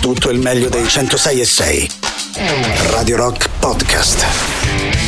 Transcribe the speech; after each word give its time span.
tutto 0.00 0.30
il 0.30 0.38
meglio 0.38 0.68
dei 0.68 0.88
106 0.88 1.40
e 1.40 1.44
6. 1.44 1.90
Radio 2.90 3.16
Rock 3.16 3.48
Podcast. 3.58 4.24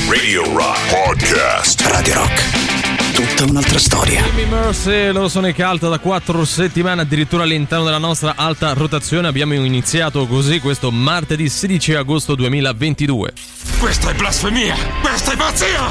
Radio 0.08 0.45
Rock 0.54 0.79
Podcast. 0.91 1.80
Radio 1.87 2.15
Rock. 2.15 3.15
Tutta 3.15 3.50
un'altra 3.50 3.78
storia. 3.78 4.23
Jimmy 4.23 4.44
Mercy, 4.44 5.10
loro 5.10 5.28
sono 5.28 5.49
i 5.49 5.55
Cult 5.55 5.89
da 5.89 5.99
quattro 5.99 6.44
settimane 6.44 7.02
addirittura 7.02 7.44
all'interno 7.44 7.84
della 7.84 7.99
nostra 7.99 8.34
alta 8.36 8.75
rotazione. 8.75 9.29
Abbiamo 9.29 9.55
iniziato 9.55 10.27
così 10.27 10.60
questo 10.60 10.91
martedì 10.91 11.48
16 11.48 11.95
agosto 11.95 12.34
2022. 12.34 13.32
Questa 13.79 14.11
è 14.11 14.14
blasfemia! 14.14 14.77
Questa 15.00 15.32
è 15.32 15.36
pazzia! 15.36 15.88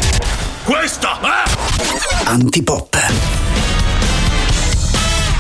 Questa 0.64 1.20
è... 1.22 2.26
Antipop. 2.26 3.41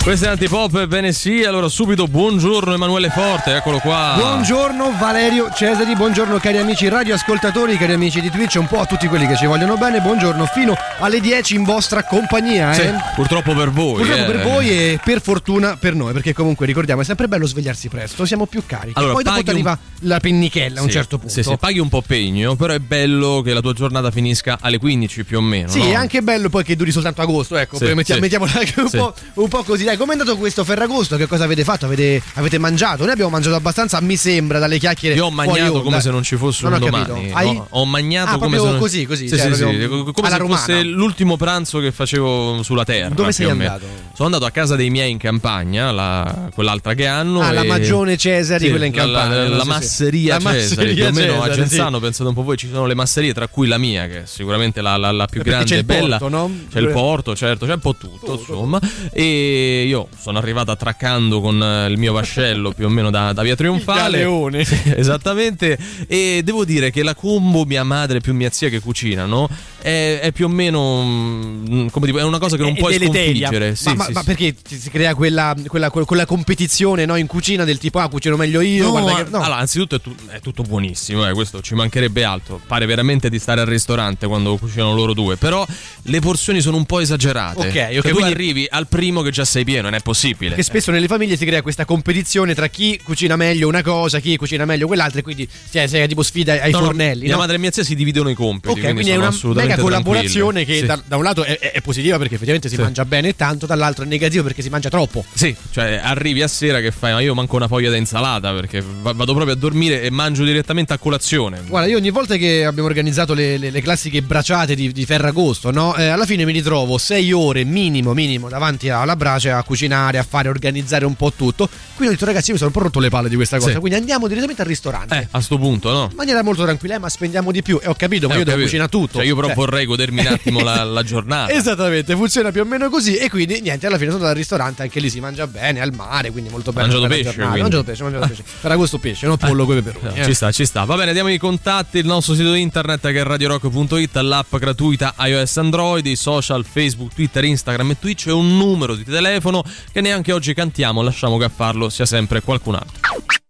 Questo 0.04 0.26
è 0.26 0.30
Antipop, 0.30 0.78
ebbene 0.78 1.12
sì, 1.14 1.44
allora 1.44 1.70
subito 1.70 2.08
buongiorno 2.08 2.74
Emanuele 2.74 3.10
Forte, 3.12 3.56
eccolo 3.58 3.78
qua. 3.78 4.16
Buongiorno 4.18 4.96
Valerio 4.98 5.52
Cesari, 5.54 5.96
buongiorno 5.96 6.40
cari 6.40 6.58
amici 6.58 6.88
radioascoltatori, 6.90 7.78
cari 7.78 7.94
amici 7.94 8.20
di 8.20 8.32
Twitch, 8.32 8.56
un 8.56 8.66
po' 8.68 8.80
a 8.80 8.88
tutti 8.88 9.06
quelli 9.08 9.28
che 9.28 9.38
ci 9.38 9.46
vogliono 9.46 9.78
bene, 9.78 10.02
buongiorno 10.02 10.48
fino 10.48 10.74
alle 11.00 11.20
10 11.20 11.54
in 11.54 11.64
vostra 11.66 12.04
compagnia. 12.04 12.74
Sì, 12.74 12.82
Eh? 12.82 12.94
purtroppo 13.14 13.54
per 13.54 13.70
voi. 13.70 13.98
Purtroppo 14.04 14.22
eh. 14.22 14.26
per 14.36 14.42
voi 14.42 14.70
e 14.72 15.00
per 15.04 15.22
fortuna 15.22 15.78
per 15.78 15.94
noi, 15.94 16.14
perché 16.14 16.34
comunque 16.34 16.66
ricordiamo 16.66 17.02
è 17.02 17.06
sempre 17.06 17.28
bello 17.28 17.46
svegliarsi 17.46 17.88
presto, 17.88 18.26
siamo 18.26 18.48
più 18.48 18.64
carichi. 18.66 18.98
Allora, 18.98 19.14
Poi 19.14 19.24
dopo 19.24 19.44
ti 19.44 19.50
arriva 19.52 19.72
un- 19.72 20.08
la 20.08 20.20
pennichella 20.20 20.80
a 20.80 20.82
un 20.82 20.88
Sì, 20.90 20.96
certo 20.96 21.20
punto. 21.20 21.32
Sì, 21.32 21.44
sì, 21.44 21.56
paghi 21.60 21.78
un 21.78 21.90
po' 21.90 22.02
pegno, 22.02 22.56
però 22.56 22.74
è 22.74 22.80
bello 22.80 23.42
che 23.46 23.54
la 23.54 23.62
tua 23.62 23.74
giornata 23.74 24.10
finisca 24.10 24.58
alle 24.62 24.80
15 24.80 25.24
più 25.26 25.38
o 25.38 25.42
meno. 25.42 25.68
Sì, 25.70 25.78
no? 25.78 25.90
è 25.90 25.94
anche 25.94 26.24
bello 26.24 26.50
poi 26.50 26.64
che 26.64 26.76
duri 26.76 26.90
soltanto 26.92 27.22
agosto, 27.22 27.56
ecco, 27.56 27.78
Sì, 27.78 27.86
sì. 28.04 28.20
mettiamola 28.20 28.52
anche 28.56 28.80
un, 28.82 28.90
Sì. 28.90 28.98
po', 28.98 29.14
un 29.36 29.48
po' 29.48 29.62
così. 29.62 29.90
Dai, 29.92 30.00
com'è 30.00 30.14
andato 30.14 30.38
questo 30.38 30.64
Ferragosto? 30.64 31.18
Che 31.18 31.28
cosa 31.28 31.44
avete 31.44 31.66
fatto? 31.66 31.86
Avete, 31.86 32.22
avete 32.36 32.58
mangiato? 32.58 33.04
Noi 33.04 33.12
abbiamo 33.12 33.30
mangiato 33.30 33.58
abbastanza, 33.58 34.00
mi 34.00 34.16
sembra, 34.16 34.58
dalle 34.58 34.78
chiacchiere. 34.80 35.16
Io 35.16 35.26
ho 35.26 35.28
onda. 35.28 35.70
come 35.82 36.00
se 36.00 36.10
non 36.12 36.24
ci 36.24 36.38
fosse 36.38 36.64
Non 36.64 36.72
un 36.76 36.82
ho 36.82 36.86
domani. 36.86 37.06
capito. 37.08 37.36
Hai- 37.36 37.58
Ho, 37.58 37.68
ho 37.72 37.86
magnato 37.86 38.36
Ah, 38.36 38.38
come 38.38 38.58
se 38.58 38.64
non... 38.64 38.78
così, 38.80 39.06
così, 39.06 39.28
Sì, 39.28 39.36
cioè, 39.36 39.48
sì, 39.48 39.56
sì, 39.56 39.88
come 40.14 40.30
se 40.30 40.38
fosse 40.38 40.38
romana. 40.38 40.82
l'ultimo 40.84 41.36
pranzo 41.36 41.80
che 41.80 41.92
facevo 41.92 42.64
sulla 42.64 42.86
terra. 42.86 43.14
Dove 43.14 43.34
sei 43.34 43.50
andato? 43.50 43.86
Sono 44.14 44.28
andato 44.28 44.46
a 44.46 44.52
casa 44.52 44.78
dei 44.78 44.90
miei 44.90 45.12
in 45.12 45.18
campagna, 45.18 45.92
la- 45.92 46.50
quell'altra 46.54 46.94
che 46.94 47.08
hanno. 47.08 47.42
Ah, 47.42 47.52
la 47.52 47.64
e- 47.64 47.68
Magione 47.68 48.16
Cesari, 48.16 48.64
Sì, 48.66 48.70
quella 48.70 48.86
in 48.86 48.96
la- 48.96 49.04
la- 49.06 49.28
La, 49.28 49.48
la 49.50 49.56
Sì, 49.56 49.62
sì. 49.62 49.68
masseria 49.68 50.40
La 50.40 50.52
Cesari, 50.54 50.94
più 50.94 51.06
o 51.06 51.12
meno 51.12 51.42
a 51.42 51.50
Genzano, 51.50 52.00
pensate 52.00 52.30
un 52.30 52.36
po' 52.36 52.44
voi, 52.44 52.56
ci 52.56 52.70
sono 52.72 52.86
le 52.86 52.96
masserie, 52.96 53.34
tra 53.34 53.50
cui 53.50 53.68
la 53.68 53.78
mia, 53.78 54.08
che 54.08 54.22
è 54.22 54.26
sicuramente 54.26 54.80
la, 54.82 54.96
la- 54.96 55.12
la 55.12 55.26
più 55.26 55.42
grande 55.42 55.66
c'è 55.66 55.76
e 55.76 55.80
il 55.80 55.84
bella. 55.84 56.18
C'è 56.18 56.80
il 56.80 56.88
porto, 56.92 57.36
certo, 57.36 57.66
c'è 57.66 57.74
un 57.74 57.80
po' 57.80 57.96
tutto, 57.98 58.38
insomma. 58.40 58.80
E 59.12 59.81
io 59.82 60.08
sono 60.18 60.38
arrivato 60.38 60.72
attraccando 60.72 61.42
con 61.42 61.62
eh, 61.62 61.88
il 61.88 61.98
mio 61.98 62.14
vascello 62.14 62.72
più 62.72 62.86
o 62.86 62.90
meno 62.90 63.10
da, 63.10 63.34
da 63.34 63.42
via 63.42 63.56
Trionfale. 63.56 64.20
galeone. 64.20 64.64
Sì, 64.64 64.80
esattamente. 64.96 65.78
E 66.08 66.42
devo 66.44 66.66
dire 66.66 66.92
che 66.92 67.04
la 67.04 67.16
combo 67.16 67.66
mia 67.66 67.84
madre 67.84 68.20
più 68.20 68.34
mia 68.34 68.50
zia 68.50 68.70
che 68.70 68.80
cucinano 68.80 69.50
è, 69.82 70.20
è 70.22 70.32
più 70.32 70.46
o 70.46 70.50
meno 70.50 71.04
mm, 71.04 71.88
come 71.88 72.06
dire, 72.08 72.20
è 72.20 72.24
una 72.24 72.40
cosa 72.40 72.56
che 72.56 72.62
non 72.64 72.74
È 72.74 72.78
puoi 72.78 72.98
deleteria. 72.98 73.48
sconfiggere. 73.48 73.76
Sì, 73.76 73.88
ma, 73.90 73.94
ma- 73.96 74.06
sì, 74.06 74.12
ma 74.14 74.24
perché 74.24 74.56
si 74.64 74.90
crea 74.90 75.14
quella, 75.16 75.56
quella, 75.68 75.90
quella 75.90 76.26
competizione 76.26 77.06
no, 77.06 77.16
in 77.16 77.28
cucina 77.28 77.64
del 77.64 77.78
tipo 77.78 78.00
ah 78.00 78.08
cucino 78.10 78.36
meglio 78.36 78.62
io 78.62 78.98
No, 78.98 79.06
che- 79.16 79.26
no. 79.30 79.40
Allora, 79.42 79.58
anzitutto 79.58 79.96
è, 79.96 80.02
tu- 80.02 80.16
è 80.28 80.40
tutto 80.40 80.64
buonissimo, 80.64 81.28
eh, 81.28 81.34
questo 81.34 81.62
ci 81.62 81.74
mancherebbe 81.76 82.24
altro. 82.24 82.60
Pare 82.66 82.86
veramente 82.86 83.30
di 83.30 83.40
stare 83.40 83.62
al 83.62 83.68
ristorante 83.68 84.28
quando 84.28 84.56
cucinano 84.58 84.94
loro 84.94 85.14
due. 85.14 85.36
Però 85.38 85.66
le 86.04 86.20
porzioni 86.20 86.62
sono 86.62 86.78
un 86.78 86.86
po' 86.86 87.00
esagerate. 87.00 87.60
Ok, 87.60 87.66
ok, 87.68 87.74
Cioè, 87.74 88.02
tu 88.02 88.10
quindi- 88.10 88.32
arrivi 88.32 88.68
al 88.70 88.88
primo 88.88 89.22
che 89.22 89.32
già 89.32 89.46
sei 89.46 89.64
pieno, 89.64 89.84
non 89.84 89.94
è 89.96 90.02
possibile. 90.02 90.50
Perché 90.50 90.64
spesso 90.64 90.92
nelle 90.92 91.08
famiglie 91.08 91.38
si 91.38 91.46
crea 91.46 91.62
questa 91.62 91.86
competizione 91.86 92.54
tra 92.56 92.68
chi 92.68 93.00
cucina 93.04 93.36
meglio 93.36 93.68
una 93.68 93.82
cosa, 93.84 94.20
chi 94.20 94.36
cucina 94.38 94.66
meglio 94.66 94.88
quell'altra, 94.88 95.20
e 95.20 95.24
quindi 95.24 95.48
si 95.52 95.80
si 95.88 95.98
è 95.98 96.08
tipo 96.08 96.24
sfida 96.24 96.54
ai 96.62 96.72
No, 96.72 96.80
no, 96.80 96.86
fornelli. 96.86 97.24
mia 97.24 97.34
no? 97.34 97.40
madre 97.40 97.56
e 97.56 97.60
mia 97.60 97.72
zia 97.72 97.84
si 97.84 97.96
dividono 97.96 98.30
i 98.30 98.34
compiti. 98.36 98.80
Ok, 98.80 98.82
quindi, 98.94 99.02
è 99.02 99.06
sono 99.06 99.18
una 99.20 99.28
assolutamente 99.28 99.71
mega 99.76 99.82
collaborazione 99.82 100.64
tranquille. 100.64 100.66
che 100.66 100.80
Sì. 100.82 100.86
da, 100.86 101.02
da 101.06 101.18
un 101.18 101.24
lato 101.24 101.44
è, 101.44 101.58
è- 101.60 101.82
positiva 101.82 102.18
perché 102.18 102.34
effettivamente 102.36 102.70
si 102.70 102.76
Sì. 102.76 102.82
mangia 102.82 103.06
bene 103.06 103.30
e 103.30 103.36
tanto, 103.36 103.66
dall'altro 103.66 104.04
è 104.04 104.08
negativo 104.08 104.44
perché 104.44 104.62
si 104.62 104.70
mangia 104.70 104.90
troppo. 104.90 105.26
Sì, 105.34 105.56
cioè 105.72 106.00
arrivi 106.04 106.42
a 106.42 106.48
sera 106.48 106.80
che 106.80 106.92
fai, 106.92 107.14
ma 107.14 107.20
io 107.22 107.34
manco 107.34 107.56
una 107.56 107.68
foglia 107.68 107.90
da 107.90 107.98
insalata 107.98 108.54
perché 108.54 108.82
va- 109.02 109.14
vado 109.14 109.34
proprio 109.34 109.54
a 109.56 109.58
dormire 109.58 110.02
e 110.04 110.10
mangio 110.12 110.44
direttamente 110.44 110.94
a 110.94 110.98
colazione. 110.98 111.62
Guarda, 111.68 111.90
io 111.90 111.98
ogni 111.98 112.10
volta 112.12 112.36
che 112.36 112.66
abbiamo 112.66 112.88
organizzato 112.88 113.34
le, 113.34 113.58
le- 113.58 113.70
le 113.72 113.82
classiche 113.82 114.22
braciate 114.22 114.76
di, 114.76 114.92
di 114.92 115.06
Ferragosto, 115.06 115.72
no? 115.72 115.96
Eh, 115.96 116.08
alla 116.08 116.26
fine 116.26 116.46
mi 116.46 116.52
ritrovo 116.54 116.98
sei 116.98 117.32
ore 117.32 117.64
minimo, 117.64 118.14
minimo 118.14 118.50
davanti 118.50 118.90
alla 118.90 119.16
brace 119.16 119.50
a 119.52 119.64
cucinare, 119.64 120.18
a 120.18 120.24
fare, 120.24 120.50
organizzare 120.50 121.06
un 121.06 121.16
po' 121.16 121.32
tutto. 121.36 121.68
Quindi 121.96 122.08
ho 122.08 122.12
detto, 122.18 122.26
ragazzi, 122.26 122.48
io 122.48 122.54
mi 122.54 122.60
sono 122.60 122.72
un 122.74 122.78
po' 122.78 122.84
rotto 122.88 123.00
le 123.00 123.10
palle 123.10 123.30
di 123.30 123.36
questa 123.36 123.58
cosa. 123.58 123.72
Sì. 123.74 123.78
Quindi 123.80 123.98
andiamo 123.98 124.28
direttamente 124.28 124.62
al 124.62 124.68
ristorante. 124.68 125.16
Eh, 125.18 125.28
a 125.32 125.42
sto 125.42 125.58
punto, 125.58 125.92
no? 125.92 126.08
In 126.12 126.16
maniera 126.16 126.44
molto 126.44 126.64
tranquilla, 126.64 126.96
eh, 126.96 127.00
ma 127.00 127.10
spendiamo 127.10 127.52
di 127.52 127.62
più. 127.62 127.80
E 127.82 127.88
ho 127.88 127.94
capito, 127.96 128.28
ma 128.28 128.34
Eh, 128.34 128.38
io 128.38 128.42
ho 128.42 128.46
devo 128.46 128.58
capito. 128.58 128.64
cucinare 128.66 128.90
tutto. 128.90 129.18
Cioè, 129.18 129.26
io 129.26 129.36
però 129.36 129.48
Cioè, 129.48 129.56
vorrei 129.62 129.86
godermi 129.86 130.22
un 130.22 130.28
attimo 130.28 130.62
la, 130.62 130.84
la 130.84 131.04
giornata. 131.04 131.52
Esattamente, 131.52 132.16
funziona 132.16 132.52
più 132.52 132.62
o 132.62 132.66
meno 132.66 132.90
così. 132.90 133.16
E 133.16 133.30
quindi 133.30 133.62
niente, 133.62 133.86
alla 133.86 133.98
fine 133.98 134.10
sono 134.10 134.24
andato 134.24 134.32
al 134.32 134.38
ristorante, 134.38 134.82
anche 134.82 135.00
lì 135.00 135.10
si 135.10 135.20
mangia 135.20 135.48
bene, 135.48 135.82
al 135.82 135.94
mare, 135.94 136.32
quindi 136.32 136.50
molto 136.50 136.72
bello. 136.72 136.88
Mangiato 136.88 137.08
pesce, 137.08 137.24
giornata. 137.24 137.50
quindi. 137.50 137.62
Mangiato 137.62 137.84
pesce, 137.84 138.04
mangiato 138.04 138.28
pesce. 138.28 138.44
Ferragosto 138.46 138.98
pesce, 138.98 139.28
non 139.28 139.38
pollo 139.38 139.66
con 139.66 139.78
i 139.78 139.82
peperoni. 139.82 140.16
No, 140.16 140.22
eh. 140.22 140.26
Ci 140.26 140.34
sta, 140.34 140.52
ci 140.52 140.66
sta. 140.66 140.84
Va 140.84 140.96
bene, 140.96 141.14
diamo 141.14 141.30
i 141.30 141.38
contatti, 141.38 142.00
il 142.00 142.06
nostro 142.06 142.34
sito 142.34 142.54
internet 142.54 143.02
che 143.02 143.20
è 143.20 143.24
radiorock.it, 143.24 144.16
l'app 144.18 144.56
gratuita 144.56 145.14
iOS 145.20 145.58
Android, 145.58 146.06
i 146.06 146.16
social 146.16 146.66
Facebook, 146.66 147.14
Twitter, 147.14 147.44
Instagram 147.44 147.92
e 147.92 148.00
Twitch 148.00 148.28
e 148.28 148.32
un 148.32 148.58
numero 148.58 148.96
di 148.96 149.04
telefono 149.04 149.64
che 149.92 150.02
neanche 150.02 150.32
oggi 150.32 150.54
cantiamo, 150.54 151.02
lasciamo 151.02 151.38
che 151.38 151.46
a 151.46 151.52
farlo 151.54 151.90
sia 151.90 152.06
sempre 152.06 152.42
qualcun 152.42 152.76
altro. 152.76 153.41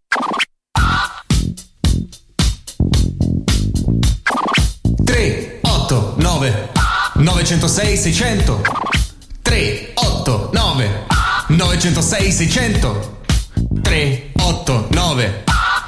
9 6.41 6.69
906 7.15 8.03
600 8.03 8.63
389 9.43 10.89
906 11.49 12.37
600 12.37 12.95
389 13.83 15.31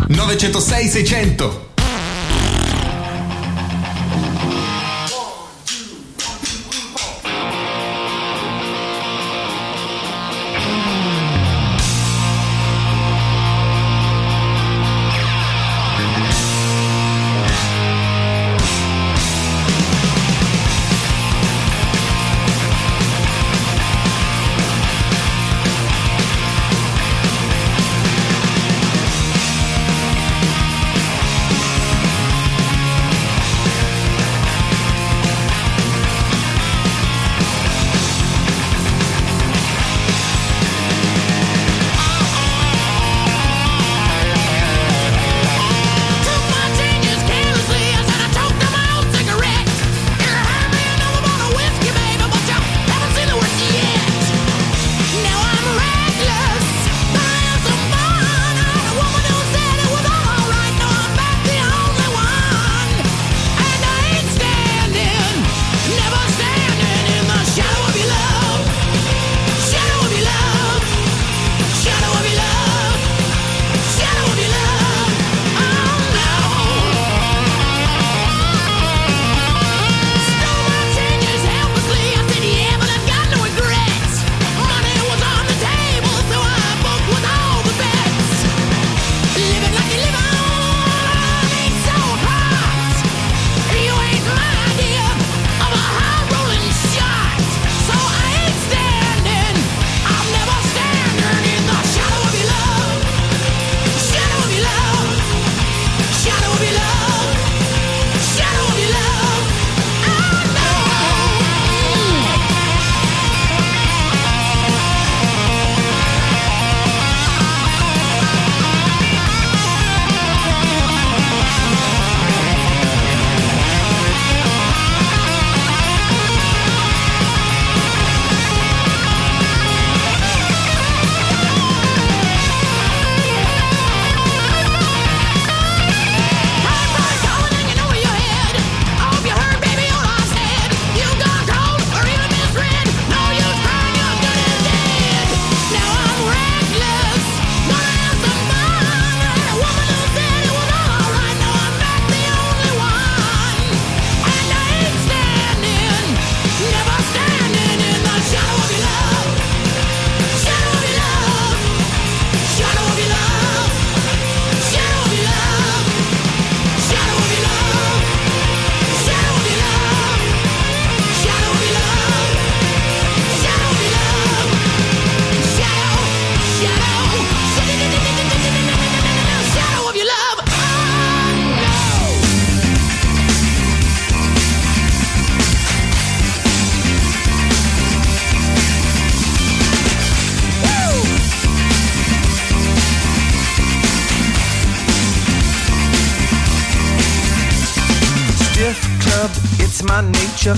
906 0.10 0.92
600 0.94 1.73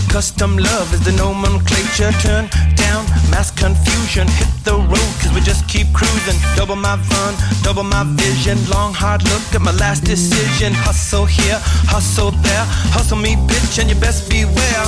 Custom 0.10 0.58
love 0.58 0.94
is 0.94 1.04
the 1.06 1.12
nomenclature. 1.14 2.12
Turn 2.22 2.48
down 2.76 3.06
mass 3.30 3.52
confusion. 3.52 4.28
Hit 4.40 4.52
the 4.64 4.76
road, 4.76 5.12
cause 5.20 5.32
we 5.34 5.42
just 5.42 5.68
keep 5.68 5.88
cruising. 5.94 6.40
Double 6.56 6.76
my 6.76 6.98
fun, 6.98 7.34
double 7.64 7.84
my 7.84 8.04
vision. 8.16 8.58
Long, 8.70 8.94
hard 8.94 9.24
look 9.24 9.44
at 9.54 9.62
my 9.62 9.76
last 9.84 10.04
decision. 10.04 10.74
Hustle 10.74 11.26
here, 11.26 11.60
hustle 11.92 12.32
there. 12.32 12.66
Hustle 12.96 13.18
me, 13.18 13.36
bitch, 13.36 13.80
and 13.80 13.90
you 13.90 13.96
best 13.96 14.30
beware. 14.30 14.86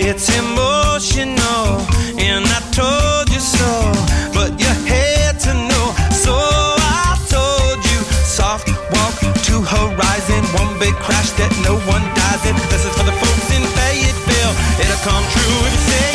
It's 0.00 0.28
emotional, 0.38 1.57
come 15.08 15.24
true 15.30 16.07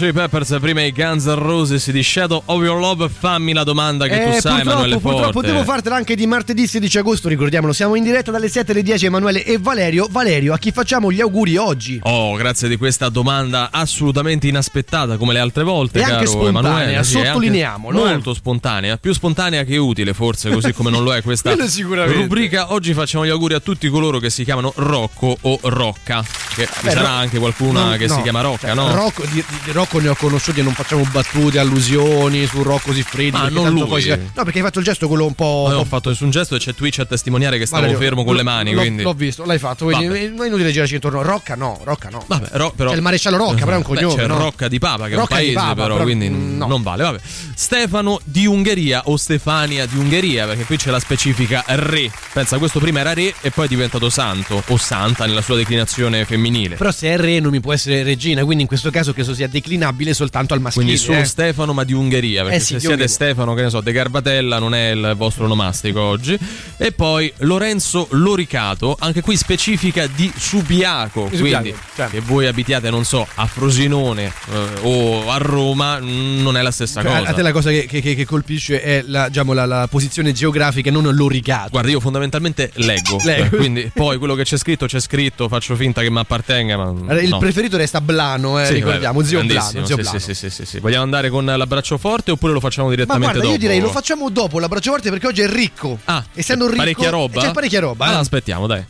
Chili 0.00 0.12
Peppers 0.14 0.56
prima 0.62 0.80
i 0.82 0.92
Guns 0.92 1.26
N' 1.26 1.34
Roses 1.34 1.90
di 1.90 2.02
Shadow 2.02 2.40
of 2.46 2.62
Your 2.62 2.80
Love 2.80 3.10
fammi 3.10 3.52
la 3.52 3.64
domanda 3.64 4.06
che 4.06 4.14
tu 4.22 4.28
Eh, 4.30 4.40
sai 4.40 4.52
purtroppo, 4.54 4.60
Emanuele 4.60 4.98
purtroppo 4.98 5.32
Forte 5.32 5.48
devo 5.48 5.62
fartela 5.62 5.96
anche 5.96 6.16
di 6.16 6.26
martedì 6.26 6.66
16 6.66 6.98
agosto, 6.98 7.28
ricordiamolo, 7.28 7.74
siamo 7.74 7.96
in 7.96 8.02
diretta 8.04 8.30
dalle 8.30 8.48
7 8.48 8.72
alle 8.72 8.82
10 8.82 9.04
Emanuele 9.04 9.44
e 9.44 9.58
Valerio. 9.58 10.06
Valerio, 10.10 10.54
a 10.54 10.58
chi 10.58 10.72
facciamo 10.72 11.12
gli 11.12 11.20
auguri 11.20 11.58
oggi? 11.58 12.00
Oh, 12.04 12.34
grazie 12.36 12.66
di 12.68 12.78
questa 12.78 13.10
domanda 13.10 13.68
assolutamente 13.70 14.46
inaspettata 14.48 15.18
come 15.18 15.34
le 15.34 15.38
altre 15.40 15.64
volte, 15.64 15.98
E 15.98 16.02
anche 16.02 16.14
caro 16.24 16.26
spontanea, 16.30 16.60
Emanuele. 16.70 17.04
Sì, 17.04 17.16
anche 17.16 17.28
sottolineiamolo, 17.28 18.06
eh. 18.06 18.08
Molto 18.10 18.32
spontanea, 18.32 18.96
più 18.96 19.12
spontanea 19.12 19.64
che 19.64 19.76
utile, 19.76 20.14
forse, 20.14 20.48
così 20.50 20.72
come 20.72 20.88
non 20.90 21.04
lo 21.04 21.14
è 21.14 21.20
questa 21.22 21.54
rubrica. 22.06 22.72
Oggi 22.72 22.94
facciamo 22.94 23.26
gli 23.26 23.30
auguri 23.30 23.52
a 23.52 23.60
tutti 23.60 23.86
coloro 23.90 24.18
che 24.18 24.30
si 24.30 24.44
chiamano 24.44 24.72
Rocco 24.76 25.36
o 25.42 25.58
Rocca. 25.60 26.24
Che 26.54 26.64
ci 26.66 26.84
Beh, 26.84 26.90
sarà 26.90 27.00
Ro- 27.02 27.06
anche 27.16 27.38
qualcuna 27.38 27.84
No, 27.90 27.96
che 27.98 28.06
no. 28.06 28.14
si 28.16 28.22
chiama 28.22 28.40
Rocca, 28.40 28.66
Cioè, 28.68 28.74
no? 28.74 28.94
Rocco, 28.94 29.22
di, 29.30 29.44
di 29.64 29.70
Rocco 29.72 29.89
ne 29.98 30.08
ho 30.08 30.14
conosciuti 30.14 30.60
e 30.60 30.62
non 30.62 30.72
facciamo 30.72 31.06
battute, 31.10 31.58
allusioni 31.58 32.46
su 32.46 32.62
Rocco 32.62 32.92
Siffredi. 32.92 33.30
Ma 33.30 33.40
perché 33.42 33.54
non 33.54 33.72
lui. 33.72 33.86
poi 33.88 34.02
si- 34.02 34.08
No, 34.10 34.42
perché 34.44 34.58
hai 34.58 34.64
fatto 34.64 34.78
il 34.78 34.84
gesto 34.84 35.08
quello 35.08 35.26
un 35.26 35.34
po'. 35.34 35.66
Non 35.70 35.78
ho 35.78 35.84
fatto 35.84 36.08
nessun 36.08 36.30
gesto 36.30 36.54
e 36.54 36.58
c'è 36.58 36.74
Twitch 36.74 36.98
a 37.00 37.04
testimoniare 37.04 37.58
che 37.58 37.66
stavo 37.66 37.82
Valerio, 37.82 38.00
fermo 38.02 38.24
con 38.24 38.34
le 38.34 38.42
l'ho- 38.42 38.50
mani. 38.50 38.72
l'ho, 38.72 38.80
quindi... 38.80 39.02
l'ho 39.02 39.12
visto, 39.12 39.44
l'hai 39.44 39.58
fatto. 39.58 39.86
Quindi 39.86 40.06
non 40.06 40.44
è 40.44 40.46
inutile 40.46 40.70
girarci 40.72 40.94
intorno. 40.94 41.22
Rocca 41.22 41.54
no, 41.54 41.80
Rocca 41.84 42.08
no. 42.10 42.24
Vabbè, 42.26 42.48
ro- 42.52 42.72
però. 42.74 42.90
C'è 42.90 42.96
il 42.96 43.02
maresciallo 43.02 43.36
Rocca, 43.36 43.64
però 43.64 43.72
è 43.72 43.76
un 43.76 43.80
Beh, 43.80 43.88
cognome, 43.88 44.14
C'è 44.14 44.26
no? 44.26 44.38
Rocca 44.38 44.68
di 44.68 44.78
Papa, 44.78 45.08
che 45.08 45.14
Rocca 45.14 45.36
è 45.36 45.38
un 45.38 45.52
paese, 45.52 45.54
Papa, 45.54 45.74
però, 45.82 45.94
però, 45.94 46.02
quindi 46.04 46.28
mm, 46.30 46.56
no. 46.58 46.66
non 46.66 46.82
vale. 46.82 47.02
Vabbè. 47.02 47.18
Stefano 47.54 48.20
di 48.24 48.46
Ungheria 48.46 49.02
o 49.06 49.16
Stefania 49.16 49.86
di 49.86 49.96
Ungheria, 49.96 50.46
perché 50.46 50.64
qui 50.64 50.76
c'è 50.76 50.90
la 50.90 51.00
specifica 51.00 51.62
re. 51.66 52.10
Pensa, 52.32 52.58
questo 52.58 52.78
prima 52.78 53.00
era 53.00 53.12
re 53.12 53.34
e 53.40 53.50
poi 53.50 53.66
è 53.66 53.68
diventato 53.68 54.08
santo 54.10 54.62
o 54.66 54.76
santa 54.76 55.26
nella 55.26 55.42
sua 55.42 55.56
declinazione 55.56 56.24
femminile. 56.24 56.76
Però 56.76 56.90
se 56.90 57.08
è 57.08 57.16
re 57.16 57.40
non 57.40 57.50
mi 57.50 57.60
può 57.60 57.72
essere 57.72 58.02
regina, 58.02 58.44
quindi 58.44 58.62
in 58.62 58.68
questo 58.68 58.90
caso 58.90 59.12
credo 59.12 59.34
sia 59.34 59.46
declinabile 59.80 60.14
soltanto 60.14 60.54
al 60.54 60.60
maschile. 60.60 60.84
Quindi 60.84 61.02
solo 61.02 61.18
eh. 61.18 61.24
Stefano, 61.24 61.72
ma 61.72 61.84
di 61.84 61.92
Ungheria. 61.92 62.42
Perché 62.42 62.56
Eh 62.56 62.60
sì, 62.60 62.66
se 62.74 62.80
siete 62.80 62.86
Ungheria. 62.94 63.08
Stefano, 63.12 63.54
che 63.54 63.62
ne 63.62 63.70
so, 63.70 63.80
De 63.80 63.92
Garbatella, 63.92 64.58
non 64.58 64.74
è 64.74 64.90
il 64.90 65.14
vostro 65.16 65.44
onomastico 65.46 66.00
oggi. 66.00 66.38
E 66.76 66.92
poi 66.92 67.32
Lorenzo 67.38 68.06
Loricato, 68.10 68.96
anche 68.98 69.20
qui 69.22 69.36
specifica 69.36 70.06
di 70.06 70.30
Subiaco. 70.36 71.28
Di 71.30 71.38
quindi 71.38 71.70
Subiaco, 71.70 71.78
certo. 71.94 72.12
che 72.12 72.20
voi 72.20 72.46
abitiate, 72.46 72.90
non 72.90 73.04
so, 73.04 73.26
a 73.34 73.46
Frosinone 73.46 74.24
eh, 74.52 74.58
o 74.82 75.30
a 75.30 75.36
Roma, 75.38 75.98
mm, 76.00 76.42
non 76.42 76.56
è 76.56 76.62
la 76.62 76.70
stessa 76.70 77.02
Cioè, 77.02 77.18
cosa. 77.18 77.30
a 77.30 77.32
te 77.34 77.42
la 77.42 77.52
cosa 77.52 77.70
che, 77.70 77.86
che- 77.86 78.00
che- 78.00 78.24
colpisce 78.26 78.80
è 78.82 79.02
la, 79.06 79.28
diciamo, 79.28 79.52
la, 79.52 79.64
la 79.64 79.86
posizione 79.90 80.32
geografica 80.32 80.88
e 80.88 80.92
non 80.92 81.08
l'origato. 81.14 81.70
Guarda, 81.70 81.90
io 81.90 82.00
fondamentalmente 82.00 82.70
leggo. 82.74 83.18
Leggo. 83.30 83.56
Quindi 83.56 83.90
poi 83.94 84.18
quello 84.18 84.34
che 84.34 84.44
c'è 84.44 84.56
scritto, 84.56 84.86
c'è 84.86 85.00
scritto, 85.00 85.48
faccio 85.48 85.74
finta 85.76 86.00
che 86.02 86.10
mi 86.10 86.18
appartenga. 86.18 86.76
Ma 86.76 87.20
Il 87.20 87.28
no. 87.28 87.38
preferito 87.38 87.76
resta 87.76 88.00
Blano, 88.00 88.60
eh, 88.60 88.66
Sì, 88.66 88.74
ricordiamo, 88.74 89.18
vabbè, 89.18 89.28
zio 89.28 89.44
Blano. 89.44 89.69
Zio 89.70 89.84
sì, 89.84 89.94
Blano. 89.94 90.18
sì, 90.18 90.34
sì, 90.34 90.50
sì, 90.50 90.64
sì. 90.64 90.78
Vogliamo 90.80 91.02
andare 91.02 91.30
con 91.30 91.44
l'abbraccio 91.44 91.98
forte 91.98 92.30
oppure 92.30 92.52
lo 92.52 92.60
facciamo 92.60 92.88
Ma 92.88 92.94
direttamente 92.94 93.26
guarda, 93.26 93.42
dopo? 93.42 93.52
io 93.52 93.58
direi 93.58 93.80
lo 93.80 93.90
facciamo 93.90 94.28
dopo 94.30 94.58
l'abbraccio 94.58 94.90
forte 94.90 95.10
perché 95.10 95.26
oggi 95.26 95.40
è 95.40 95.48
ricco. 95.48 95.98
Ah, 96.04 96.24
essendo 96.34 96.66
ricco. 96.66 96.78
parecchia 96.78 97.10
roba? 97.10 97.40
C'è 97.40 97.52
parecchia 97.52 97.80
roba. 97.80 98.04
Allora 98.04 98.18
eh. 98.18 98.22
aspettiamo, 98.22 98.66
dai. 98.66 98.84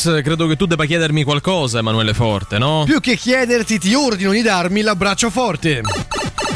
Police, 0.00 0.22
credo 0.22 0.46
che 0.46 0.56
tu 0.56 0.64
debba 0.64 0.86
chiedermi 0.86 1.24
qualcosa, 1.24 1.78
Emanuele 1.80 2.14
Forte, 2.14 2.56
no? 2.56 2.84
Più 2.86 3.00
che 3.00 3.16
chiederti, 3.16 3.78
ti 3.78 3.94
ordino 3.94 4.30
di 4.30 4.40
darmi 4.40 4.80
l'abbraccio 4.80 5.28
forte. 5.28 5.82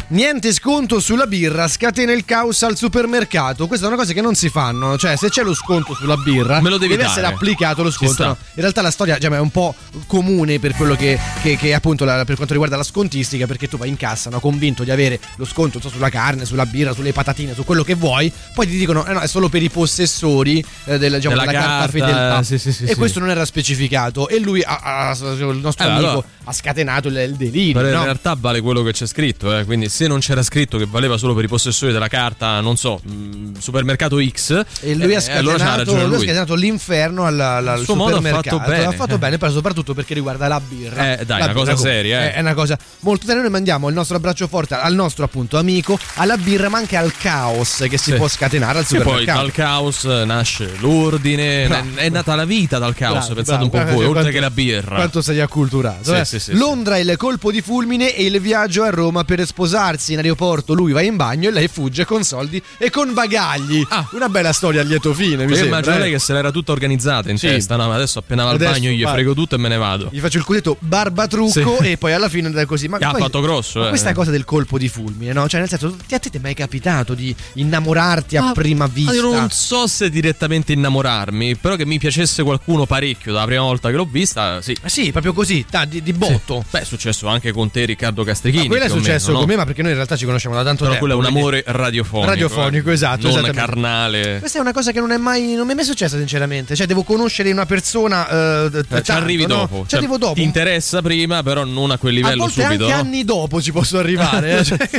Niente 0.09 0.53
sconto 0.53 0.99
sulla 0.99 1.25
birra, 1.25 1.67
scatena 1.67 2.11
il 2.11 2.25
caos 2.25 2.61
al 2.61 2.77
supermercato. 2.77 3.65
Questa 3.65 3.85
è 3.85 3.89
una 3.89 3.97
cosa 3.97 4.13
che 4.13 4.21
non 4.21 4.35
si 4.35 4.49
fanno. 4.49 4.99
Cioè, 4.99 5.15
se 5.15 5.29
c'è 5.29 5.41
lo 5.41 5.55
sconto 5.55 5.95
sulla 5.95 6.15
birra, 6.15 6.61
Me 6.61 6.69
lo 6.69 6.77
devi 6.77 6.91
deve 6.91 7.07
dare. 7.07 7.19
essere 7.19 7.33
applicato 7.33 7.81
lo 7.81 7.89
sconto. 7.89 8.13
sta. 8.13 8.25
no? 8.27 8.37
In 8.53 8.61
realtà 8.61 8.83
la 8.83 8.91
storia 8.91 9.17
cioè, 9.17 9.31
è 9.31 9.39
un 9.39 9.49
po' 9.49 9.73
comune 10.05 10.59
per 10.59 10.75
quello 10.75 10.95
che, 10.95 11.19
che- 11.41 11.57
che 11.57 11.73
appunto 11.73 12.05
la- 12.05 12.23
per 12.23 12.35
quanto 12.35 12.53
riguarda 12.53 12.77
la 12.77 12.83
scontistica, 12.83 13.47
perché 13.47 13.67
tu 13.67 13.77
vai 13.79 13.89
in 13.89 13.97
cassa, 13.97 14.29
no, 14.29 14.39
convinto 14.39 14.83
di 14.83 14.91
avere 14.91 15.19
lo 15.37 15.45
sconto 15.45 15.79
non 15.81 15.89
so, 15.89 15.95
sulla 15.95 16.09
carne, 16.09 16.45
sulla 16.45 16.67
birra, 16.67 16.93
sulle 16.93 17.11
patatine, 17.11 17.55
su 17.55 17.65
quello 17.65 17.83
che 17.83 17.95
vuoi. 17.95 18.31
Poi 18.53 18.67
ti 18.67 18.77
dicono: 18.77 19.07
eh 19.07 19.11
no, 19.13 19.21
è 19.21 19.27
solo 19.27 19.49
per 19.49 19.63
i 19.63 19.69
possessori 19.71 20.63
eh, 20.85 20.99
della, 20.99 21.15
diciamo, 21.15 21.33
Della 21.35 21.47
della 21.47 21.59
carta, 21.63 21.77
carta, 21.77 21.91
fedeltà. 21.91 22.43
sì, 22.43 22.59
sì, 22.59 22.71
sì, 22.71 22.83
e 22.83 22.87
sì. 22.89 22.95
questo 22.95 23.19
non 23.19 23.29
era 23.31 23.43
specificato. 23.43 24.29
E 24.29 24.39
lui, 24.39 24.61
ha- 24.63 24.79
ha- 25.09 25.17
il 25.19 25.59
nostro 25.63 25.83
Eh, 25.87 25.89
amico, 25.89 26.09
allora- 26.09 26.27
ha 26.43 26.53
scatenato 26.53 27.07
il, 27.07 27.17
il 27.17 27.33
delirio. 27.35 27.73
Però 27.73 27.87
in 27.87 27.95
no? 27.95 28.03
realtà 28.03 28.35
vale 28.39 28.61
quello 28.61 28.83
che 28.83 28.91
c'è 28.91 29.07
scritto, 29.07 29.57
eh. 29.57 29.65
quindi 29.65 29.89
se 29.95 30.07
non 30.07 30.19
c'era 30.19 30.43
scritto 30.43 30.77
che 30.77 30.85
valeva 30.85 31.17
solo 31.17 31.33
per 31.33 31.45
i 31.45 31.47
possessori 31.47 31.93
della 31.93 32.09
carta, 32.09 32.59
non 32.59 32.75
so, 32.75 32.99
mh, 33.01 33.59
supermercato 33.59 34.17
X, 34.21 34.65
E 34.81 34.93
lui 34.93 35.13
eh, 35.13 35.15
ha 35.15 35.21
scatenato, 35.21 35.91
allora 35.91 36.01
lui 36.03 36.15
lui. 36.17 36.25
scatenato 36.25 36.53
l'inferno 36.55 37.23
al, 37.23 37.39
al, 37.39 37.67
al 37.67 37.83
suo 37.83 37.95
modo 37.95 38.15
ha 38.15 38.17
supermercato. 38.17 38.57
fatto 38.57 38.69
bene. 38.69 38.83
Ha 38.85 38.91
fatto 38.91 39.17
bene, 39.17 39.37
però 39.37 39.51
soprattutto 39.53 39.93
perché 39.93 40.13
riguarda 40.13 40.47
la 40.49 40.59
birra. 40.59 41.17
Eh, 41.19 41.25
dai, 41.25 41.39
La 41.39 41.45
una 41.45 41.53
cosa 41.53 41.75
seria, 41.77 42.25
eh. 42.25 42.33
È 42.33 42.39
una 42.41 42.53
cosa 42.53 42.77
molto 42.99 43.25
seria. 43.25 43.41
Noi 43.41 43.49
mandiamo 43.51 43.87
il 43.87 43.93
nostro 43.95 44.17
abbraccio 44.17 44.47
forte 44.47 44.73
al 44.75 44.93
nostro 44.93 45.23
appunto 45.23 45.57
amico, 45.57 45.97
alla 46.15 46.35
birra, 46.37 46.67
ma 46.67 46.77
anche 46.79 46.97
al 46.97 47.13
caos 47.15 47.85
che 47.89 47.97
si 47.97 48.11
Sì. 48.11 48.17
può 48.17 48.27
scatenare 48.27 48.79
al 48.79 48.83
E 48.83 48.87
poi 48.87 48.97
supermercato. 48.99 49.39
dal 49.41 49.51
caos 49.51 50.03
nasce 50.03 50.71
l'ordine, 50.79 51.67
Bravo. 51.67 51.87
è 51.95 52.09
nata 52.09 52.35
la 52.35 52.45
vita 52.45 52.77
dal 52.79 52.93
caos, 52.95 53.19
Bravo, 53.27 53.33
pensate 53.35 53.63
un 53.63 53.69
po' 53.69 53.77
bravo. 53.77 53.91
voi, 53.93 53.99
oltre 54.05 54.11
Quanto- 54.21 54.31
che 54.31 54.39
la 54.41 54.49
birra. 54.51 54.95
Quanto 54.95 55.21
sei 55.21 55.39
acculturato. 55.39 56.23
Sì, 56.25 56.35
eh? 56.35 56.39
sì. 56.39 56.53
Londra 56.57 56.97
il 56.97 57.13
colpo 57.17 57.51
di 57.51 57.61
fulmine 57.61 58.13
e 58.15 58.25
il 58.25 58.39
viaggio 58.41 58.83
a 58.83 58.89
Roma 58.89 59.23
per 59.23 59.39
sposarsi 59.85 60.13
in 60.13 60.19
aeroporto. 60.19 60.73
Lui 60.73 60.91
va 60.91 61.01
in 61.01 61.15
bagno 61.15 61.49
e 61.49 61.51
lei 61.51 61.67
fugge 61.67 62.05
con 62.05 62.23
soldi 62.23 62.61
e 62.77 62.89
con 62.89 63.13
bagagli. 63.13 63.85
Ah. 63.89 64.07
Una 64.11 64.29
bella 64.29 64.51
storia 64.53 64.81
a 64.81 64.83
lieto 64.83 65.13
fine. 65.13 65.45
Mi 65.45 65.51
Io 65.51 65.57
sembra, 65.57 65.77
immagino 65.77 65.95
eh. 65.95 65.99
lei 65.99 66.11
che 66.11 66.19
se 66.19 66.33
l'era 66.33 66.51
tutta 66.51 66.71
organizzata 66.71 67.29
in 67.29 67.37
Sì. 67.37 67.47
testa, 67.47 67.75
no, 67.75 67.87
ma 67.87 67.95
adesso 67.95 68.19
appena 68.19 68.43
va 68.43 68.49
al 68.49 68.55
Adesso 68.55 68.71
bagno 68.71 68.89
gli 68.91 69.03
vai. 69.03 69.13
frego 69.13 69.33
tutto 69.33 69.55
e 69.55 69.57
me 69.57 69.67
ne 69.69 69.77
vado. 69.77 70.09
Gli 70.11 70.19
faccio 70.19 70.37
il 70.37 70.43
cosiddetto 70.43 70.77
barbatrucco 70.79 71.77
Sì. 71.81 71.89
e 71.91 71.97
poi 71.97 72.13
alla 72.13 72.29
fine 72.29 72.47
andrà 72.47 72.65
così. 72.65 72.87
Ma 72.87 72.97
Ha 72.99 73.11
poi- 73.11 73.21
fatto 73.21 73.41
grosso, 73.41 73.79
ma 73.79 73.85
eh. 73.85 73.89
questa 73.89 74.13
cosa 74.13 74.31
del 74.31 74.45
colpo 74.45 74.77
di 74.77 74.89
fulmine, 74.89 75.33
no? 75.33 75.47
Cioè, 75.47 75.59
nel 75.59 75.69
senso, 75.69 75.95
ti- 76.05 76.15
a 76.15 76.19
te 76.19 76.29
ti 76.29 76.37
è 76.37 76.41
mai 76.41 76.53
capitato 76.53 77.13
di 77.13 77.33
innamorarti 77.53 78.37
a 78.37 78.49
Ah, 78.49 78.51
prima 78.51 78.87
vista? 78.87 79.13
Io 79.13 79.21
non 79.23 79.49
so 79.49 79.87
se 79.87 80.09
direttamente 80.09 80.71
innamorarmi, 80.73 81.55
però 81.57 81.75
che 81.75 81.85
mi 81.85 81.97
piacesse 81.99 82.43
qualcuno 82.43 82.85
parecchio 82.85 83.33
dalla 83.33 83.45
prima 83.45 83.61
volta 83.63 83.89
che 83.89 83.95
l'ho 83.95 84.05
vista, 84.09 84.61
sì. 84.61 84.75
Ah, 84.81 84.89
sì, 84.89 85.11
proprio 85.11 85.33
così, 85.33 85.65
ta- 85.69 85.85
di, 85.85 86.01
di 86.01 86.13
botto. 86.13 86.63
Beh, 86.69 86.81
è 86.81 86.83
successo 86.85 87.27
anche 87.27 87.51
con 87.51 87.69
te, 87.71 87.85
Riccardo 87.85 88.23
Castrichini. 88.23 88.63
Ma 88.63 88.69
quello 88.69 88.85
è 88.85 88.89
successo 88.89 89.27
meno, 89.27 89.39
no? 89.39 89.45
con 89.45 89.47
me, 89.49 89.55
ma 89.55 89.65
perché 89.65 89.74
noi 89.81 89.91
in 89.91 89.97
realtà 89.97 90.15
ci 90.15 90.25
conosciamo 90.25 90.55
da 90.55 90.63
tanto 90.63 90.83
Però 90.85 90.91
tempo. 90.97 91.05
quello 91.05 91.19
è 91.21 91.29
un 91.29 91.35
amore 91.35 91.63
radiofonico. 91.65 92.29
Radiofonico, 92.29 92.89
eh. 92.89 92.93
esatto, 92.93 93.29
Non 93.29 93.49
carnale. 93.53 94.39
Questa 94.39 94.57
è 94.57 94.61
una 94.61 94.73
cosa 94.73 94.91
che 94.91 94.99
non 94.99 95.11
è 95.11 95.17
mai, 95.17 95.53
non 95.55 95.65
mi 95.65 95.73
è 95.73 95.75
mai 95.75 95.85
successa, 95.85 96.17
sinceramente. 96.17 96.75
Cioè, 96.75 96.85
devo 96.87 97.03
conoscere 97.03 97.51
una 97.51 97.65
persona. 97.65 98.27
eh, 98.65 98.69
d- 98.69 98.75
Eh, 98.75 98.81
ci 98.81 98.87
tanto, 98.89 99.11
arrivi 99.13 99.45
no? 99.45 99.55
dopo. 99.55 99.81
Ci 99.83 99.89
Cioè, 99.89 99.99
arrivo 99.99 100.17
dopo. 100.17 100.33
Ti 100.33 100.41
interessa 100.43 101.01
prima, 101.01 101.43
però 101.43 101.63
non 101.65 101.91
a 101.91 101.97
quel 101.97 102.13
a 102.13 102.15
livello 102.17 102.43
volte 102.43 102.61
subito. 102.63 102.83
anche 102.85 102.93
no? 102.95 102.99
anni 103.01 103.23
dopo 103.25 103.61
ci 103.61 103.71
posso 103.71 103.97
arrivare. 103.97 104.59
eh, 104.59 104.63
cioè- 104.65 104.89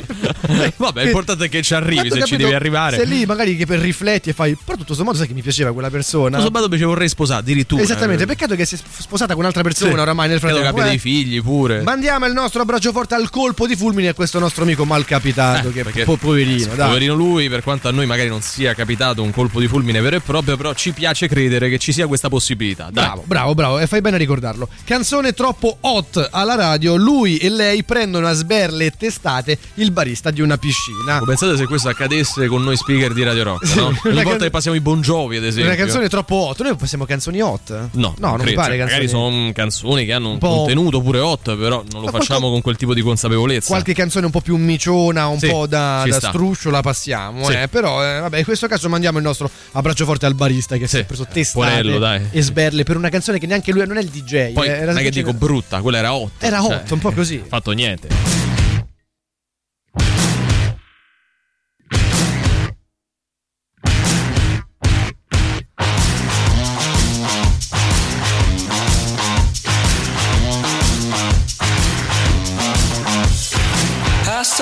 Vabbè, 0.76 1.04
l'importante 1.04 1.44
è 1.46 1.48
che 1.48 1.62
ci 1.62 1.74
arrivi, 1.74 2.08
Tanto 2.08 2.14
se 2.14 2.20
ci 2.22 2.30
capito, 2.30 2.42
devi 2.42 2.54
arrivare. 2.54 2.96
Se 2.98 3.04
lì 3.04 3.24
magari 3.26 3.56
che 3.56 3.66
per 3.66 3.78
rifletti 3.80 4.30
e 4.30 4.32
fai. 4.32 4.56
Però 4.62 4.76
tutto 4.76 4.94
sommato 4.94 5.16
sai 5.16 5.26
che 5.26 5.34
mi 5.34 5.42
piaceva 5.42 5.72
quella 5.72 5.90
persona. 5.90 6.38
Non 6.38 6.46
so, 6.46 6.50
ma 6.68 6.76
ci 6.76 6.84
vorrei 6.84 7.08
sposare 7.08 7.40
addirittura. 7.40 7.82
Esattamente, 7.82 8.24
Eh, 8.24 8.26
peccato 8.26 8.54
che 8.54 8.64
si 8.64 8.74
è 8.74 8.78
sposata 8.98 9.32
con 9.32 9.40
un'altra 9.42 9.62
persona 9.62 9.92
sì. 9.92 9.98
oramai 9.98 10.28
nel 10.28 10.38
Credo 10.38 10.56
che 10.56 10.60
frattempo. 10.62 10.80
abbia 10.80 10.90
dei 10.92 11.00
figli 11.00 11.42
pure. 11.42 11.82
Mandiamo 11.82 12.26
il 12.26 12.32
nostro 12.32 12.62
abbraccio 12.62 12.92
forte 12.92 13.14
al 13.14 13.30
colpo 13.30 13.66
di 13.66 13.76
fulmine 13.76 14.08
a 14.08 14.14
questo 14.14 14.38
nostro 14.38 14.64
amico 14.66 14.84
malcapitato. 14.84 15.68
Eh, 15.68 15.72
che 15.72 15.82
perché- 15.82 16.04
po- 16.04 16.16
poverino, 16.16 16.58
sì, 16.58 16.76
dai. 16.76 16.86
Poverino 16.86 17.14
lui, 17.14 17.48
per 17.48 17.62
quanto 17.62 17.88
a 17.88 17.90
noi 17.90 18.06
magari 18.06 18.28
non 18.28 18.40
sia 18.42 18.74
capitato 18.74 19.22
un 19.22 19.30
colpo 19.30 19.60
di 19.60 19.68
fulmine 19.68 20.00
vero 20.00 20.16
e 20.16 20.20
proprio, 20.20 20.56
però 20.56 20.74
ci 20.74 20.92
piace 20.92 21.28
credere 21.28 21.68
che 21.68 21.78
ci 21.78 21.92
sia 21.92 22.06
questa 22.06 22.28
possibilità. 22.28 22.84
Dai. 22.90 23.04
Bravo, 23.04 23.22
bravo, 23.26 23.54
bravo, 23.54 23.78
e 23.78 23.86
fai 23.86 24.00
bene 24.00 24.16
a 24.16 24.18
ricordarlo. 24.18 24.68
Canzone 24.84 25.32
troppo 25.32 25.76
hot 25.80 26.28
alla 26.32 26.54
radio. 26.54 26.96
Lui 26.96 27.36
e 27.38 27.48
lei 27.48 27.84
prendono 27.84 28.26
a 28.26 28.32
sberle 28.32 28.86
e 28.86 28.92
testate 28.96 29.58
il 29.74 29.90
barista 29.92 30.30
di 30.30 30.40
una 30.40 30.56
piscina. 30.58 31.20
Pensate 31.24 31.56
se 31.56 31.66
questo 31.66 31.88
accadesse 31.88 32.46
con 32.46 32.62
noi 32.62 32.76
speaker 32.76 33.12
di 33.12 33.22
Radio 33.22 33.42
Rock, 33.44 33.74
no? 33.76 33.86
una 33.88 33.98
Ogni 34.04 34.14
volta 34.14 34.30
can- 34.30 34.38
che 34.40 34.50
passiamo 34.50 34.76
i 34.76 34.80
Bon 34.80 35.00
Jovi, 35.00 35.36
ad 35.36 35.44
esempio. 35.44 35.70
Una 35.72 35.80
canzone 35.80 36.08
troppo 36.08 36.34
hot. 36.34 36.60
Noi 36.62 36.76
passiamo 36.76 37.04
canzoni 37.04 37.40
hot? 37.40 37.70
No, 37.92 38.14
no, 38.18 38.28
non 38.28 38.36
mi 38.36 38.42
credo. 38.42 38.60
pare 38.60 38.76
canzoni. 38.76 39.00
Magari 39.00 39.08
sono 39.08 39.52
canzoni 39.52 40.04
che 40.04 40.12
hanno 40.12 40.30
un, 40.30 40.38
po'- 40.38 40.48
contenuto 40.56 41.00
pure 41.00 41.18
hot, 41.20 41.56
però 41.56 41.82
non 41.90 42.00
lo 42.00 42.06
Ma 42.06 42.10
facciamo 42.10 42.24
qualco- 42.40 42.50
con 42.50 42.60
quel 42.62 42.76
tipo 42.76 42.94
di 42.94 43.00
consapevolezza. 43.02 43.68
Qualche 43.68 43.94
canzone 43.94 44.26
un 44.26 44.32
po' 44.32 44.40
più 44.40 44.55
miciona, 44.60 45.26
un 45.28 45.38
Sì, 45.38 45.48
po' 45.48 45.66
da, 45.66 46.04
da 46.08 46.20
struscio 46.20 46.70
la 46.70 46.80
passiamo. 46.80 47.46
Sì. 47.48 47.52
eh. 47.56 47.68
Però, 47.68 48.04
eh, 48.04 48.20
vabbè, 48.20 48.38
in 48.38 48.44
questo 48.44 48.66
caso 48.66 48.88
mandiamo 48.88 49.18
il 49.18 49.24
nostro 49.24 49.50
abbraccio 49.72 50.04
forte 50.04 50.26
al 50.26 50.34
barista 50.34 50.76
che 50.76 50.86
si 50.86 50.96
Sì. 50.96 51.02
è 51.02 51.04
preso 51.04 51.26
testate 51.30 51.66
Porello, 51.68 51.98
dai. 51.98 52.22
e 52.30 52.42
sberle 52.42 52.82
per 52.84 52.96
una 52.96 53.08
canzone 53.08 53.38
che 53.38 53.46
neanche 53.46 53.72
lui 53.72 53.86
non 53.86 53.96
è 53.96 54.00
il 54.00 54.08
DJ. 54.08 54.52
Poi 54.52 54.66
eh, 54.66 54.70
era 54.70 54.86
non 54.92 54.98
è 54.98 55.02
che 55.02 55.10
dico 55.10 55.32
brutta, 55.32 55.80
quella 55.80 55.98
era 55.98 56.14
hot. 56.14 56.30
Era 56.38 56.60
Cioè, 56.60 56.74
hot, 56.76 56.90
un 56.90 56.98
po' 56.98 57.12
così. 57.12 57.42
fatto 57.46 57.70
niente. 57.72 58.55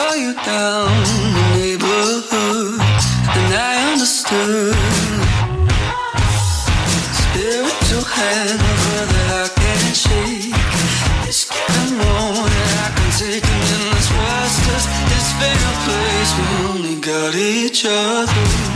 Saw 0.04 0.14
you 0.14 0.34
down 0.34 0.88
the 1.34 1.42
neighborhood, 1.56 2.80
and 3.36 3.50
I 3.54 3.92
understood. 3.92 4.76
Spiritual 7.24 8.04
hand, 8.16 8.60
brother, 8.82 9.24
I 9.42 9.48
can't 9.60 9.96
shake. 10.04 10.54
It's 11.28 11.44
getting 11.48 11.96
more 11.96 12.46
than 12.54 12.70
I 12.84 12.90
can 12.96 13.10
take, 13.22 13.46
and 13.54 13.62
this 13.94 14.08
restless, 14.20 14.84
this 15.10 15.28
fatal 15.40 15.76
place, 15.86 16.30
we 16.38 16.46
only 16.72 16.96
got 17.00 17.34
each 17.34 17.86
other. 17.86 18.73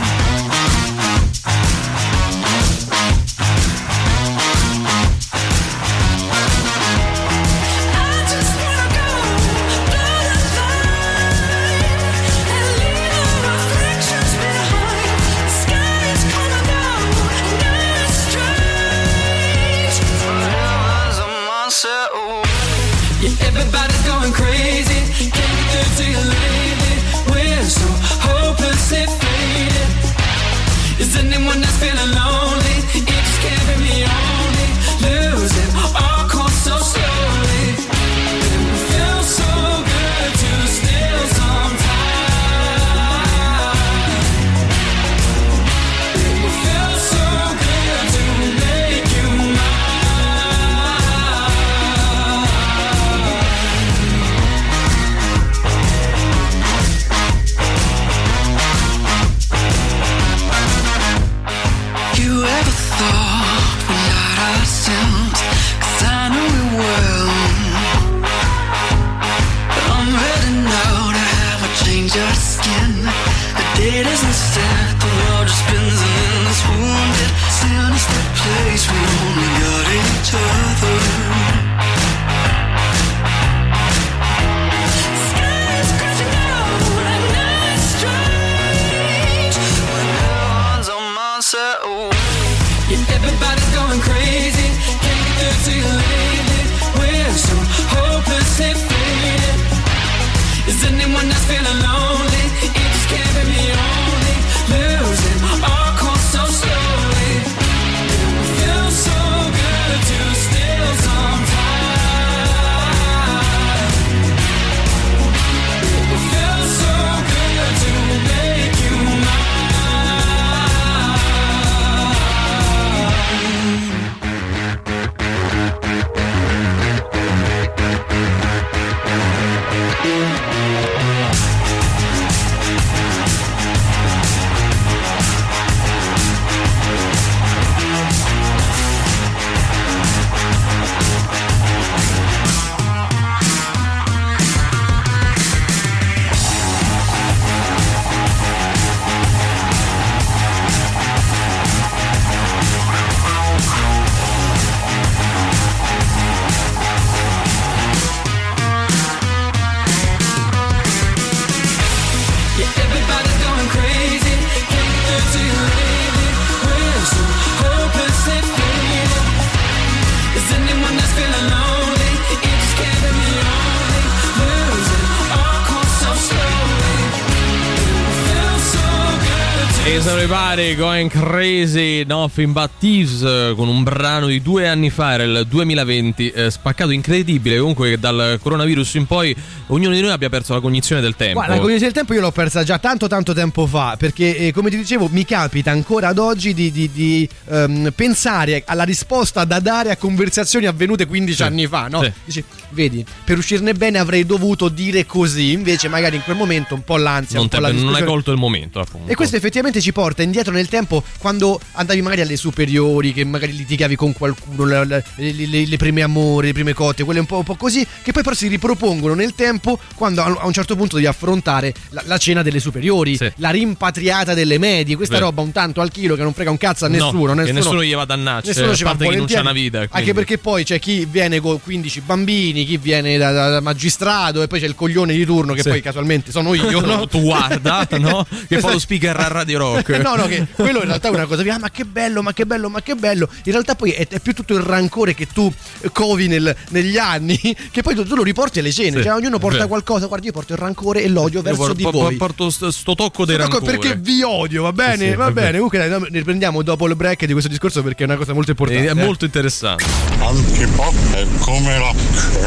Everybody 180.51 180.75
going 180.75 181.09
crazy, 181.09 182.03
nothing 182.05 182.51
but 182.53 182.71
thieves 182.79 183.21
eh, 183.21 183.53
con 183.55 183.67
un 183.67 183.83
brano 183.83 184.25
di 184.27 184.41
due 184.41 184.67
anni 184.67 184.89
fa, 184.89 185.13
era 185.13 185.23
il 185.23 185.45
2020, 185.47 186.29
eh, 186.31 186.49
spaccato 186.49 186.89
incredibile. 186.89 187.59
Comunque, 187.59 187.91
che 187.91 187.99
dal 187.99 188.39
coronavirus 188.41 188.95
in 188.95 189.05
poi 189.05 189.35
ognuno 189.67 189.93
di 189.93 190.01
noi 190.01 190.11
abbia 190.11 190.29
perso 190.29 190.53
la 190.53 190.59
cognizione 190.59 191.01
del 191.01 191.15
tempo. 191.15 191.35
Guarda, 191.35 191.53
la 191.55 191.59
cognizione 191.59 191.91
del 191.91 191.93
tempo 192.01 192.13
io 192.13 192.21
l'ho 192.21 192.31
persa 192.31 192.63
già 192.63 192.79
tanto 192.79 193.07
tanto 193.07 193.33
tempo 193.33 193.67
fa 193.67 193.95
perché 193.97 194.35
eh, 194.37 194.51
come 194.51 194.69
ti 194.71 194.77
dicevo 194.77 195.07
mi 195.11 195.23
capita 195.23 195.69
ancora 195.71 196.07
ad 196.07 196.17
oggi 196.17 196.53
di, 196.55 196.71
di- 196.71 196.89
di, 196.91 197.29
ehm, 197.49 197.91
pensare 197.95 198.63
alla 198.65 198.83
risposta 198.83 199.43
da 199.45 199.59
dare 199.59 199.91
a 199.91 199.97
conversazioni 199.97 200.65
avvenute 200.65 201.05
15 201.05 201.35
Sì, 201.37 201.43
anni 201.43 201.67
fa, 201.67 201.87
no? 201.87 202.01
sì. 202.01 202.11
Dici, 202.25 202.43
vedi, 202.71 203.05
per 203.23 203.37
uscirne 203.37 203.73
bene 203.73 203.97
avrei 203.99 204.25
dovuto 204.25 204.69
dire 204.69 205.05
così, 205.05 205.51
invece 205.51 205.87
magari 205.87 206.15
in 206.17 206.23
quel 206.23 206.35
momento 206.35 206.73
un 206.75 206.83
po' 206.83 206.97
l'ansia, 206.97 207.35
non, 207.35 207.43
un 207.43 207.49
po' 207.49 207.59
la 207.59 207.71
non 207.71 207.93
hai 207.95 208.03
colto 208.03 208.31
il 208.31 208.37
momento, 208.37 208.79
appunto. 208.79 209.11
E 209.11 209.15
questo 209.15 209.35
effettivamente 209.35 209.81
ci 209.81 209.91
porta 209.91 210.21
indietro 210.23 210.53
nel 210.53 210.67
tempo 210.67 211.03
quando 211.17 211.59
andavi 211.73 212.01
magari 212.01 212.21
alle 212.21 212.35
superiori, 212.37 213.13
che 213.13 213.23
magari 213.23 213.55
litigavi 213.55 213.95
con 213.95 214.13
qualcuno, 214.13 214.65
le, 214.65 215.03
le- 215.15 215.31
le- 215.33 215.65
le 215.65 215.77
prime 215.77 216.01
amore, 216.01 216.47
le 216.47 216.53
prime 216.53 216.73
cotte, 216.73 217.03
quelle 217.03 217.19
un 217.19 217.25
po', 217.25 217.37
un 217.37 217.43
po' 217.43 217.55
così, 217.55 217.85
che 218.03 218.11
poi 218.11 218.23
però 218.23 218.35
si 218.35 218.47
ripropongono 218.47 219.13
nel 219.13 219.33
tempo 219.35 219.79
quando 219.95 220.21
a 220.21 220.37
a 220.39 220.45
un 220.45 220.53
certo 220.53 220.75
punto 220.75 220.95
devi 220.95 221.07
affrontare 221.07 221.73
la, 221.89 222.03
la 222.05 222.17
cena 222.17 222.41
delle 222.43 222.59
superiori, 222.59 223.17
Sì. 223.17 223.29
la 223.37 223.49
rimpatriata 223.49 224.33
delle 224.33 224.57
medie, 224.57 224.95
questa 224.95 225.15
Vero. 225.15 225.27
roba 225.27 225.41
un 225.41 225.51
tanto 225.51 225.81
al 225.81 225.91
chilo 225.91 226.15
che 226.15 226.23
non 226.23 226.33
frega 226.33 226.49
un 226.51 226.57
cazzo 226.57 226.85
a 226.85 226.87
nessuno. 226.87 227.33
No, 227.33 227.43
che 227.43 227.51
nessuno 227.51 227.83
gli 227.83 227.93
va 227.93 228.01
a 228.03 228.05
dannarci, 228.05 228.47
Nessuno 228.49 228.71
a 228.71 228.75
ci 228.75 228.83
va 228.83 228.89
parte 228.89 229.03
non 229.05 229.11
c'ha 229.13 229.19
volentieri. 229.19 229.41
una 229.41 229.51
vita, 229.53 229.77
Anche 229.79 229.89
quindi. 229.91 230.13
perché 230.13 230.37
poi 230.37 230.63
c'è 230.63 230.79
chi 230.79 231.05
viene 231.09 231.39
con 231.39 231.59
15 231.61 232.01
bambini, 232.01 232.58
chi 232.65 232.77
viene 232.77 233.17
da, 233.17 233.31
da- 233.31 233.49
da 233.49 233.61
magistrato 233.61 234.41
e 234.41 234.47
poi 234.47 234.59
c'è 234.59 234.65
il 234.67 234.75
coglione 234.75 235.13
di 235.13 235.25
turno 235.25 235.53
che 235.53 235.61
Sì. 235.61 235.69
poi 235.69 235.81
casualmente 235.81 236.31
sono 236.31 236.53
io, 236.53 236.79
no? 236.85 237.07
tu 237.07 237.21
guarda, 237.21 237.87
no? 237.99 238.25
Che 238.47 238.59
fa 238.59 238.71
lo 238.71 238.79
speaker 238.79 239.15
a 239.17 239.27
Radio 239.27 239.57
Rock. 239.59 239.89
no, 240.01 240.15
no, 240.15 240.25
che 240.25 240.47
quello 240.53 240.79
in 240.79 240.85
realtà 240.85 241.07
è 241.07 241.11
una 241.11 241.25
cosa, 241.25 241.41
ah, 241.53 241.59
ma 241.59 241.69
che 241.69 241.85
bello, 241.85 242.21
ma 242.21 242.33
che 242.33 242.45
bello, 242.45 242.69
ma 242.69 242.81
che 242.81 242.95
bello. 242.95 243.27
In 243.43 243.51
realtà 243.51 243.75
poi 243.75 243.91
è, 243.91 244.07
è 244.07 244.19
più 244.19 244.33
tutto 244.33 244.53
il 244.55 244.61
rancore 244.61 245.13
che 245.13 245.27
tu 245.27 245.51
covi 245.91 246.27
nel- 246.27 246.55
negli 246.69 246.97
anni, 246.97 247.37
che 247.71 247.81
poi 247.81 247.95
tu, 247.95 248.03
tu 248.05 248.15
lo 248.15 248.23
riporti 248.23 248.59
alle 248.59 248.71
cene. 248.71 248.97
Sì, 248.97 249.03
cioè, 249.03 249.13
ognuno 249.13 249.37
porta 249.39 249.57
vero. 249.57 249.67
qualcosa. 249.69 250.05
Guarda, 250.07 250.25
io 250.25 250.31
porto 250.31 250.53
il 250.53 250.59
rancore 250.59 251.03
e 251.03 251.07
l'odio 251.09 251.39
Io 251.39 251.43
verso 251.43 251.61
por- 251.61 251.75
di 251.75 251.83
por- 251.83 251.93
voi. 251.93 252.15
porto 252.15 252.49
sto, 252.49 252.71
sto 252.71 252.95
tocco 252.95 253.25
dei 253.25 253.35
Ecco, 253.35 253.43
rancore. 253.49 253.77
perché 253.77 253.95
vi 253.95 254.21
odio, 254.23 254.63
va 254.63 254.73
bene? 254.73 254.97
Sì, 255.05 255.09
sì, 255.11 255.15
va 255.15 255.27
è 255.27 255.31
bene. 255.31 255.51
Comunque, 255.53 255.77
dai, 255.87 255.89
ne 255.89 256.07
riprendiamo 256.17 256.61
dopo 256.61 256.87
il 256.87 256.95
break 256.95 257.25
di 257.25 257.31
questo 257.31 257.49
discorso 257.49 257.81
perché 257.83 258.03
è 258.03 258.05
una 258.05 258.15
cosa 258.17 258.33
molto 258.33 258.51
importante. 258.51 258.87
È 258.87 258.91
eh. 258.91 258.93
molto 258.93 259.25
interessante. 259.25 259.83
Antipop 260.19 260.93
è 261.13 261.25
come 261.39 261.77
la 261.77 261.93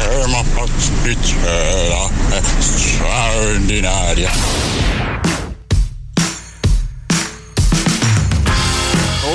Schema 0.03 0.43
spitshöra 0.79 2.09
straordinaria. 2.59 4.31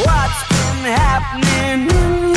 What's 0.04 0.48
been 0.48 0.92
happening? 0.92 2.27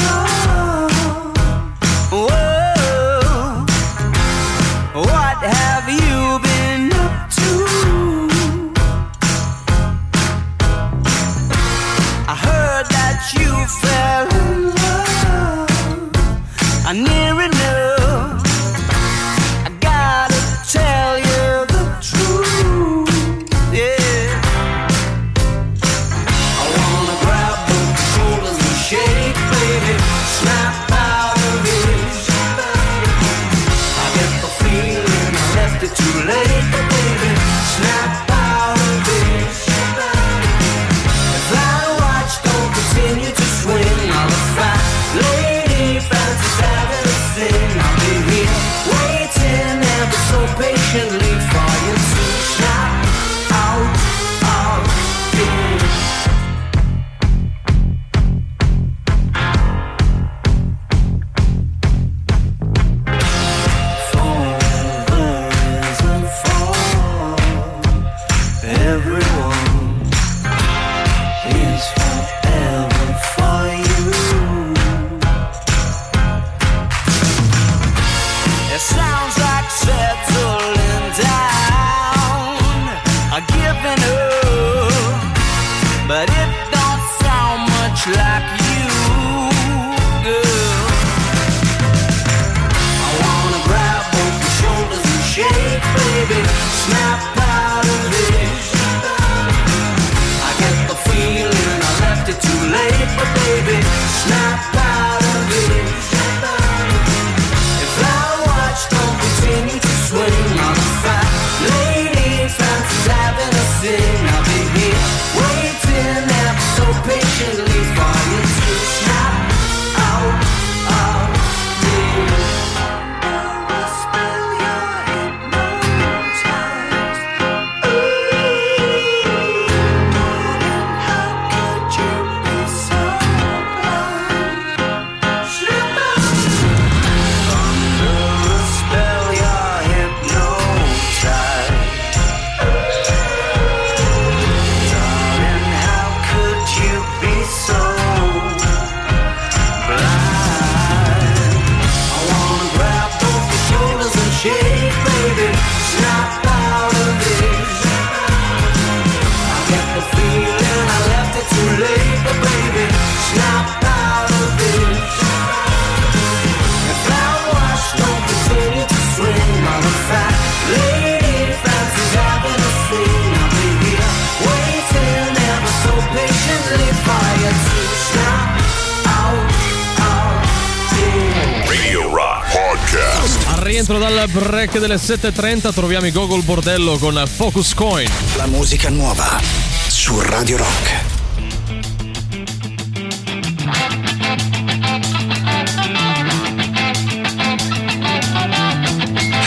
Delle 184.81 184.95
7.30 184.95 185.71
troviamo 185.73 186.07
i 186.07 186.11
Gogol 186.11 186.41
Bordello 186.41 186.97
con 186.97 187.23
Focus 187.27 187.75
Coin. 187.75 188.09
La 188.35 188.47
musica 188.47 188.89
nuova 188.89 189.39
su 189.87 190.19
Radio 190.19 190.57
Rock. 190.57 190.89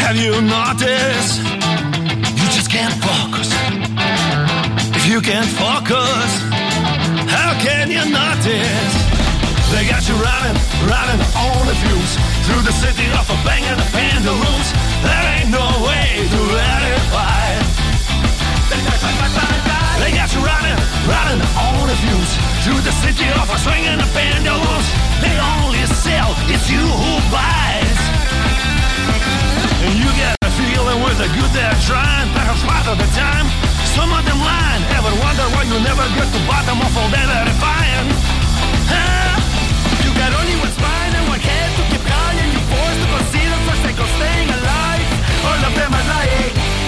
Have 0.05 0.17
you 0.17 0.41
noticed? 0.41 1.43
You 2.37 2.47
just 2.53 2.69
can't 2.69 2.95
focus. 3.05 3.49
If 4.95 5.07
you 5.07 5.21
can't 5.21 5.49
focus, 5.49 6.43
how 7.27 7.57
can 7.59 7.91
you 7.91 8.05
notice? 8.05 9.03
They 9.73 9.85
got 9.89 10.07
you 10.07 10.15
running, 10.15 10.57
running 10.87 11.21
on 11.35 11.67
the 11.67 11.75
fuse 11.75 12.34
through 12.45 12.61
the 12.61 12.77
city 12.77 13.09
of 13.17 13.25
a 13.25 13.37
bang 13.41 13.65
and 13.65 13.81
a 13.81 13.89
pendulums. 13.89 14.69
There 15.01 15.25
ain't 15.33 15.49
no 15.49 15.65
way 15.81 16.29
to 16.29 16.41
verify. 16.53 17.49
They 20.01 20.13
got 20.13 20.29
you 20.37 20.45
running, 20.45 20.79
running 21.09 21.41
on 21.57 21.89
the 21.89 21.97
fuse 21.97 22.33
through 22.65 22.83
the 22.85 22.93
city 23.01 23.25
of 23.41 23.49
a 23.49 23.57
swing 23.57 23.89
and 23.89 24.01
a 24.01 24.09
pendulums. 24.13 24.89
They 25.25 25.33
only 25.57 25.81
sell, 25.89 26.37
it's 26.53 26.69
you 26.69 26.85
who 26.85 27.13
buys. 27.33 28.01
And 29.85 29.95
you 29.97 30.09
get 30.21 30.37
a 30.45 30.51
feeling 30.53 31.01
with 31.01 31.17
the 31.17 31.29
good 31.33 31.53
they're 31.57 31.81
trying, 31.89 32.29
perhaps 32.37 32.61
part 32.69 32.85
of 32.93 33.01
the 33.01 33.09
time. 33.17 33.49
Some 33.97 34.13
of 34.13 34.21
them 34.29 34.41
lying, 34.45 34.85
ever 35.01 35.13
wonder 35.17 35.47
why 35.57 35.65
you 35.65 35.81
never 35.81 36.05
get 36.13 36.29
to 36.29 36.41
bottom 36.45 36.77
of 36.77 36.93
all 36.93 37.09
that 37.09 37.25
verifying? 37.25 38.09
Huh? 38.93 39.33
You 40.05 40.11
got 40.13 40.37
only 40.37 40.57
one 40.61 40.73
spine 40.77 41.13
and 41.17 41.25
one 41.33 41.41
head 41.41 41.69
to 41.79 41.83
keep 41.89 42.04
People 43.15 43.27
see 43.31 43.47
the 43.47 43.57
first 43.71 43.83
staying 44.17 44.49
alive. 44.49 45.07
All 45.47 45.65
of 45.71 45.75
them 45.77 45.95
are. 45.95 46.84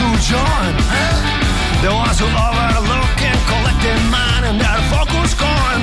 To 0.00 0.08
join? 0.24 0.72
The 1.84 1.92
ones 1.92 2.16
who 2.16 2.24
overlook 2.24 3.16
and 3.20 3.40
collecting 3.52 4.00
mine 4.08 4.44
and 4.48 4.56
their 4.56 4.80
focus 4.88 5.36
gone. 5.36 5.82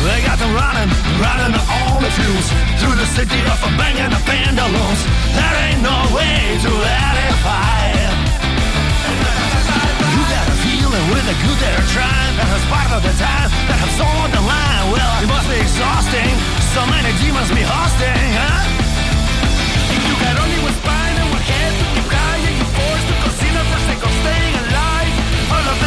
They 0.00 0.24
got 0.24 0.40
them 0.40 0.52
running, 0.56 0.88
running 1.20 1.52
on 1.52 2.00
the 2.00 2.10
fuse 2.16 2.48
through 2.80 2.96
the 2.96 3.08
city 3.12 3.40
of 3.52 3.58
a 3.68 3.70
bang 3.76 4.00
and 4.00 4.12
a 4.16 4.20
pendulums. 4.24 5.00
There 5.36 5.56
ain't 5.68 5.82
no 5.84 5.98
way 6.16 6.56
to 6.64 6.70
let 6.72 7.14
it 7.20 7.36
verify. 7.44 8.00
You 10.12 10.20
got 10.32 10.46
a 10.48 10.56
feeling 10.64 11.06
with 11.12 11.24
the 11.28 11.36
good 11.36 11.58
they're 11.60 11.88
trying, 11.92 12.34
and 12.40 12.48
as 12.48 12.64
part 12.72 12.90
of 12.96 13.00
the 13.04 13.14
time 13.20 13.48
that 13.68 13.76
have 13.76 13.94
sold 14.00 14.30
the 14.32 14.40
line. 14.40 14.84
Well, 14.88 15.12
it 15.20 15.28
must 15.28 15.48
be 15.52 15.60
exhausting. 15.60 16.32
So 16.72 16.80
many 16.88 17.12
demons 17.20 17.52
be 17.52 17.60
hosting, 17.60 18.24
huh? 18.40 18.81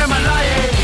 am 0.05 0.11
a 0.11 0.27
lying? 0.27 0.74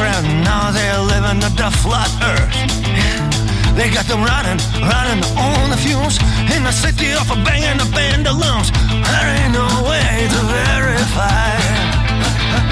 Friend, 0.00 0.24
now 0.48 0.72
they're 0.72 1.02
living 1.12 1.40
the 1.44 1.70
flat 1.84 2.08
earth. 2.32 2.56
They 3.76 3.88
got 3.92 4.06
them 4.08 4.22
running, 4.24 4.58
running 4.80 5.20
on 5.36 5.64
the 5.68 5.76
fumes 5.84 6.16
in 6.56 6.64
the 6.64 6.72
city 6.72 7.12
of 7.20 7.26
a 7.28 7.36
bang 7.44 7.64
and 7.68 7.80
a 7.84 7.88
pendulums. 7.92 8.68
There 8.88 9.28
ain't 9.36 9.52
no 9.52 9.68
way 9.90 10.10
to 10.34 10.40
verify. 10.56 11.52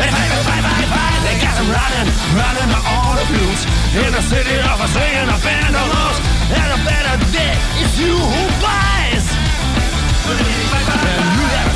Verify, 0.01 0.27
verify, 0.33 0.59
verify. 0.69 1.11
They 1.27 1.37
got 1.45 1.55
them 1.61 1.69
running, 1.79 2.09
running 2.41 2.71
on 2.97 3.13
the 3.21 3.27
fumes 3.31 3.63
in 4.05 4.11
the 4.17 4.25
city 4.33 4.57
of 4.73 4.77
a 4.81 4.89
and 5.21 5.29
a 5.37 5.39
pendulums. 5.45 6.19
And 6.61 6.69
a 6.77 6.81
better 6.89 7.17
day, 7.37 7.55
it's 7.83 7.95
you 8.01 8.17
who 8.17 8.45
buys. 8.65 9.27
And 10.29 10.49
you 11.37 11.68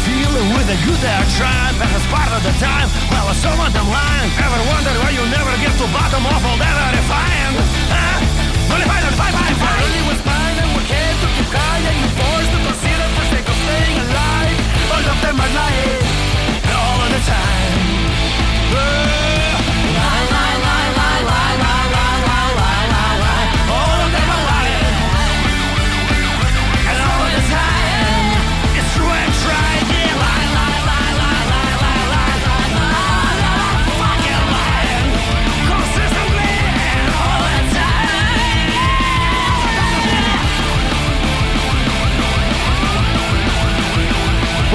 the 0.72 0.86
good 0.88 1.00
they're 1.04 1.28
trying, 1.36 1.76
but 1.76 1.84
it's 1.92 2.08
part 2.08 2.32
of 2.32 2.40
the 2.40 2.54
time. 2.56 2.88
Well, 3.12 3.28
some 3.36 3.60
of 3.60 3.70
them 3.76 3.84
lying. 3.92 4.30
Ever 4.40 4.60
wondered 4.72 4.96
why 5.04 5.12
you 5.12 5.20
never 5.28 5.52
get 5.60 5.76
to 5.76 5.86
bottom 5.92 6.24
of 6.24 6.40
all 6.48 6.56
that 6.56 6.74
verifying? 6.80 7.54
Huh? 7.92 8.72
Verify, 8.72 9.04
verify, 9.04 9.30
verify. 9.36 9.76
Only 9.84 10.02
with 10.08 10.18
spine 10.24 10.56
and 10.64 10.72
with 10.72 10.88
head 10.88 11.14
to 11.20 11.28
keep 11.36 11.48
crying. 11.52 11.96
You 12.00 12.08
forced 12.16 12.50
to 12.56 12.58
consider 12.72 13.06
for 13.12 13.24
sake 13.36 13.48
of 13.52 13.58
staying 13.68 13.98
alive. 14.00 14.56
All 14.96 15.04
of 15.12 15.18
them 15.20 15.36
are 15.44 15.52
lying, 15.60 16.01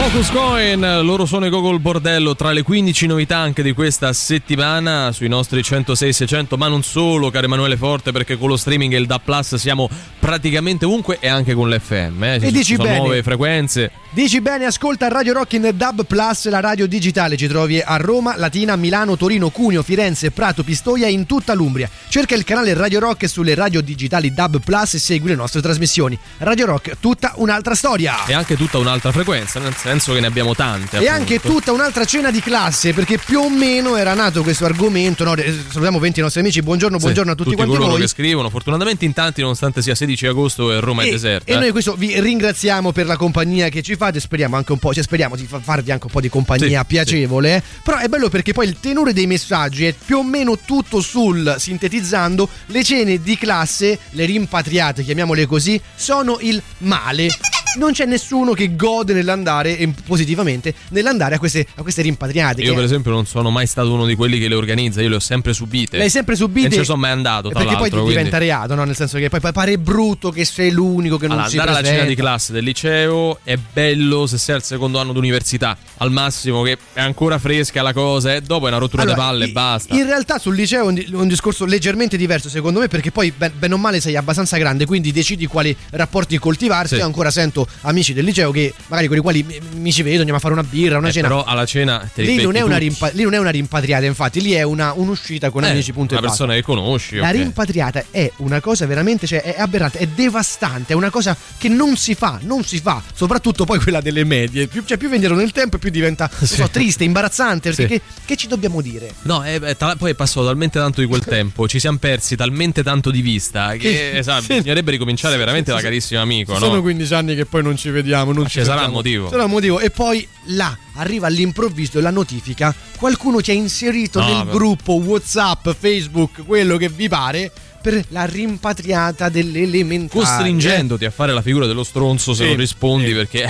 Focus 0.09 0.31
Coin, 0.31 0.99
loro 1.03 1.25
sono 1.25 1.47
i 1.47 1.49
Gogol 1.49 1.81
Bordello, 1.81 2.33
tra 2.33 2.53
le 2.53 2.61
15 2.63 3.07
novità 3.07 3.39
anche 3.39 3.61
di 3.61 3.73
questa 3.73 4.13
settimana 4.13 5.11
sui 5.11 5.27
nostri 5.27 5.61
106 5.61 6.13
600, 6.13 6.55
ma 6.55 6.69
non 6.69 6.81
solo, 6.81 7.29
caro 7.29 7.45
Emanuele 7.45 7.75
Forte, 7.75 8.13
perché 8.13 8.37
con 8.37 8.47
lo 8.47 8.55
streaming 8.55 8.93
e 8.93 8.97
il 8.99 9.05
DA 9.05 9.19
Plus 9.19 9.55
siamo 9.55 9.89
praticamente 10.17 10.85
ovunque 10.85 11.17
e 11.19 11.27
anche 11.27 11.53
con 11.53 11.69
l'FM. 11.69 12.23
Eh. 12.23 12.39
Ci 12.39 12.45
E 12.45 12.51
dici 12.51 12.75
sono 12.75 12.87
bene. 12.87 12.97
nuove 12.99 13.21
frequenze. 13.21 13.91
Dici 14.11 14.39
bene, 14.39 14.63
ascolta 14.65 15.09
Radio 15.09 15.33
Rock 15.33 15.53
in 15.53 15.71
Dub 15.75 16.05
Plus, 16.05 16.47
la 16.47 16.61
radio 16.61 16.87
digitale. 16.87 17.35
Ci 17.35 17.47
trovi 17.47 17.81
a 17.81 17.97
Roma, 17.97 18.37
Latina, 18.37 18.77
Milano, 18.77 19.17
Torino, 19.17 19.49
Cuneo, 19.49 19.83
Firenze, 19.83 20.31
Prato, 20.31 20.63
Pistoia 20.63 21.07
e 21.07 21.11
in 21.11 21.25
tutta 21.25 21.53
l'Umbria. 21.53 21.89
Cerca 22.07 22.33
il 22.33 22.45
canale 22.45 22.73
Radio 22.73 22.99
Rock 22.99 23.27
sulle 23.27 23.55
radio 23.55 23.81
digitali 23.81 24.33
Dub 24.33 24.61
Plus 24.63 24.93
e 24.93 24.99
segui 24.99 25.27
le 25.29 25.35
nostre 25.35 25.61
trasmissioni. 25.61 26.17
Radio 26.37 26.65
Rock, 26.65 26.95
tutta 27.01 27.33
un'altra 27.35 27.75
storia. 27.75 28.25
E 28.25 28.33
anche 28.33 28.55
tutta 28.55 28.77
un'altra 28.77 29.11
frequenza, 29.11 29.59
nel 29.59 29.75
senso 29.75 29.95
penso 29.97 30.13
che 30.13 30.19
ne 30.19 30.27
abbiamo 30.27 30.53
tante. 30.53 30.97
E 30.97 31.07
appunto. 31.07 31.11
anche 31.13 31.39
tutta 31.39 31.71
un'altra 31.71 32.05
cena 32.05 32.29
di 32.29 32.39
classe, 32.39 32.93
perché 32.93 33.17
più 33.17 33.39
o 33.39 33.49
meno 33.49 33.95
era 33.95 34.13
nato 34.13 34.43
questo 34.43 34.65
argomento. 34.65 35.23
No? 35.23 35.33
Eh, 35.35 35.51
Salutiamo 35.69 35.97
20 35.97 36.19
i 36.19 36.21
nostri 36.21 36.41
amici, 36.41 36.61
buongiorno, 36.61 36.97
Sì, 36.97 37.03
buongiorno 37.03 37.31
a 37.31 37.35
tutti, 37.35 37.55
quanti 37.55 37.73
coloro 37.73 37.91
voi. 37.93 38.01
che 38.01 38.07
scrivono. 38.07 38.49
Fortunatamente 38.49 39.05
in 39.05 39.13
tanti, 39.13 39.41
nonostante 39.41 39.81
sia 39.81 39.95
16 39.95 40.27
agosto 40.27 40.71
e 40.71 40.79
Roma 40.79 41.01
è 41.03 41.07
E, 41.07 41.11
deserta. 41.11 41.51
e 41.51 41.55
eh. 41.55 41.59
noi 41.59 41.71
questo 41.71 41.95
vi 41.95 42.19
ringraziamo 42.19 42.91
per 42.91 43.07
la 43.07 43.17
compagnia 43.17 43.69
che 43.69 43.81
ci 43.81 43.95
fate. 43.95 44.19
Speriamo 44.19 44.55
anche 44.55 44.71
un 44.71 44.77
po', 44.77 44.93
cioè 44.93 45.03
speriamo 45.03 45.35
di 45.35 45.45
fa- 45.47 45.59
farvi 45.59 45.91
anche 45.91 46.05
un 46.05 46.11
po' 46.11 46.21
di 46.21 46.29
compagnia 46.29 46.81
Sì, 46.81 46.85
piacevole. 46.85 47.63
Però 47.83 47.97
è 47.97 48.07
bello 48.07 48.29
perché 48.29 48.53
poi 48.53 48.67
il 48.67 48.77
tenore 48.79 49.13
dei 49.13 49.25
messaggi 49.25 49.85
è 49.85 49.95
più 50.05 50.17
o 50.19 50.23
meno 50.23 50.59
tutto 50.59 51.01
sul 51.01 51.55
sintetizzando 51.57 52.47
le 52.67 52.83
cene 52.83 53.19
di 53.21 53.35
classe, 53.37 53.97
le 54.11 54.25
rimpatriate, 54.25 55.03
chiamiamole 55.03 55.47
così, 55.47 55.81
sono 55.95 56.37
il 56.41 56.61
male. 56.79 57.29
Non 57.77 57.91
c'è 57.91 58.05
nessuno 58.05 58.53
che 58.53 58.75
gode 58.75 59.13
nell'andare 59.13 59.77
e 59.77 59.87
positivamente 60.05 60.73
nell'andare 60.89 61.35
a 61.35 61.39
queste, 61.39 61.65
a 61.75 61.81
queste 61.81 62.01
rimpatriate. 62.01 62.61
Io, 62.61 62.73
per 62.73 62.83
esempio, 62.83 63.11
non 63.11 63.25
sono 63.25 63.49
mai 63.49 63.67
stato 63.67 63.91
uno 63.93 64.05
di 64.05 64.15
quelli 64.15 64.39
che 64.39 64.47
le 64.47 64.55
organizza, 64.55 65.01
io 65.01 65.09
le 65.09 65.15
ho 65.15 65.19
sempre 65.19 65.53
subite. 65.53 65.97
Le 65.97 66.03
hai 66.03 66.09
sempre 66.09 66.35
subite. 66.35 66.67
E 66.67 66.69
non 66.69 66.79
ci 66.79 66.85
sono 66.85 66.99
mai 66.99 67.11
andato, 67.11 67.49
tra 67.49 67.59
Perché 67.59 67.75
poi 67.75 67.89
quindi- 67.89 68.09
diventa 68.09 68.37
reato, 68.37 68.73
no? 68.75 68.83
Nel 68.83 68.95
senso 68.95 69.17
che 69.17 69.29
poi, 69.29 69.39
pare 69.51 69.77
brutto 69.77 70.31
che 70.31 70.43
sei 70.45 70.71
l'unico 70.71 71.17
che 71.17 71.27
non 71.27 71.35
Allora, 71.37 71.49
si 71.49 71.57
andare 71.57 71.69
alla 71.77 71.79
presenta. 71.79 72.03
cena 72.05 72.15
di 72.15 72.21
classe 72.21 72.51
del 72.53 72.63
liceo 72.63 73.39
è 73.43 73.57
bello 73.57 74.25
se 74.27 74.37
sei 74.37 74.55
al 74.55 74.63
secondo 74.63 74.99
anno 74.99 75.13
d'università. 75.13 75.77
Al 75.97 76.11
massimo 76.11 76.61
che 76.63 76.77
è 76.93 76.99
ancora 77.01 77.37
fresca 77.37 77.81
la 77.81 77.93
cosa, 77.93 78.33
e 78.35 78.41
dopo 78.41 78.65
è 78.65 78.69
una 78.69 78.79
rottura 78.79 79.03
Allora, 79.03 79.17
di 79.17 79.21
palle 79.21 79.45
e 79.45 79.51
basta. 79.51 79.95
In 79.95 80.05
realtà 80.05 80.39
sul 80.39 80.55
liceo 80.55 80.83
è 80.83 80.87
un, 80.87 80.93
di- 80.95 81.07
un 81.11 81.27
discorso 81.27 81.65
leggermente 81.65 82.17
diverso 82.17 82.49
secondo 82.49 82.79
me 82.79 82.87
perché 82.87 83.11
poi 83.11 83.31
ben, 83.35 83.51
bene 83.57 83.73
o 83.73 83.77
male 83.77 83.99
sei 83.99 84.15
abbastanza 84.15 84.57
grande 84.57 84.85
quindi 84.85 85.11
decidi 85.11 85.45
quali 85.45 85.75
rapporti 85.91 86.37
coltivarsi. 86.39 86.95
Sì. 86.95 86.99
Io 87.01 87.05
ancora 87.05 87.29
sento 87.31 87.66
amici 87.81 88.13
del 88.13 88.23
liceo 88.25 88.51
che 88.51 88.73
magari 88.87 89.07
con 89.07 89.17
i 89.17 89.19
quali 89.21 89.43
mi, 89.43 89.59
mi 89.75 89.91
ci 89.91 90.01
vedo, 90.03 90.17
andiamo 90.17 90.37
a 90.37 90.41
fare 90.41 90.53
una 90.53 90.63
birra, 90.63 90.97
una 90.97 91.09
Eh, 91.09 91.11
cena. 91.11 91.27
però 91.27 91.43
alla 91.43 91.65
cena 91.65 92.09
te 92.13 92.21
Lì 92.23 92.41
non, 92.41 92.77
rimpa- 92.77 93.09
lì 93.13 93.23
non 93.23 93.33
è 93.33 93.37
una 93.39 93.49
rimpatriata, 93.49 94.05
infatti, 94.05 94.41
lì 94.41 94.51
è 94.53 94.63
una, 94.63 94.93
un'uscita 94.93 95.49
con 95.49 95.63
Eh, 95.63 95.69
amici, 95.69 95.91
punto 95.93 96.13
una 96.13 96.21
e 96.23 96.25
basta. 96.25 96.43
persona 96.45 96.59
che 96.59 96.63
conosci. 96.65 97.15
La 97.17 97.29
ok. 97.29 97.35
rimpatriata 97.35 98.03
è 98.11 98.31
una 98.37 98.59
cosa 98.59 98.85
veramente, 98.85 99.27
cioè, 99.27 99.41
è 99.41 99.55
aberrante, 99.59 99.99
è 99.99 100.07
devastante, 100.07 100.93
è 100.93 100.95
una 100.95 101.09
cosa 101.09 101.35
che 101.57 101.69
non 101.69 101.95
si 101.97 102.15
fa, 102.15 102.39
non 102.43 102.63
si 102.63 102.79
fa, 102.79 103.01
soprattutto 103.13 103.65
poi 103.65 103.79
quella 103.79 104.01
delle 104.01 104.23
medie. 104.23 104.67
Più, 104.67 104.83
cioè, 104.85 104.97
più 104.97 105.09
vengono 105.09 105.35
nel 105.35 105.51
tempo 105.51 105.77
più 105.77 105.89
diventa, 105.89 106.29
non 106.37 106.47
so, 106.47 106.67
triste, 106.69 107.03
imbarazzante, 107.03 107.71
perché 107.73 107.83
Sì. 107.95 107.99
che, 107.99 108.01
che 108.25 108.35
ci 108.35 108.47
dobbiamo 108.47 108.81
dire? 108.81 109.13
No, 109.23 109.43
eh, 109.43 109.75
tra- 109.77 109.95
poi 109.95 110.11
è 110.11 110.15
passato 110.15 110.45
talmente 110.45 110.79
tanto 110.79 111.01
di 111.01 111.07
quel 111.07 111.23
tempo, 111.23 111.67
ci 111.67 111.79
siamo 111.79 111.97
persi 111.97 112.35
talmente 112.35 112.83
tanto 112.83 113.09
di 113.11 113.21
vista 113.21 113.71
che 113.71 113.77
Che- 113.79 114.17
esatto, 114.17 114.41
sì. 114.43 114.47
bisognerebbe 114.53 114.91
ricominciare 114.91 115.37
veramente 115.37 115.71
da 115.71 115.77
sì, 115.77 115.83
sì. 115.83 115.87
carissimo 115.89 116.21
amico, 116.21 116.53
no? 116.53 116.59
Sono 116.59 116.81
15 116.81 117.13
anni 117.13 117.35
che 117.35 117.45
poi 117.49 117.63
non 117.63 117.77
ci 117.77 117.89
vediamo, 117.89 118.31
non 118.33 118.47
ci 118.47 118.63
sarà 118.63 118.85
un 118.85 118.91
motivo. 118.91 119.29
Sarà 119.29 119.45
un 119.45 119.51
motivo. 119.51 119.79
E 119.79 119.89
poi 119.89 120.27
là 120.45 120.75
arriva 120.95 121.27
all'improvviso 121.27 121.99
la 121.99 122.09
notifica, 122.11 122.73
qualcuno 122.97 123.41
ti 123.41 123.51
ha 123.51 123.53
inserito 123.53 124.19
No, 124.19 124.25
nel 124.25 124.35
vabbè. 124.37 124.51
gruppo 124.51 124.93
WhatsApp, 124.93 125.69
Facebook, 125.77 126.45
quello 126.45 126.77
che 126.77 126.89
vi 126.89 127.07
pare, 127.07 127.51
per 127.87 128.03
la 128.09 128.25
rimpatriata 128.25 129.29
dell'elementare. 129.29 130.19
Costringendoti 130.25 131.05
a 131.05 131.09
fare 131.09 131.31
la 131.31 131.41
figura 131.41 131.65
dello 131.67 131.83
stronzo 131.85 132.33
se 132.33 132.43
Sì, 132.43 132.49
non 132.49 132.57
rispondi 132.57 133.07
sì. 133.07 133.13
perché 133.13 133.43
eh, 133.43 133.49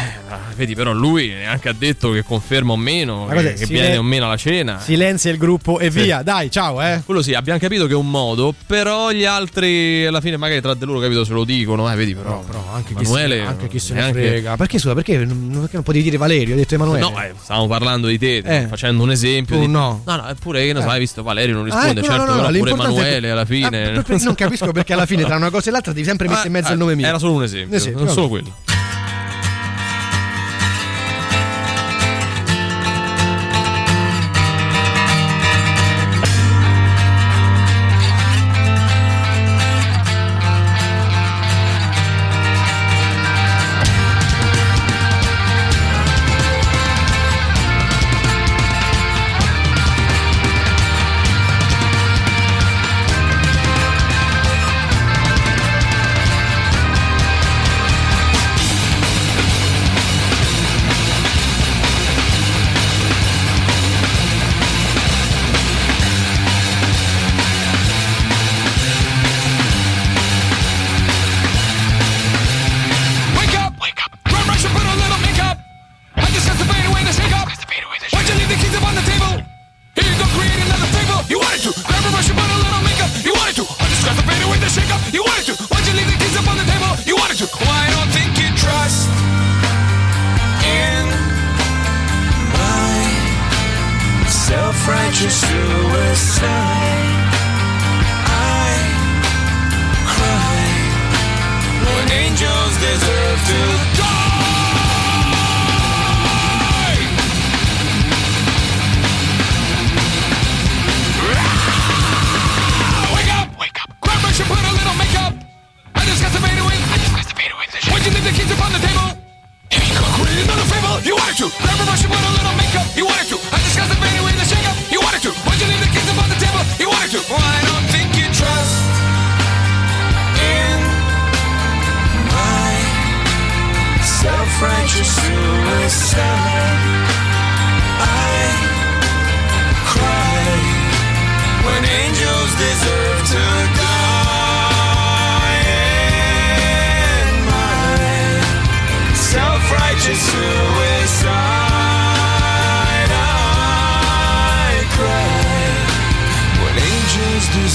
vedi 0.56 0.76
però 0.76 0.92
lui 0.92 1.30
neanche 1.30 1.70
ha 1.70 1.74
detto 1.76 2.12
che 2.12 2.22
conferma 2.24 2.74
o 2.74 2.78
meno 2.78 3.26
Ma 3.26 3.34
che, 3.34 3.54
che 3.54 3.66
si 3.66 3.74
viene 3.74 3.98
o 3.98 4.04
meno 4.04 4.26
alla 4.26 4.38
cena 4.38 4.80
Silenzia 4.80 5.32
il 5.32 5.38
gruppo 5.40 5.80
e 5.80 5.90
Sì. 5.90 6.02
via. 6.02 6.22
Dai, 6.22 6.52
ciao, 6.52 6.82
eh. 6.84 7.02
quello 7.04 7.24
sì 7.24 7.34
abbiamo 7.34 7.58
capito 7.60 7.88
che 7.88 7.94
è 7.94 7.96
un 7.96 8.10
modo 8.12 8.54
però 8.68 9.10
gli 9.12 9.26
altri 9.26 10.06
alla 10.06 10.22
fine 10.22 10.38
magari 10.38 10.62
tra 10.62 10.76
di 10.76 10.86
loro 10.86 11.00
capito 11.00 11.24
se 11.24 11.34
lo 11.34 11.44
dicono 11.44 11.92
eh 11.92 11.96
vedi 11.96 12.14
però, 12.14 12.44
anche 12.74 12.92
Emanuele 12.94 13.38
chi 13.38 13.42
se, 13.42 13.48
anche 13.48 13.68
chi 13.68 13.80
se 13.80 13.94
ne 13.94 14.00
neanche- 14.02 14.28
frega. 14.28 14.56
Perché 14.58 14.78
scusa, 14.78 14.94
perché 14.94 15.18
non, 15.26 15.50
perché 15.62 15.74
non 15.74 15.84
potevi 15.84 16.04
dire 16.04 16.18
Valerio? 16.18 16.54
Hai 16.54 16.60
detto 16.60 16.76
Emanuele? 16.76 17.00
No, 17.00 17.22
eh, 17.22 17.32
stavamo 17.42 17.66
parlando 17.68 18.06
di 18.08 18.20
te, 18.20 18.38
Eh. 18.38 18.68
facendo 18.68 19.02
un 19.02 19.10
esempio. 19.12 19.56
Tu 19.56 19.62
di- 19.62 19.68
no. 19.68 20.02
no, 20.06 20.16
no, 20.16 20.28
eppure 20.30 20.64
che 20.66 20.74
so, 20.80 20.86
Eh. 20.86 20.92
hai 20.92 21.00
visto 21.00 21.24
Valerio 21.24 21.56
non 21.56 21.64
Ah, 21.64 21.74
risponde, 21.74 22.02
ecco, 22.02 22.10
no, 22.12 22.16
certo, 22.18 22.26
no, 22.34 22.42
no, 22.42 22.48
però 22.48 22.58
pure 22.60 22.72
Emanuele 22.72 23.32
alla 23.32 23.46
fine. 23.46 23.66
Ah, 23.68 23.70
per- 23.70 24.04
per- 24.04 24.20
non 24.28 24.36
capisco 24.36 24.72
perché 24.72 24.94
alla 24.94 25.06
fine 25.06 25.24
tra 25.24 25.36
una 25.36 25.50
cosa 25.50 25.70
e 25.70 25.72
l'altra 25.72 25.94
devi 25.94 26.06
sempre 26.06 26.28
mettere 26.28 26.48
in 26.48 26.54
mezzo 26.54 26.70
Ah, 26.70 26.74
il 26.74 26.78
nome 26.78 26.96
mio. 26.96 27.08
Era 27.08 27.18
solo 27.20 27.34
un 27.34 27.44
esempio, 27.44 27.76
esempio, 27.78 28.04
non 28.04 28.14
solo 28.14 28.28
quello. 28.28 28.54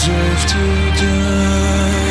Deserve 0.05 0.47
to 0.47 1.05
die. 1.05 2.02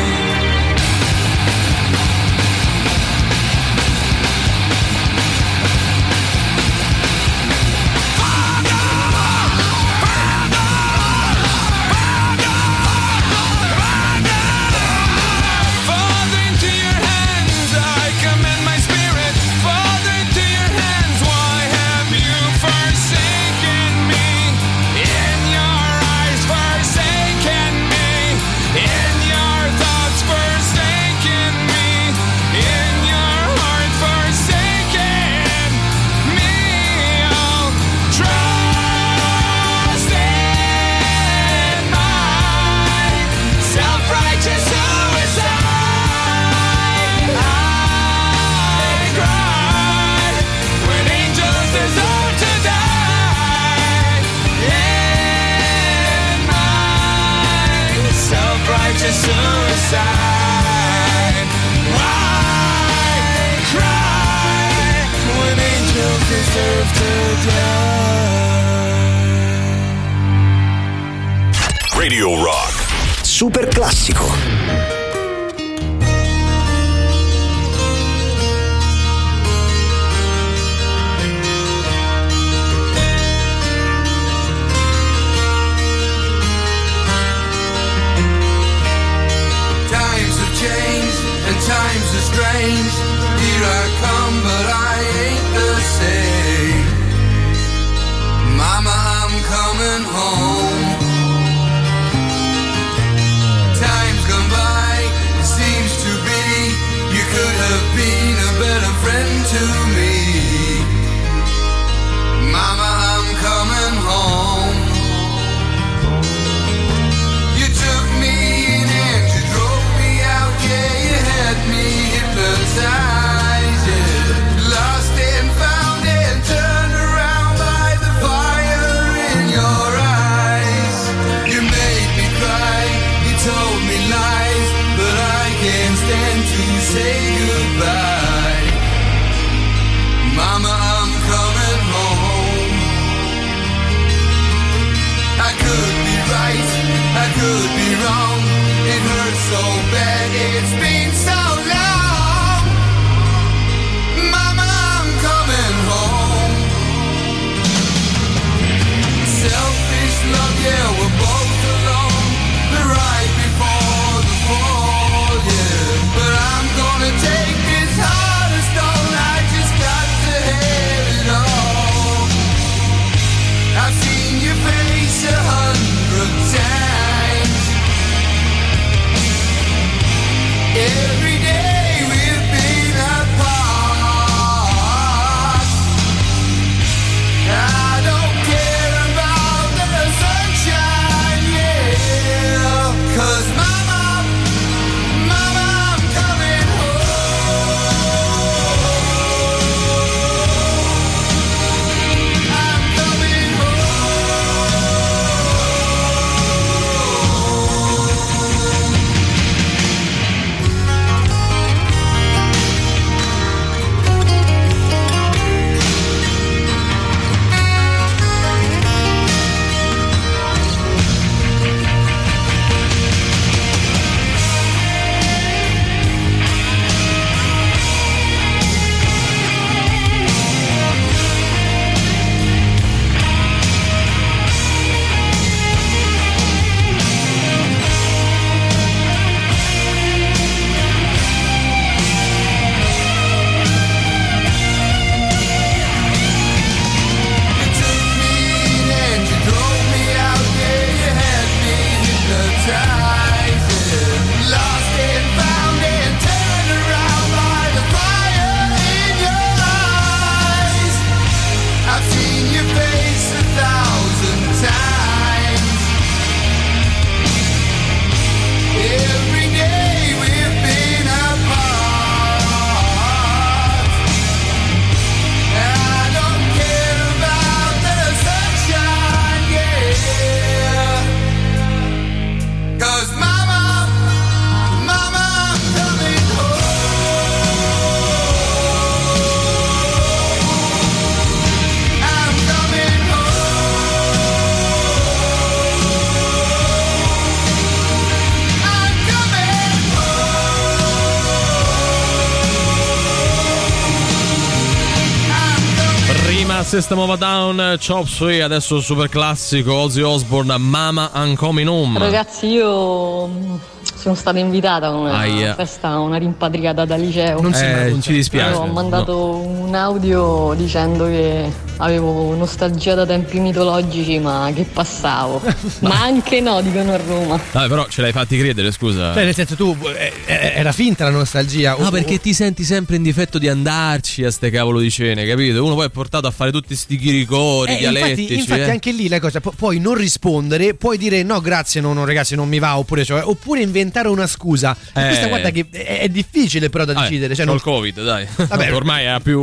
System 306.82 306.98
of 306.98 307.10
a 307.10 307.16
Down, 307.16 307.76
Chop 307.78 308.06
Suey, 308.08 308.40
adesso 308.40 308.80
super 308.80 309.08
classico 309.08 309.72
Ozzy 309.72 310.00
Osbourne, 310.02 310.56
Mama 310.58 311.12
I'm 311.14 311.36
Coming 311.36 311.68
Home. 311.68 311.96
Ragazzi, 311.96 312.46
io 312.48 313.28
mm, 313.28 313.54
sono 313.94 314.16
stata 314.16 314.40
invitata 314.40 314.86
a 314.88 314.90
una 314.90 315.12
Aia. 315.16 315.54
festa, 315.54 316.00
una 316.00 316.16
rimpatriata 316.16 316.84
da 316.84 316.96
liceo. 316.96 317.40
Non 317.40 317.54
Eh, 317.54 317.84
punto. 317.90 318.02
ci 318.02 318.12
dispiace. 318.14 318.54
Ho 318.56 318.66
mandato 318.66 319.16
un 319.36 319.72
audio 319.76 320.54
dicendo 320.56 321.04
che 321.06 321.52
avevo 321.82 322.34
nostalgia 322.34 322.94
da 322.94 323.04
tempi 323.04 323.40
mitologici, 323.40 324.18
ma 324.18 324.50
che 324.54 324.62
passavo. 324.64 325.42
ma 325.80 326.00
anche 326.02 326.40
no, 326.40 326.60
dicono 326.62 326.92
a 326.92 326.96
Roma. 326.96 327.40
Vabbè, 327.52 327.68
però 327.68 327.86
ce 327.88 328.02
l'hai 328.02 328.12
fatti 328.12 328.38
credere, 328.38 328.70
scusa. 328.70 329.12
Cioè, 329.12 329.24
nel 329.24 329.34
senso, 329.34 329.56
tu 329.56 329.76
eh, 329.96 330.12
eh, 330.26 330.52
era 330.54 330.72
finta 330.72 331.04
la 331.04 331.10
nostalgia. 331.10 331.74
No, 331.78 331.90
perché 331.90 332.20
ti 332.20 332.32
senti 332.32 332.62
sempre 332.64 332.96
in 332.96 333.02
difetto 333.02 333.38
di 333.38 333.48
andarci 333.48 334.24
a 334.24 334.30
ste 334.30 334.50
cavolo 334.50 334.78
di 334.80 334.90
cene, 334.90 335.26
capito? 335.26 335.64
Uno 335.64 335.74
poi 335.74 335.86
è 335.86 335.90
portato 335.90 336.26
a 336.26 336.30
fare 336.30 336.52
tutti 336.52 336.74
sti 336.76 336.96
chiricori, 336.96 337.74
Eh, 337.74 337.78
dialettici. 337.78 338.20
infatti, 338.34 338.34
infatti 338.34 338.60
eh. 338.60 338.70
anche 338.70 338.92
lì 338.92 339.08
la 339.08 339.18
cosa, 339.20 339.40
pu- 339.40 339.52
puoi 339.56 339.78
non 339.80 339.94
rispondere, 339.94 340.74
puoi 340.74 340.96
dire 340.98 341.22
no 341.22 341.40
grazie, 341.40 341.80
no, 341.80 341.92
no, 341.92 342.04
ragazzi 342.04 342.34
non 342.36 342.48
mi 342.48 342.58
va, 342.60 342.78
oppure, 342.78 343.04
cioè, 343.04 343.22
oppure 343.24 343.60
inventare 343.60 344.08
una 344.08 344.26
scusa. 344.26 344.76
E 344.94 345.00
Eh. 345.02 345.06
Questa 345.08 345.26
guarda 345.28 345.50
che 345.50 345.66
è, 345.70 346.00
è 346.00 346.08
difficile 346.08 346.70
però 346.70 346.84
da 346.84 346.92
decidere. 346.94 347.34
Cioè, 347.34 347.44
col 347.46 347.60
non, 347.62 347.74
Covid, 347.74 348.02
dai. 348.04 348.26
Vabbè. 348.36 348.72
Ormai 348.82 349.04
è 349.04 349.10
la 349.10 349.20
più, 349.20 349.42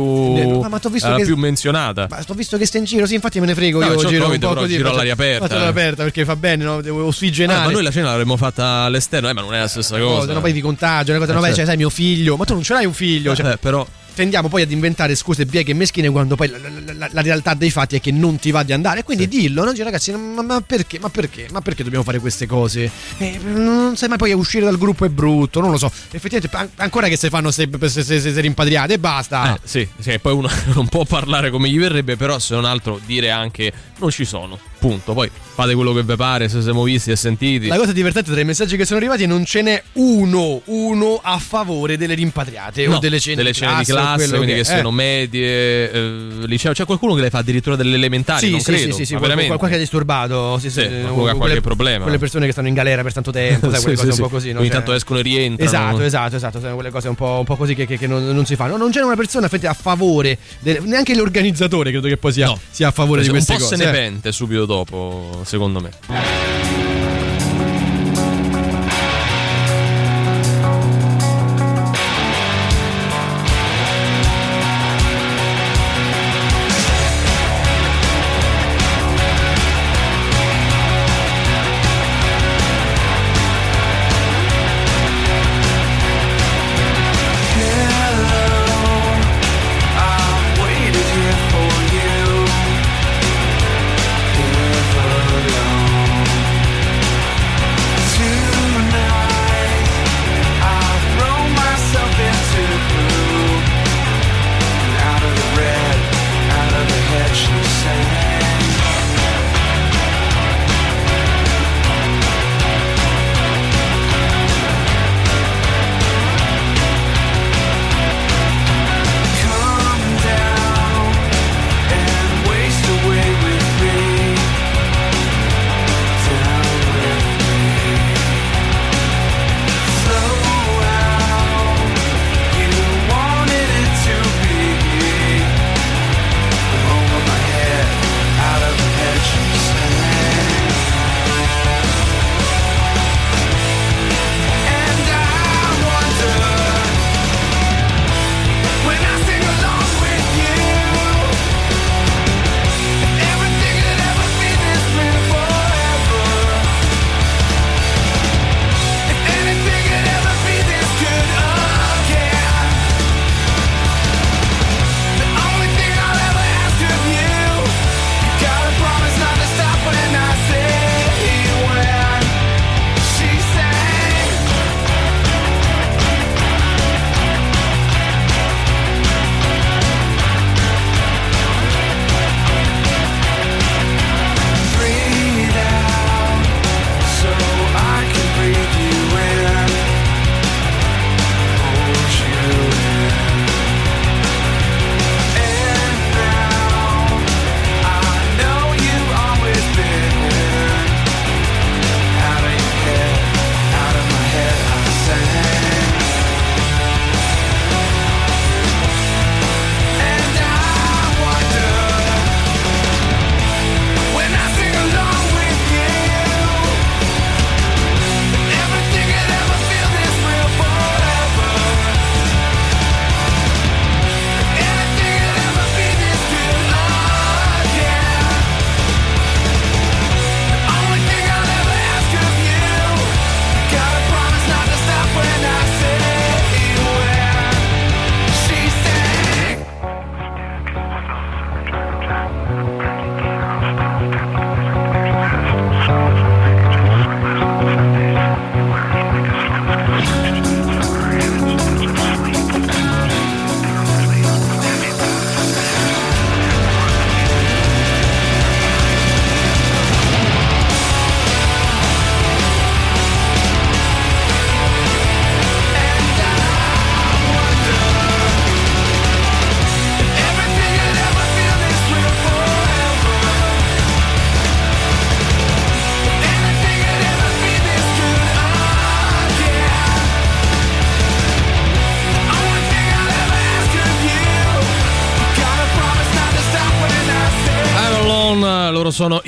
Ma- 0.60 0.68
ma 0.68 0.78
t'ho 0.78 0.88
visto 0.88 1.06
è 1.08 1.10
la 1.10 1.16
che- 1.16 1.24
più 1.24 1.36
menzionata. 1.36 2.06
ma 2.08 2.22
ho 2.32 2.34
visto 2.34 2.56
che 2.56 2.66
stai 2.66 2.80
in 2.80 2.86
giro, 2.86 3.06
sì, 3.06 3.14
infatti 3.14 3.40
me 3.40 3.46
ne 3.46 3.54
frego. 3.54 3.80
No, 3.80 3.86
io 3.92 4.04
giro 4.06 4.24
Covid, 4.26 4.42
un 4.42 4.54
po' 4.54 4.60
così. 4.60 4.72
giro 4.76 4.90
all'aria 4.90 5.12
aperta, 5.12 5.40
Faccio 5.46 5.52
all'aria 5.54 5.68
eh. 5.68 5.82
aperta 5.82 6.02
perché 6.04 6.24
fa 6.24 6.36
bene, 6.36 6.64
no? 6.64 6.80
Devo 6.80 7.00
Ah, 7.02 7.04
ossigenare. 7.06 7.66
ma 7.66 7.72
noi 7.72 7.82
la 7.82 7.90
cena 7.90 8.06
l'avremmo 8.10 8.36
fatta 8.36 8.64
all'esterno, 8.82 9.28
eh, 9.28 9.32
ma 9.32 9.40
non 9.40 9.54
è 9.54 9.58
la 9.60 9.68
stessa 9.68 9.98
cosa. 9.98 10.20
Cose, 10.20 10.32
no, 10.32 10.40
poi 10.40 10.52
vi 10.52 10.60
contagio, 10.60 11.10
una 11.10 11.20
cosa, 11.20 11.32
Eh, 11.32 11.34
no, 11.34 11.40
beh, 11.40 11.46
certo. 11.46 11.60
cioè, 11.60 11.68
sai, 11.68 11.76
mio 11.76 11.90
figlio, 11.90 12.36
ma 12.36 12.44
tu 12.44 12.54
non 12.54 12.62
ce 12.62 12.72
l'hai 12.74 12.86
un 12.86 12.92
figlio, 12.94 13.34
cioè, 13.34 13.52
Eh, 13.52 13.56
però. 13.58 13.86
Tendiamo 14.20 14.48
poi 14.48 14.60
ad 14.60 14.70
inventare 14.70 15.14
scuse 15.14 15.46
bieghe 15.46 15.70
e 15.70 15.74
meschine 15.74 16.10
quando 16.10 16.36
poi 16.36 16.48
la, 16.48 16.58
la- 16.58 16.92
la- 16.92 17.08
la 17.10 17.20
realtà 17.22 17.54
dei 17.54 17.70
fatti 17.70 17.96
è 17.96 18.00
che 18.02 18.12
non 18.12 18.38
ti 18.38 18.50
va 18.50 18.62
di 18.62 18.74
andare. 18.74 19.02
Quindi 19.02 19.26
dillo, 19.28 19.64
no? 19.64 19.70
Dici, 19.70 19.82
ragazzi, 19.82 20.12
ma, 20.12 20.42
ma 20.42 20.60
perché? 20.60 20.98
Ma 20.98 21.08
perché? 21.08 21.46
Ma 21.50 21.62
perché 21.62 21.82
dobbiamo 21.82 22.04
fare 22.04 22.18
queste 22.18 22.44
cose? 22.46 22.90
Eh, 23.16 23.38
non 23.42 23.96
sai 23.96 24.10
mai 24.10 24.18
poi 24.18 24.32
uscire 24.34 24.66
dal 24.66 24.76
gruppo 24.76 25.06
è 25.06 25.08
brutto, 25.08 25.60
non 25.62 25.70
lo 25.70 25.78
so. 25.78 25.90
Effettivamente, 26.10 26.54
an- 26.54 26.68
ancora 26.76 27.08
che 27.08 27.16
se 27.16 27.30
fanno 27.30 27.50
se, 27.50 27.66
se, 27.80 27.88
se, 27.88 28.20
se- 28.20 28.32
se 28.34 28.40
rimpatriate 28.42 28.92
e 28.94 28.98
basta. 28.98 29.54
Eh, 29.54 29.60
sì, 29.64 29.88
sì, 29.98 30.18
poi 30.18 30.34
uno 30.34 30.50
non 30.74 30.86
può 30.88 31.04
parlare 31.06 31.48
come 31.50 31.70
gli 31.70 31.78
verrebbe, 31.78 32.16
però 32.16 32.38
se 32.38 32.54
non 32.54 32.66
altro 32.66 33.00
dire 33.06 33.30
anche 33.30 33.72
non 34.00 34.10
ci 34.10 34.26
sono. 34.26 34.58
Punto. 34.80 35.12
Poi 35.12 35.30
fate 35.54 35.74
quello 35.74 35.92
che 35.92 36.02
vi 36.02 36.16
pare, 36.16 36.48
se 36.48 36.62
siamo 36.62 36.82
visti 36.84 37.10
e 37.10 37.16
sentiti. 37.16 37.66
La 37.66 37.76
cosa 37.76 37.92
divertente 37.92 38.32
tra 38.32 38.40
i 38.40 38.44
messaggi 38.44 38.76
che 38.78 38.86
sono 38.86 38.98
arrivati 38.98 39.26
non 39.26 39.44
ce 39.44 39.60
n'è 39.62 39.82
uno, 39.94 40.62
uno 40.64 41.20
a 41.22 41.38
favore 41.38 41.98
delle 41.98 42.14
rimpatriate 42.14 42.86
No, 42.86 42.96
o 42.96 42.98
delle 42.98 43.20
cene, 43.20 43.36
delle 43.36 43.50
di 43.50 43.56
cene 43.58 43.76
di 43.78 43.84
classe, 43.84 43.92
o 43.92 43.94
classe, 44.16 44.36
quindi 44.36 44.54
che, 44.54 44.60
è. 44.60 44.64
siano 44.64 44.88
Eh. 44.88 44.92
medie, 44.92 45.90
eh, 45.92 46.28
liceo. 46.46 46.72
C'è 46.72 46.84
qualcuno 46.86 47.14
che 47.14 47.20
le 47.20 47.30
fa 47.30 47.38
addirittura 47.38 47.76
delle 47.76 47.94
elementari, 47.94 48.46
Sì, 48.46 48.50
non 48.50 48.60
sì, 48.60 48.72
credo. 48.72 48.82
sì, 48.86 48.92
sì, 48.92 49.04
sì, 49.04 49.12
ma 49.12 49.18
qual- 49.18 49.30
veramente. 49.30 49.58
qualche 49.58 49.78
disturbato, 49.78 50.58
sì, 50.58 50.70
sì, 50.70 50.80
Sì, 50.80 50.86
eh, 50.86 50.88
qualcuno 50.88 51.04
che 51.04 51.10
ha 51.10 51.14
qualche 51.14 51.38
quelle- 51.38 51.60
problema. 51.60 52.02
Quelle 52.04 52.18
persone 52.18 52.46
che 52.46 52.52
stanno 52.52 52.68
in 52.68 52.74
galera 52.74 53.02
per 53.02 53.12
tanto 53.12 53.30
tempo, 53.30 53.70
sai, 53.70 53.80
quelle 53.82 53.96
Sì, 53.96 54.02
cose 54.02 54.12
sì, 54.16 54.20
un 54.22 54.26
po' 54.28 54.32
così. 54.34 54.52
no? 54.52 54.58
Ogni 54.60 54.68
Cioè- 54.68 54.76
tanto 54.76 54.92
escono 54.94 55.18
e 55.18 55.22
rientrano. 55.22 55.70
Esatto, 55.70 56.00
esatto, 56.02 56.36
esatto, 56.36 56.60
sono 56.60 56.74
quelle 56.74 56.90
cose 56.90 57.08
un 57.08 57.14
po', 57.16 57.36
un 57.40 57.44
po' 57.44 57.56
così 57.56 57.74
che, 57.74 57.84
che- 57.86 57.98
che 57.98 58.06
non, 58.06 58.26
non 58.28 58.46
si 58.46 58.56
fanno. 58.56 58.78
Non 58.78 58.90
c'è 58.90 59.02
una 59.02 59.16
persona 59.16 59.46
a 59.50 59.74
favore, 59.74 60.38
del- 60.60 60.82
neanche 60.84 61.14
l'organizzatore 61.14 61.90
credo 61.90 62.08
che 62.08 62.16
poi 62.16 62.32
sia, 62.32 62.46
No. 62.46 62.58
sia 62.70 62.88
a 62.88 62.92
favore 62.92 63.20
di 63.20 63.26
un 63.28 63.34
queste 63.34 63.52
po' 63.54 63.58
cose. 63.60 63.76
se 63.76 63.84
ne 63.84 63.90
eh. 63.90 63.92
pente 63.92 64.32
subito 64.32 64.66
dopo, 64.70 65.42
secondo 65.44 65.80
me. 65.80 66.69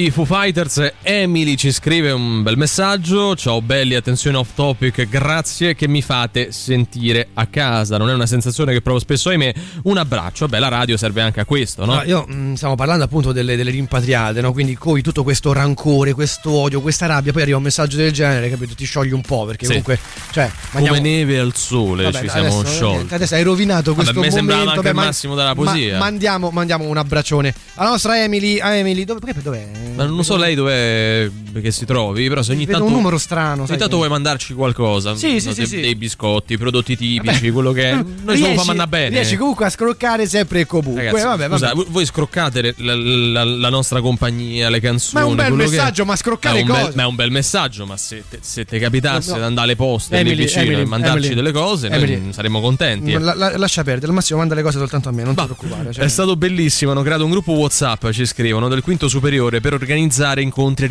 I 0.04 0.10
Foo 0.10 0.24
Fighters. 0.24 0.92
Emily 1.02 1.54
ci 1.56 1.70
scrive 1.72 2.10
un 2.10 2.42
bel 2.42 2.56
messaggio. 2.56 3.36
Ciao 3.36 3.62
belli, 3.62 3.94
attenzione 3.94 4.36
off 4.36 4.50
topic, 4.54 5.08
grazie 5.08 5.74
che 5.74 5.86
mi 5.86 6.02
fate 6.02 6.50
sentire 6.52 7.28
a 7.34 7.46
casa. 7.46 7.96
Non 7.98 8.10
è 8.10 8.14
una 8.14 8.26
sensazione 8.26 8.72
che 8.72 8.80
provo 8.80 8.98
spesso, 8.98 9.28
ahimè. 9.28 9.54
Un 9.84 9.96
abbraccio. 9.98 10.46
Vabbè, 10.46 10.60
la 10.60 10.68
radio 10.68 10.96
serve 10.96 11.20
anche 11.22 11.40
a 11.40 11.44
questo, 11.44 11.84
no? 11.84 11.92
Allora, 11.92 12.06
io 12.06 12.24
mh, 12.26 12.54
stiamo 12.54 12.74
parlando 12.74 13.04
appunto 13.04 13.32
delle, 13.32 13.54
delle 13.56 13.70
rimpatriate, 13.70 14.40
no? 14.40 14.52
Quindi 14.52 14.74
coi 14.76 15.02
tutto 15.02 15.22
questo 15.22 15.52
rancore, 15.52 16.12
questo 16.14 16.50
odio, 16.50 16.80
questa 16.80 17.06
rabbia, 17.06 17.32
poi 17.32 17.42
arriva 17.42 17.56
un 17.58 17.62
messaggio 17.62 17.96
del 17.96 18.12
genere, 18.12 18.50
capito? 18.50 18.74
Ti 18.74 18.84
sciogli 18.84 19.12
un 19.12 19.22
po' 19.22 19.44
perché 19.46 19.64
Sì. 19.64 19.70
comunque, 19.70 19.98
cioè, 20.32 20.50
Come 20.72 20.84
mandiamo- 20.88 21.00
neve 21.00 21.38
al 21.38 21.54
sole 21.54 22.04
Vabbè, 22.04 22.20
ci 22.20 22.28
siamo 22.28 22.58
adesso, 22.58 22.64
sciolti. 22.72 22.94
niente, 22.96 23.14
adesso 23.14 23.34
hai 23.34 23.42
rovinato 23.42 23.94
questo 23.94 24.12
Vabbè, 24.14 24.26
me 24.26 24.32
sembrava 24.32 24.60
momento. 24.62 24.80
anche 24.80 24.90
il 24.90 24.96
ma- 24.96 25.04
massimo 25.04 25.34
della 25.34 25.54
poesia. 25.54 25.98
mandiamo, 25.98 26.50
mandiamo 26.50 26.84
un 26.86 26.96
abbraccione 26.96 27.54
alla 27.74 27.90
nostra 27.90 28.20
Emily. 28.22 28.58
A 28.58 28.74
Emily, 28.74 29.04
dove, 29.04 29.20
dov'è? 29.42 29.66
Ma 29.94 30.06
non 30.06 30.24
so 30.24 30.36
lei 30.36 30.54
dov'è 30.54 31.30
che 31.60 31.70
si 31.70 31.84
trovi, 31.84 32.28
però 32.28 32.42
se 32.42 32.52
ogni 32.52 32.64
Vedo 32.64 32.78
tanto 32.78 32.92
un 32.92 32.98
numero 32.98 33.18
strano. 33.18 33.64
Ogni 33.68 33.76
tanto 33.76 33.96
vuoi 33.96 34.08
mandarci 34.08 34.54
qualcosa? 34.54 35.14
Sì, 35.16 35.34
No, 35.34 35.38
sì, 35.40 35.54
dei, 35.54 35.66
sì. 35.66 35.80
dei 35.80 35.94
biscotti, 35.96 36.56
prodotti 36.56 36.96
tipici, 36.96 37.50
quello 37.50 37.72
che 37.72 37.90
è. 37.90 37.94
Noi 37.94 38.36
riesci, 38.36 38.64
fa 38.74 38.86
bene. 38.86 39.08
Riesci 39.10 39.36
comunque 39.36 39.66
a 39.66 39.70
scroccare 39.70 40.26
sempre 40.26 40.60
e 40.60 40.66
comunque. 40.66 41.04
Ragazzi, 41.04 41.24
vabbè, 41.24 41.48
vabbè. 41.48 41.68
scusa, 41.70 41.84
voi- 41.90 42.06
scroccate 42.06 42.74
la, 42.78 42.94
la- 42.94 43.44
la 43.44 43.68
nostra 43.68 44.00
compagnia, 44.00 44.68
le 44.70 44.80
canzoni. 44.80 45.22
Ma 45.22 45.28
è 45.28 45.30
un 45.30 45.36
bel 45.36 45.52
messaggio, 45.52 46.04
ma 46.04 46.16
scroccare 46.16 46.60
un 46.60 46.66
bel- 46.66 46.76
cosa? 46.76 46.92
ma 46.94 47.02
è 47.02 47.06
un 47.06 47.14
bel 47.14 47.30
messaggio, 47.30 47.86
ma 47.86 47.96
se 47.96 48.22
te, 48.28 48.38
se 48.40 48.64
te 48.64 48.78
capitasse 48.78 49.30
No, 49.32 49.36
di 49.38 49.42
andare 49.42 49.66
alle 49.66 49.76
poste 49.76 50.16
Emily, 50.16 50.36
lì 50.36 50.42
vicino 50.44 50.62
Emily, 50.64 50.80
e 50.82 50.84
mandarci 50.84 51.16
Emily. 51.18 51.34
delle 51.34 51.52
cose, 51.52 51.88
noi 51.88 52.28
saremmo 52.32 52.60
contenti. 52.60 53.12
La- 53.12 53.34
la- 53.34 53.56
lascia 53.56 53.82
perdere, 53.82 54.06
al 54.08 54.14
massimo 54.14 54.38
manda 54.38 54.54
le 54.54 54.62
cose 54.62 54.78
soltanto 54.78 55.08
a 55.08 55.12
me, 55.12 55.22
non 55.24 55.34
ti 55.34 55.42
preoccupare. 55.44 55.92
cioè. 55.92 56.04
È 56.04 56.08
stato 56.08 56.36
bellissimo, 56.36 56.90
hanno 56.92 57.02
creato 57.02 57.24
un 57.24 57.30
gruppo 57.30 57.52
WhatsApp, 57.52 58.10
ci 58.10 58.26
scrivono, 58.26 58.68
del 58.68 58.82
quinto 58.82 59.08
superiore 59.08 59.60
per 59.60 59.72
organizzare 59.74 60.42
incontri 60.42 60.86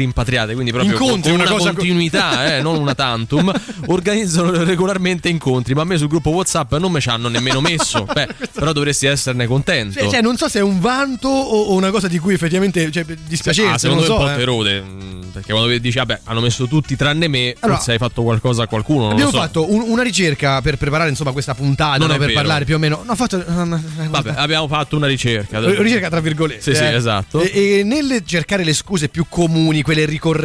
rimpatriate, 0.52 0.54
quindi 0.54 0.72
proprio 0.72 0.92
Incontri, 0.94 1.32
con 1.32 1.40
una 1.40 1.44
una, 1.50 1.58
cosa- 1.58 1.74
continuità, 1.74 2.56
eh, 2.56 2.62
non 2.62 2.78
una 2.78 2.96
tantum, 2.96 3.52
organizzano 3.88 4.64
regolarmente 4.64 5.30
incontri, 5.30 5.74
ma 5.74 5.82
a 5.82 5.86
me 5.86 5.98
sul 5.98 6.08
gruppo 6.08 6.30
WhatsApp 6.32 6.74
non 6.76 6.92
me 6.92 7.00
ci 7.00 7.10
hanno 7.10 7.28
nemmeno 7.28 7.62
messo. 7.62 8.06
Beh, 8.12 8.28
però 8.52 8.72
dovresti 8.72 9.06
esserne 9.08 9.46
contento. 9.48 10.00
Cioè, 10.00 10.10
cioè, 10.10 10.22
non 10.22 10.38
so 10.38 10.48
se 10.48 10.60
è 10.60 10.62
un 10.62 10.80
vanto 10.80 11.28
o, 11.28 11.74
una 11.74 11.92
cosa 11.92 12.08
di 12.08 12.20
cui 12.20 12.34
effettivamente 12.34 12.92
cioè, 12.92 13.06
dispiacere. 13.28 13.70
Ah, 13.70 13.78
secondo 13.78 14.02
me 14.04 14.08
non 14.08 14.18
un 14.18 14.22
so, 14.22 14.28
po' 14.28 14.34
eh. 14.34 14.38
te 14.38 14.44
rode, 14.44 14.82
mm, 14.82 15.22
perché 15.32 15.52
quando 15.54 15.78
dici 15.78 15.98
vabbè, 15.98 16.20
hanno 16.26 16.42
messo 16.42 16.68
tutti 16.68 16.96
tranne 16.96 17.28
me, 17.28 17.56
Allora, 17.60 17.78
forse 17.78 17.92
hai 17.94 17.98
fatto 17.98 18.24
qualcosa 18.24 18.64
a 18.64 18.68
qualcuno, 18.68 19.04
non 19.04 19.12
Abbiamo 19.14 19.32
so. 19.32 19.38
fatto 19.38 19.72
un- 19.72 19.84
una 19.88 20.04
ricerca 20.04 20.62
per 20.62 20.78
preparare 20.78 21.10
insomma 21.10 21.32
questa 21.32 21.54
puntata, 21.56 21.98
no, 21.98 22.08
per 22.08 22.20
vero. 22.20 22.34
parlare 22.34 22.66
più 22.66 22.76
o 22.76 22.78
meno. 22.80 23.04
No, 23.06 23.16
fatto 23.16 23.44
Vabbè, 23.46 24.34
abbiamo 24.36 24.68
fatto 24.68 24.96
una 24.96 25.08
ricerca. 25.08 25.60
ricerca 25.60 26.10
tra 26.10 26.20
virgolette. 26.20 26.62
Sì, 26.62 26.76
sì, 26.76 26.84
eh. 26.84 26.96
esatto. 26.96 27.42
E, 27.42 27.80
e 27.80 27.84
nel 27.84 28.22
cercare 28.26 28.64
le 28.64 28.74
scuse 28.74 29.10
più 29.10 29.26
comuni, 29.30 29.82
quelle 29.82 30.06
ricorrenti, 30.06 30.41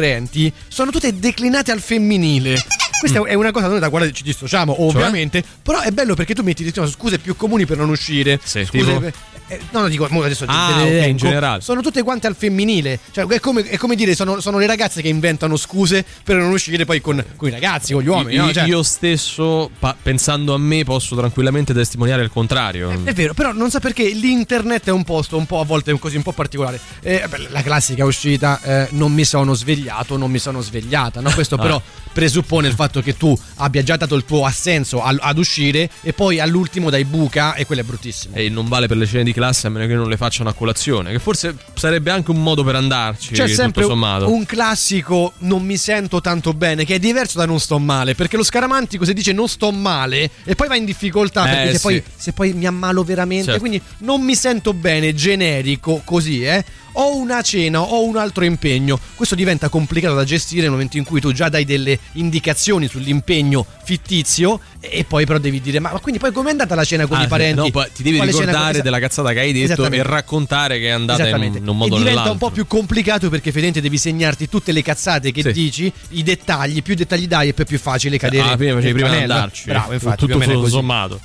sono 0.67 0.91
tutte 0.91 1.17
declinate 1.17 1.71
al 1.71 1.81
femminile. 1.81 2.61
Questa 2.99 3.19
Mm. 3.21 3.25
è 3.25 3.33
una 3.35 3.51
cosa 3.51 3.67
noi 3.67 3.79
da 3.79 3.89
quale 3.89 4.11
ci 4.11 4.23
dissociamo, 4.23 4.83
ovviamente. 4.83 5.43
Però 5.61 5.79
è 5.81 5.91
bello 5.91 6.15
perché 6.15 6.33
tu 6.33 6.41
metti 6.43 6.63
diciamo, 6.63 6.87
scuse 6.87 7.19
più 7.19 7.35
comuni 7.35 7.65
per 7.65 7.77
non 7.77 7.89
uscire. 7.89 8.39
Sì, 8.43 8.65
scuse 8.65 8.83
tipo? 8.85 9.11
Eh, 9.47 9.59
no, 9.71 9.81
no, 9.81 9.87
dico 9.87 10.05
adesso 10.05 10.43
Ah, 10.47 10.69
ok, 10.71 10.81
in 10.81 10.87
elenco. 10.87 11.17
generale. 11.17 11.61
Sono 11.61 11.81
tutte 11.81 12.03
quante 12.03 12.27
al 12.27 12.35
femminile. 12.35 12.99
Cioè, 13.11 13.25
è 13.27 13.39
come, 13.39 13.63
è 13.63 13.77
come 13.77 13.95
dire, 13.95 14.13
sono, 14.15 14.39
sono 14.39 14.57
le 14.59 14.67
ragazze 14.67 15.01
che 15.01 15.07
inventano 15.07 15.55
scuse 15.57 16.05
per 16.23 16.35
non 16.37 16.51
uscire 16.51 16.85
poi 16.85 16.99
con, 17.01 17.23
con 17.35 17.47
i 17.47 17.51
ragazzi, 17.51 17.93
con 17.93 18.01
gli 18.03 18.07
uomini. 18.07 18.33
Io, 18.35 18.45
no? 18.45 18.51
Cioè, 18.51 18.63
io 18.65 18.83
stesso, 18.83 19.69
pa- 19.79 19.95
pensando 20.01 20.53
a 20.53 20.57
me, 20.57 20.83
posso 20.83 21.15
tranquillamente 21.15 21.73
testimoniare 21.73 22.23
il 22.23 22.29
contrario. 22.29 22.89
È 23.03 23.13
vero, 23.13 23.33
però 23.33 23.51
non 23.53 23.69
so 23.69 23.79
perché 23.79 24.07
l'internet 24.09 24.87
è 24.87 24.91
un 24.91 25.03
posto 25.03 25.37
un 25.37 25.45
po' 25.45 25.59
a 25.59 25.65
volte 25.65 25.97
così 25.97 26.17
un 26.17 26.23
po' 26.23 26.33
particolare. 26.33 26.79
Eh, 27.01 27.23
la 27.49 27.61
classica 27.61 28.03
uscita, 28.05 28.59
eh, 28.61 28.87
non 28.91 29.13
mi 29.13 29.23
sono 29.23 29.53
svegliato, 29.53 30.17
non 30.17 30.29
mi 30.29 30.39
sono 30.39 30.61
svegliata. 30.61 31.21
No? 31.21 31.31
Questo 31.33 31.55
Ah. 31.55 31.61
però 31.61 31.81
presuppone 32.17 32.67
il 32.67 32.73
fatto 32.73 32.99
che 32.99 33.15
tu 33.15 33.37
abbia 33.57 33.83
già 33.83 33.95
dato 33.95 34.15
il 34.15 34.25
tuo 34.25 34.43
assenso 34.43 35.03
al- 35.03 35.19
ad 35.21 35.37
uscire 35.37 35.87
e 36.01 36.13
poi 36.13 36.39
all'ultimo 36.39 36.89
dai 36.89 37.05
buca 37.05 37.53
e 37.53 37.67
quello 37.67 37.81
è 37.81 37.83
bruttissimo. 37.83 38.35
E 38.35 38.49
non 38.49 38.67
vale 38.67 38.87
per 38.87 38.97
le 38.97 39.05
cene 39.05 39.23
di 39.23 39.31
classe 39.33 39.67
a 39.67 39.69
meno 39.69 39.85
che 39.85 39.93
non 39.93 40.09
le 40.09 40.17
facciano 40.17 40.49
a 40.49 40.53
colazione. 40.53 41.11
Che 41.11 41.19
forse 41.19 41.55
sarebbe 41.75 42.09
anche 42.09 42.31
un 42.31 42.41
modo 42.41 42.63
per 42.63 42.73
andarci. 42.73 43.33
C'è 43.33 43.47
sempre 43.47 43.83
un 43.85 44.45
classico 44.47 45.33
non 45.39 45.63
mi 45.63 45.77
sento 45.77 46.19
tanto 46.19 46.53
bene 46.53 46.85
che 46.85 46.95
è 46.95 46.99
diverso 46.99 47.37
da 47.37 47.45
non 47.45 47.59
sto 47.59 47.77
male 47.77 48.15
perché 48.15 48.35
lo 48.35 48.43
scaramantico 48.43 49.05
se 49.05 49.13
dice 49.13 49.31
non 49.31 49.47
sto 49.47 49.71
male 49.71 50.31
e 50.43 50.55
poi 50.55 50.67
va 50.67 50.75
in 50.75 50.85
difficoltà 50.85 51.45
Eh, 51.47 51.53
perché 51.53 51.71
se, 51.73 51.77
sì. 51.77 51.81
poi, 51.83 52.03
se 52.15 52.33
poi 52.33 52.53
mi 52.53 52.65
ammalo 52.65 53.03
veramente 53.03 53.43
Certo. 53.45 53.59
quindi 53.59 53.79
non 53.99 54.21
mi 54.23 54.35
sento 54.35 54.73
bene 54.73 55.13
generico 55.13 56.01
così 56.03 56.43
eh 56.43 56.65
ho 56.99 57.15
una 57.17 57.41
cena 57.41 57.79
ho 57.81 58.03
un 58.03 58.17
altro 58.17 58.43
impegno 58.43 58.99
questo 59.15 59.35
diventa 59.35 59.69
complicato 59.69 60.15
da 60.15 60.23
gestire 60.23 60.61
nel 60.63 60.71
momento 60.71 60.97
in 60.97 61.03
cui 61.03 61.19
tu 61.21 61.31
già 61.31 61.49
dai 61.49 61.63
delle 61.65 61.99
indicazioni 62.13 62.87
sull'impegno 62.87 63.65
fittizio 63.83 64.59
e 64.79 65.03
poi 65.05 65.25
però 65.25 65.37
devi 65.39 65.61
dire 65.61 65.79
ma, 65.79 65.91
ma 65.91 65.99
quindi 65.99 66.19
poi 66.19 66.31
com'è 66.31 66.49
andata 66.51 66.75
la 66.75 66.83
cena 66.83 67.05
con 67.05 67.17
Ah, 67.17 67.23
i 67.23 67.27
parenti 67.27 67.55
no, 67.61 67.69
poi 67.71 67.87
ti 67.93 68.03
devi 68.03 68.17
Quale 68.17 68.31
con- 68.31 68.39
ricordare 68.41 68.71
Esa- 68.73 68.81
della 68.81 68.99
cazzata 68.99 69.33
che 69.33 69.39
hai 69.39 69.51
detto 69.53 69.85
e 69.85 70.03
raccontare 70.03 70.79
che 70.79 70.87
è 70.87 70.91
andata 70.91 71.27
in, 71.27 71.55
in 71.55 71.67
un 71.67 71.77
modo 71.77 71.93
e 71.93 71.95
o 71.95 71.97
diventa 71.99 72.03
nell'altro. 72.09 72.31
un 72.33 72.37
po' 72.37 72.49
più 72.51 72.67
complicato 72.67 73.29
perché 73.29 73.49
effettivamente 73.49 73.81
devi 73.81 73.97
segnarti 73.97 74.49
tutte 74.49 74.71
le 74.71 74.81
cazzate 74.81 75.31
che 75.31 75.41
Sì. 75.41 75.51
dici, 75.51 75.91
i 76.09 76.23
dettagli, 76.23 76.81
più 76.81 76.95
dettagli 76.95 77.27
dai 77.27 77.49
e 77.49 77.53
poi 77.53 77.63
è 77.65 77.67
più 77.67 77.79
facile 77.79 78.17
cadere. 78.17 78.43
Alla 78.43 78.57
fine 78.57 78.73
facevi 78.73 78.93
prima 78.93 79.09
di 79.09 79.15
andarci. 79.17 79.63
Bravo, 79.69 79.93
infatti, 79.93 80.25
più 80.25 80.35
o 80.35 80.39
tutto 80.39 80.67
sommato. 80.67 81.19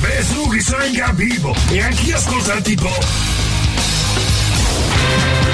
Beh, 0.00 0.22
su, 0.24 0.48
che 0.48 0.60
sono 0.60 0.84
in 0.84 0.94
capivo 0.94 1.54
e 1.68 1.80
anch'io 1.82 2.16
ascolto 2.16 2.52
il 2.52 2.62
tipo. 5.10 5.40
Day 5.40 5.49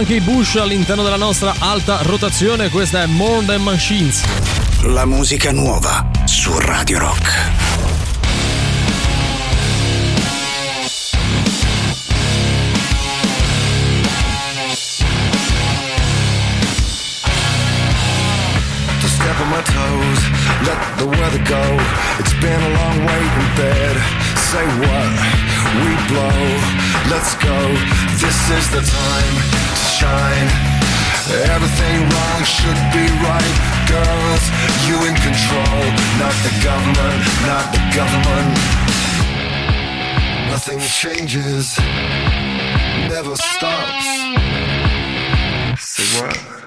anche 0.00 0.14
i 0.14 0.20
Bush 0.20 0.56
all'interno 0.56 1.02
della 1.02 1.16
nostra 1.16 1.54
alta 1.58 1.98
rotazione, 2.00 2.70
questa 2.70 3.02
è 3.02 3.06
More 3.06 3.44
Than 3.44 3.60
Machines. 3.62 4.22
La 4.84 5.04
musica 5.04 5.52
nuova 5.52 6.08
su 6.24 6.58
Radio 6.58 6.98
Rock. 7.00 7.48
to 19.00 19.06
step 19.06 19.38
on 19.40 19.48
my 19.50 19.62
toes, 19.62 20.20
let 20.64 20.96
the 20.96 21.04
weather 21.04 21.42
go. 21.42 21.76
It's 22.18 22.32
been 22.40 22.62
a 22.62 22.68
long 22.70 23.04
wait 23.04 23.32
in 23.36 23.54
bed. 23.54 24.39
Say 24.50 24.66
what? 24.82 25.12
We 25.78 25.92
blow. 26.10 26.42
Let's 27.06 27.38
go. 27.38 27.58
This 28.18 28.38
is 28.50 28.66
the 28.74 28.82
time 28.82 29.34
to 29.54 29.84
shine. 29.94 30.50
Everything 31.54 32.00
wrong 32.10 32.42
should 32.42 32.80
be 32.90 33.06
right. 33.22 33.56
Girls, 33.86 34.44
you 34.88 34.96
in 35.06 35.14
control. 35.22 35.82
Not 36.18 36.34
the 36.42 36.50
government, 36.66 37.22
not 37.46 37.70
the 37.70 37.82
government. 37.94 38.50
Nothing 40.50 40.80
changes, 40.80 41.78
never 43.08 43.36
stops. 43.36 44.06
Say 45.78 46.20
what? 46.20 46.59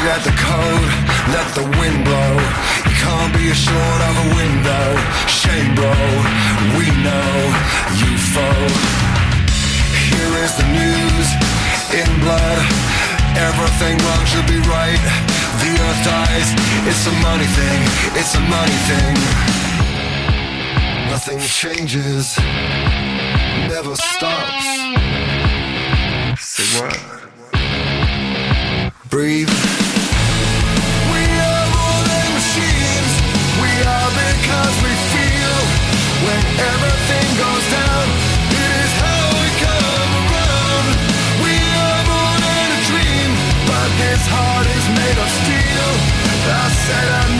Forget 0.00 0.24
the 0.24 0.32
code, 0.32 0.90
let 1.34 1.46
the 1.54 1.64
wind 1.78 2.04
blow. 2.04 2.32
You 2.88 2.94
can't 3.04 3.32
be 3.36 3.50
assured 3.50 4.02
of 4.08 4.14
a 4.24 4.28
window. 4.34 4.86
Shame, 5.26 5.74
bro, 5.74 5.94
we 6.76 6.86
know 7.04 7.32
you 8.00 8.10
foe. 8.32 9.09
Here 10.12 10.34
is 10.44 10.52
the 10.60 10.66
news 10.74 11.28
in 11.94 12.08
blood. 12.20 12.58
Everything 13.48 13.96
wrong 14.04 14.24
should 14.26 14.48
be 14.50 14.60
right. 14.68 15.02
The 15.62 15.70
earth 15.86 16.00
dies, 16.04 16.48
it's 16.90 17.04
a 17.06 17.14
money 17.22 17.48
thing, 17.58 17.80
it's 18.18 18.34
a 18.34 18.42
money 18.56 18.78
thing. 18.90 19.14
Nothing 21.10 21.40
changes, 21.40 22.38
never 23.68 23.94
stops. 23.96 24.66
Say 26.38 26.66
what? 26.80 27.20
breathe. 29.10 29.79
Said 46.90 47.08
I 47.08 47.39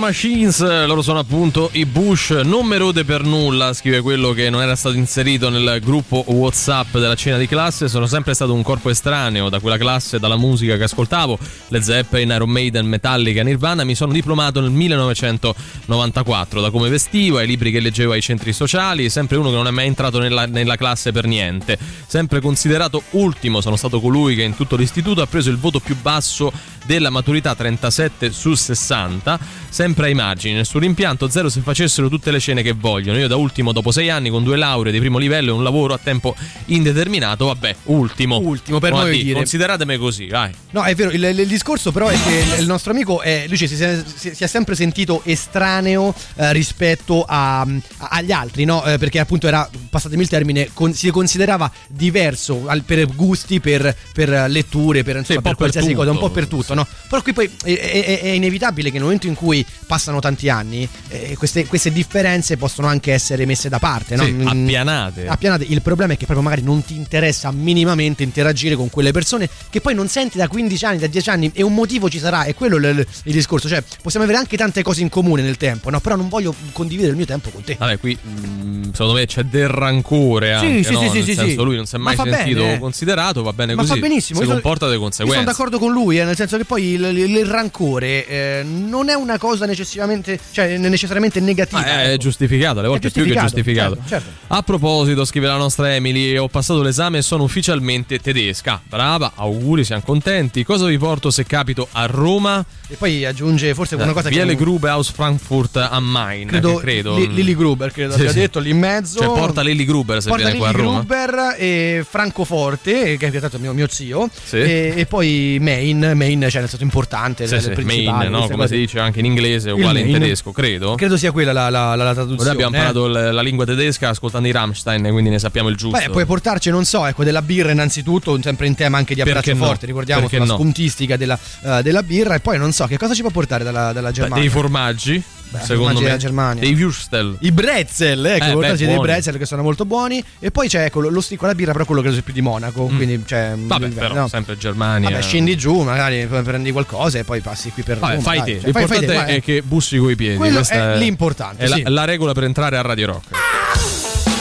Machines, 0.00 0.60
loro 0.86 1.02
sono 1.02 1.18
appunto 1.18 1.68
i 1.74 1.84
Bush, 1.84 2.30
non 2.30 2.64
me 2.64 2.78
rode 2.78 3.04
per 3.04 3.22
nulla, 3.22 3.74
scrive 3.74 4.00
quello 4.00 4.32
che 4.32 4.48
non 4.48 4.62
era 4.62 4.74
stato 4.74 4.96
inserito 4.96 5.50
nel 5.50 5.78
gruppo 5.82 6.24
Whatsapp 6.26 6.96
della 6.96 7.14
cena 7.14 7.36
di 7.36 7.46
classe, 7.46 7.86
sono 7.86 8.06
sempre 8.06 8.32
stato 8.32 8.54
un 8.54 8.62
corpo 8.62 8.88
estraneo 8.88 9.50
da 9.50 9.60
quella 9.60 9.76
classe, 9.76 10.18
dalla 10.18 10.38
musica 10.38 10.78
che 10.78 10.84
ascoltavo, 10.84 11.38
le 11.68 11.82
Zeppelin, 11.82 12.30
Iron 12.30 12.48
Maiden, 12.48 12.86
Metallica, 12.86 13.42
Nirvana, 13.42 13.84
mi 13.84 13.94
sono 13.94 14.12
diplomato 14.12 14.62
nel 14.62 14.70
1994, 14.70 16.62
da 16.62 16.70
come 16.70 16.88
vestivo, 16.88 17.36
ai 17.36 17.46
libri 17.46 17.70
che 17.70 17.80
leggevo 17.80 18.12
ai 18.12 18.22
centri 18.22 18.54
sociali, 18.54 19.10
sempre 19.10 19.36
uno 19.36 19.50
che 19.50 19.56
non 19.56 19.66
è 19.66 19.70
mai 19.70 19.86
entrato 19.86 20.18
nella, 20.18 20.46
nella 20.46 20.76
classe 20.76 21.12
per 21.12 21.26
niente, 21.26 21.78
sempre 22.06 22.40
considerato 22.40 23.02
ultimo, 23.10 23.60
sono 23.60 23.76
stato 23.76 24.00
colui 24.00 24.34
che 24.34 24.42
in 24.42 24.56
tutto 24.56 24.76
l'istituto 24.76 25.20
ha 25.20 25.26
preso 25.26 25.50
il 25.50 25.58
voto 25.58 25.78
più 25.78 25.94
basso 26.00 26.50
della 26.86 27.10
maturità 27.10 27.54
37 27.54 28.32
su 28.32 28.54
60, 28.54 29.38
sempre 29.68 29.88
ai 30.06 30.14
margini, 30.14 30.54
nel 30.54 30.66
suo 30.66 30.78
rimpianto 30.80 31.28
zero 31.28 31.48
se 31.48 31.60
facessero 31.60 32.08
tutte 32.08 32.30
le 32.30 32.40
cene 32.40 32.62
che 32.62 32.72
vogliono. 32.72 33.18
Io 33.18 33.28
da 33.28 33.36
ultimo 33.36 33.72
dopo 33.72 33.90
sei 33.90 34.10
anni 34.10 34.30
con 34.30 34.42
due 34.44 34.56
lauree 34.56 34.92
di 34.92 34.98
primo 34.98 35.18
livello 35.18 35.50
e 35.50 35.54
un 35.54 35.62
lavoro 35.62 35.94
a 35.94 35.98
tempo 36.02 36.34
indeterminato, 36.66 37.46
vabbè, 37.46 37.76
ultimo. 37.84 38.38
Ultimo, 38.38 38.78
per 38.78 38.90
Come 38.90 39.02
noi 39.04 39.18
a 39.20 39.22
dire. 39.22 39.34
Consideratemi 39.34 39.96
così, 39.96 40.26
vai. 40.28 40.52
No, 40.70 40.82
è 40.82 40.94
vero, 40.94 41.10
il, 41.10 41.22
il 41.22 41.46
discorso 41.46 41.90
però 41.92 42.08
è 42.08 42.16
che 42.22 42.60
il 42.60 42.66
nostro 42.66 42.92
amico 42.92 43.20
è, 43.20 43.44
lui 43.48 43.56
ci 43.56 43.66
si, 43.66 43.82
è- 43.82 44.02
si- 44.14 44.34
si 44.34 44.44
è 44.44 44.46
sempre 44.46 44.74
sentito 44.74 45.22
estraneo 45.24 46.14
eh, 46.36 46.52
rispetto 46.52 47.24
a- 47.26 47.60
a- 47.62 47.68
agli 48.10 48.32
altri, 48.32 48.64
no? 48.64 48.84
Eh, 48.84 48.98
perché 48.98 49.18
appunto 49.18 49.46
era, 49.46 49.68
passatemi 49.90 50.22
il 50.22 50.28
termine, 50.28 50.70
con- 50.72 50.94
si 50.94 51.10
considerava 51.10 51.70
diverso 51.88 52.64
al- 52.66 52.82
per 52.84 53.06
gusti, 53.14 53.60
per, 53.60 53.94
per 54.12 54.28
letture, 54.48 55.02
per, 55.02 55.16
insomma, 55.16 55.38
un 55.38 55.42
po' 55.42 55.48
per 55.50 55.58
qualsiasi 55.58 55.88
per 55.88 55.96
cosa, 55.96 56.10
un 56.10 56.16
tutto. 56.16 56.28
po' 56.28 56.32
per 56.34 56.46
tutto, 56.46 56.74
no? 56.74 56.86
Però 57.08 57.22
qui 57.22 57.32
poi 57.32 57.50
è, 57.64 57.72
è- 57.78 58.20
è 58.20 58.28
inevitabile 58.28 58.88
che 58.88 58.94
nel 58.94 59.02
momento 59.04 59.26
in 59.26 59.34
cui 59.34 59.64
passano 59.86 60.20
tanti 60.20 60.48
anni, 60.48 60.88
eh, 61.08 61.34
queste, 61.36 61.66
queste 61.66 61.90
differenze 61.92 62.56
possono 62.56 62.86
anche 62.86 63.12
essere 63.12 63.44
messe 63.46 63.68
da 63.68 63.78
parte, 63.78 64.16
no? 64.16 64.24
Sì, 64.24 64.32
Mm, 64.32 64.46
appianate. 64.46 65.26
appianate. 65.26 65.64
Il 65.68 65.82
problema 65.82 66.12
è 66.12 66.16
che 66.16 66.24
proprio 66.26 66.44
magari 66.44 66.62
non 66.62 66.84
ti 66.84 66.94
interessa 66.94 67.50
minimamente 67.50 68.22
interagire 68.22 68.76
con 68.76 68.88
quelle 68.90 69.10
persone 69.12 69.48
che 69.70 69.80
poi 69.80 69.94
non 69.94 70.08
senti 70.08 70.38
da 70.38 70.48
15 70.48 70.84
anni, 70.84 70.98
da 70.98 71.06
10 71.06 71.30
anni 71.30 71.50
e 71.54 71.62
un 71.62 71.74
motivo 71.74 72.08
ci 72.08 72.18
sarà, 72.18 72.44
è 72.44 72.54
quello 72.54 72.76
il, 72.76 72.84
il- 73.24 73.32
discorso. 73.32 73.68
Cioè, 73.68 73.82
possiamo 74.02 74.24
avere 74.24 74.38
anche 74.40 74.56
tante 74.56 74.82
cose 74.82 75.00
in 75.02 75.08
comune 75.08 75.42
nel 75.42 75.56
tempo, 75.56 75.90
no? 75.90 76.00
Però 76.00 76.14
non 76.16 76.28
voglio 76.28 76.54
condividere 76.72 77.10
il 77.12 77.16
mio 77.16 77.26
tempo 77.26 77.50
con 77.50 77.62
te. 77.64 77.76
Vabbè, 77.78 77.98
qui 77.98 78.16
mm, 78.24 78.82
secondo 78.92 79.14
me 79.14 79.26
c'è 79.26 79.42
del 79.44 79.68
rancore 79.68 80.52
anche, 80.52 80.82
sì, 80.84 80.92
no? 80.92 81.00
sì, 81.00 81.08
sì, 81.08 81.14
Nel 81.16 81.24
sì, 81.24 81.34
senso 81.34 81.50
sì. 81.50 81.64
lui 81.64 81.76
non 81.76 81.86
si 81.86 81.94
è 81.96 81.98
Ma 81.98 82.14
mai 82.14 82.16
sentito 82.16 82.60
bene, 82.62 82.74
eh. 82.74 82.78
considerato, 82.78 83.42
va 83.42 83.52
bene 83.52 83.74
Ma 83.74 83.82
così. 83.82 83.94
fa 83.94 84.00
benissimo. 84.00 84.38
Si 84.40 84.44
sono- 84.46 84.60
comporta 84.60 84.90
di 84.90 84.96
conseguenza. 84.98 85.40
sono 85.42 85.50
d'accordo 85.52 85.78
con 85.78 85.92
lui, 85.92 86.18
eh, 86.18 86.24
nel 86.24 86.36
senso 86.36 86.56
che 86.56 86.64
poi 86.64 86.84
il, 86.92 87.02
il- 87.04 87.36
il 87.36 87.44
rancore 87.46 88.26
eh, 88.26 88.62
non 88.64 89.08
è 89.08 89.14
una 89.14 89.38
cosa 89.38 89.66
necessariamente, 89.70 90.38
cioè, 90.52 90.76
necessariamente 90.78 91.40
negativa. 91.40 91.80
Ma 91.80 92.02
è, 92.02 92.08
ecco. 92.08 92.16
giustificato, 92.18 92.78
alle 92.80 92.88
volte 92.88 93.08
è 93.08 93.10
più 93.10 93.24
che 93.24 93.34
giustificato, 93.34 93.94
certo, 93.96 94.08
certo. 94.08 94.28
A 94.48 94.62
proposito, 94.62 95.24
scrive 95.24 95.46
la 95.46 95.56
nostra 95.56 95.94
Emily, 95.94 96.36
ho 96.36 96.48
passato 96.48 96.82
l'esame 96.82 97.18
e 97.18 97.22
sono 97.22 97.44
ufficialmente 97.44 98.18
tedesca. 98.18 98.80
Brava, 98.86 99.32
auguri, 99.34 99.84
siamo 99.84 100.02
contenti. 100.04 100.64
Cosa 100.64 100.86
vi 100.86 100.98
porto 100.98 101.30
se 101.30 101.44
capito 101.44 101.88
a 101.92 102.06
Roma? 102.06 102.64
E 102.88 102.96
poi 102.96 103.24
aggiunge 103.24 103.72
forse 103.74 103.94
una 103.94 104.12
cosa 104.12 104.28
Viale 104.28 104.54
che 104.56 104.62
Grube 104.62 104.88
aus 104.88 105.10
Frankfurt 105.10 105.76
am 105.76 106.04
Main, 106.04 106.48
credo, 106.48 106.74
credo. 106.76 107.16
Li- 107.16 107.32
Lily 107.32 107.54
Gruber 107.54 107.92
credo 107.92 108.12
Sì, 108.14 108.20
abbia 108.20 108.32
sì. 108.32 108.38
detto 108.40 108.58
lì 108.58 108.70
in 108.70 108.78
mezzo. 108.78 109.20
Cioè 109.20 109.26
porta 109.28 109.62
Lily 109.62 109.84
Gruber 109.84 110.20
se 110.20 110.28
Porta 110.28 110.44
viene 110.44 110.58
qua 110.58 110.68
a 110.68 110.70
Lily 110.72 110.82
Roma. 110.84 110.98
Gruber 110.98 111.54
e 111.58 112.04
Francoforte, 112.08 113.16
che 113.16 113.26
è 113.26 113.30
piantato 113.30 113.58
mio, 113.58 113.72
mio 113.72 113.86
zio, 113.88 114.28
Sì. 114.44 114.56
e, 114.56 114.92
e 114.96 115.06
poi 115.06 115.58
Maine, 115.60 116.14
Maine 116.14 116.48
cioè 116.50 116.60
nel 116.60 116.70
senso 116.70 116.84
importante, 116.84 117.46
Sì, 117.46 117.60
sì, 117.60 117.70
Main, 117.82 118.30
no? 118.30 118.48
come 118.48 118.66
si 118.66 118.76
dice 118.76 118.98
anche 118.98 119.18
in 119.20 119.24
inglese, 119.26 119.59
Il 119.68 119.74
uguale 119.74 120.00
in 120.00 120.06
Maine. 120.10 120.20
tedesco, 120.20 120.52
credo. 120.52 120.94
Credo 120.94 121.16
sia 121.16 121.30
quella 121.32 121.52
la, 121.52 121.68
la, 121.70 121.94
la, 121.94 122.04
la 122.04 122.12
traduzione. 122.14 122.42
Noi 122.44 122.52
abbiamo 122.52 122.74
eh. 122.74 122.78
imparato 122.78 123.06
il- 123.06 123.34
la 123.34 123.42
lingua 123.42 123.64
tedesca 123.64 124.08
ascoltando 124.08 124.48
i 124.48 124.52
Rammstein, 124.52 125.08
quindi 125.10 125.30
ne 125.30 125.38
sappiamo 125.38 125.68
il 125.68 125.76
giusto. 125.76 125.98
Beh, 125.98 126.10
puoi 126.10 126.24
portarci, 126.24 126.70
non 126.70 126.84
so, 126.84 127.06
ecco, 127.06 127.24
della 127.24 127.42
birra 127.42 127.70
innanzitutto, 127.72 128.38
sempre 128.42 128.66
in 128.66 128.74
tema 128.74 128.98
anche 128.98 129.14
di 129.14 129.20
abbraccio 129.20 129.54
no? 129.54 129.64
forte, 129.64 129.86
ricordiamo 129.86 130.28
sulla 130.28 130.44
no? 130.44 130.54
spuntistica 130.54 131.16
della, 131.16 131.38
eh, 131.64 131.82
della 131.82 132.02
birra, 132.02 132.34
e 132.34 132.40
poi 132.40 132.58
non 132.58 132.72
so 132.72 132.86
che 132.86 132.96
cosa 132.98 133.14
ci 133.14 133.20
può 133.22 133.30
portare 133.30 133.64
dalla, 133.64 133.92
dalla 133.92 134.08
Beh, 134.08 134.14
Germania. 134.14 134.40
dei 134.40 134.48
formaggi, 134.52 135.22
secondo 135.58 135.74
formaggi 135.74 135.98
me. 135.98 136.04
della 136.06 136.16
Germania. 136.18 136.60
Dei 136.62 136.74
Würstel. 136.74 137.36
I 137.40 137.52
bretzel, 137.52 138.24
ecco, 138.26 138.62
Eh, 138.62 138.72
beh, 138.72 138.76
dei 138.76 138.98
bretzel 138.98 139.36
che 139.38 139.46
sono 139.46 139.62
molto 139.62 139.84
buoni. 139.84 140.22
E 140.38 140.50
poi 140.50 140.68
c'è 140.68 140.84
ecco, 140.84 141.00
lo, 141.00 141.20
sticco 141.20 141.44
alla 141.44 141.54
birra, 141.54 141.72
però 141.72 141.84
quello 141.84 142.00
credo 142.00 142.14
sia 142.16 142.24
più 142.24 142.32
di 142.32 142.40
Monaco. 142.40 142.84
Quindi, 142.86 143.22
cioè, 143.26 143.54
Mm. 143.56 143.66
Vabbè, 143.66 143.86
no. 143.88 143.94
però 143.94 144.28
sempre 144.28 144.56
Germania. 144.56 145.08
Vabbè, 145.10 145.22
scendi 145.22 145.56
giù, 145.56 145.80
magari 145.82 146.26
prendi 146.26 146.70
qualcosa 146.72 147.18
e 147.18 147.24
poi 147.24 147.40
passi 147.40 147.70
qui 147.70 147.82
per 147.82 147.98
Vabbè, 147.98 148.14
Roma, 148.14 148.22
fai 148.24 148.42
te. 148.42 148.60
Cioè, 148.60 148.70
fai- 148.72 148.86
fai 148.86 148.98
L'importante 149.00 149.26
te, 149.26 149.36
è 149.36 149.42
che 149.42 149.62
bussi 149.62 149.98
coi 149.98 150.16
piedi. 150.16 150.36
Quello 150.36 150.56
Questa 150.56 150.94
è 150.94 150.96
l'importante, 150.98 151.64
È 151.64 151.68
la, 151.68 151.76
sì. 151.76 151.82
la 151.86 152.04
regola 152.04 152.32
per 152.32 152.44
entrare 152.44 152.76
a 152.76 152.82
Radio 152.82 153.06
Rock. 153.06 153.28
Thank 153.30 154.39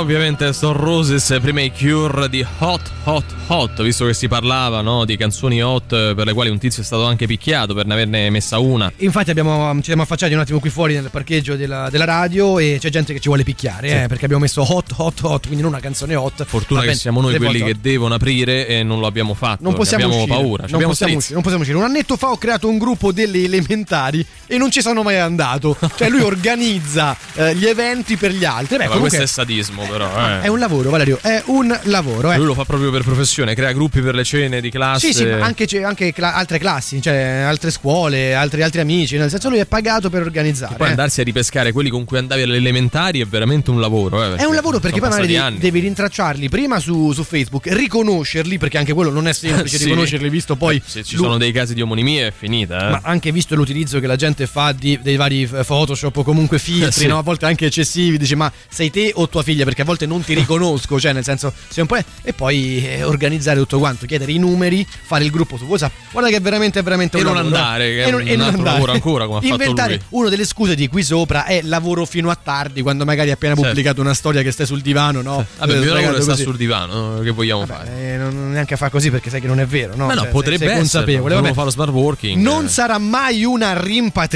ovviamente 0.00 0.52
Stone 0.52 0.78
Roses, 0.78 1.38
prima 1.40 1.60
i 1.60 1.70
Cure 1.70 2.28
di 2.28 2.44
Hot 2.58 2.90
Hot 3.04 3.24
Hot, 3.48 3.82
visto 3.82 4.06
che 4.06 4.14
si 4.14 4.28
parlava 4.28 4.80
no, 4.80 5.04
di 5.04 5.16
canzoni 5.16 5.62
hot 5.62 5.92
eh, 5.92 6.12
per 6.14 6.24
le 6.26 6.32
quali 6.32 6.48
un 6.50 6.58
tizio 6.58 6.82
è 6.82 6.84
stato 6.84 7.04
anche 7.04 7.26
picchiato 7.26 7.74
per 7.74 7.84
ne 7.86 7.92
averne 7.92 8.30
messa 8.30 8.58
una. 8.58 8.90
Infatti 8.98 9.30
abbiamo, 9.30 9.74
ci 9.76 9.84
siamo 9.84 10.02
affacciati 10.02 10.32
un 10.32 10.40
attimo 10.40 10.58
qui 10.58 10.70
fuori 10.70 10.94
nel 10.94 11.08
parcheggio 11.10 11.56
della, 11.56 11.88
della 11.90 12.04
radio 12.04 12.58
e 12.58 12.78
c'è 12.80 12.88
gente 12.88 13.12
che 13.12 13.20
ci 13.20 13.28
vuole 13.28 13.44
picchiare, 13.44 13.88
Sì. 13.88 13.94
eh, 13.94 14.06
perché 14.06 14.24
abbiamo 14.24 14.42
messo 14.42 14.62
hot 14.66 14.92
hot 14.96 15.20
hot, 15.22 15.42
quindi 15.46 15.62
non 15.62 15.72
una 15.72 15.80
canzone 15.80 16.14
hot. 16.14 16.44
Fortuna 16.44 16.80
che 16.80 16.94
siamo 16.94 17.20
noi 17.20 17.36
quelli 17.36 17.62
che 17.62 17.76
devono 17.80 18.14
aprire 18.14 18.66
e 18.66 18.82
non 18.82 19.00
lo 19.00 19.06
abbiamo 19.06 19.34
fatto. 19.34 19.62
Non 19.62 19.74
possiamo 19.74 20.04
abbiamo 20.04 20.22
uscire, 20.24 20.40
paura. 20.40 20.64
non 20.68 20.82
possiamo, 20.82 21.16
uscire, 21.16 21.34
non 21.34 21.42
possiamo 21.42 21.62
uscire. 21.62 21.78
Un 21.78 21.84
annetto 21.84 22.16
fa 22.16 22.30
ho 22.30 22.38
creato 22.38 22.68
un 22.68 22.78
gruppo 22.78 23.12
delle 23.12 23.42
elementari 23.44 24.24
e 24.52 24.58
non 24.58 24.70
ci 24.70 24.80
sono 24.80 25.02
mai 25.02 25.16
andato. 25.18 25.76
Cioè 25.96 26.08
lui 26.08 26.22
organizza 26.22 27.16
eh, 27.34 27.54
gli 27.54 27.66
eventi 27.66 28.16
per 28.16 28.32
gli 28.32 28.44
altri. 28.44 28.76
Beh, 28.78 28.84
Ma 28.84 28.90
comunque 28.94 29.16
questo 29.16 29.22
è 29.22 29.26
sadismo, 29.26 29.86
però. 29.86 30.10
Eh. 30.16 30.40
è 30.42 30.48
un 30.48 30.58
lavoro, 30.58 30.90
Valerio, 30.90 31.18
è 31.22 31.42
un 31.46 31.78
lavoro. 31.84 32.32
Eh. 32.32 32.36
Lui 32.36 32.46
lo 32.46 32.54
fa 32.54 32.64
proprio 32.64 32.90
per 32.90 33.02
professione, 33.04 33.54
crea 33.54 33.70
gruppi 33.72 34.00
per 34.00 34.14
le 34.14 34.24
cene 34.24 34.60
di 34.60 34.70
classe. 34.70 35.06
Sì, 35.06 35.12
sì, 35.12 35.24
ma 35.26 35.44
anche, 35.44 35.66
anche 35.84 36.12
cla- 36.12 36.34
altre 36.34 36.58
classi, 36.58 37.00
cioè 37.00 37.14
altre 37.46 37.70
scuole, 37.70 38.34
altri, 38.34 38.62
altri 38.62 38.80
amici. 38.80 39.16
Nel 39.16 39.30
senso, 39.30 39.48
lui 39.48 39.58
è 39.58 39.66
pagato 39.66 40.10
per 40.10 40.22
organizzare. 40.22 40.74
Poi 40.76 40.86
eh. 40.88 40.90
andarsi 40.90 41.20
a 41.20 41.24
ripescare 41.24 41.70
quelli 41.72 41.88
con 41.90 42.04
cui 42.04 42.18
andavi 42.18 42.42
alle 42.42 42.56
elementari 42.56 43.20
è 43.20 43.26
veramente 43.26 43.70
un 43.70 43.80
lavoro. 43.80 44.34
eh, 44.34 44.36
È 44.36 44.44
un 44.44 44.54
lavoro 44.54 44.80
perché 44.80 44.98
poi 45.00 45.10
magari 45.10 45.58
devi, 45.58 45.78
rintracciarli 45.80 46.48
prima 46.48 46.80
su, 46.80 47.12
su 47.12 47.22
Facebook, 47.22 47.66
riconoscerli, 47.68 48.58
perché 48.58 48.78
anche 48.78 48.92
quello 48.92 49.10
non 49.10 49.28
è 49.28 49.32
semplice 49.32 49.76
Sì. 49.78 49.84
riconoscerli, 49.84 50.28
visto 50.28 50.56
poi. 50.56 50.80
Se 50.84 51.02
ci 51.04 51.16
lu- 51.16 51.22
sono 51.24 51.36
dei 51.38 51.52
casi 51.52 51.74
di 51.74 51.82
omonimia 51.82 52.26
è 52.26 52.32
finita. 52.36 52.88
Eh. 52.88 52.90
Ma 52.90 53.00
anche 53.04 53.30
visto 53.32 53.54
l'utilizzo 53.54 54.00
che 54.00 54.06
la 54.06 54.16
gente 54.16 54.39
fa 54.46 54.72
di- 54.72 54.98
dei 55.02 55.16
vari 55.16 55.42
eh, 55.42 55.64
Photoshop 55.64 56.16
o 56.16 56.22
comunque 56.22 56.58
filtri, 56.60 56.86
Eh, 56.88 56.92
sì. 56.92 57.06
no? 57.06 57.18
a 57.18 57.22
volte 57.22 57.46
anche 57.46 57.66
eccessivi, 57.66 58.18
dici 58.18 58.34
ma 58.34 58.50
sei 58.68 58.90
te 58.90 59.12
o 59.14 59.28
tua 59.28 59.42
figlia? 59.42 59.64
Perché 59.64 59.82
a 59.82 59.84
volte 59.84 60.06
non 60.06 60.22
ti 60.22 60.34
riconosco, 60.34 60.98
cioè 61.00 61.12
nel 61.12 61.24
senso 61.24 61.52
sei 61.68 61.82
un 61.82 61.86
po'. 61.86 61.96
E 62.22 62.32
poi 62.32 62.84
eh, 62.86 63.02
organizzare 63.04 63.58
tutto 63.58 63.78
quanto, 63.78 64.06
chiedere 64.06 64.32
i 64.32 64.38
numeri, 64.38 64.86
fare 65.02 65.24
il 65.24 65.30
gruppo 65.30 65.56
su 65.56 65.64
WhatsApp. 65.64 65.92
Guarda 66.12 66.30
che 66.30 66.36
è 66.36 66.40
veramente, 66.40 66.78
è 66.78 66.82
veramente 66.82 67.16
E 67.16 67.20
un 67.20 67.26
non 67.26 67.34
lavoro, 67.36 67.54
eh. 67.54 67.58
andare, 67.58 67.84
che 67.90 68.04
è 68.04 68.06
E 68.06 68.10
non- 68.10 68.20
un 68.20 68.26
e 68.28 68.30
non 68.36 68.40
altro 68.46 68.58
andare. 68.58 68.74
lavoro 68.74 68.92
ancora, 68.92 69.24
come 69.26 69.38
ha 69.38 69.40
fatto 69.42 69.52
Inventare 69.54 69.94
lui. 69.94 70.20
una 70.20 70.28
delle 70.28 70.44
scuse 70.46 70.74
di 70.74 70.88
qui 70.88 71.02
sopra 71.02 71.44
è 71.44 71.60
lavoro 71.62 72.04
fino 72.06 72.30
a 72.30 72.38
tardi, 72.42 72.82
quando 72.82 73.04
magari 73.04 73.28
hai 73.28 73.34
appena 73.34 73.54
Certo. 73.54 73.68
pubblicato 73.68 74.00
una 74.00 74.14
storia 74.14 74.42
che 74.42 74.50
stai 74.50 74.66
sul 74.66 74.80
divano, 74.80 75.22
no? 75.22 75.44
Vabbè, 75.58 75.72
il 75.74 75.80
mio 75.80 75.92
lavoro 75.94 76.20
sta 76.20 76.36
sul 76.36 76.56
divano, 76.56 77.16
no? 77.16 77.20
che 77.20 77.30
vogliamo 77.30 77.66
fare? 77.66 77.90
Eh, 78.14 78.16
non 78.16 78.52
neanche 78.52 78.74
a 78.74 78.76
fare 78.76 78.90
così 78.90 79.10
perché 79.10 79.30
sai 79.30 79.40
che 79.40 79.46
non 79.46 79.60
è 79.60 79.66
vero, 79.66 79.94
no? 79.96 80.06
Ma 80.06 80.14
no, 80.14 80.22
Cioè, 80.22 80.30
potrebbe 80.30 80.58
sei, 80.58 80.68
sei 80.68 80.78
essere. 80.80 80.98
consapevole. 81.04 81.34
Vabbè. 81.34 81.52
fare 81.52 81.64
lo 81.64 81.70
smart 81.70 81.90
working. 81.92 82.40
Non 82.42 82.64
eh. 82.64 82.68
sarà 82.68 82.98
mai 82.98 83.44
una 83.44 83.78
rimpatriata 83.80 84.28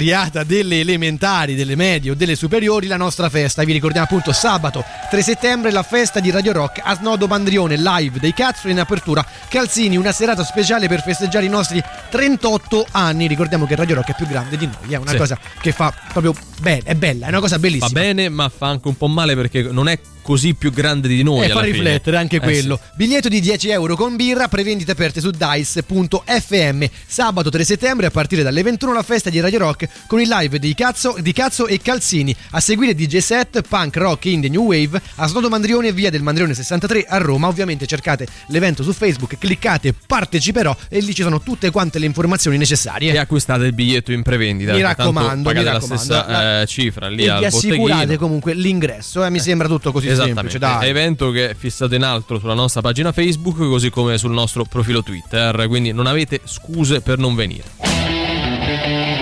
delle 0.44 0.80
elementari, 0.80 1.54
delle 1.54 1.76
medie 1.76 2.10
o 2.10 2.14
delle 2.14 2.34
superiori 2.34 2.86
la 2.86 2.96
nostra 2.96 3.28
festa. 3.28 3.62
Vi 3.64 3.72
ricordiamo 3.72 4.06
appunto 4.06 4.32
sabato 4.32 4.84
3 5.10 5.22
settembre 5.22 5.70
la 5.70 5.82
festa 5.82 6.20
di 6.20 6.30
Radio 6.30 6.52
Rock 6.52 6.80
a 6.82 6.94
Snodo 6.96 7.26
Bandrione 7.26 7.76
live 7.76 8.18
dei 8.18 8.34
Cazzo 8.34 8.68
in 8.68 8.80
apertura 8.80 9.24
Calzini, 9.48 9.96
una 9.96 10.12
serata 10.12 10.44
speciale 10.44 10.88
per 10.88 11.02
festeggiare 11.02 11.44
i 11.44 11.48
nostri 11.48 11.82
38 12.10 12.86
anni. 12.92 13.26
Ricordiamo 13.26 13.66
che 13.66 13.76
Radio 13.76 13.96
Rock 13.96 14.10
è 14.10 14.14
più 14.14 14.26
grande 14.26 14.56
di 14.56 14.66
noi, 14.66 14.92
è 14.92 14.96
una 14.96 15.10
Sì. 15.10 15.16
cosa 15.16 15.38
che 15.60 15.72
fa 15.72 15.94
proprio 16.12 16.34
bene, 16.60 16.82
è 16.84 16.94
bella, 16.94 17.26
è 17.26 17.28
una 17.28 17.40
cosa 17.40 17.58
bellissima. 17.58 17.86
Va 17.86 18.00
bene, 18.00 18.28
ma 18.28 18.48
fa 18.48 18.68
anche 18.68 18.88
un 18.88 18.96
po' 18.96 19.06
male 19.08 19.34
perché 19.36 19.62
non 19.62 19.88
è 19.88 19.98
così 20.24 20.54
più 20.54 20.72
grande 20.72 21.06
di 21.06 21.22
noi. 21.22 21.44
E 21.44 21.48
fa 21.48 21.58
alla 21.58 21.64
fine. 21.64 21.76
riflettere 21.76 22.16
anche 22.16 22.36
Eh, 22.36 22.40
quello. 22.40 22.80
sì. 22.82 22.90
Biglietto 22.96 23.28
di 23.28 23.40
10 23.40 23.68
euro 23.68 23.94
con 23.94 24.16
birra, 24.16 24.48
prevendite 24.48 24.90
aperte 24.92 25.20
su 25.20 25.30
dice.fm. 25.30 26.84
Sabato 27.06 27.50
3 27.50 27.64
settembre 27.64 28.06
a 28.06 28.10
partire 28.10 28.42
dalle 28.42 28.62
21 28.62 28.92
la 28.92 29.02
festa 29.02 29.30
di 29.30 29.38
Radio 29.40 29.58
Rock 29.60 29.88
con 30.06 30.20
il 30.20 30.28
live 30.28 30.58
di 30.58 30.74
Cazzo, 30.74 31.16
di 31.20 31.32
Cazzo 31.32 31.66
e 31.66 31.78
Calzini. 31.80 32.34
A 32.52 32.60
seguire 32.60 32.94
DJ 32.94 33.18
set, 33.18 33.60
punk, 33.68 33.96
rock, 33.96 34.24
indie, 34.24 34.48
new 34.50 34.64
wave 34.64 35.00
a 35.16 35.26
Snodo 35.26 35.48
Mandrione, 35.48 35.92
via 35.92 36.10
del 36.10 36.22
Mandrione 36.22 36.54
63 36.54 37.04
a 37.06 37.18
Roma. 37.18 37.46
Ovviamente 37.48 37.86
cercate 37.86 38.26
l'evento 38.48 38.82
su 38.82 38.92
Facebook, 38.92 39.36
cliccate 39.38 39.94
parteciperò 40.06 40.74
e 40.88 41.00
lì 41.00 41.14
ci 41.14 41.22
sono 41.22 41.40
tutte 41.42 41.70
quante 41.70 41.98
le 41.98 42.06
informazioni 42.06 42.56
necessarie. 42.56 43.12
E 43.12 43.18
acquistate 43.18 43.64
il 43.66 43.72
biglietto 43.74 44.12
in 44.12 44.22
prevendita. 44.22 44.72
Mi 44.72 44.80
raccomando, 44.82 45.48
mi 45.50 45.54
pagate 45.54 45.64
raccomando. 45.78 45.94
la 45.94 45.98
stessa 46.22 46.60
eh, 46.62 46.66
cifra 46.66 47.08
lì 47.08 47.24
e 47.24 47.28
al 47.28 47.38
vi 47.40 47.44
assicurate 47.44 48.16
comunque 48.16 48.54
l'ingresso, 48.54 49.24
eh, 49.24 49.30
mi 49.30 49.40
sembra 49.40 49.68
tutto 49.68 49.92
così 49.92 50.08
Esattamente, 50.14 50.58
semplice. 50.58 50.88
Evento 50.88 51.30
che 51.30 51.50
è 51.50 51.54
fissato 51.54 51.94
in 51.94 52.02
alto 52.02 52.38
sulla 52.38 52.54
nostra 52.54 52.80
pagina 52.80 53.12
Facebook 53.12 53.56
così 53.56 53.90
come 53.90 54.18
sul 54.18 54.32
nostro 54.32 54.64
profilo 54.64 55.02
Twitter, 55.02 55.66
quindi 55.68 55.92
non 55.92 56.06
avete 56.06 56.40
scuse 56.44 57.00
per 57.00 57.18
non 57.18 57.34
venire. 57.34 59.13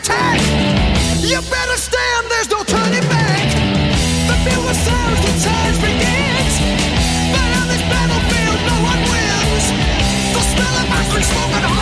Attack, 0.00 0.40
you 1.20 1.40
better 1.52 1.76
stand, 1.76 2.24
there's 2.30 2.48
no 2.48 2.64
turning 2.64 3.06
back. 3.08 3.48
The 4.28 4.36
bugle 4.44 4.74
sounds, 4.74 5.20
the 5.24 5.32
charge 5.44 5.76
begins. 5.84 6.54
But 7.32 7.48
on 7.60 7.66
this 7.68 7.84
battlefield, 7.92 8.60
no 8.70 8.76
one 8.90 9.00
wins. 9.12 9.64
The 10.34 10.42
smell 10.52 10.74
of 10.80 10.88
ice 11.00 11.28
smoke 11.32 11.52
and 11.58 11.79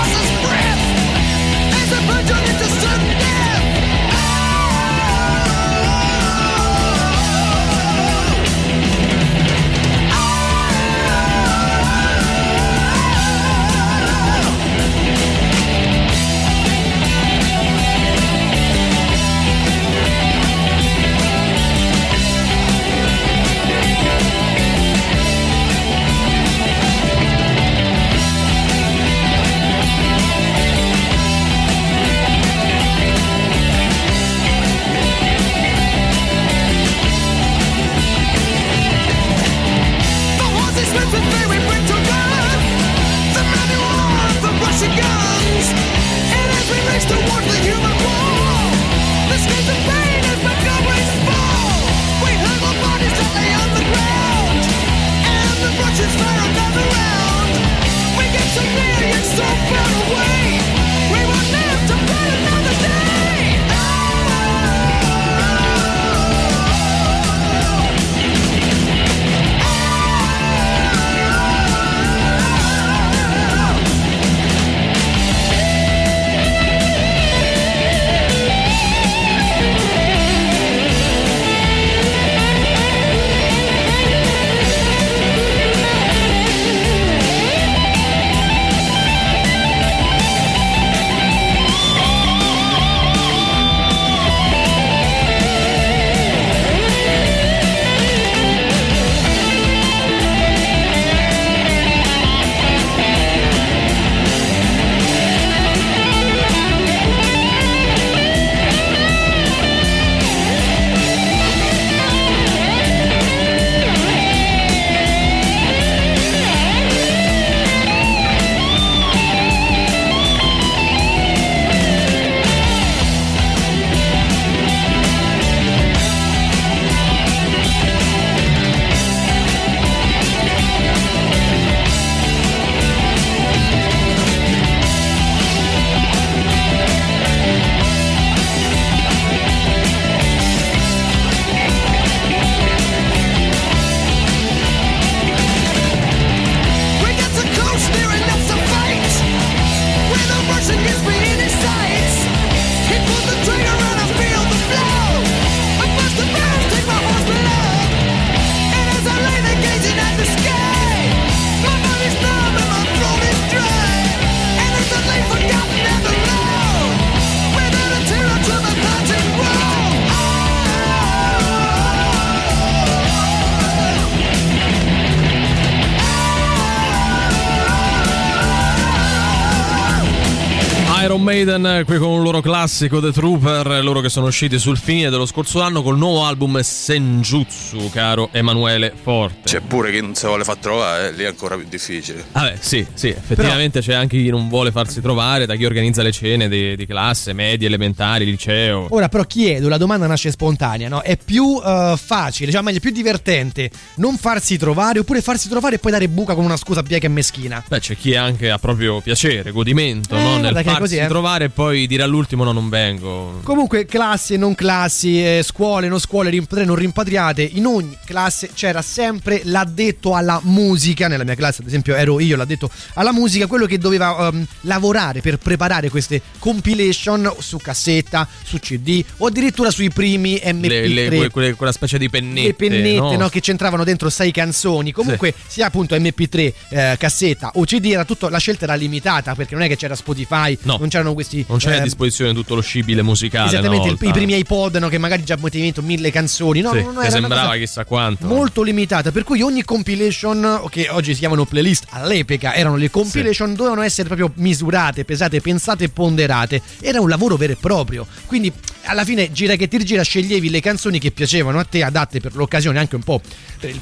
Maiden 181.29 181.83
qui 181.85 181.99
con 181.99 182.09
un 182.09 182.23
loro 182.23 182.41
classico 182.41 183.01
The 183.01 183.13
Trooper, 183.13 183.85
loro 183.85 184.01
che 184.01 184.09
sono 184.09 184.29
usciti 184.29 184.59
sul 184.59 184.79
fine 184.79 185.11
dello 185.11 185.27
scorso 185.27 185.61
anno 185.61 185.83
col 185.83 185.99
nuovo 185.99 186.25
album 186.25 186.59
Senjutsu, 186.59 187.91
caro 187.91 188.31
Emanuele 188.33 188.95
Forte. 188.99 189.41
C'è 189.45 189.61
pure 189.61 189.93
chi 189.93 190.01
non 190.01 190.15
si 190.15 190.25
vuole 190.25 190.43
far 190.45 190.57
trovare, 190.57 191.09
eh, 191.09 191.13
lì 191.13 191.25
è 191.25 191.27
ancora 191.27 191.57
più 191.57 191.67
difficile. 191.69 192.25
Vabbè, 192.33 192.57
sì, 192.59 192.87
sì, 192.95 193.09
effettivamente 193.09 193.81
c'è 193.81 193.93
anche 193.93 194.17
chi 194.17 194.31
non 194.31 194.49
vuole 194.49 194.71
farsi 194.71 195.03
trovare, 195.03 195.45
da 195.45 195.55
chi 195.55 195.67
organizza 195.67 196.03
le 196.03 196.13
cene 196.13 196.49
di, 196.49 196.75
di 196.77 196.87
classe, 196.87 197.35
medie, 197.35 197.67
elementari, 197.67 198.25
liceo. 198.25 198.87
Ora 198.89 199.11
però 199.11 199.25
chiedo, 199.25 199.69
la 199.69 199.77
domanda 199.77 200.07
nasce 200.07 200.31
spontanea, 200.31 200.89
no? 200.89 201.03
È 201.03 201.19
più 201.23 201.61
eh, 201.63 201.95
facile, 202.03 202.47
diciamo 202.47 202.65
meglio, 202.65 202.81
più 202.81 202.91
divertente 202.91 203.71
non 203.97 204.17
farsi 204.17 204.57
trovare 204.57 205.01
oppure 205.01 205.21
farsi 205.21 205.51
trovare 205.51 205.75
e 205.75 205.79
poi 205.79 205.93
dare 205.93 206.09
buca 206.09 206.35
con 206.35 206.47
una 206.47 206.57
scusa 206.57 206.83
bieca 206.83 207.05
e 207.05 207.11
meschina? 207.11 207.63
Beh, 207.69 207.81
c'è 207.81 207.99
chi 207.99 208.17
anche 208.17 208.51
ha 208.51 208.59
proprio 208.59 209.03
piacere, 209.03 209.51
godimento, 209.51 210.17
Eh, 210.17 210.23
no? 210.23 210.39
nel 210.39 210.55
che 210.55 210.61
è 210.61 210.65
farsi 210.65 210.81
così, 210.81 210.97
eh. 210.97 211.18
Trovare 211.19 211.47
e 211.47 211.49
poi 211.51 211.87
dire 211.87 212.05
all'ultimo 212.05 212.45
no, 212.45 212.53
non 212.53 212.69
vengo. 212.69 213.41
Comunque, 213.43 213.87
classi 213.87 214.35
e 214.35 214.37
non 214.37 214.55
classi, 214.55 215.23
eh, 215.23 215.43
scuole, 215.45 215.89
non 215.89 215.99
scuole, 215.99 216.31
rimpatriate, 216.31 216.67
non 216.67 216.77
rimpatriate, 216.77 217.43
in 217.43 217.67
ogni 217.67 217.97
classe 218.05 218.51
c'era 218.55 218.83
sempre 218.83 219.41
l'addetto 219.45 220.15
alla 220.15 220.41
musica. 220.45 221.09
Nella 221.09 221.25
mia 221.25 221.35
classe, 221.35 221.63
ad 221.63 221.69
esempio, 221.69 221.97
ero 221.97 222.21
io 222.21 222.37
l'addetto 222.37 222.71
alla 222.95 223.13
musica, 223.13 223.47
quello 223.47 223.67
che 223.67 223.79
doveva 223.79 224.29
ehm, 224.29 224.47
lavorare 224.63 225.21
per 225.21 225.39
preparare 225.39 225.91
queste 225.91 226.23
compilation 226.39 227.33
su 227.39 227.59
cassetta, 227.59 228.29
su 228.45 228.59
CD 228.59 229.05
o 229.19 229.27
addirittura 229.27 229.71
sui 229.71 229.91
primi 229.91 230.41
MP3. 230.43 230.69
Le- 230.69 230.89
le- 230.89 231.09
que- 231.09 231.31
quelle- 231.31 231.55
quella 231.55 231.73
specie 231.73 231.99
di 231.99 232.09
pennette, 232.09 232.47
le 232.47 232.55
pennette 232.55 232.99
no? 232.99 233.17
no, 233.17 233.29
che 233.29 233.41
c'entravano 233.41 233.83
dentro 233.83 234.09
sei 234.09 234.31
canzoni. 234.31 234.93
Comunque, 234.93 235.35
sia 235.47 235.67
appunto 235.67 235.97
MP3, 235.97 236.53
eh, 236.69 236.97
cassetta 236.97 237.51
o 237.55 237.65
CD, 237.65 237.87
era 237.87 238.05
tutto, 238.05 238.29
la 238.29 238.39
scelta 238.39 238.65
era 238.65 238.75
limitata 238.75 239.35
perché 239.35 239.55
non 239.55 239.65
è 239.65 239.69
che 239.69 239.77
c'era 239.77 239.97
Spotify, 239.97 240.57
non 240.63 240.89
c'erano 240.89 241.08
questi. 241.15 241.45
Non 241.49 241.59
c'è 241.59 241.73
a 241.73 241.77
ehm, 241.77 241.83
disposizione 241.83 242.33
tutto 242.33 242.55
lo 242.55 242.61
scibile 242.61 243.03
musicale. 243.03 243.49
Esattamente, 243.49 243.89
il- 243.89 243.99
i 244.09 244.13
primi 244.13 244.37
iPod 244.37 244.77
no, 244.77 244.89
che 244.89 244.99
magari 244.99 245.25
già 245.25 245.35
mettevano 245.37 245.65
dentro 245.65 245.83
mille 245.83 246.11
canzoni, 246.11 246.61
no? 246.61 246.73
Sì, 246.73 246.83
non 246.83 246.99
era 247.01 247.11
sembrava 247.11 247.57
chissà 247.57 247.85
quanto. 247.85 248.27
molto 248.27 248.63
limitata, 248.63 249.11
per 249.13 249.25
cui 249.25 249.43
ogni 249.43 249.65
compilation, 249.65 250.63
che 250.71 250.89
oggi 250.91 251.13
si 251.13 251.21
chiamano 251.21 251.45
playlist, 251.45 251.87
all'epoca 251.91 252.55
erano 252.55 252.77
le 252.77 252.91
compilation, 252.91 253.55
dovevano 253.55 253.83
essere 253.83 254.07
proprio 254.07 254.33
misurate, 254.37 255.05
pesate, 255.05 255.41
pensate 255.41 255.85
e 255.85 255.89
ponderate. 255.89 256.63
Era 256.81 257.01
un 257.01 257.09
lavoro 257.09 257.37
vero 257.37 257.53
e 257.53 257.57
proprio. 257.57 258.07
Quindi 258.27 258.53
alla 258.85 259.05
fine 259.05 259.33
gira 259.33 259.57
che 259.57 259.69
ti 259.69 259.85
gira, 259.85 260.03
sceglievi 260.03 260.51
le 260.51 260.61
canzoni 260.61 260.99
che 260.99 261.11
piacevano 261.11 261.59
a 261.59 261.65
te, 261.65 261.83
adatte 261.83 262.21
per 262.21 262.35
l'occasione, 262.35 262.79
anche 262.79 262.97
un 262.97 263.03
po' 263.03 263.21
per 263.61 263.71
il 263.71 263.81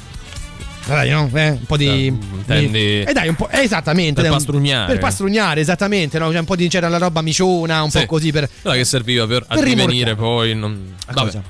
dai, 0.93 1.09
no? 1.09 1.29
Eh, 1.33 1.49
un 1.49 1.65
po' 1.65 1.77
di. 1.77 2.05
intendi- 2.07 2.71
di- 2.71 3.01
Eh 3.01 3.13
dai, 3.13 3.27
un 3.27 3.35
po'. 3.35 3.49
eh, 3.49 3.61
esattamente. 3.61 4.21
Per 4.21 4.31
pastrugnare. 4.31 4.91
Per 4.93 4.99
pastrugnare, 5.01 5.61
esattamente. 5.61 6.19
No? 6.19 6.29
C'è 6.29 6.39
un 6.39 6.45
po' 6.45 6.55
di. 6.55 6.67
C'era 6.67 6.87
la 6.89 6.97
roba 6.97 7.21
miciona, 7.21 7.81
un 7.83 7.89
Sì. 7.89 7.99
po' 7.99 8.05
così 8.05 8.31
per. 8.31 8.49
Quella 8.61 8.75
che 8.77 8.85
serviva 8.85 9.25
per, 9.27 9.45
Per 9.45 9.57
addivenire 9.57 10.15
poi. 10.15 10.55
Non... 10.55 10.95
Vabbè. 11.07 11.19
cosa? 11.19 11.43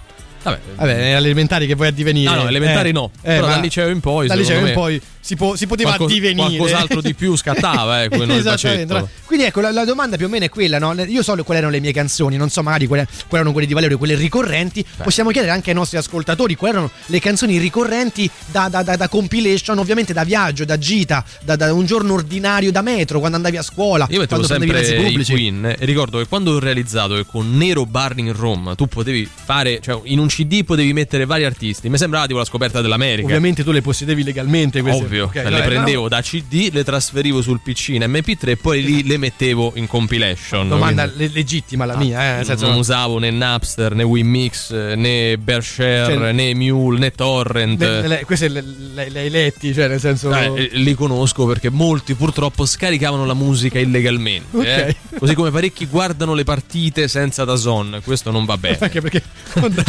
Vabbè. 0.52 0.60
Vabbè, 0.76 1.12
alle 1.12 1.26
elementari 1.28 1.68
che 1.68 1.76
vuoi 1.76 1.88
addivenire. 1.88 2.34
No, 2.34 2.44
no, 2.44 2.50
elementari 2.50 2.92
no. 2.92 3.12
Però 3.22 3.46
ma 3.48 3.54
dal 3.54 3.62
liceo 3.62 3.90
in 3.90 4.00
poi, 4.00 4.28
Dal 4.28 4.38
liceo 4.38 4.66
in 4.66 4.74
poi 4.74 5.02
si, 5.20 5.36
può- 5.36 5.56
si 5.56 5.68
poteva 5.68 5.90
qualcos- 5.96 6.12
addivenire. 6.12 6.56
qualcos'altro 6.58 7.02
di 7.02 7.14
più 7.14 7.36
scattava, 7.36 8.04
eh, 8.04 8.10
Esattamente. 8.38 9.10
Quindi 9.26 9.46
ecco, 9.46 9.60
la, 9.62 9.72
la 9.72 9.84
domanda 9.86 10.16
più 10.16 10.26
o 10.26 10.30
meno 10.30 10.46
è 10.46 10.50
quella, 10.50 10.80
no? 10.80 10.94
Io 11.04 11.22
so 11.24 11.36
quali 11.44 11.60
erano 11.60 11.72
le 11.74 11.80
mie 11.82 11.92
canzoni, 11.92 12.38
non 12.38 12.50
so 12.50 12.64
magari 12.64 12.88
quali, 12.88 13.04
quali 13.04 13.28
erano 13.32 13.52
quelle 13.52 13.68
di 13.68 13.74
Valerio, 13.74 13.98
quelle 13.98 14.16
ricorrenti. 14.16 14.86
Possiamo 15.04 15.30
chiedere 15.32 15.52
anche 15.52 15.70
ai 15.72 15.76
nostri 15.76 15.98
ascoltatori 15.98 16.56
quali 16.56 16.74
erano 16.74 16.92
le 17.08 17.20
canzoni 17.20 17.58
ricorrenti 17.58 18.30
da, 18.48 18.68
da- 18.70 18.84
da- 18.84 18.96
da 18.96 19.08
compilation, 19.10 19.78
ovviamente 19.78 20.14
da 20.14 20.24
viaggio, 20.24 20.64
da 20.66 20.78
gita, 20.78 21.24
da, 21.44 21.74
un 21.74 21.86
giorno 21.86 22.14
ordinario, 22.14 22.72
da 22.72 22.82
metro, 22.82 23.20
quando 23.20 23.36
andavi 23.38 23.58
a 23.58 23.62
scuola, 23.62 24.08
Io 24.10 24.20
mettevo 24.20 24.44
sempre 24.44 24.80
i 24.88 25.04
pubblici. 25.04 25.32
Queen 25.34 25.76
e 25.78 25.86
ricordo 25.86 26.20
che 26.20 26.28
quando 26.28 26.54
ho 26.54 26.60
realizzato 26.60 27.16
che 27.16 27.26
con 27.26 27.58
Nero 27.58 27.86
Burning 27.86 28.32
Rome 28.32 28.76
tu 28.76 28.88
potevi 28.88 29.30
fare, 29.46 29.80
cioè 29.82 30.00
in 30.06 30.20
un 30.20 30.30
CD 30.38 30.64
potevi 30.64 30.94
mettere 30.94 31.26
vari 31.26 31.46
artisti, 31.46 31.90
mi 31.90 31.98
sembrava 31.98 32.28
tipo 32.28 32.38
la 32.38 32.46
scoperta 32.46 32.80
dell'America. 32.82 33.26
Ovviamente 33.26 33.64
tu 33.64 33.72
le 33.72 33.82
possedevi 33.82 34.22
legalmente 34.24 34.82
queste. 34.82 35.04
Ovvio, 35.04 35.24
Ok, 35.26 35.36
vabbè, 35.36 35.50
le 35.50 35.58
no, 35.60 35.66
prendevo 35.66 36.08
da 36.08 36.22
CD, 36.22 36.70
le 36.72 36.84
trasferivo 36.84 37.42
sul 37.42 37.60
PC 37.64 37.88
in 37.90 38.04
MP3 38.08 38.50
e 38.50 38.58
poi 38.58 38.84
lì 38.84 39.04
le 39.04 39.18
mettevo 39.18 39.72
in 39.76 39.88
compilation. 39.88 40.68
Domanda 40.68 41.06
quindi- 41.06 41.24
le- 41.26 41.32
legittima 41.34 41.86
la 41.86 41.98
mia, 41.98 42.22
eh, 42.34 42.36
nel 42.38 42.46
senso- 42.46 42.68
non 42.68 42.78
usavo 42.78 43.18
né 43.18 43.32
Napster, 43.32 43.96
né 43.96 44.04
Wimix, 44.04 44.70
eh, 44.72 44.96
né 44.96 45.38
Bearshare, 45.38 46.14
Cioè- 46.14 46.32
né 46.34 46.54
Mule, 46.54 47.00
né 47.00 47.10
Torrent. 47.12 47.80
Le- 47.80 48.08
le- 48.08 48.24
queste 48.26 48.48
le, 48.50 48.64
le- 48.94 49.10
le 49.10 49.20
hai 49.20 49.30
letti, 49.32 49.74
cioè 49.74 49.88
nel 49.88 50.00
senso. 50.00 50.32
Eh, 50.36 50.70
li 50.74 50.94
conosco 50.94 51.48
perché 51.48 51.70
molti 51.72 52.14
purtroppo 52.14 52.66
scaricavano 52.68 53.26
la 53.26 53.34
musica 53.34 53.80
illegalmente. 53.80 54.56
Ok. 54.58 54.66
eh. 54.66 54.96
Così 55.18 55.34
come 55.34 55.50
parecchi 55.50 55.88
guardano 55.88 56.36
le 56.36 56.44
partite 56.44 57.08
senza 57.08 57.44
Dazon. 57.44 58.02
Questo 58.04 58.30
non 58.30 58.46
va 58.46 58.56
bene. 58.58 58.78
Anche 58.82 59.02
perché 59.02 59.24
con 59.54 59.74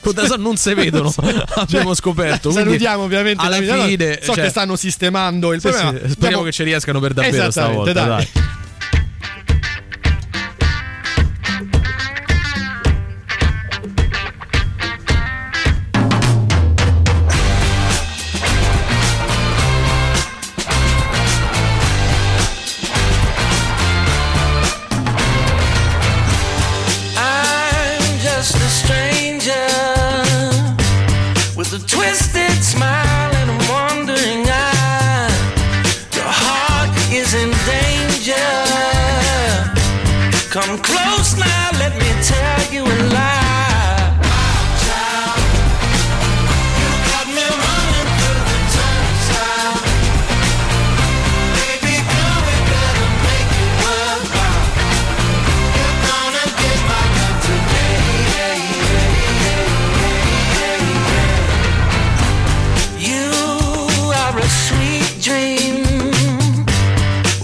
Con 0.00 0.12
Dazon 0.14 0.40
non 0.40 0.56
si 0.56 0.72
vedono, 0.74 1.12
abbiamo 1.54 1.94
scoperto. 1.94 2.48
quindi 2.50 2.64
Salutiamo 2.70 3.02
ovviamente 3.02 3.44
alla 3.44 3.60
la- 3.60 3.84
fine. 3.84 4.18
So 4.22 4.34
cioè, 4.34 4.44
che 4.44 4.50
stanno 4.50 4.76
sistemando 4.76 5.52
il 5.52 5.60
sì, 5.60 5.68
problema. 5.68 5.90
sì, 5.90 5.96
speriamo 5.98 6.14
Diamo- 6.28 6.42
che 6.42 6.52
ci 6.52 6.62
riescano 6.64 7.00
per 7.00 7.12
davvero 7.14 7.50
stavolta. 7.50 7.92
dai. 7.92 8.06
Dai. 8.06 8.28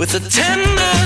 With 0.03 0.15
a 0.17 0.21
tender 0.29 1.02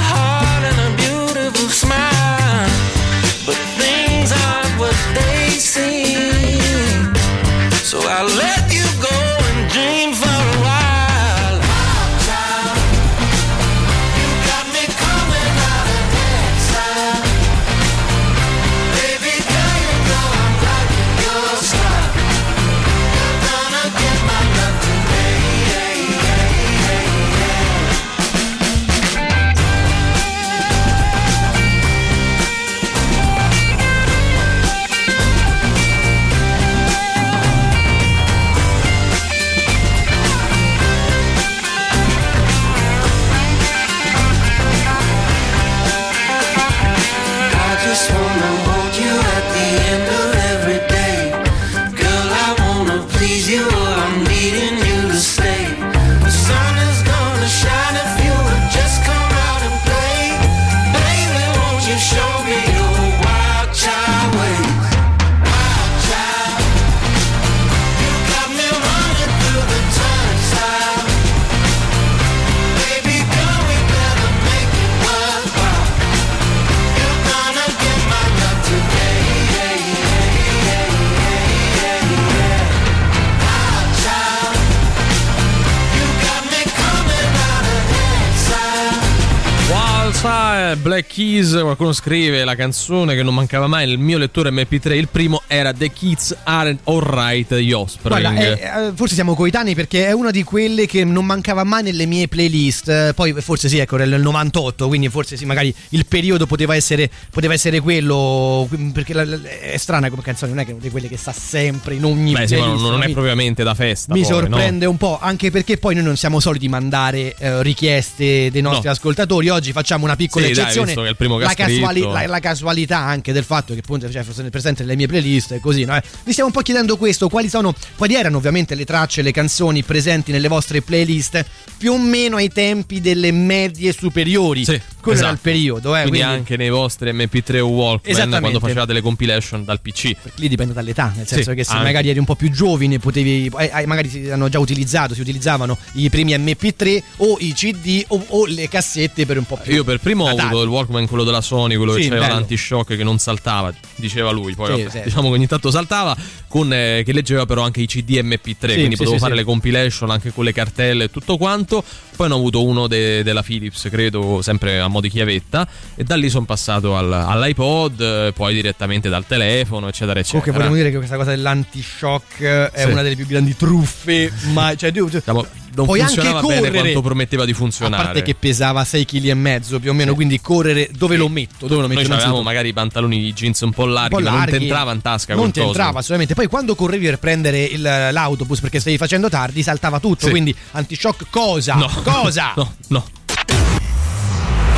Keys, 91.17 91.53
qualcuno 91.63 91.95
scrive 91.95 92.45
la 92.45 92.55
canzone 92.55 93.15
che 93.15 93.23
non 93.23 93.33
mancava 93.35 93.67
mai 93.67 93.87
nel 93.87 93.97
mio 93.97 94.19
lettore 94.19 94.51
MP3. 94.51 94.93
Il 94.97 95.09
primo 95.09 95.41
era 95.47 95.73
The 95.73 95.91
Kids 95.91 96.37
Aren't 96.45 96.81
Alright 96.85 97.57
di 97.57 97.73
Offspring. 97.73 98.21
Guarda, 98.21 98.39
eh, 98.39 98.89
eh, 98.89 98.93
forse 98.95 99.15
siamo 99.15 99.35
coetanei 99.35 99.75
perché 99.75 100.07
è 100.07 100.13
una 100.13 100.31
di 100.31 100.43
quelle 100.43 100.85
che 100.85 101.05
non 101.05 101.25
mancava 101.25 101.65
mai 101.65 101.83
nelle 101.85 102.05
mie 102.05 102.29
playlist. 102.29 102.91
Eh, 102.91 103.13
Poi 103.15 103.33
forse 103.41 103.71
sì, 103.71 103.79
ecco, 103.79 103.97
nel 103.97 104.21
98, 104.21 104.89
quindi 104.89 105.09
forse 105.09 105.39
sì, 105.39 105.47
magari 105.47 105.75
il 105.91 106.05
periodo 106.05 106.45
poteva 106.45 106.75
essere, 106.75 107.11
poteva 107.31 107.55
essere 107.55 107.81
quello. 107.81 108.69
Perché 108.93 109.15
la- 109.15 109.25
la- 109.25 109.39
è 109.43 109.77
strana 109.79 110.11
come 110.11 110.21
canzone, 110.21 110.51
non 110.51 110.61
è 110.61 110.65
che 110.65 110.73
è 110.73 110.75
una 110.75 110.83
di 110.83 110.91
quelle 110.91 111.09
che 111.09 111.17
sta 111.17 111.33
sempre 111.33 111.95
in 111.95 112.05
ogni 112.05 112.33
Beh, 112.35 112.47
sì, 112.47 112.57
playlist. 112.57 112.83
non, 112.83 112.91
non 112.91 113.03
è 113.03 113.07
mi- 113.07 113.13
propriamente 113.15 113.63
da 113.63 113.73
festa. 113.73 114.13
Mi 114.13 114.21
poi, 114.21 114.31
no? 114.31 114.37
sorprende 114.37 114.85
un 114.85 114.99
po', 114.99 115.19
anche 115.19 115.51
perché 115.51 115.79
poi 115.79 115.95
noi 115.95 116.05
non 116.05 116.19
siamo 116.19 116.41
soliti 116.41 116.69
mandare 116.69 117.35
eh, 117.39 117.63
richieste 117.63 118.51
dei 118.51 118.61
nostri 118.61 118.85
No. 118.85 118.91
ascoltatori. 118.93 119.49
Oggi 119.49 119.73
facciamo 119.73 120.05
una 120.05 120.15
piccola 120.15 120.45
Sì, 120.45 120.53
dai, 120.53 120.63
eccezione. 120.65 120.87
visto 120.89 121.05
che 121.07 121.09
è 121.09 121.11
il 121.11 121.17
primo 121.17 121.37
che 121.39 121.45
la, 121.45 121.51
scritto. 121.51 122.13
la, 122.13 122.27
la 122.27 122.41
casualità 122.41 122.99
anche 122.99 123.33
del 123.33 123.45
fatto 123.45 123.73
che 123.75 123.81
appunto 123.81 124.11
cioè, 124.11 124.23
fosse 124.23 124.43
presente 124.51 124.83
nelle 124.83 124.97
mie 124.97 125.07
playlist 125.07 125.53
e 125.53 125.61
così. 125.61 125.85
No? 125.85 125.97
Eh, 125.97 126.03
Vi 126.25 126.33
stiamo 126.33 126.49
un 126.51 126.55
po' 126.55 126.63
chiedendo 126.63 126.97
questo: 126.97 127.29
quali 127.29 127.49
sono, 127.49 127.75
quali 127.97 128.15
erano 128.15 128.37
ovviamente 128.39 128.75
le 128.75 128.85
tracce, 128.85 129.23
le 129.23 129.33
canzoni 129.33 129.83
presenti 129.83 130.33
nelle 130.33 130.49
vostre 130.49 130.83
playlist 130.83 131.45
più 131.77 131.93
o 131.93 131.99
meno 131.99 132.37
ai 132.37 132.51
tempi 132.51 133.01
delle 133.01 133.31
medie 133.33 133.93
superiori. 133.93 134.65
Sì, 134.65 134.81
Quello 135.01 135.19
era 135.19 135.29
esatto. 135.29 135.33
il 135.33 135.39
periodo, 135.41 135.95
eh, 135.95 136.01
quindi, 136.03 136.19
quindi 136.19 136.35
anche 136.37 136.57
nei 136.57 136.71
vostri 136.71 137.13
MP3 137.13 137.61
o 137.61 137.67
Walkman 137.69 138.41
quando 138.41 138.59
facevate 138.61 138.93
le 138.93 139.01
compilation 139.01 139.65
dal 139.65 139.81
PC. 139.81 140.15
lì 140.37 140.49
dipende 140.49 140.73
dall'età, 140.73 141.13
nel 141.15 141.27
senso 141.27 141.51
Sì, 141.51 141.57
che 141.57 141.65
se 141.65 141.73
anche. 141.73 141.85
magari 141.85 142.09
eri 142.09 142.19
un 142.19 142.25
po' 142.25 142.35
più 142.35 142.51
giovane 142.51 142.99
potevi 142.99 143.51
eh, 143.59 143.87
magari 143.87 144.09
si 144.09 144.29
hanno 144.31 144.49
già 144.49 144.59
utilizzato, 144.59 145.15
si 145.15 145.21
utilizzavano 145.21 145.77
i 145.93 146.11
primi 146.11 146.35
MP3 146.37 147.03
o 147.19 147.37
i 147.41 147.53
CD 147.53 148.05
o, 148.09 148.25
o 148.29 148.47
le 148.47 148.69
cassette 148.69 149.27
per 149.27 149.39
un 149.39 149.45
po' 149.45 149.57
più 149.57 149.73
Io 149.75 149.85
per 149.85 150.01
primo 150.01 150.25
ho 150.25 150.29
avuto 150.37 150.63
il 150.63 150.69
Walkman, 150.69 150.96
quello 151.07 151.25
della 151.25 151.43
Sony, 151.43 151.77
quello 151.77 151.93
Sì, 151.93 152.03
che 152.03 152.07
aveva 152.09 152.29
l'antishock 152.29 152.97
che 152.97 153.05
non 153.05 153.19
saltava, 153.19 153.73
diceva 153.97 154.31
lui. 154.31 154.55
Poi 154.55 154.75
Sì, 154.75 154.83
vabbè, 154.85 155.03
diciamo 155.05 155.29
che 155.29 155.35
ogni 155.35 155.47
tanto 155.47 155.71
saltava, 155.71 156.17
con, 156.49 156.73
eh, 156.73 157.03
che 157.05 157.13
leggeva 157.13 157.45
però 157.45 157.63
anche 157.63 157.83
i 157.83 157.87
CD 157.87 158.19
MP3, 158.23 158.75
quindi 158.75 158.97
potevo 158.97 159.19
fare 159.19 159.35
le 159.35 159.45
compilation 159.45 160.11
anche 160.11 160.33
con 160.33 160.45
le 160.45 160.53
cartelle 160.53 161.05
e 161.05 161.11
tutto 161.11 161.37
quanto. 161.37 161.85
Poi 162.17 162.29
ne 162.29 162.35
ho 162.35 162.39
avuto 162.39 162.65
uno 162.65 162.87
de- 162.87 163.23
della 163.23 163.43
Philips, 163.43 163.89
credo, 163.91 164.41
sempre 164.41 164.81
a 164.81 164.89
mo' 164.89 165.03
di 165.03 165.11
chiavetta, 165.11 165.69
e 165.95 166.03
da 166.03 166.17
lì 166.17 166.31
sono 166.31 166.47
passato 166.47 166.97
al- 166.97 167.13
all'iPod, 167.13 168.33
poi 168.33 168.55
direttamente 168.55 169.11
dal 169.11 169.27
telefono, 169.27 169.89
eccetera, 169.89 170.19
eccetera. 170.19 170.41
Comunque 170.45 170.53
vogliamo 170.53 170.77
dire 170.77 170.91
che 170.91 170.97
questa 170.97 171.17
cosa 171.17 171.31
dell'antishock 171.31 172.41
eh, 172.41 172.71
è 172.71 172.85
una 172.85 173.03
delle 173.03 173.17
più 173.17 173.27
grandi 173.27 173.55
truffe, 173.57 174.33
ma 174.53 174.75
cioè 174.75 174.91
Diciamo, 174.93 175.47
non 175.77 175.87
puoi 175.87 176.01
anche 176.01 176.15
funzionava 176.15 176.47
bene 176.47 176.61
correre. 176.61 176.79
quanto 176.81 177.01
prometteva 177.03 177.45
di 177.45 177.53
a 177.53 177.55
funzionare. 177.55 178.03
parte 178.05 178.23
che 178.23 178.35
pesava 178.35 178.85
6 178.85 179.05
kg 179.05 179.25
e 179.27 179.35
mezzo 179.35 179.79
più 179.81 179.91
o 179.91 179.95
meno, 179.95 180.15
quindi 180.15 180.41
correre 180.41 180.89
dove 180.97 181.17
lo 181.17 181.29
metto? 181.29 181.67
Dove 181.67 181.83
lo 181.83 181.89
metto? 181.89 182.09
Noi 182.09 182.17
avevamo 182.19 182.43
magari 182.43 182.69
i 182.69 182.73
pantaloni 182.73 183.21
di 183.21 183.33
jeans 183.33 183.61
un 183.61 183.73
po' 183.73 183.87
larghi, 183.87 184.15
un 184.15 184.23
po' 184.23 184.29
ma 184.29 184.37
non 184.37 184.45
ti 184.45 184.51
larghi. 184.51 184.65
entrava 184.67 184.93
in 184.93 185.03
tasca 185.03 185.35
Non 185.35 185.51
ti 185.51 185.61
entrava 185.61 185.99
assolutamente. 185.99 186.35
Poi 186.35 186.47
quando 186.49 186.75
correvi 186.75 187.05
per 187.07 187.19
prendere 187.19 187.63
il- 187.65 187.83
l'autobus 187.83 188.61
perché 188.61 188.81
stavi 188.81 188.97
facendo 188.97 189.29
tardi, 189.29 189.63
saltava 189.63 190.01
tutto. 190.01 190.25
Sì. 190.27 190.31
Quindi 190.31 190.55
antishock 190.73 191.27
cosa? 191.31 191.75
No. 191.75 191.91
Cosa? 192.03 192.53
No, 192.57 192.73
no. 192.89 193.05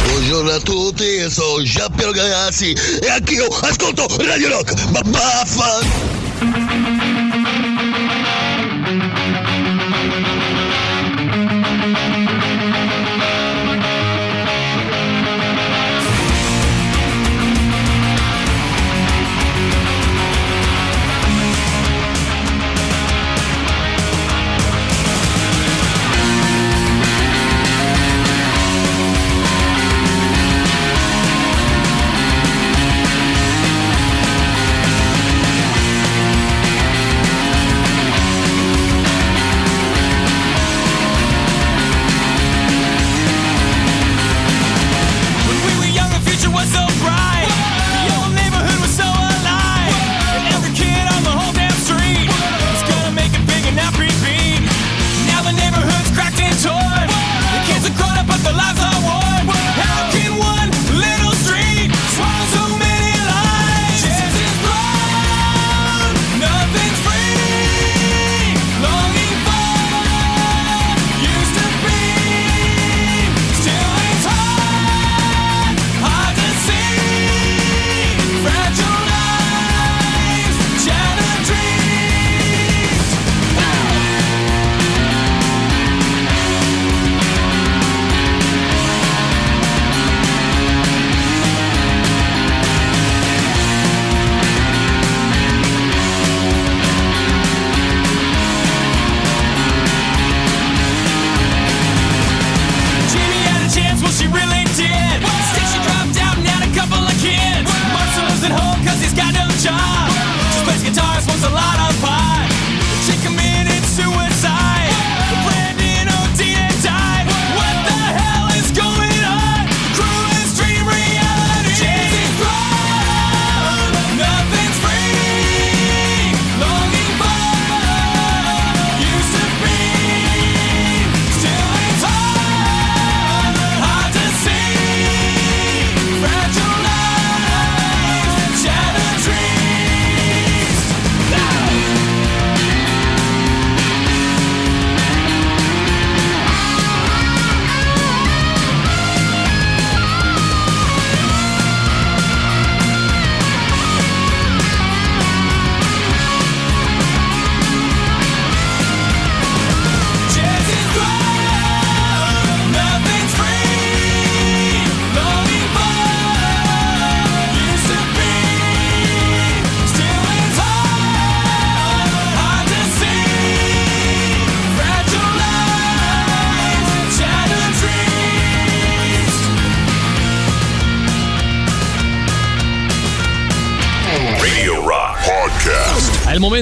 Buongiorno 0.05 0.51
a 0.51 0.59
tutti, 0.61 1.31
sono 1.31 1.62
Giampiero 1.62 2.11
Galeazzi 2.11 2.75
e 3.01 3.09
anch'io 3.09 3.47
ascolto 3.47 4.07
Radio 4.25 4.49
Rock. 4.49 4.89
Ma 4.91 5.01
baffa! 5.03 7.07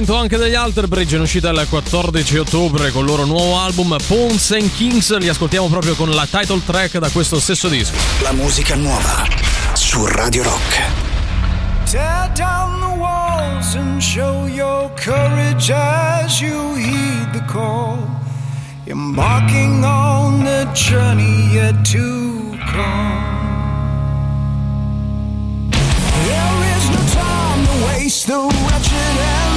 momento 0.07 0.15
anche 0.15 0.37
degli 0.37 0.55
Alterbridge 0.55 1.15
in 1.15 1.21
uscita 1.21 1.49
il 1.49 1.65
14 1.67 2.37
ottobre 2.37 2.91
con 2.91 3.01
il 3.01 3.07
loro 3.09 3.25
nuovo 3.25 3.59
album 3.59 3.95
Pawns 4.07 4.51
and 4.51 4.73
Kings. 4.75 5.17
Li 5.17 5.27
ascoltiamo 5.27 5.67
proprio 5.67 5.95
con 5.95 6.09
la 6.11 6.25
title 6.25 6.61
track 6.65 6.97
da 6.97 7.09
questo 7.09 7.39
stesso 7.39 7.67
disco. 7.67 7.95
La 8.21 8.31
musica 8.31 8.75
nuova 8.75 9.27
su 9.73 10.05
Radio 10.05 10.43
Rock. 10.43 10.81
Tear 11.89 12.31
down 12.33 12.79
the 12.79 12.99
walls 12.99 13.75
and 13.75 14.01
show 14.01 14.45
your 14.45 14.89
courage 14.95 15.71
as 15.71 16.39
you 16.39 16.75
heed 16.75 17.31
the 17.33 17.43
call. 17.45 17.97
Embarking 18.85 19.83
on 19.83 20.43
the 20.43 20.67
journey 20.73 21.51
yet 21.51 21.83
to 21.91 22.55
come. 22.71 23.35
the 28.25 28.33
wretched 28.33 28.93
and 28.93 29.56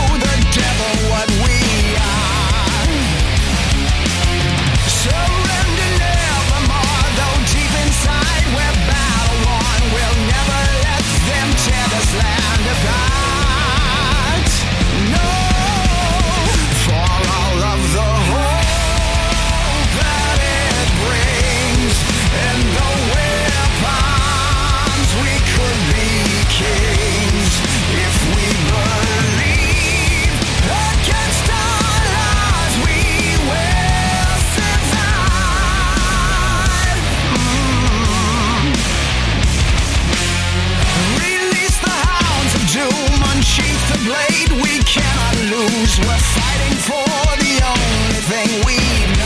cannot 44.85 45.35
lose. 45.51 45.99
We're 45.99 46.25
fighting 46.35 46.77
for 46.87 47.05
the 47.37 47.53
only 47.63 48.21
thing 48.29 48.49
we 48.65 49.20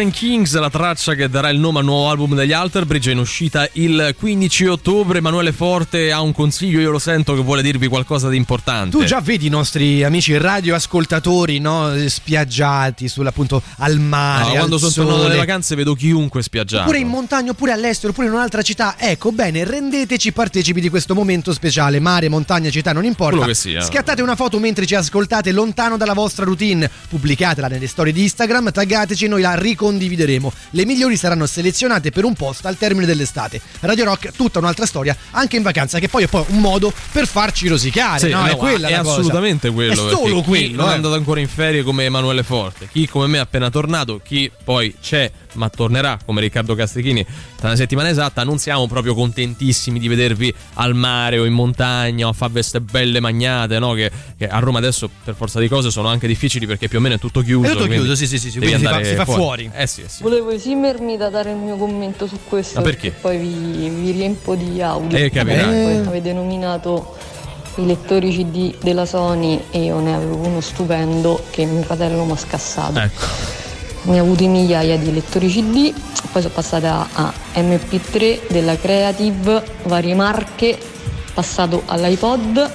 and 0.00 0.12
Kings, 0.12 0.56
la 0.58 0.70
traccia 0.70 1.14
che 1.14 1.28
darà 1.28 1.48
il 1.48 1.58
nome 1.58 1.80
al 1.80 1.84
nuovo 1.84 2.08
album 2.08 2.34
degli 2.34 2.52
Alterbridge, 2.52 3.10
è 3.10 3.12
in 3.12 3.18
uscita 3.18 3.68
il 3.72 4.14
15 4.16 4.66
ottobre. 4.66 5.18
Emanuele 5.18 5.52
Forte 5.52 6.12
ha 6.12 6.20
un 6.20 6.32
consiglio, 6.32 6.78
io 6.78 6.90
lo 6.90 6.98
sento, 6.98 7.34
che 7.34 7.42
vuole 7.42 7.62
dirvi 7.62 7.88
qualcosa 7.88 8.28
di 8.28 8.36
importante. 8.36 8.96
Tu 8.96 9.04
già 9.04 9.20
vedi 9.20 9.46
i 9.46 9.50
nostri 9.50 10.04
amici 10.04 10.36
radioascoltatori 10.36 11.58
no? 11.58 11.92
spiaggiati 12.06 13.08
sull'appunto 13.08 13.62
al 13.78 13.98
mare. 13.98 14.44
No, 14.44 14.50
quando 14.52 14.78
sono 14.78 15.18
dalle 15.18 15.36
vacanze 15.36 15.74
vedo 15.74 15.94
chiunque 15.94 16.42
spiaggiato. 16.42 16.82
Oppure 16.82 16.98
in 16.98 17.08
montagna, 17.08 17.50
oppure 17.50 17.72
all'estero, 17.72 18.12
oppure 18.12 18.28
in 18.28 18.34
un'altra 18.34 18.62
città. 18.62 18.94
Ecco, 18.98 19.32
bene, 19.32 19.64
rendeteci 19.64 20.32
partecipi 20.32 20.80
di 20.80 20.90
questo 20.90 21.14
momento 21.14 21.52
speciale. 21.52 21.98
Mare, 21.98 22.28
montagna, 22.28 22.70
città, 22.70 22.92
non 22.92 23.04
importa. 23.04 23.36
Quello 23.36 23.46
che 23.46 23.54
sia. 23.54 23.80
Scattate 23.80 24.22
una 24.22 24.36
foto 24.36 24.58
mentre 24.58 24.86
ci 24.86 24.94
ascoltate 24.94 25.50
lontano 25.50 25.96
dalla 25.96 26.14
vostra 26.14 26.44
routine. 26.44 26.90
Pubblicatela 27.08 27.68
nelle 27.68 27.88
storie 27.88 28.12
di 28.12 28.22
Instagram, 28.22 28.70
taggateci 28.70 29.26
noi 29.26 29.42
la 29.42 29.54
ricondivideremo. 29.82 30.52
Le 30.70 30.86
migliori 30.86 31.16
saranno 31.16 31.46
selezionate 31.46 32.10
per 32.10 32.24
un 32.24 32.34
post 32.34 32.64
al 32.66 32.76
termine 32.76 33.04
dell'estate. 33.04 33.60
Radio 33.80 34.04
Rock, 34.04 34.30
tutta 34.32 34.60
un'altra 34.60 34.86
storia, 34.86 35.16
anche 35.32 35.56
in 35.56 35.62
vacanza, 35.62 35.98
che 35.98 36.08
poi 36.08 36.24
è 36.24 36.26
poi 36.28 36.44
un 36.48 36.60
modo 36.60 36.92
per 37.10 37.26
farci 37.26 37.66
rosicare. 37.66 38.20
Sì, 38.20 38.28
no? 38.30 38.44
è 38.46 38.50
no, 38.50 38.56
quella 38.56 38.88
è 38.88 38.92
la 38.92 39.02
cosa. 39.02 39.10
assolutamente 39.12 39.70
quello. 39.70 39.92
È 39.92 40.10
solo 40.14 40.40
chi 40.40 40.48
quello. 40.48 40.76
Non 40.76 40.88
è 40.88 40.92
eh. 40.92 40.94
andato 40.94 41.14
ancora 41.14 41.40
in 41.40 41.48
ferie 41.48 41.82
come 41.82 42.04
Emanuele 42.04 42.44
Forte. 42.44 42.88
Chi 42.90 43.08
come 43.08 43.26
me 43.26 43.38
è 43.38 43.40
appena 43.40 43.70
tornato, 43.70 44.20
chi 44.22 44.50
poi 44.62 44.94
c'è 45.02 45.30
ma 45.52 45.68
tornerà 45.68 46.18
come 46.24 46.40
Riccardo 46.40 46.74
Castrichini 46.74 47.24
tra 47.56 47.68
una 47.68 47.76
settimana 47.76 48.08
esatta. 48.08 48.44
Non 48.44 48.58
siamo 48.58 48.86
proprio 48.86 49.14
contentissimi 49.14 49.98
di 49.98 50.08
vedervi 50.08 50.54
al 50.74 50.94
mare 50.94 51.38
o 51.38 51.44
in 51.44 51.52
montagna 51.52 52.26
o 52.26 52.30
a 52.30 52.32
fare 52.32 52.52
queste 52.52 52.80
belle 52.80 53.20
magnate, 53.20 53.78
no? 53.78 53.92
Che, 53.92 54.10
che 54.36 54.48
a 54.48 54.58
Roma 54.58 54.78
adesso 54.78 55.08
per 55.24 55.34
forza 55.34 55.60
di 55.60 55.68
cose 55.68 55.90
sono 55.90 56.08
anche 56.08 56.26
difficili 56.26 56.66
perché 56.66 56.88
più 56.88 56.98
o 56.98 57.00
meno 57.00 57.16
è 57.16 57.18
tutto 57.18 57.40
chiuso. 57.40 57.70
È 57.70 57.72
tutto 57.72 57.86
chiuso, 57.86 58.14
sì, 58.14 58.26
sì, 58.26 58.38
sì, 58.38 58.50
quindi 58.50 58.76
si 58.76 58.82
fa- 58.82 58.88
andare 58.90 59.04
si 59.04 59.14
fa 59.14 59.24
fuori. 59.24 59.70
Eh 59.74 59.86
sì, 59.86 60.02
eh 60.02 60.08
sì. 60.08 60.22
Volevo 60.22 60.50
esimermi 60.50 61.16
da 61.16 61.28
dare 61.28 61.50
il 61.50 61.56
mio 61.56 61.76
commento 61.76 62.26
su 62.26 62.38
questo. 62.48 62.78
Ma 62.78 62.84
perché? 62.84 63.10
Poi 63.10 63.38
vi, 63.38 63.88
vi 63.88 64.10
riempo 64.10 64.54
di 64.54 64.80
audio. 64.82 65.16
Eh, 65.16 65.30
capirai. 65.30 65.64
Poi 65.64 66.06
avete 66.06 66.32
nominato 66.32 67.16
i 67.76 67.86
lettori 67.86 68.30
CD 68.30 68.74
della 68.82 69.06
Sony 69.06 69.64
e 69.70 69.84
io 69.84 70.00
ne 70.00 70.14
avevo 70.14 70.36
uno 70.36 70.60
stupendo 70.60 71.42
che 71.50 71.64
mio 71.64 71.82
fratello 71.82 72.24
mi 72.24 72.32
ha 72.32 72.36
scassato. 72.36 72.98
Ecco. 72.98 73.70
Ne 74.04 74.18
ho 74.18 74.22
avuti 74.22 74.48
migliaia 74.48 74.98
di 74.98 75.12
lettori 75.12 75.48
CD, 75.48 75.92
poi 76.32 76.42
sono 76.42 76.54
passata 76.54 77.08
a 77.12 77.32
MP3 77.54 78.48
della 78.48 78.76
Creative, 78.76 79.62
varie 79.84 80.14
marche, 80.14 80.76
passato 81.32 81.82
all'iPod 81.86 82.70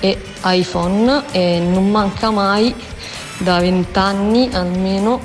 e 0.00 0.18
iPhone 0.44 1.24
e 1.32 1.60
non 1.60 1.90
manca 1.90 2.30
mai 2.30 2.74
da 3.38 3.60
vent'anni 3.60 4.48
almeno 4.52 5.20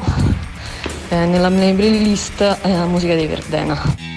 eh, 1.09 1.25
nella 1.25 1.49
mia 1.49 1.73
playlist 1.73 2.41
eh, 2.61 2.85
musica 2.85 3.15
dei 3.15 3.27
Verdena. 3.27 4.14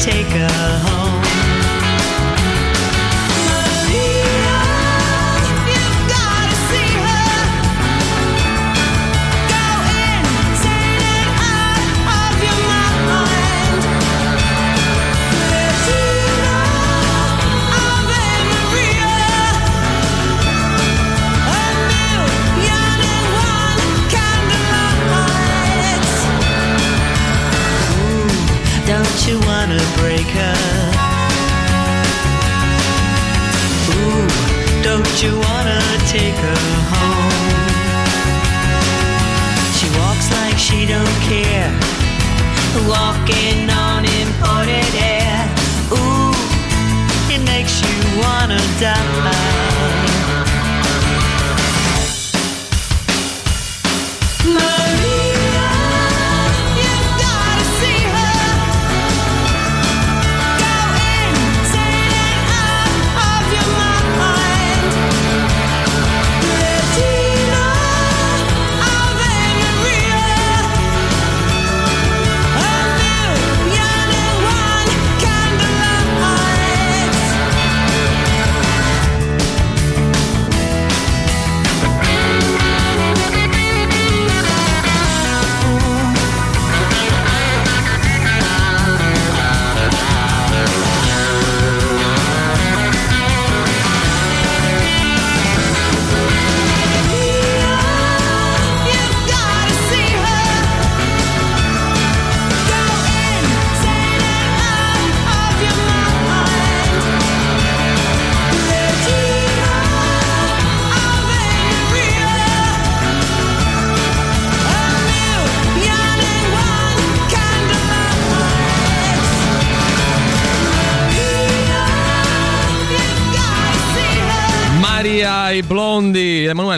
Take 0.00 0.26
her 0.26 0.78
home? 0.86 1.07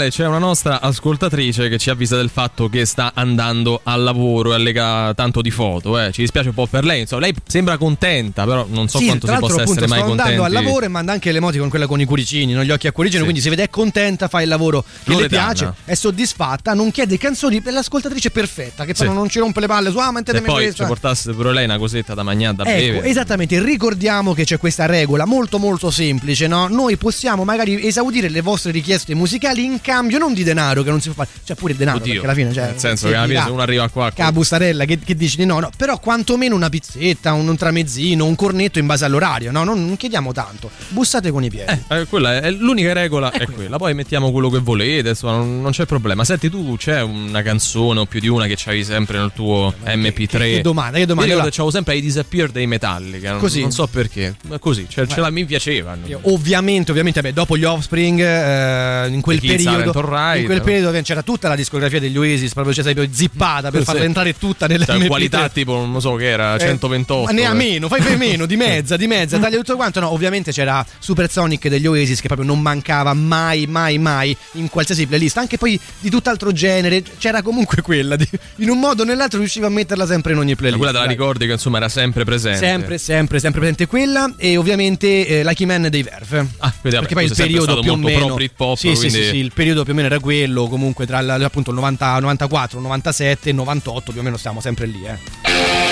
Emanuele, 0.00 0.10
c'è 0.10 0.26
una 0.26 0.38
nostra 0.38 0.80
ascoltatrice 0.80 1.68
che 1.68 1.78
ci 1.78 1.90
avvisa 1.90 2.16
del 2.16 2.30
fatto 2.30 2.68
che 2.68 2.84
sta 2.86 3.12
andando 3.14 3.80
al 3.82 4.02
lavoro 4.02 4.52
e 4.52 4.54
allega 4.54 5.12
tanto 5.14 5.42
di 5.42 5.50
foto. 5.50 5.98
Eh. 5.98 6.10
Ci 6.12 6.22
dispiace 6.22 6.48
un 6.48 6.54
po' 6.54 6.66
per 6.66 6.84
lei. 6.84 7.00
Insomma, 7.00 7.22
lei 7.22 7.34
sembra 7.46 7.76
contenta, 7.76 8.44
però 8.44 8.66
non 8.68 8.88
so 8.88 8.98
sì, 8.98 9.06
quanto 9.06 9.26
si 9.26 9.32
possa 9.34 9.54
appunto, 9.62 9.70
essere 9.72 9.86
mai 9.86 9.98
sto 9.98 10.08
contenti. 10.08 10.30
andando 10.32 10.44
al 10.58 10.64
lavoro 10.64 10.84
e 10.84 10.88
manda 10.88 11.12
anche 11.12 11.32
l'emoticon 11.32 11.60
con 11.60 11.70
quella 11.70 11.86
con 11.86 12.00
i 12.00 12.04
cuoricini, 12.04 12.52
no? 12.52 12.64
gli 12.64 12.70
occhi 12.70 12.86
a 12.86 12.92
cuoricino, 12.92 13.20
Sì. 13.20 13.24
quindi 13.24 13.42
si 13.42 13.48
vede 13.50 13.64
è 13.64 13.70
contenta, 13.70 14.28
fa 14.28 14.40
il 14.42 14.48
lavoro 14.48 14.84
che 15.04 15.14
le 15.14 15.28
piace, 15.28 15.72
è 15.84 15.94
soddisfatta, 15.94 16.72
non 16.74 16.90
chiede 16.90 17.18
canzoni 17.18 17.60
per 17.60 17.72
l'ascoltatrice 17.74 18.30
perfetta, 18.30 18.84
che 18.84 18.94
Sì. 18.94 19.04
non 19.04 19.28
ci 19.28 19.38
rompe 19.38 19.60
le 19.60 19.66
palle 19.66 19.90
su 19.90 19.98
ah, 19.98 20.06
Se 20.06 20.12
mettetemi 20.12 20.46
poi 20.46 20.56
ci 20.60 20.64
questa. 20.66 20.86
portasse 20.86 21.32
pure 21.32 21.52
lei 21.52 21.64
una 21.64 21.78
cosetta 21.78 22.14
da 22.14 22.22
mangiare, 22.22 22.56
da 22.56 22.64
Ecco, 22.64 22.94
bere. 23.00 23.08
esattamente, 23.08 23.62
ricordiamo 23.62 24.32
che 24.32 24.44
c'è 24.44 24.58
questa 24.58 24.86
regola 24.86 25.24
molto 25.26 25.58
molto 25.58 25.90
semplice, 25.90 26.46
no? 26.46 26.68
Noi 26.68 26.96
possiamo 26.96 27.44
magari 27.44 27.86
esaudire 27.86 28.28
le 28.30 28.40
vostre 28.40 28.72
richieste 28.72 29.14
musicali 29.14 29.64
in 29.64 29.80
cambio 29.80 29.98
non 30.08 30.34
di 30.34 30.42
denaro 30.42 30.82
che 30.82 30.90
non 30.90 31.00
si 31.00 31.10
può 31.10 31.24
fare, 31.24 31.38
cioè 31.44 31.56
pure 31.56 31.72
il 31.72 31.78
denaro 31.78 31.98
Oddio. 31.98 32.12
perché 32.12 32.26
alla 32.26 32.36
fine 32.36 32.52
cioè, 32.52 32.70
Nel 32.70 32.78
senso 32.78 33.08
che 33.08 33.14
alla 33.14 33.26
fine 33.26 33.42
se 33.42 33.50
uno 33.50 33.62
arriva 33.62 33.88
qua 33.88 34.10
Che 34.12 34.22
a 34.22 34.32
bustarella 34.32 34.84
che, 34.84 34.98
che 34.98 35.14
dici 35.14 35.36
di 35.36 35.44
no, 35.44 35.60
no, 35.60 35.70
però 35.76 35.98
quantomeno 35.98 36.54
una 36.54 36.68
pizzetta, 36.68 37.32
un, 37.32 37.48
un 37.48 37.56
tramezzino, 37.56 38.24
un 38.24 38.34
cornetto 38.34 38.78
in 38.78 38.86
base 38.86 39.04
all'orario, 39.04 39.50
no? 39.50 39.64
Non, 39.64 39.84
non 39.84 39.96
chiediamo 39.96 40.32
tanto, 40.32 40.70
bussate 40.88 41.30
con 41.30 41.44
i 41.44 41.50
piedi. 41.50 41.84
Eh, 41.88 42.06
quella 42.06 42.36
è, 42.36 42.40
è 42.42 42.50
l'unica 42.50 42.92
regola 42.92 43.30
è 43.30 43.46
quella. 43.46 43.76
Poi 43.76 43.94
mettiamo 43.94 44.30
quello 44.30 44.48
che 44.50 44.58
volete, 44.58 45.10
insomma, 45.10 45.36
non, 45.36 45.60
non 45.60 45.70
c'è 45.72 45.86
problema. 45.86 46.24
Senti, 46.24 46.50
tu 46.50 46.76
c'è 46.76 47.02
una 47.02 47.42
canzone 47.42 48.00
o 48.00 48.06
più 48.06 48.20
di 48.20 48.28
una 48.28 48.46
che 48.46 48.54
c'avevi 48.56 48.84
sempre 48.84 49.18
nel 49.18 49.32
tuo 49.34 49.74
MP3? 49.84 50.38
che 50.38 50.60
domanda, 50.62 50.98
che 50.98 51.06
domanda. 51.06 51.28
Io 51.28 51.36
Allora- 51.36 51.50
che 51.50 51.56
c'avevo 51.56 51.70
sempre 51.70 51.96
i 51.96 52.00
Disappear 52.00 52.50
dei 52.50 52.66
Metallica. 52.66 53.36
Così. 53.36 53.60
non 53.60 53.72
so 53.72 53.86
perché, 53.86 54.36
ma 54.48 54.58
così, 54.58 54.86
cioè, 54.88 55.06
ce 55.06 55.20
la 55.20 55.30
mi 55.30 55.44
piacevano. 55.44 56.06
Ovviamente, 56.22 56.90
ovviamente, 56.90 57.20
beh, 57.20 57.32
dopo 57.32 57.56
gli 57.56 57.64
Offspring, 57.64 58.20
eh, 58.20 59.04
eh, 59.04 59.08
in 59.08 59.20
quel 59.20 59.40
Kids 59.40 59.64
periodo, 59.84 60.38
in 60.38 60.44
quel 60.44 60.58
no? 60.58 60.64
periodo 60.64 61.00
c'era 61.02 61.22
tutta 61.22 61.48
la 61.48 61.56
discografia 61.56 62.00
degli 62.00 62.16
Oasis, 62.16 62.52
proprio 62.52 62.74
c'è 62.74 62.82
proprio 62.82 63.08
zippata 63.10 63.70
per 63.70 63.80
Sì. 63.80 63.86
farla 63.86 64.02
entrare 64.04 64.36
tutta 64.36 64.66
nelle 64.66 64.84
Cioè, 64.84 64.96
MP3. 64.96 65.06
qualità 65.06 65.48
tipo, 65.48 65.84
non 65.84 66.00
so 66.00 66.14
che 66.14 66.28
era, 66.28 66.56
Eh, 66.56 66.60
128. 66.60 67.24
ma 67.24 67.30
ne 67.32 67.46
ha 67.46 67.50
eh. 67.50 67.54
meno, 67.54 67.88
fai 67.88 68.00
per 68.02 68.16
meno, 68.16 68.46
di 68.46 68.56
mezza, 68.56 68.96
di 68.96 69.06
mezza, 69.06 69.38
taglia 69.38 69.56
tutto 69.56 69.76
quanto. 69.76 70.00
No, 70.00 70.12
ovviamente 70.12 70.52
c'era 70.52 70.84
Supersonic 70.98 71.68
degli 71.68 71.86
Oasis 71.86 72.20
che 72.20 72.26
proprio 72.28 72.46
non 72.46 72.60
mancava 72.60 73.12
mai, 73.14 73.66
mai, 73.66 73.98
mai 73.98 74.36
in 74.52 74.68
qualsiasi 74.68 75.06
playlist, 75.06 75.36
anche 75.38 75.58
poi 75.58 75.78
di 75.98 76.10
tutt'altro 76.10 76.52
genere. 76.52 77.02
C'era 77.18 77.42
comunque 77.42 77.82
quella, 77.82 78.16
di- 78.16 78.28
in 78.56 78.68
un 78.70 78.78
modo 78.78 79.02
o 79.02 79.04
nell'altro 79.04 79.38
riusciva 79.38 79.66
a 79.66 79.70
metterla 79.70 80.06
sempre 80.06 80.32
in 80.32 80.38
ogni 80.38 80.50
Ma 80.50 80.56
playlist. 80.56 80.78
Quella 80.82 80.98
te 80.98 81.04
la 81.06 81.10
ricordi 81.10 81.46
che 81.46 81.52
insomma 81.52 81.78
era 81.78 81.88
sempre 81.88 82.24
presente. 82.24 82.58
Sempre, 82.58 82.98
sempre, 82.98 83.38
sempre 83.38 83.60
presente 83.60 83.86
quella 83.86 84.32
e 84.36 84.56
ovviamente 84.56 85.26
eh, 85.26 85.44
Lucky 85.44 85.64
Man 85.64 85.86
dei 85.90 86.02
Verve. 86.02 86.38
Ah, 86.58 86.72
quindi, 86.80 86.96
vabbè, 86.96 86.98
Perché 86.98 87.14
poi 87.14 87.24
il 87.24 87.34
periodo 87.34 87.80
più 87.80 87.92
o 87.92 87.96
meno 87.96 88.26
pro 88.26 88.34
Britpop, 88.34 88.76
sì, 88.76 88.88
sì, 88.94 88.94
quindi- 89.08 89.22
sì, 89.22 89.28
sì, 89.28 89.36
il 89.36 89.52
periodo 89.54 89.69
più 89.84 89.92
o 89.92 89.94
meno 89.96 90.06
era 90.06 90.20
quello, 90.20 90.68
comunque 90.68 91.06
tra 91.06 91.18
appunto 91.18 91.70
il 91.70 91.76
90, 91.76 92.20
94, 92.20 92.80
97 92.80 93.50
e 93.50 93.52
98 93.52 94.12
più 94.12 94.20
o 94.20 94.24
meno 94.24 94.36
stiamo 94.36 94.60
sempre 94.60 94.86
lì, 94.86 95.04
eh. 95.04 95.89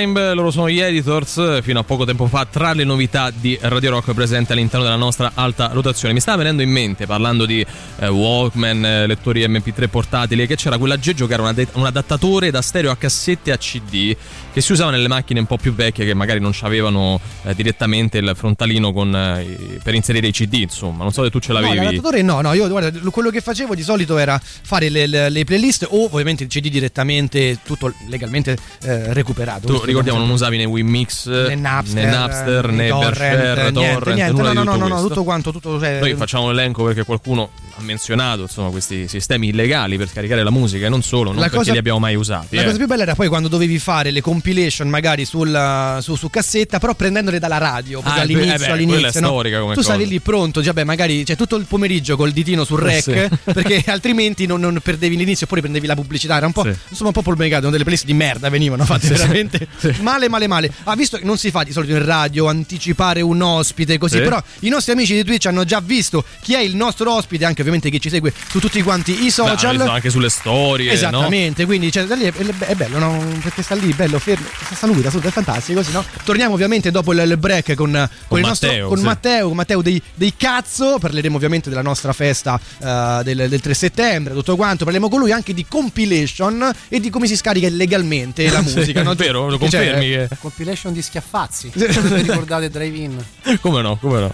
Climb, 0.00 0.32
loro 0.32 0.50
sono 0.50 0.70
gli 0.70 0.80
editors, 0.80 1.60
fino 1.60 1.78
a 1.78 1.84
poco 1.84 2.06
tempo 2.06 2.26
fa 2.26 2.46
tra 2.50 2.72
le 2.72 2.84
novità 2.84 3.30
di 3.30 3.58
Radio 3.60 3.90
Rock 3.90 4.14
presente 4.14 4.54
all'interno 4.54 4.82
della 4.86 4.96
nostra 4.96 5.32
alta 5.34 5.68
rotazione. 5.74 6.14
Mi 6.14 6.20
stava 6.20 6.38
venendo 6.38 6.62
in 6.62 6.70
mente, 6.70 7.04
parlando 7.04 7.44
di 7.44 7.62
eh, 7.98 8.08
Walkman, 8.08 8.82
eh, 8.82 9.06
lettori 9.06 9.46
MP3 9.46 9.88
portatili, 9.90 10.46
che 10.46 10.56
c'era 10.56 10.78
quell'aggeggio 10.78 11.26
che 11.26 11.34
era 11.34 11.42
un, 11.42 11.48
ade- 11.48 11.68
un 11.74 11.84
adattatore 11.84 12.50
da 12.50 12.62
stereo 12.62 12.90
a 12.90 12.96
cassette 12.96 13.52
a 13.52 13.58
CD 13.58 14.16
che 14.52 14.60
si 14.62 14.72
usava 14.72 14.90
nelle 14.90 15.06
macchine 15.06 15.38
un 15.38 15.46
po' 15.46 15.58
più 15.58 15.72
vecchie 15.74 16.04
che 16.06 16.12
magari 16.14 16.40
non 16.40 16.52
avevano 16.62 17.20
direttamente 17.54 18.18
il 18.18 18.32
frontalino 18.34 18.92
con, 18.94 19.14
eh, 19.14 19.78
per 19.82 19.94
inserire 19.94 20.26
i 20.28 20.32
CD, 20.32 20.54
insomma. 20.54 21.02
Non 21.02 21.12
so 21.12 21.22
se 21.24 21.30
tu 21.30 21.38
ce 21.40 21.52
No, 21.52 21.60
l'avevi. 21.60 21.76
l'adattatore 21.76 22.22
no, 22.22 22.40
no, 22.40 22.54
io 22.54 22.66
guarda, 22.68 22.90
quello 23.10 23.28
che 23.30 23.42
facevo 23.42 23.74
di 23.74 23.82
solito 23.82 24.16
era 24.16 24.40
fare 24.42 24.88
le, 24.88 25.06
le- 25.06 25.28
le 25.28 25.44
playlist 25.44 25.86
o 25.90 26.04
ovviamente 26.10 26.42
il 26.44 26.48
CD 26.48 26.68
direttamente, 26.70 27.58
tutto 27.62 27.92
legalmente 28.08 28.56
eh, 28.82 29.12
recuperato. 29.12 29.66
tu 29.66 29.89
ricordiamo 29.90 30.18
non 30.18 30.30
usavi 30.30 30.56
né 30.56 30.64
Winmix, 30.64 31.26
né 31.26 31.54
Napster, 31.54 32.04
né, 32.04 32.10
Napster, 32.10 32.68
né 32.68 32.88
torrent, 32.88 33.08
Bershare, 33.18 33.70
niente, 33.70 33.92
Torrent, 33.94 34.16
niente, 34.16 34.42
no, 34.42 34.52
no, 34.52 34.76
no, 34.76 34.88
no, 34.88 35.00
tutto 35.06 35.24
quanto, 35.24 35.52
tutto, 35.52 35.78
cioè, 35.78 35.98
Noi 36.00 36.14
facciamo 36.14 36.48
l'elenco 36.50 36.84
perché 36.84 37.04
qualcuno 37.04 37.50
menzionato 37.80 38.42
insomma, 38.42 38.68
questi 38.68 39.08
sistemi 39.08 39.48
illegali 39.48 39.96
per 39.96 40.12
caricare 40.12 40.42
la 40.42 40.50
musica 40.50 40.84
e 40.86 40.88
non 40.90 41.02
solo, 41.02 41.30
non 41.30 41.36
La 41.36 41.42
perché 41.42 41.56
cosa- 41.56 41.72
li 41.72 41.78
abbiamo 41.78 41.98
mai 41.98 42.14
usati. 42.14 42.56
La 42.56 42.62
eh. 42.62 42.64
cosa 42.66 42.76
più 42.76 42.86
bella 42.86 43.02
era 43.02 43.14
poi 43.14 43.28
quando 43.28 43.48
dovevi 43.48 43.78
fare 43.78 44.10
le 44.10 44.20
compilation 44.20 44.88
magari 44.88 45.24
sul- 45.24 45.98
su, 46.00 46.14
su 46.16 46.28
cassetta, 46.28 46.78
però 46.78 46.94
prendendole 46.94 47.38
dalla 47.38 47.56
radio, 47.58 48.00
Ah, 48.04 48.14
beh, 48.14 48.20
all'inizio, 48.20 48.54
eh 48.54 48.58
beh, 48.58 48.66
all'inizio, 48.66 49.00
quella 49.00 49.08
è 49.16 49.20
no? 49.20 49.26
storica 49.28 49.60
come 49.60 49.74
Tu 49.74 49.80
stavi 49.82 49.98
cosa. 50.00 50.10
lì 50.10 50.20
pronto, 50.20 50.60
già 50.60 50.72
beh, 50.74 50.84
magari 50.84 51.24
c'è 51.24 51.36
tutto 51.36 51.56
il 51.56 51.64
pomeriggio 51.64 52.16
col 52.16 52.32
ditino 52.32 52.64
sul 52.64 52.80
rec, 52.84 53.06
Eh, 53.08 53.28
sì. 53.30 53.38
perché 53.52 53.82
altrimenti 53.86 54.44
non, 54.46 54.60
non 54.60 54.78
perdevi 54.82 55.16
l'inizio 55.16 55.46
oppure 55.46 55.62
prendevi 55.62 55.86
la 55.86 55.94
pubblicità. 55.94 56.36
Era 56.36 56.46
un 56.46 56.52
po', 56.52 56.62
Sì. 56.64 56.74
insomma, 56.90 57.08
un 57.08 57.14
po' 57.14 57.22
polmegato, 57.22 57.70
delle 57.70 57.82
playlist 57.84 58.04
di 58.04 58.12
merda 58.14 58.50
venivano 58.50 58.84
fatte 58.84 59.06
Sì, 59.06 59.14
sì. 59.80 59.94
male, 60.02 60.28
male, 60.28 60.46
male. 60.46 60.70
Ha 60.84 60.94
visto 60.94 61.16
che 61.16 61.24
non 61.24 61.38
si 61.38 61.50
fa 61.50 61.62
di 61.64 61.72
solito 61.72 61.92
in 61.94 62.04
radio 62.04 62.46
anticipare 62.48 63.20
un 63.20 63.40
ospite 63.42 63.98
così, 63.98 64.16
Sì. 64.16 64.22
però 64.22 64.42
i 64.60 64.68
nostri 64.68 64.92
amici 64.92 65.14
di 65.14 65.24
Twitch 65.24 65.46
hanno 65.46 65.64
già 65.64 65.80
visto 65.80 66.24
chi 66.42 66.54
è 66.54 66.60
il 66.60 66.76
nostro 66.76 67.12
ospite, 67.14 67.44
anche 67.44 67.60
ovviamente 67.60 67.90
chi 67.90 68.00
ci 68.00 68.08
segue 68.10 68.32
su 68.48 68.58
tutti 68.60 68.82
quanti 68.82 69.12
i 69.22 69.24
Beh, 69.24 69.30
social. 69.30 69.76
visto 69.76 69.90
anche 69.90 70.10
sulle 70.10 70.28
storie, 70.28 70.86
no? 70.86 70.92
Esattamente, 70.92 71.64
quindi 71.64 71.90
cioè, 71.90 72.04
lì 72.14 72.24
è, 72.24 72.32
è 72.32 72.74
bello, 72.74 72.98
no? 72.98 73.24
Perché 73.42 73.62
sta 73.62 73.74
lì, 73.74 73.92
bello, 73.92 74.18
fermo, 74.18 74.46
saluta, 74.74 75.08
saluta, 75.10 75.28
è 75.28 75.32
fantastico, 75.32 75.80
così, 75.80 75.92
no? 75.92 76.04
Torniamo 76.24 76.54
ovviamente 76.54 76.90
dopo 76.90 77.12
il, 77.12 77.36
break 77.38 77.74
con, 77.74 78.08
con, 78.28 78.38
il 78.38 78.46
nostro, 78.46 78.68
Matteo, 78.68 78.88
con 78.88 78.98
sì. 78.98 79.04
Matteo, 79.04 79.46
con 79.48 79.56
Matteo 79.56 79.82
dei, 79.82 80.02
dei 80.14 80.34
cazzo, 80.36 80.98
parleremo 80.98 81.36
ovviamente 81.36 81.68
della 81.68 81.82
nostra 81.82 82.12
festa 82.12 82.58
eh, 82.82 83.20
del, 83.24 83.48
del 83.48 83.60
3 83.60 83.74
settembre, 83.74 84.34
tutto 84.34 84.56
quanto, 84.56 84.84
parleremo 84.84 85.08
con 85.08 85.20
lui 85.20 85.32
anche 85.32 85.54
di 85.54 85.64
compilation 85.68 86.70
e 86.88 87.00
di 87.00 87.10
come 87.10 87.26
si 87.26 87.36
scarica 87.36 87.66
illegalmente 87.66 88.48
la 88.50 88.62
Sì, 88.70 88.76
musica, 88.76 89.02
no? 89.02 89.12
è 89.12 89.14
vero, 89.16 89.48
lo 89.48 89.58
Cioè, 89.70 89.84
confermi 89.84 90.08
che... 90.08 90.28
Compilation 90.38 90.92
di 90.92 91.02
schiaffazzi. 91.02 91.70
Come 91.74 92.22
ricordate 92.22 92.68
Drive-In? 92.68 93.24
Come 93.60 93.82
no, 93.82 93.96
come 93.96 94.20
no. 94.20 94.32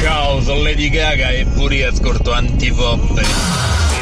Ciao, 0.00 0.40
sono 0.42 0.62
Lady 0.62 0.88
Gaga 0.90 1.30
e 1.30 1.46
pure 1.46 1.86
ascolto 1.86 2.32
antipoppe. 2.32 3.93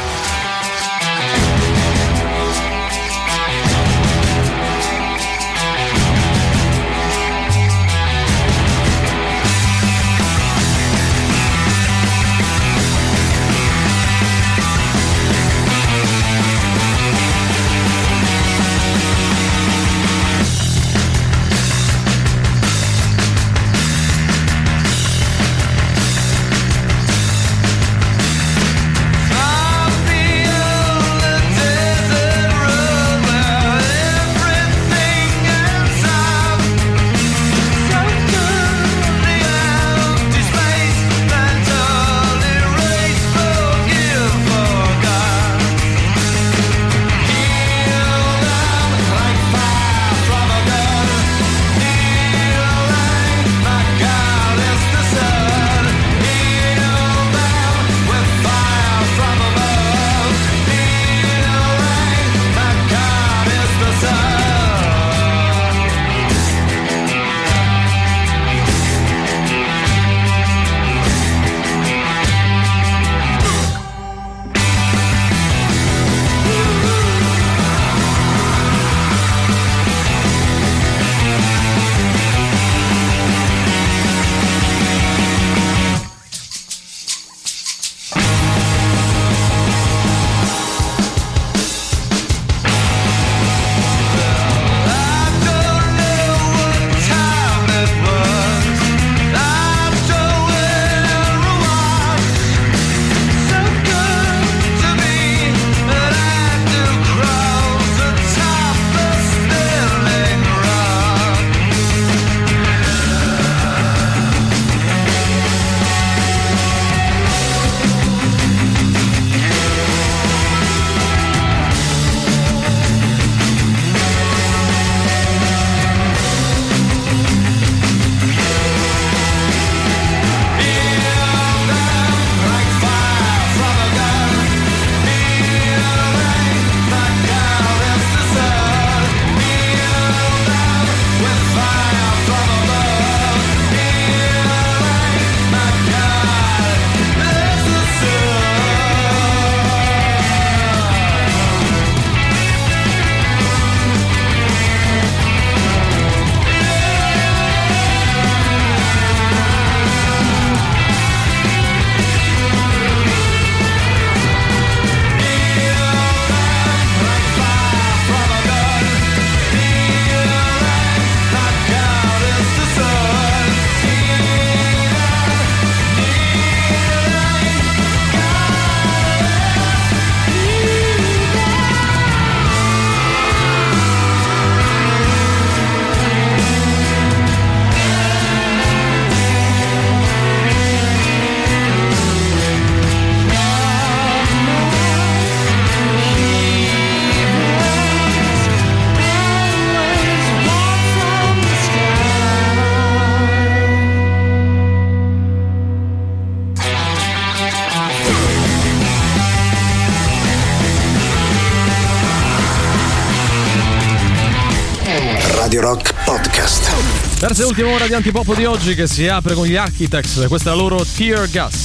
E 217.42 217.44
ultima 217.44 217.70
ora 217.70 217.88
di 217.88 217.94
Antipop 217.94 218.36
di 218.36 218.44
oggi 218.44 218.76
che 218.76 218.86
si 218.86 219.08
apre 219.08 219.34
con 219.34 219.46
gli 219.46 219.56
Architects, 219.56 220.26
questa 220.28 220.54
loro 220.54 220.84
Tear 220.84 221.28
Gas. 221.28 221.64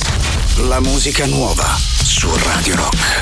La 0.67 0.79
musica 0.79 1.27
nuova 1.27 1.77
su 1.77 2.27
Radio 2.35 2.75
Rock. 2.77 3.16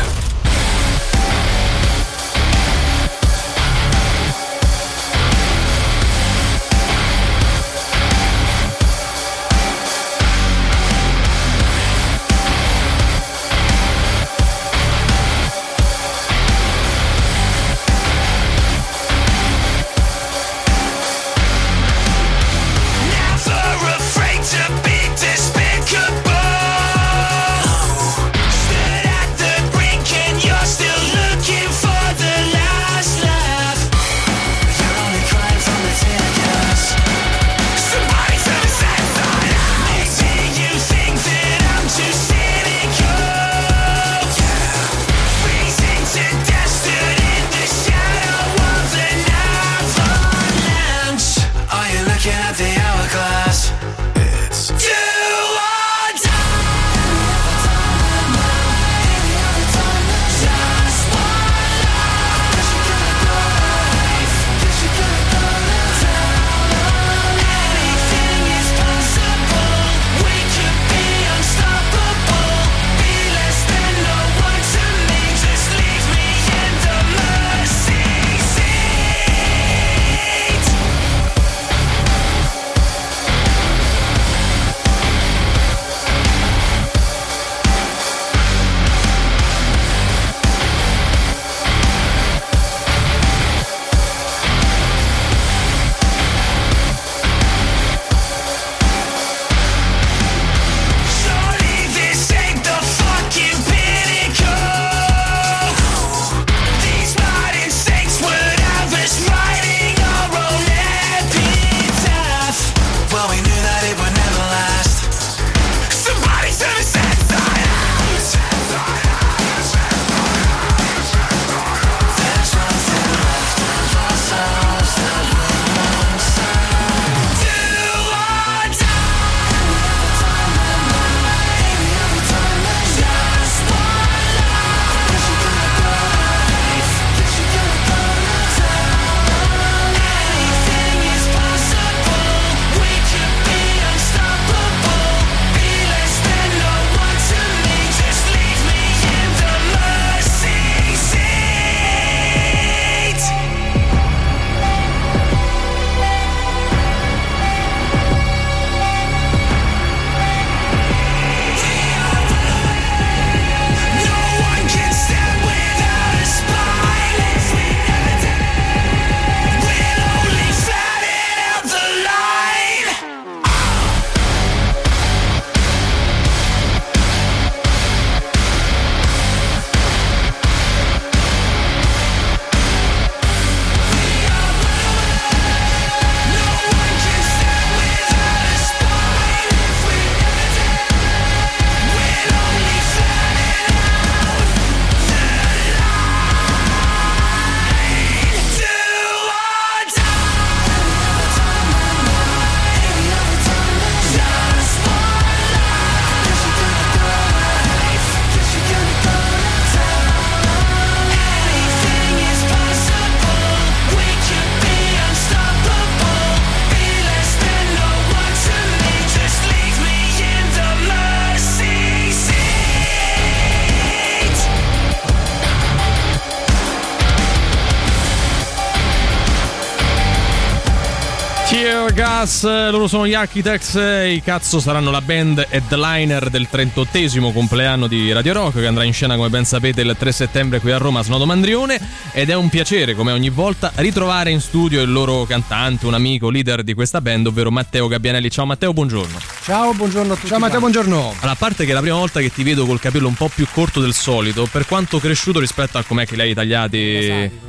Nossa 232.46 232.55
loro 232.70 232.88
sono 232.88 233.08
gli 233.08 233.14
Architects, 233.14 233.76
eh, 233.76 234.12
i 234.12 234.22
cazzo 234.22 234.60
saranno 234.60 234.92
la 234.92 235.02
band 235.02 235.46
headliner 235.50 236.30
del 236.30 236.48
38esimo 236.52 237.32
compleanno 237.34 237.88
di 237.88 238.12
Radio 238.12 238.34
Rock 238.34 238.60
che 238.60 238.68
andrà 238.68 238.84
in 238.84 238.94
scena 238.94 239.16
come 239.16 239.30
ben 239.30 239.46
sapete 239.46 239.82
il 239.82 239.96
3 239.98 240.12
settembre 240.12 240.60
qui 240.60 240.72
a 240.72 240.78
Roma 240.78 241.00
a 241.00 241.04
Snodo 241.04 241.26
Mandrione 241.26 241.80
ed 242.12 242.30
è 242.30 242.34
un 242.34 242.50
piacere 242.50 242.96
come 242.96 243.12
ogni 243.12 243.30
volta 243.30 243.72
ritrovare 243.76 244.32
in 244.32 244.42
studio 244.42 244.82
il 244.82 244.92
loro 244.92 245.26
cantante, 245.26 245.86
un 245.86 245.94
amico, 245.94 246.30
leader 246.30 246.64
di 246.64 246.74
questa 246.74 247.02
band, 247.02 247.28
ovvero 247.28 247.52
Matteo 247.52 247.88
Gabbianelli. 247.88 248.32
Ciao 248.32 248.46
Matteo, 248.46 248.74
buongiorno. 248.74 249.20
Ciao, 249.44 249.74
buongiorno 249.74 250.14
a 250.14 250.16
tutti. 250.16 250.28
Ciao 250.28 250.40
Matteo, 250.40 250.60
buongiorno. 250.60 250.98
Allora, 250.98 251.32
a 251.32 251.36
parte 251.36 251.66
che 251.66 251.72
è 251.72 251.74
la 251.74 251.82
prima 251.82 251.98
volta 251.98 252.20
che 252.20 252.32
ti 252.32 252.44
vedo 252.44 252.66
col 252.66 252.80
capello 252.80 253.08
un 253.08 253.14
po' 253.14 253.30
più 253.34 253.46
corto 253.52 253.80
del 253.80 253.94
solito, 253.94 254.48
per 254.52 254.66
quanto 254.66 255.00
cresciuto 255.00 255.40
rispetto 255.40 255.78
a 255.78 255.84
com'è 255.84 256.06
che 256.06 256.16
li 256.16 256.22
hai 256.22 256.34
tagliati, 256.34 256.94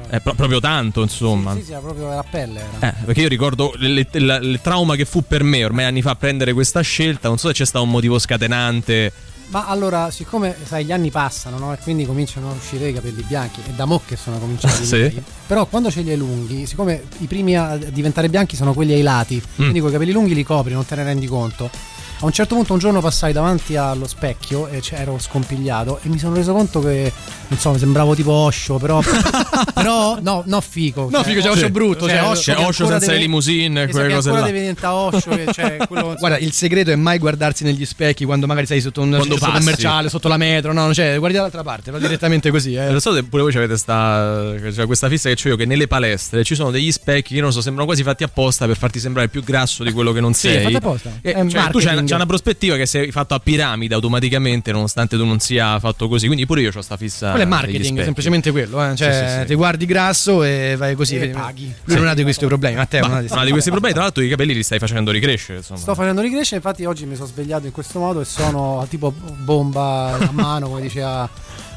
è 0.09 0.20
pro- 0.20 0.34
proprio 0.34 0.60
tanto, 0.60 1.01
insomma. 1.01 1.55
Sì, 1.55 1.62
sì, 1.62 1.70
era 1.72 1.80
proprio 1.80 2.09
la 2.09 2.24
pelle. 2.28 2.60
Era. 2.80 2.90
Eh, 2.90 3.05
perché 3.05 3.22
io 3.22 3.28
ricordo 3.28 3.72
il 3.78 4.59
trauma 4.62 4.94
che 4.94 5.05
fu 5.07 5.23
per 5.27 5.43
me 5.43 5.65
ormai 5.65 5.85
anni 5.87 6.03
fa 6.03 6.15
prendere 6.16 6.53
questa 6.53 6.81
scelta. 6.83 7.28
Non 7.28 7.39
so 7.39 7.49
se 7.49 7.55
c'è 7.55 7.65
stato 7.65 7.85
un 7.85 7.91
motivo 7.91 8.19
scatenante. 8.19 9.12
Ma 9.49 9.66
allora, 9.66 10.11
siccome 10.11 10.57
sai, 10.65 10.85
gli 10.85 10.91
anni 10.93 11.11
passano, 11.11 11.57
no? 11.59 11.73
E 11.73 11.78
quindi 11.78 12.05
cominciano 12.05 12.51
a 12.51 12.55
uscire 12.55 12.89
i 12.89 12.93
capelli 12.93 13.23
bianchi. 13.23 13.61
E 13.65 13.70
da 13.70 13.85
mo' 13.85 14.03
che 14.05 14.16
sono 14.16 14.39
cominciati. 14.39 14.85
Sì. 14.85 15.23
Però 15.47 15.66
quando 15.66 15.89
ce 15.91 16.01
li 16.03 16.11
hai 16.11 16.16
lunghi, 16.16 16.66
siccome 16.66 17.05
i 17.19 17.27
primi 17.27 17.57
a 17.57 17.77
diventare 17.77 18.28
bianchi 18.28 18.57
sono 18.57 18.74
quelli 18.74 18.93
ai 18.93 19.03
lati, 19.03 19.37
Mm. 19.37 19.55
quindi 19.55 19.78
con 19.78 19.89
i 19.91 19.93
capelli 19.93 20.11
lunghi 20.12 20.35
li 20.35 20.43
copri, 20.45 20.73
non 20.73 20.85
te 20.85 20.97
ne 20.97 21.05
rendi 21.05 21.27
conto. 21.28 21.70
A 22.18 22.24
un 22.24 22.32
certo 22.32 22.55
punto 22.55 22.72
un 22.72 22.78
giorno 22.78 23.01
passai 23.02 23.32
davanti 23.34 23.76
allo 23.76 24.06
specchio 24.06 24.68
e 24.68 24.80
c'ero 24.80 25.18
scompigliato 25.18 26.01
e 26.02 26.09
mi 26.09 26.18
sono 26.18 26.34
reso 26.34 26.55
conto 26.55 26.80
che, 26.80 27.12
non 27.48 27.59
so, 27.59 27.72
mi 27.72 27.78
sembravo 27.78 28.14
tipo 28.14 28.32
Osho, 28.32 28.78
però... 28.78 29.01
però, 29.74 30.18
no, 30.22 30.43
no 30.47 30.60
fico. 30.62 31.09
No, 31.10 31.22
figo, 31.22 31.40
c'è 31.43 31.51
Osho 31.51 31.68
brutto, 31.68 32.09
Cioè, 32.09 32.16
cioè, 32.18 32.26
Osho 32.28 32.40
C'è 32.52 32.55
che 32.56 32.64
Osho 32.64 32.86
senza 32.86 32.94
le 32.94 33.06
deve- 33.06 33.18
limousine, 33.18 33.82
esatto, 33.82 33.98
quelle 33.98 34.14
cose 34.14 34.30
là. 34.30 34.40
deve 34.40 34.59
diventare 34.60 34.94
Osho, 34.94 35.30
che, 35.30 35.47
cioè, 35.52 35.76
quello, 35.86 36.14
Guarda, 36.18 36.38
il 36.38 36.52
segreto 36.52 36.90
è 36.90 36.97
mai 36.97 37.18
guardarsi 37.18 37.64
negli 37.64 37.84
specchi 37.84 38.24
quando 38.24 38.47
magari 38.47 38.64
sei 38.66 38.80
sotto 38.80 39.02
un 39.02 39.12
centro 39.20 39.51
commerciale, 39.51 40.09
sotto 40.09 40.28
la 40.28 40.38
metro, 40.38 40.72
no, 40.72 40.94
cioè 40.94 41.18
guardi 41.18 41.36
dall'altra 41.36 41.62
parte, 41.62 41.90
va 41.90 41.98
direttamente 41.98 42.51
così, 42.51 42.74
eh. 42.74 42.88
Non 42.88 43.01
so 43.01 43.12
se 43.12 43.24
pure 43.24 43.43
voi 43.43 43.55
avete 43.55 43.76
sta, 43.76 44.55
cioè 44.72 44.86
questa 44.86 45.09
fissa 45.10 45.30
che 45.30 45.36
ho 45.44 45.48
io 45.51 45.56
che 45.56 45.66
nelle 45.66 45.86
palestre 45.86 46.44
ci 46.44 46.55
sono 46.55 46.70
degli 46.70 46.90
specchi 46.90 47.34
che 47.34 47.40
non 47.43 47.52
so, 47.52 47.60
sembrano 47.60 47.86
quasi 47.86 48.02
fatti 48.02 48.24
apposta 48.24 48.64
per 48.66 48.78
farti 48.78 48.98
sembrare 48.98 49.28
più 49.28 49.44
grasso 49.44 49.84
di 49.84 49.93
quello 49.93 50.12
che 50.12 50.20
non 50.20 50.32
Sì, 50.32 50.48
sei. 50.48 50.62
fatto 50.62 50.76
apposta. 50.78 51.10
E, 51.20 51.32
cioè, 51.48 51.70
tu 51.70 51.78
c'hai, 51.78 52.05
c'hai 52.07 52.16
una 52.16 52.27
prospettiva 52.27 52.77
che 52.77 52.87
sei 52.87 53.11
fatto 53.11 53.35
a 53.35 53.39
piramide 53.41 53.95
automaticamente, 53.95 54.73
nonostante 54.73 55.16
tu 55.16 55.24
non 55.24 55.41
sia 55.41 55.78
fatto 55.78 56.09
così. 56.09 56.27
Quindi 56.27 56.47
pure 56.47 56.61
io 56.61 56.70
ho 56.74 56.81
sta 56.83 56.97
fissa. 56.97 57.31
Quello 57.31 57.45
è 57.45 57.49
marketing, 57.49 58.03
semplicemente 58.03 58.51
quello, 58.51 58.83
eh. 58.85 58.97
Cioè, 58.97 59.12
Sì, 59.12 59.33
sì, 59.35 59.41
sì. 59.41 59.47
ti 59.47 59.55
guardi 59.55 59.87
grasso 59.87 60.43
e 60.43 60.74
vai 60.77 60.95
così. 60.95 61.16
E 61.16 61.28
paghi. 61.28 61.73
Lui 61.85 61.97
non 61.97 62.09
ha 62.09 62.15
di 62.15 62.23
questi 62.23 62.47
problemi, 62.47 62.77
Matteo. 62.77 63.03
Ma 63.03 63.09
non 63.09 63.16
ha 63.19 63.20
di 63.20 63.28
non 63.28 63.45
di 63.45 63.51
questi 63.51 63.70
problemi, 63.70 63.95
tra 63.95 64.03
l'altro 64.05 64.23
i 64.23 64.28
capelli 64.28 64.55
li 64.55 64.62
stai 64.62 64.78
facendo 64.78 65.11
ricrescere. 65.11 65.59
Insomma. 65.59 65.78
Sto 65.78 65.95
facendo 65.95 66.20
ricrescere, 66.20 66.57
infatti 66.57 66.85
oggi 66.85 67.07
mi 67.07 67.15
sono 67.15 67.27
svegliato 67.27 67.66
in 67.66 67.73
questo 67.73 67.99
modo 67.99 68.20
e 68.20 68.24
sono 68.24 68.87
tipo 68.89 69.12
bomba 69.12 70.16
a 70.19 70.31
mano, 70.33 70.69
come 70.69 70.81
diceva 70.83 71.28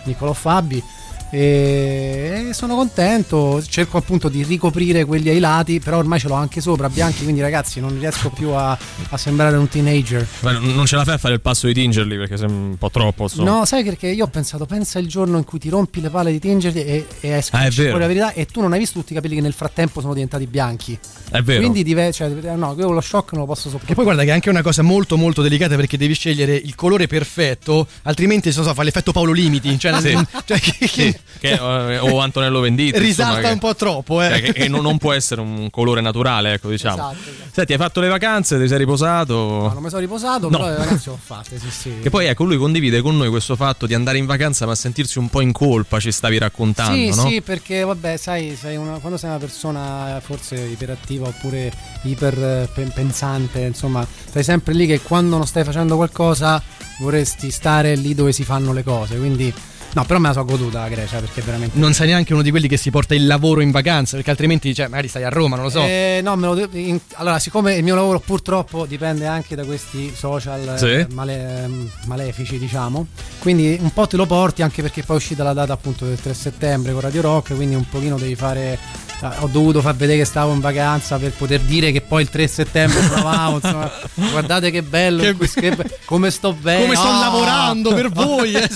Niccolò 0.03 0.33
Fabi. 0.33 0.83
E 1.31 2.49
sono 2.53 2.75
contento, 2.75 3.63
cerco 3.67 3.97
appunto 3.97 4.29
di 4.29 4.43
ricoprire 4.43 5.05
quelli 5.05 5.29
ai 5.29 5.39
lati, 5.39 5.79
però 5.79 5.97
ormai 5.97 6.19
ce 6.19 6.27
l'ho 6.27 6.33
anche 6.33 6.59
sopra, 6.61 6.89
bianchi, 6.89 7.23
quindi 7.23 7.41
ragazzi 7.41 7.79
non 7.79 7.97
riesco 7.99 8.29
più 8.29 8.49
a, 8.49 8.77
a 9.09 9.17
sembrare 9.17 9.55
un 9.57 9.67
teenager. 9.67 10.25
Ma 10.41 10.53
non 10.53 10.85
ce 10.85 10.95
la 10.95 11.03
fai 11.03 11.15
a 11.15 11.17
fare 11.17 11.35
il 11.35 11.41
passo 11.41 11.67
di 11.67 11.73
tingerli 11.73 12.17
perché 12.17 12.37
sei 12.37 12.47
un 12.49 12.75
po' 12.77 12.89
troppo. 12.89 13.23
Insomma. 13.23 13.49
No, 13.51 13.65
sai 13.65 13.83
perché 13.83 14.07
io 14.07 14.25
ho 14.25 14.27
pensato, 14.27 14.65
pensa 14.65 14.99
il 14.99 15.07
giorno 15.07 15.37
in 15.37 15.43
cui 15.43 15.59
ti 15.59 15.69
rompi 15.69 16.01
le 16.01 16.09
palle 16.09 16.31
di 16.31 16.39
tingerti 16.39 16.83
e, 16.83 17.05
e 17.19 17.29
esci 17.29 17.51
Ah, 17.53 17.69
fuori 17.69 17.99
la 17.99 18.07
verità 18.07 18.33
e 18.33 18.45
tu 18.45 18.61
non 18.61 18.73
hai 18.73 18.79
visto 18.79 18.99
tutti 18.99 19.11
i 19.13 19.15
capelli 19.15 19.35
che 19.35 19.41
nel 19.41 19.53
frattempo 19.53 20.01
sono 20.01 20.13
diventati 20.13 20.47
bianchi. 20.47 20.97
È 21.29 21.41
vero. 21.41 21.59
Quindi 21.61 21.83
dive- 21.83 22.11
cioè, 22.11 22.29
no, 22.29 22.75
io 22.77 22.91
lo 22.91 23.01
shock 23.01 23.31
non 23.33 23.41
lo 23.41 23.47
posso 23.47 23.63
sopportare. 23.69 23.87
Che 23.87 23.93
poi 23.95 24.03
guarda 24.03 24.23
che 24.23 24.29
è 24.29 24.33
anche 24.33 24.49
una 24.49 24.61
cosa 24.63 24.81
molto 24.81 25.15
molto 25.17 25.41
delicata 25.41 25.75
perché 25.75 25.97
devi 25.97 26.13
scegliere 26.15 26.55
il 26.55 26.75
colore 26.75 27.07
perfetto, 27.07 27.87
altrimenti 28.03 28.51
non 28.53 28.63
so, 28.65 28.73
fa 28.73 28.83
l'effetto 28.83 29.11
Paolo 29.11 29.31
Limiti, 29.31 29.77
cioè, 29.77 29.99
Sì. 30.01 30.17
cioè, 30.45 30.59
che, 30.59 30.87
Sì, 30.87 31.15
che, 31.39 31.51
eh, 31.51 31.97
o 31.99 32.19
Antonello 32.19 32.59
Venditti 32.59 32.97
risalta 32.99 33.31
insomma, 33.37 33.47
che- 33.47 33.53
un 33.53 33.59
po' 33.59 33.75
troppo, 33.75 34.21
eh. 34.21 34.29
cioè, 34.29 34.41
che, 34.41 34.53
che 34.53 34.67
non, 34.67 34.81
non 34.81 34.97
può 34.97 35.13
essere 35.13 35.41
un 35.41 35.69
colore 35.69 36.01
naturale, 36.01 36.53
ecco, 36.53 36.69
diciamo. 36.69 36.95
Esatto, 36.95 37.29
esatto. 37.29 37.49
Senti, 37.51 37.71
hai 37.73 37.77
fatto 37.77 37.99
le 37.99 38.07
vacanze, 38.07 38.59
ti 38.59 38.67
sei 38.67 38.77
riposato. 38.77 39.33
No, 39.35 39.71
non 39.73 39.83
mi 39.83 39.89
sono 39.89 40.01
riposato, 40.01 40.49
No. 40.49 40.57
però 40.57 40.69
le 40.69 40.75
vacanze 40.77 41.09
l'ho 41.09 41.19
fatte, 41.21 41.59
sì, 41.59 41.69
sì. 41.69 41.93
Che 42.01 42.09
poi 42.09 42.25
ecco, 42.25 42.43
lui 42.43 42.57
condivide 42.57 43.01
con 43.01 43.17
noi 43.17 43.29
questo 43.29 43.55
fatto 43.55 43.85
di 43.85 43.93
andare 43.93 44.17
in 44.17 44.25
vacanza 44.25 44.65
ma 44.65 44.75
sentirsi 44.75 45.17
un 45.19 45.29
po' 45.29 45.41
in 45.41 45.51
colpa, 45.51 45.99
ci 45.99 46.11
stavi 46.11 46.37
raccontando, 46.37 46.93
Sì, 46.95 47.09
no? 47.15 47.27
sì, 47.27 47.41
perché 47.41 47.83
vabbè, 47.83 48.17
sai, 48.17 48.55
sei 48.59 48.75
una- 48.77 48.97
quando 48.99 49.17
sei 49.17 49.29
una 49.29 49.39
persona 49.39 50.17
eh, 50.17 50.21
forse 50.21 50.55
iperattiva 50.55 51.27
oppure 51.27 51.71
iper 52.03 52.67
eh, 52.75 53.65
insomma, 53.65 54.05
stai 54.27 54.43
sempre 54.43 54.73
lì 54.73 54.85
che 54.85 55.01
quando 55.01 55.37
non 55.37 55.45
stai 55.47 55.63
facendo 55.63 55.95
qualcosa 55.95 56.61
vorresti 56.99 57.49
stare 57.51 57.95
lì 57.95 58.13
dove 58.13 58.31
si 58.31 58.43
fanno 58.43 58.73
le 58.73 58.83
cose, 58.83 59.17
quindi 59.17 59.53
no, 59.93 60.05
però 60.05 60.19
me 60.19 60.27
la 60.27 60.33
so 60.33 60.45
goduta 60.45 60.81
la 60.81 60.89
Grecia 60.89 61.19
perché 61.19 61.41
veramente 61.41 61.77
Non 61.77 61.93
sei 61.93 62.07
neanche 62.07 62.33
uno 62.33 62.41
di 62.41 62.49
quelli 62.51 62.67
che 62.67 62.77
si 62.77 62.89
porta 62.91 63.13
il 63.15 63.25
lavoro 63.27 63.61
in 63.61 63.71
vacanza, 63.71 64.15
perché 64.15 64.29
altrimenti, 64.31 64.73
cioè, 64.73 64.87
magari 64.87 65.07
stai 65.07 65.23
a 65.23 65.29
Roma, 65.29 65.55
non 65.55 65.65
lo 65.65 65.71
so. 65.71 65.81
Eh, 65.81 66.19
no, 66.23 66.35
lo 66.35 66.53
de- 66.55 66.67
in- 66.79 66.99
allora, 67.15 67.39
siccome 67.39 67.75
il 67.75 67.83
mio 67.83 67.95
lavoro 67.95 68.19
purtroppo 68.19 68.85
dipende 68.85 69.25
anche 69.25 69.55
da 69.55 69.63
questi 69.65 70.13
social 70.15 70.75
eh, 70.75 70.77
Sì. 71.07 71.13
male- 71.13 71.63
ehm, 71.63 71.89
malefici, 72.05 72.57
diciamo, 72.59 73.07
quindi 73.39 73.77
un 73.81 73.91
po' 73.93 74.07
te 74.07 74.15
lo 74.17 74.25
porti 74.25 74.61
anche 74.61 74.81
perché 74.81 75.03
poi 75.03 75.15
è 75.17 75.19
uscita 75.19 75.43
la 75.43 75.53
data 75.53 75.73
appunto 75.73 76.05
del 76.05 76.19
3 76.19 76.33
settembre 76.33 76.91
con 76.91 77.01
Radio 77.01 77.21
Rock, 77.21 77.55
quindi 77.55 77.75
un 77.75 77.87
pochino 77.87 78.17
devi 78.17 78.35
fare. 78.35 78.77
eh, 79.21 79.27
Ho 79.39 79.47
dovuto 79.51 79.81
far 79.81 79.95
vedere 79.95 80.19
che 80.19 80.25
stavo 80.25 80.53
in 80.53 80.61
vacanza 80.61 81.17
per 81.17 81.31
poter 81.33 81.59
dire 81.61 81.91
che 81.91 81.99
poi 81.99 82.21
il 82.21 82.29
3 82.29 82.47
settembre 82.47 83.01
provavo. 83.01 83.55
insomma, 83.55 83.91
guardate 84.31 84.71
che 84.71 84.81
bello, 84.81 85.21
Che 85.21 85.35
che- 85.59 85.77
come 86.05 86.31
sto 86.31 86.53
bene. 86.53 86.83
Come 86.83 86.95
sto 86.95 87.07
Ah! 87.07 87.19
lavorando 87.19 87.93
per 87.93 88.09
voi, 88.11 88.53
eh. 88.55 88.69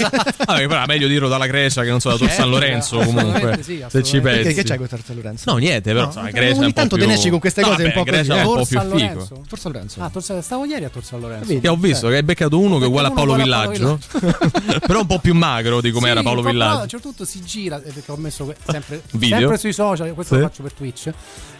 Vabbè, 0.45 0.67
però 0.67 0.83
è 0.83 0.85
meglio 1.03 1.07
dirlo 1.07 1.27
dalla 1.27 1.47
Grecia 1.47 1.83
che 1.83 1.89
non 1.89 1.99
so 1.99 2.09
da 2.09 2.17
Tor 2.17 2.27
Certo, 2.27 2.41
San 2.41 2.49
Lorenzo 2.51 2.99
assolutamente 2.99 3.39
comunque. 3.39 3.63
sì, 3.63 3.83
se 3.87 4.03
ci 4.03 4.19
pensi. 4.21 4.41
Perché 4.43 4.53
che 4.53 4.63
c'hai 4.63 4.77
con 4.77 4.87
Tor 4.87 4.99
Lorenzo? 5.15 5.51
No, 5.51 5.57
niente, 5.57 5.91
però 5.93 6.11
No, 6.13 6.21
ogni 6.21 6.31
Grecia 6.31 6.61
po' 6.61 6.73
tanto 6.73 6.95
più... 6.95 7.03
te 7.05 7.09
ne 7.11 7.17
esci 7.17 7.29
con 7.29 7.39
queste 7.39 7.61
No, 7.61 7.67
cose 7.69 7.83
un 7.83 7.91
po' 7.91 8.03
Grecia 8.03 8.33
così, 8.33 8.39
è 8.39 8.41
un 8.41 8.41
eh. 8.41 8.43
po' 8.43 8.53
Tor 8.55 8.67
più 8.67 8.77
San 8.77 8.85
figo. 8.89 8.97
Lorenzo. 9.13 9.41
Tor 9.49 9.59
San 9.59 9.71
Lorenzo. 9.71 10.01
Ah, 10.01 10.09
Tor 10.09 10.23
San- 10.23 10.41
stavo 10.41 10.65
ieri 10.65 10.85
a 10.85 10.89
Tor 10.89 11.03
San 11.03 11.19
Lorenzo. 11.19 11.47
Vedi? 11.47 11.59
Che 11.59 11.67
ho 11.67 11.75
visto 11.75 12.07
che 12.09 12.15
hai 12.15 12.23
beccato 12.23 12.59
uno 12.59 12.77
che 12.77 12.85
è 12.85 12.87
uguale 12.87 13.07
a 13.07 13.11
Paolo 13.11 13.33
a 13.33 13.37
Villaggio, 13.37 13.99
però 14.85 14.99
un 15.01 15.05
po' 15.07 15.19
più 15.19 15.33
magro 15.33 15.81
di 15.81 15.91
come 15.91 16.09
era 16.09 16.21
Paolo 16.21 16.41
bravo, 16.41 16.49
A 16.49 16.51
Villaggio. 16.63 16.81
un 16.83 16.89
certo 16.89 17.07
punto 17.09 17.25
si 17.25 17.41
gira, 17.43 17.77
perché 17.79 18.11
ho 18.11 18.15
messo 18.17 18.53
sempre, 18.69 19.01
Video? 19.11 19.37
sempre 19.39 19.57
sui 19.57 19.73
social, 19.73 20.13
questo 20.13 20.35
lo 20.35 20.41
faccio 20.41 20.63
per 20.63 20.73
Twitch, 20.73 21.11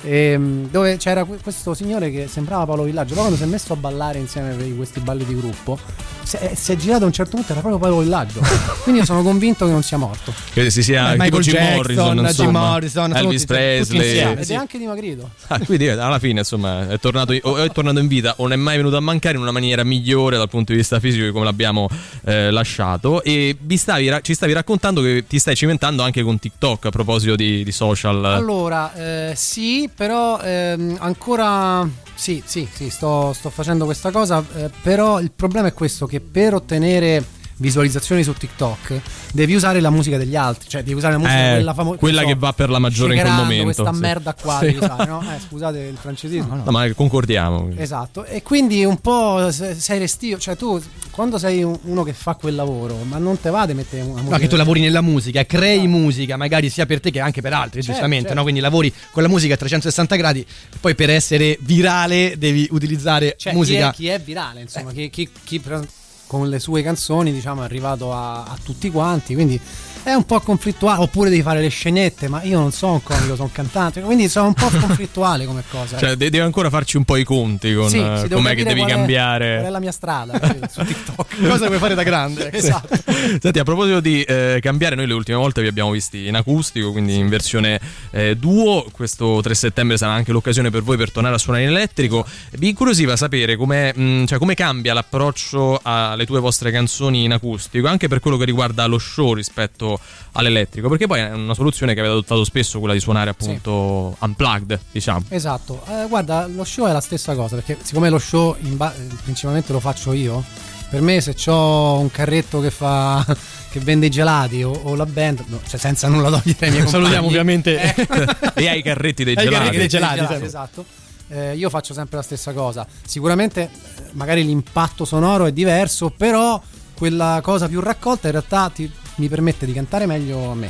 ehm, 0.03 0.69
dove 0.69 0.97
c'era 0.97 1.23
que- 1.23 1.37
questo 1.41 1.73
signore 1.73 2.11
che 2.11 2.27
sembrava 2.27 2.65
Paolo 2.65 2.83
Villaggio, 2.83 3.13
poi 3.13 3.23
quando 3.23 3.37
si 3.37 3.43
è 3.43 3.47
messo 3.47 3.73
a 3.73 3.75
ballare 3.75 4.17
insieme 4.19 4.53
per 4.53 4.75
questi 4.75 4.99
balli 4.99 5.25
di 5.25 5.35
gruppo, 5.35 5.77
si 6.23 6.37
è, 6.37 6.53
si 6.55 6.71
è 6.71 6.75
girato 6.75 7.03
a 7.03 7.07
un 7.07 7.13
certo 7.13 7.35
punto, 7.35 7.51
era 7.51 7.61
proprio 7.61 7.79
Paolo 7.79 7.99
Villaggio. 8.01 8.41
Quindi 8.83 9.01
io 9.01 9.05
sono 9.05 9.21
convinto 9.21 9.32
che 9.39 9.71
non 9.71 9.83
sia 9.83 9.97
morto. 9.97 10.33
Che 10.53 10.69
si 10.69 10.83
sia 10.83 11.13
Eh, 11.13 11.17
tipo 11.19 11.23
Michael 11.23 11.41
Jim 11.43 11.53
Jackson, 11.53 11.75
Morrison, 12.15 12.45
Jim 12.45 12.49
Morrison, 12.51 13.15
Elvis 13.15 13.41
tutti- 13.45 13.53
tutti 13.53 13.63
Presley. 13.63 14.05
insieme. 14.07 14.41
Ed 14.41 14.49
è 14.49 14.55
anche 14.55 14.77
dimagrito. 14.77 15.29
Ah, 15.47 15.59
quindi 15.59 15.89
alla 15.89 16.19
fine 16.19 16.39
insomma 16.39 16.89
è 16.89 16.99
tornato, 16.99 17.33
è 17.33 17.69
tornato 17.71 17.99
in 17.99 18.07
vita 18.07 18.33
o 18.37 18.43
non 18.43 18.53
è 18.53 18.55
mai 18.55 18.77
venuto 18.77 18.97
a 18.97 18.99
mancare 18.99 19.35
in 19.35 19.41
una 19.41 19.51
maniera 19.51 19.83
migliore 19.83 20.37
dal 20.37 20.49
punto 20.49 20.71
di 20.71 20.77
vista 20.77 20.99
fisico 20.99 21.25
di 21.25 21.31
come 21.31 21.45
l'abbiamo 21.45 21.87
eh, 22.25 22.49
lasciato 22.51 23.23
e 23.23 23.55
vi 23.59 23.77
stavi 23.77 24.11
ci 24.21 24.33
stavi 24.33 24.53
raccontando 24.53 25.01
che 25.01 25.25
ti 25.27 25.39
stai 25.39 25.55
cimentando 25.55 26.03
anche 26.03 26.23
con 26.23 26.39
TikTok 26.39 26.85
a 26.85 26.89
proposito 26.89 27.35
di, 27.35 27.63
di 27.63 27.71
social 27.71 28.23
Allora, 28.25 28.93
eh, 28.93 29.33
sì, 29.35 29.89
però 29.93 30.39
ehm, 30.39 30.97
ancora 30.99 31.87
sì, 32.15 32.41
sì, 32.45 32.67
sì, 32.71 32.89
sto, 32.89 33.33
sto 33.33 33.49
facendo 33.49 33.85
questa 33.85 34.11
cosa, 34.11 34.43
eh, 34.55 34.69
però 34.81 35.19
il 35.19 35.31
problema 35.35 35.67
è 35.67 35.73
questo 35.73 36.05
che 36.05 36.19
per 36.21 36.53
ottenere 36.53 37.23
visualizzazioni 37.63 38.23
su 38.23 38.33
TikTok 38.33 38.99
devi 39.31 39.55
usare 39.55 39.79
la 39.79 39.89
musica 39.89 40.17
degli 40.17 40.35
altri, 40.35 40.67
cioè 40.69 40.83
devi 40.83 40.95
usare 40.97 41.13
la 41.13 41.19
musica 41.19 41.49
Eh, 41.49 41.53
quella 41.53 41.73
famosa 41.73 41.97
quella 41.97 42.23
che 42.23 42.35
va 42.35 42.51
per 42.53 42.69
la 42.69 42.79
maggiore 42.79 43.15
in 43.15 43.21
quel 43.21 43.33
momento, 43.33 43.63
questa 43.63 43.93
sì. 43.93 43.99
merda 43.99 44.33
qua, 44.39 44.59
Sì. 44.59 44.75
usare, 44.75 45.05
no? 45.07 45.21
Eh, 45.21 45.39
scusate 45.47 45.79
il 45.79 45.97
francesismo. 45.97 46.55
No, 46.63 46.71
ma 46.71 46.91
concordiamo 46.93 47.69
Esatto, 47.77 48.25
e 48.25 48.41
quindi 48.43 48.83
un 48.83 48.97
po' 48.99 49.49
se- 49.51 49.75
sei 49.75 49.99
restio, 49.99 50.37
cioè 50.37 50.55
tu 50.57 50.79
quando 51.09 51.37
sei 51.37 51.63
un- 51.63 51.77
uno 51.83 52.03
che 52.03 52.13
fa 52.13 52.35
quel 52.35 52.55
lavoro, 52.55 52.97
ma 53.03 53.17
non 53.17 53.39
te 53.39 53.49
va 53.49 53.65
di 53.65 53.73
mettere 53.73 54.01
una 54.01 54.13
musica 54.15 54.31
No, 54.31 54.37
che 54.37 54.47
tu 54.47 54.55
lavori 54.55 54.81
nella 54.81 55.01
musica, 55.01 55.45
crei 55.45 55.87
musica, 55.87 56.35
magari 56.37 56.69
sia 56.69 56.85
per 56.85 56.99
te 56.99 57.11
che 57.11 57.19
anche 57.21 57.41
per 57.41 57.53
altri, 57.53 57.79
Certo, 57.81 57.91
giustamente, 57.91 58.23
certo. 58.27 58.35
no? 58.37 58.41
Quindi 58.43 58.59
lavori 58.61 58.93
con 59.11 59.23
la 59.23 59.29
musica 59.29 59.53
a 59.53 59.57
360 59.57 60.15
gradi, 60.15 60.45
poi 60.79 60.95
per 60.95 61.09
essere 61.09 61.57
virale 61.61 62.35
devi 62.37 62.67
utilizzare 62.71 63.35
Cioè, 63.37 63.53
musica. 63.53 63.91
Chi, 63.91 64.07
è, 64.07 64.15
chi 64.15 64.21
è 64.21 64.23
virale, 64.23 64.61
insomma, 64.61 64.91
chi, 64.91 65.09
chi- 65.09 65.29
chi 65.43 65.59
pre- 65.59 65.87
con 66.33 66.49
le 66.49 66.57
sue 66.57 66.81
canzoni, 66.81 67.31
diciamo, 67.31 67.61
è 67.61 67.65
arrivato 67.65 68.11
a, 68.11 68.45
a 68.45 68.57
tutti 68.63 68.89
quanti. 68.89 69.35
Quindi 69.35 69.61
è 70.03 70.13
un 70.13 70.25
po' 70.25 70.39
conflittuale, 70.41 71.01
oppure 71.01 71.29
devi 71.29 71.41
fare 71.41 71.61
le 71.61 71.69
scenette, 71.69 72.27
ma 72.27 72.41
io 72.43 72.59
non 72.59 72.71
sono 72.71 72.93
un 72.93 73.03
comico, 73.03 73.35
sono 73.35 73.43
un 73.43 73.51
cantante, 73.51 74.01
quindi 74.01 74.27
sono 74.29 74.47
un 74.47 74.53
po' 74.53 74.67
conflittuale 74.79 75.45
come 75.45 75.63
cosa. 75.69 75.97
Cioè, 75.97 76.15
de- 76.15 76.29
devi 76.29 76.39
ancora 76.43 76.69
farci 76.69 76.97
un 76.97 77.05
po' 77.05 77.15
i 77.15 77.23
conti 77.23 77.73
con 77.73 77.89
Sì, 77.89 77.97
eh, 77.99 78.19
sì, 78.23 78.29
com'è 78.29 78.55
che 78.55 78.63
devi 78.63 78.79
qual 78.81 78.91
è- 78.91 78.93
cambiare. 78.93 79.55
qual 79.55 79.67
è 79.67 79.69
la 79.69 79.79
mia 79.79 79.91
strada 79.91 80.39
su 80.69 80.83
TikTok. 80.83 81.47
Cosa 81.47 81.67
vuoi 81.67 81.79
fare 81.79 81.95
da 81.95 82.03
grande? 82.03 82.51
esatto. 82.51 82.95
Senti, 83.39 83.59
a 83.59 83.63
proposito 83.63 83.99
di 83.99 84.21
eh, 84.23 84.59
cambiare, 84.61 84.95
noi 84.95 85.07
le 85.07 85.13
ultime 85.13 85.37
volte 85.37 85.61
vi 85.61 85.67
abbiamo 85.67 85.91
visti 85.91 86.27
in 86.27 86.35
acustico, 86.35 86.91
quindi 86.91 87.15
in 87.15 87.29
versione 87.29 87.79
eh, 88.11 88.35
duo. 88.35 88.85
Questo 88.91 89.39
3 89.41 89.55
settembre 89.55 89.97
sarà 89.97 90.11
anche 90.13 90.31
l'occasione 90.31 90.69
per 90.69 90.83
voi 90.83 90.97
per 90.97 91.11
tornare 91.11 91.35
a 91.35 91.37
suonare 91.37 91.63
in 91.63 91.69
elettrico. 91.69 92.25
Vi 92.51 92.69
incuriosiva 92.69 93.15
sapere 93.15 93.55
com'è, 93.55 93.93
mh, 93.95 94.25
cioè, 94.25 94.37
come 94.37 94.53
cambia 94.55 94.93
l'approccio 94.93 95.79
alle 95.81 96.25
tue 96.25 96.39
vostre 96.39 96.71
canzoni 96.71 97.23
in 97.23 97.31
acustico, 97.31 97.87
anche 97.87 98.07
per 98.07 98.19
quello 98.19 98.37
che 98.37 98.45
riguarda 98.45 98.85
lo 98.85 98.97
show 98.97 99.33
rispetto 99.33 99.92
all'elettrico, 100.33 100.89
perché 100.89 101.07
poi 101.07 101.19
è 101.19 101.31
una 101.31 101.53
soluzione 101.53 101.93
che 101.93 101.99
avete 101.99 102.13
adottato 102.15 102.43
spesso, 102.43 102.79
quella 102.79 102.93
di 102.93 102.99
suonare 102.99 103.29
appunto 103.29 104.15
unplugged, 104.19 104.79
diciamo. 104.91 105.25
Esatto, 105.29 105.83
Eh, 105.87 106.07
guarda, 106.07 106.47
lo 106.47 106.63
show 106.63 106.87
è 106.87 106.91
la 106.91 107.01
stessa 107.01 107.35
cosa, 107.35 107.55
perché 107.55 107.77
siccome 107.81 108.09
lo 108.09 108.19
show 108.19 108.55
ba- 108.59 108.93
eh, 108.93 109.07
principalmente 109.23 109.71
lo 109.71 109.79
faccio 109.79 110.13
io, 110.13 110.43
per 110.89 111.01
me 111.01 111.21
se 111.21 111.35
ho 111.49 111.97
un 111.99 112.11
carretto 112.11 112.59
che 112.61 112.69
fa 112.71 113.25
che 113.73 113.79
vende 113.79 114.05
i 114.05 114.09
gelati 114.11 114.61
o, 114.61 114.71
o 114.71 114.95
la 114.95 115.05
band, 115.07 115.43
no, 115.47 115.59
cioè 115.67 115.79
senza 115.79 116.07
nulla 116.07 116.29
togliere 116.29 116.65
ai 116.67 116.71
miei. 116.71 116.85
Salutiamo 116.89 117.25
ovviamente 117.27 117.79
e 118.53 118.67
ai 118.67 118.83
carretti 118.83 119.23
dei 119.23 119.35
Ai 119.35 119.43
gelati. 119.45 119.63
carretti 119.63 119.77
dei 119.77 119.87
gelati, 119.87 120.13
gelati, 120.15 120.31
sempre. 120.33 120.47
esatto. 120.47 120.85
Eh, 121.29 121.55
io 121.55 121.69
faccio 121.71 121.95
sempre 121.95 122.17
la 122.17 122.21
stessa 122.21 122.53
cosa. 122.53 122.85
Sicuramente 123.07 123.61
eh, 123.63 123.69
magari 124.11 124.45
l'impatto 124.45 125.03
sonoro 125.05 125.45
è 125.47 125.51
diverso, 125.51 126.11
però 126.15 126.61
quella 126.93 127.39
cosa 127.41 127.67
più 127.67 127.79
raccolta 127.79 128.27
in 128.27 128.33
realtà 128.33 128.69
ti- 128.69 128.91
mi 129.15 129.29
permette 129.29 129.65
di 129.65 129.73
cantare 129.73 130.05
meglio 130.05 130.51
a 130.51 130.55
me 130.55 130.69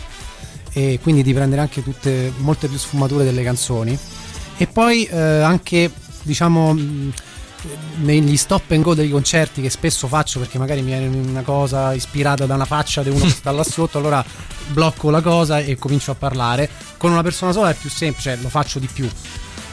e 0.74 1.00
quindi 1.02 1.22
di 1.22 1.34
prendere 1.34 1.62
anche 1.62 1.84
tutte 1.84 2.34
molte 2.38 2.68
più 2.68 2.78
sfumature 2.78 3.24
delle 3.24 3.44
canzoni. 3.44 3.98
E 4.58 4.68
poi 4.68 5.06
eh, 5.06 5.18
anche 5.18 5.92
diciamo 6.24 6.74
mh, 6.74 7.14
negli 7.98 8.36
stop 8.36 8.72
and 8.72 8.84
go 8.84 8.94
dei 8.94 9.10
concerti 9.10 9.62
che 9.62 9.70
spesso 9.70 10.08
faccio 10.08 10.40
perché 10.40 10.58
magari 10.58 10.82
mi 10.82 10.88
viene 10.88 11.16
una 11.16 11.42
cosa 11.42 11.94
ispirata 11.94 12.46
da 12.46 12.56
una 12.56 12.66
faccia 12.66 13.04
di 13.04 13.10
uno 13.10 13.24
che 13.24 13.30
sta 13.30 13.52
là 13.52 13.64
sotto 13.64 14.00
allora 14.00 14.24
blocco 14.68 15.10
la 15.10 15.22
cosa 15.22 15.60
e 15.60 15.78
comincio 15.78 16.12
a 16.12 16.16
parlare. 16.16 16.70
Con 16.98 17.12
una 17.12 17.22
persona 17.22 17.52
sola 17.52 17.70
è 17.70 17.76
più 17.76 17.90
semplice 17.90 18.38
lo 18.42 18.50
faccio 18.50 18.80
di 18.80 18.88
più. 18.92 19.08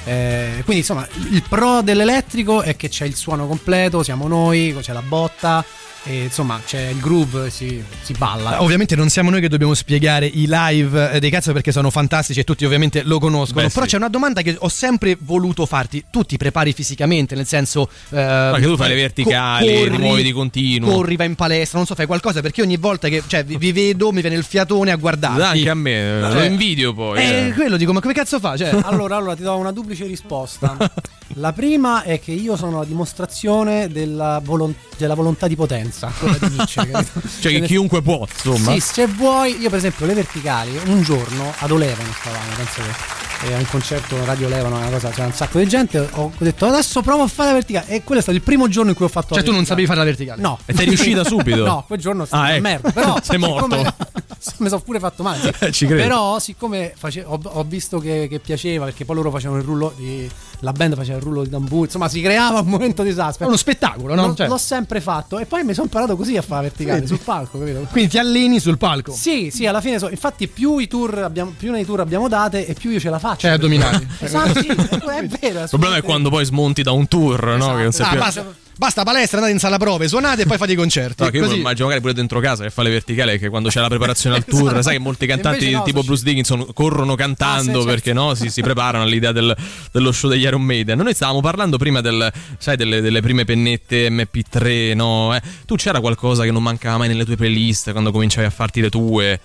Eh, 0.05 0.63
quindi 0.65 0.79
insomma 0.79 1.07
il 1.31 1.43
pro 1.49 1.83
dell'elettrico 1.83 2.63
è 2.63 2.75
che 2.75 2.89
c'è 2.89 3.05
il 3.05 3.15
suono 3.15 3.47
completo 3.47 4.03
siamo 4.03 4.29
noi 4.29 4.75
c'è 4.81 4.95
la 4.95 5.03
botta 5.03 5.63
e 6.05 6.25
insomma 6.25 6.61
c'è 6.65 6.89
il 6.89 6.99
groove 6.99 7.51
si, 7.51 7.83
si 8.01 8.15
balla 8.15 8.63
Ovviamente 8.63 8.97
non 8.97 9.11
siamo 9.11 9.29
noi 9.29 9.41
che 9.41 9.49
dobbiamo 9.49 9.75
spiegare 9.75 10.27
i 10.27 10.47
live 10.49 11.13
eh, 11.13 11.21
dei 11.21 11.31
cazzo 11.31 11.53
perché 11.53 11.73
sono 11.73 11.91
fantastici 11.91 12.41
e 12.41 12.45
tutti 12.45 12.65
ovviamente 12.65 13.03
lo 13.03 13.19
conoscono. 13.19 13.67
Beh, 13.67 13.71
Però 13.73 13.85
sì. 13.85 13.91
c'è 13.93 13.97
una 13.97 14.09
domanda 14.09 14.43
che 14.43 14.57
ho 14.59 14.69
sempre 14.69 15.17
voluto 15.21 15.67
farti. 15.67 16.05
Tu 16.11 16.25
ti 16.25 16.37
prepari 16.37 16.73
fisicamente, 16.73 17.35
nel 17.35 17.47
senso. 17.47 17.89
Ma 18.11 18.55
che 18.57 18.63
tu 18.63 18.77
fai 18.77 18.89
le 18.89 18.95
verticali, 18.95 19.89
rimuovi 19.89 20.23
di 20.23 20.33
continuo. 20.33 20.91
Corri, 20.93 21.17
vai 21.17 21.27
in 21.27 21.35
palestra, 21.35 21.79
non 21.79 21.87
so, 21.87 21.95
fai 21.95 22.07
qualcosa 22.07 22.41
perché 22.41 22.63
ogni 22.63 22.77
volta 22.77 23.09
che 23.09 23.23
cioè, 23.27 23.45
vi, 23.45 23.57
vi 23.57 23.73
vedo 23.73 24.13
mi 24.13 24.21
viene 24.21 24.37
il 24.37 24.45
fiatone 24.45 24.91
a 24.91 24.97
guardarti. 24.97 25.41
Anche 25.43 25.71
a 25.71 25.75
me, 25.75 26.21
lo 26.21 26.31
Cioè, 26.33 26.47
invidio 26.47 26.95
poi. 26.95 27.19
Eh, 27.19 27.47
eh. 27.49 27.53
quello 27.53 27.77
dico, 27.77 27.93
ma 27.93 28.01
come 28.01 28.15
cazzo 28.15 28.39
fa? 28.39 28.57
Cioè, 28.57 28.81
allora, 28.85 29.17
allora 29.17 29.35
ti 29.35 29.43
do 29.43 29.57
una 29.57 29.73
duplice 29.73 30.07
risposta. 30.07 30.77
La 31.35 31.53
prima 31.53 32.03
è 32.03 32.19
che 32.19 32.33
io 32.33 32.57
sono 32.57 32.79
la 32.79 32.85
dimostrazione 32.85 33.87
della, 33.89 34.41
volon- 34.43 34.75
della 34.97 35.15
volontà 35.15 35.47
di 35.47 35.55
potenza. 35.55 35.90
Quella 36.19 36.39
di 36.39 36.49
Nietzsche? 36.55 37.07
Cioè, 37.41 37.53
che 37.53 37.61
chiunque 37.62 38.03
può, 38.03 38.27
insomma. 38.31 38.73
Sì, 38.73 38.81
se 38.81 39.07
vuoi, 39.07 39.61
io 39.61 39.69
per 39.69 39.79
esempio 39.79 40.07
le 40.07 40.15
verticali, 40.15 40.79
un 40.87 41.03
giorno 41.03 41.53
ad 41.59 41.71
Olevano 41.71 42.12
stavamo, 42.12 42.55
penso 42.57 42.83
che 42.83 43.29
eh, 43.45 43.55
a 43.55 43.59
un 43.59 43.67
concerto 43.71 44.23
Radio 44.25 44.47
Olevano, 44.47 44.77
una 44.77 44.89
cosa, 44.91 45.09
c'era 45.11 45.27
un 45.27 45.33
sacco 45.33 45.59
di 45.59 45.67
gente, 45.67 45.99
ho 46.12 46.33
detto 46.39 46.67
adesso 46.67 47.01
provo 47.03 47.23
a 47.23 47.27
fare 47.27 47.49
la 47.49 47.55
verticale 47.55 47.87
e 47.89 48.03
quello 48.05 48.21
è 48.21 48.23
stato 48.23 48.37
il 48.37 48.43
primo 48.43 48.69
giorno 48.69 48.91
in 48.91 48.97
cui 48.97 49.07
ho 49.07 49.09
fatto 49.09 49.35
Cioè, 49.35 49.39
la 49.39 49.43
tu 49.45 49.51
non 49.55 49.65
verticale. 49.65 49.87
sapevi 49.87 49.87
fare 49.87 49.99
la 49.99 50.05
verticale? 50.05 50.41
No. 50.43 50.59
E 50.67 50.75
sei 50.75 50.85
riuscita 50.87 51.25
subito? 51.29 51.65
No, 51.65 51.85
quel 51.87 51.99
giorno 51.99 52.25
sono 52.27 52.43
Ah, 52.43 52.53
ecco. 52.53 52.62
merda, 52.62 52.91
però 52.91 53.17
Sei 53.23 53.39
morto. 53.39 53.77
mi 54.59 54.69
sono 54.69 54.81
pure 54.81 54.99
fatto 54.99 55.23
male. 55.23 55.53
sì. 55.59 55.73
Ci 55.73 55.87
credo. 55.87 56.03
Però 56.03 56.39
siccome 56.39 56.93
face- 56.97 57.25
ho, 57.27 57.39
ho 57.43 57.65
visto 57.65 57.99
che, 57.99 58.27
che 58.29 58.39
piaceva, 58.39 58.85
perché 58.87 59.05
poi 59.05 59.17
loro 59.17 59.31
facevano 59.31 59.59
il 59.61 59.67
rullo 59.67 59.93
di 59.97 60.29
la 60.62 60.73
band 60.73 60.95
faceva 60.95 61.17
il 61.17 61.23
rullo 61.23 61.43
di 61.43 61.49
tamburo, 61.49 61.85
insomma, 61.85 62.07
si 62.07 62.21
creava 62.21 62.61
un 62.61 62.67
momento 62.67 63.03
di 63.03 63.12
suspense. 63.12 63.45
Uno 63.45 63.57
spettacolo, 63.57 64.15
no? 64.15 64.27
L'ho, 64.27 64.35
Cioè- 64.35 64.47
l'ho 64.47 64.59
sempre 64.59 65.01
fatto 65.01 65.39
e 65.39 65.47
poi 65.47 65.62
mi 65.65 65.73
sono 65.73 65.87
imparato 65.87 66.17
così 66.17 66.37
a 66.37 66.43
fare 66.43 66.65
verticale 66.65 67.01
Sì. 67.01 67.07
sul 67.07 67.21
palco, 67.21 67.59
capito? 67.59 67.87
Quindi 67.91 68.11
ti 68.11 68.19
alleni 68.19 68.61
sul 68.61 68.77
palco. 68.77 69.12
Sì, 69.12 69.49
sì, 69.51 69.65
alla 69.67 69.81
fine 69.81 69.99
so- 69.99 70.11
infatti 70.11 70.49
più 70.49 70.77
i 70.77 70.87
tour 70.87 71.21
abbiamo 71.23 71.55
più 71.57 71.71
nei 71.73 71.87
tour 71.87 72.01
abbiamo 72.01 72.29
date 72.29 72.67
e 72.67 72.75
più 72.75 72.91
io 72.91 73.01
ce 73.01 73.09
la 73.09 73.19
faccio. 73.19 73.29
Cioè, 73.36 73.51
addominali. 73.52 74.07
Esatto, 74.20 74.61
sì, 74.61 74.66
è 74.69 75.27
vero. 75.40 75.61
Il 75.62 75.66
problema 75.69 75.97
è 75.97 76.02
quando 76.02 76.28
poi 76.31 76.44
smonti 76.44 76.82
da 76.82 76.93
un 76.93 77.09
tour, 77.09 77.57
no? 77.57 77.74
Che 77.77 77.82
non 77.82 77.93
sai 77.93 78.07
Ah, 78.07 78.11
più. 78.11 78.19
basta, 78.19 78.55
basta 78.77 79.02
palestra, 79.02 79.36
andate 79.39 79.52
in 79.55 79.61
sala 79.61 79.78
prove, 79.78 80.09
suonate 80.09 80.43
e 80.43 80.47
poi 80.47 80.57
fate 80.59 80.73
i 80.73 80.74
concerti. 80.74 81.23
No, 81.23 81.31
che 81.31 81.39
io 81.39 81.51
immagino 81.52 81.85
magari 81.86 82.01
pure 82.01 82.12
dentro 82.15 82.39
casa 82.40 82.65
che 82.65 82.70
fa 82.70 82.82
le 82.82 82.90
verticali 82.90 83.39
che 83.39 83.48
quando 83.48 83.69
c'è 83.70 83.81
la 83.81 83.89
preparazione 83.89 84.36
al 84.36 84.44
tour, 84.44 84.82
sai 84.82 84.94
che 84.94 84.98
molti 85.01 85.27
cantanti 85.27 85.70
no, 85.70 85.82
tipo 85.82 86.02
Bruce 86.02 86.23
Dickinson 86.24 86.66
corrono 86.74 87.15
cantando 87.15 87.59
Ah, 87.59 87.62
sì, 87.62 87.70
certo. 87.73 87.85
perché 87.86 88.12
no, 88.12 88.35
si, 88.35 88.51
si 88.51 88.61
preparano 88.62 89.05
all'idea 89.05 89.32
del- 89.32 89.57
dello 89.90 90.12
show 90.12 90.28
degli 90.31 90.43
Iron 90.44 90.62
Maiden. 90.62 90.98
Noi 90.98 91.15
stavamo 91.15 91.40
parlando 91.40 91.77
prima 91.78 92.01
del, 92.01 92.31
sai, 92.59 92.77
delle, 92.77 93.01
delle 93.01 93.20
prime 93.23 93.44
pennette 93.44 94.09
MP3, 94.11 94.94
no? 94.94 95.35
Eh, 95.35 95.40
tu 95.66 95.74
c'era 95.77 96.01
qualcosa 96.01 96.44
che 96.44 96.51
non 96.51 96.62
mancava 96.62 96.98
mai 96.98 97.09
nelle 97.09 97.24
tue 97.24 97.36
playlist 97.36 97.90
quando 97.93 98.11
cominciavi 98.12 98.47
a 98.47 98.51
farti 98.51 98.81
le 98.81 98.90
tue? 98.90 99.40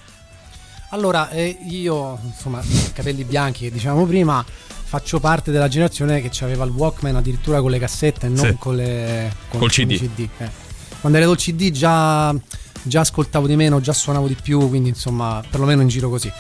Allora, 0.90 1.30
eh, 1.32 1.58
io, 1.68 2.18
insomma, 2.24 2.62
capelli 2.94 3.24
bianchi 3.24 3.66
che 3.66 3.72
dicevamo 3.72 4.06
prima, 4.06 4.44
faccio 4.48 5.20
parte 5.20 5.52
della 5.52 5.68
generazione 5.68 6.22
che 6.22 6.32
aveva 6.44 6.64
il 6.64 6.72
Walkman 6.72 7.16
addirittura 7.16 7.60
con 7.60 7.72
le 7.72 7.80
cassette 7.80 8.28
e 8.28 8.30
non 8.30 8.46
Sì. 8.46 8.56
con 8.58 8.76
le 8.76 9.32
con- 9.50 9.60
Col 9.60 9.72
con 9.74 9.86
CD. 9.88 10.30
eh. 10.38 10.50
Quando 11.02 11.18
ero 11.18 11.28
col 11.28 11.38
CD 11.38 11.72
già, 11.72 12.34
già 12.82 13.00
ascoltavo 13.02 13.46
di 13.48 13.56
meno, 13.56 13.82
già 13.82 13.94
suonavo 13.94 14.28
di 14.28 14.38
più, 14.42 14.68
quindi 14.70 14.90
insomma, 14.90 15.44
perlomeno 15.50 15.82
in 15.82 15.88
giro 15.88 16.10
così. 16.10 16.32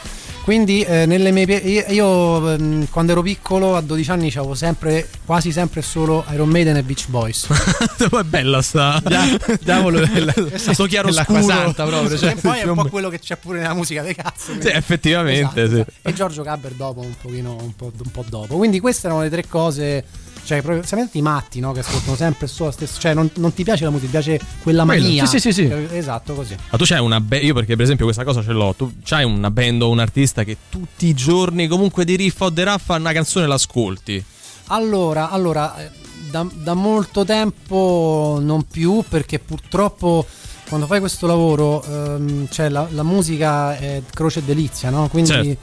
Quindi 0.45 0.84
eh, 0.84 1.07
nelle 1.07 1.31
mie 1.31 1.47
pie- 1.47 1.57
io, 1.57 1.85
io, 1.88 2.51
ehm, 2.51 2.88
quando 2.91 3.13
ero 3.13 3.23
piccolo 3.23 3.76
a 3.76 3.81
12 3.81 4.11
anni 4.11 4.27
avevo 4.27 4.53
sempre 4.53 5.09
quasi 5.26 5.51
sempre 5.51 5.81
solo 5.81 6.23
Iron 6.34 6.49
Maiden 6.49 6.77
e 6.77 6.84
Beach 6.84 7.07
Boys. 7.07 7.47
È 7.97 8.23
bella 8.23 8.61
sta. 8.61 9.01
Diavolo, 9.59 10.05
sto 10.53 10.85
chiaro 10.85 11.09
l'acqua 11.09 11.41
santa 11.41 11.84
proprio. 11.85 12.15
Cioè, 12.15 12.34
e 12.34 12.35
poi 12.35 12.59
è 12.59 12.63
un 12.65 12.76
po' 12.76 12.89
quello 12.89 13.09
che 13.09 13.17
c'è 13.17 13.38
pure 13.38 13.57
nella 13.57 13.73
musica 13.73 14.03
dei 14.03 14.13
cazzo. 14.13 14.51
Sì, 14.59 14.67
effettivamente, 14.67 15.63
Esatto, 15.63 15.67
sì. 15.67 15.73
esatto. 15.80 15.91
E 16.03 16.13
Giorgio 16.13 16.43
Gabber 16.43 16.73
dopo, 16.73 16.99
un 16.99 17.15
pochino, 17.19 17.57
un 17.59 17.76
po', 17.76 17.91
un 17.97 18.11
po' 18.11 18.23
dopo. 18.30 18.55
Quindi 18.57 18.80
queste 18.80 19.07
erano 19.07 19.23
le 19.23 19.31
tre 19.31 19.47
cose. 19.47 20.03
Cioè, 20.45 20.61
proprio, 20.61 20.85
sapete 20.85 21.17
i 21.17 21.22
matti, 21.22 21.59
no? 21.59 21.72
Che 21.72 21.80
ascoltano 21.80 22.15
sempre 22.15 22.45
solo 22.45 22.69
la 22.69 22.76
stessa. 22.76 22.99
Cioè, 22.99 23.13
non, 23.15 23.30
non 23.38 23.53
ti 23.53 23.63
piace 23.63 23.84
la 23.84 23.89
musica, 23.89 24.19
ti 24.19 24.23
piace 24.23 24.47
quella 24.61 24.84
mania. 24.85 25.26
sì, 25.26 25.39
sì, 25.39 25.51
sì, 25.51 25.67
sì. 25.67 25.88
Esatto, 25.91 26.34
così. 26.35 26.55
Ma 26.69 26.77
tu 26.77 26.85
c'hai 26.85 26.99
una 26.99 27.19
band, 27.19 27.43
io 27.43 27.53
perché 27.53 27.76
per 27.76 27.84
esempio 27.84 28.05
questa 28.05 28.23
cosa 28.23 28.43
ce 28.43 28.51
l'ho, 28.51 28.73
tu 28.77 28.93
c'hai 29.03 29.23
una 29.23 29.49
band 29.49 29.81
o 29.81 29.89
un 29.89 29.99
artista 29.99 30.43
che 30.43 30.57
tutti 30.69 31.07
i 31.07 31.13
giorni 31.13 31.67
comunque 31.67 32.05
di 32.05 32.15
riff 32.15 32.41
o 32.41 32.49
di 32.49 32.63
raffa 32.63 32.95
una 32.95 33.11
canzone 33.11 33.47
l'ascolti. 33.47 34.23
Allora, 34.67 35.30
allora 35.31 35.77
eh, 35.77 35.89
da, 36.30 36.45
da 36.53 36.73
molto 36.73 37.26
tempo 37.26 38.38
non 38.41 38.67
più 38.67 39.03
perché 39.07 39.39
purtroppo 39.39 40.26
quando 40.67 40.88
fai 40.88 40.99
questo 40.99 41.27
lavoro 41.27 41.84
ehm, 41.84 42.47
cioè 42.49 42.69
la, 42.69 42.88
la 42.91 43.03
musica 43.03 43.77
è 43.77 44.01
croce 44.11 44.39
e 44.39 44.43
delizia, 44.43 44.89
no? 44.89 45.07
Quindi, 45.07 45.30
Certo. 45.30 45.57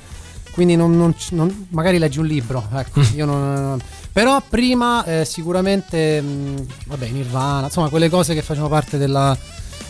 Quindi 0.52 0.76
non, 0.76 0.96
non- 0.96 1.14
non- 1.30 1.66
magari 1.70 1.98
leggi 1.98 2.18
un 2.18 2.26
libro, 2.26 2.66
ecco, 2.74 3.00
io 3.14 3.24
non- 3.24 3.80
però 4.12 4.42
prima 4.48 5.04
eh, 5.04 5.24
sicuramente 5.24 6.20
mh, 6.20 6.66
vabbè 6.86 7.08
Nirvana, 7.08 7.66
insomma 7.66 7.88
quelle 7.88 8.08
cose 8.08 8.34
che 8.34 8.42
facevano 8.42 8.68
parte 8.70 8.98
della- 8.98 9.36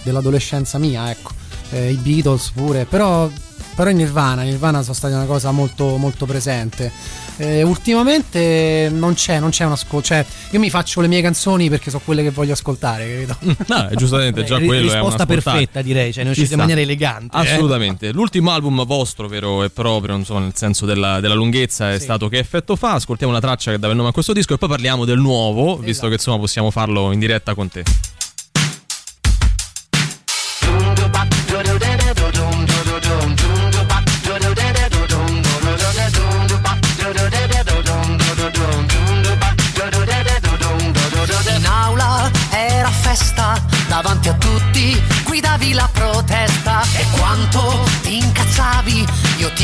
dell'adolescenza 0.02 0.78
mia, 0.78 1.10
ecco, 1.10 1.30
Eh, 1.74 1.90
i 1.92 1.94
Beatles 1.96 2.50
pure, 2.50 2.84
però, 2.84 3.30
però 3.74 3.90
in 3.90 3.96
Nirvana, 3.96 4.42
Nirvana 4.42 4.82
sono 4.82 4.94
stati 4.94 5.14
una 5.14 5.24
cosa 5.24 5.50
molto, 5.50 5.96
molto 5.96 6.26
presente. 6.26 6.90
Eh, 7.38 7.62
ultimamente 7.62 8.90
non 8.92 9.14
c'è, 9.14 9.40
non 9.40 9.50
c'è 9.50 9.64
un 9.64 9.72
ascolto. 9.72 10.06
Cioè, 10.08 10.24
io 10.50 10.58
mi 10.58 10.70
faccio 10.70 11.00
le 11.00 11.08
mie 11.08 11.22
canzoni 11.22 11.68
perché 11.68 11.90
sono 11.90 12.02
quelle 12.04 12.22
che 12.22 12.30
voglio 12.30 12.52
ascoltare, 12.52 13.26
capito? 13.26 13.64
No, 13.72 13.88
è 13.88 13.94
giustamente 13.94 14.44
già 14.44 14.58
Ri- 14.58 14.66
quello 14.66 14.90
è 14.90 14.92
risposta 14.92 15.22
una 15.22 15.24
ascoltare. 15.24 15.56
perfetta, 15.56 15.82
direi, 15.82 16.12
cioè, 16.12 16.24
ne 16.24 16.34
Ci 16.34 16.40
uscite 16.40 16.54
in 16.54 16.60
maniera 16.60 16.80
elegante, 16.80 17.36
eh. 17.36 17.40
Assolutamente. 17.40 18.12
L'ultimo 18.12 18.50
album 18.50 18.84
vostro, 18.84 19.28
vero 19.28 19.62
e 19.64 19.70
proprio, 19.70 20.14
insomma, 20.16 20.40
nel 20.40 20.52
senso 20.54 20.84
della, 20.84 21.20
della 21.20 21.34
lunghezza, 21.34 21.92
è 21.92 21.98
stato 21.98 22.28
Che 22.28 22.38
effetto 22.38 22.76
fa? 22.76 22.92
Ascoltiamo 22.92 23.32
una 23.32 23.40
traccia 23.40 23.70
che 23.70 23.78
dà 23.78 23.88
il 23.88 23.96
nome 23.96 24.10
a 24.10 24.12
questo 24.12 24.32
disco 24.32 24.54
e 24.54 24.58
poi 24.58 24.68
parliamo 24.68 25.04
del 25.04 25.18
nuovo, 25.18 25.76
visto 25.78 26.06
che 26.08 26.14
insomma 26.14 26.38
possiamo 26.38 26.70
farlo 26.70 27.12
in 27.12 27.18
diretta 27.18 27.54
con 27.54 27.68
te. 27.68 27.82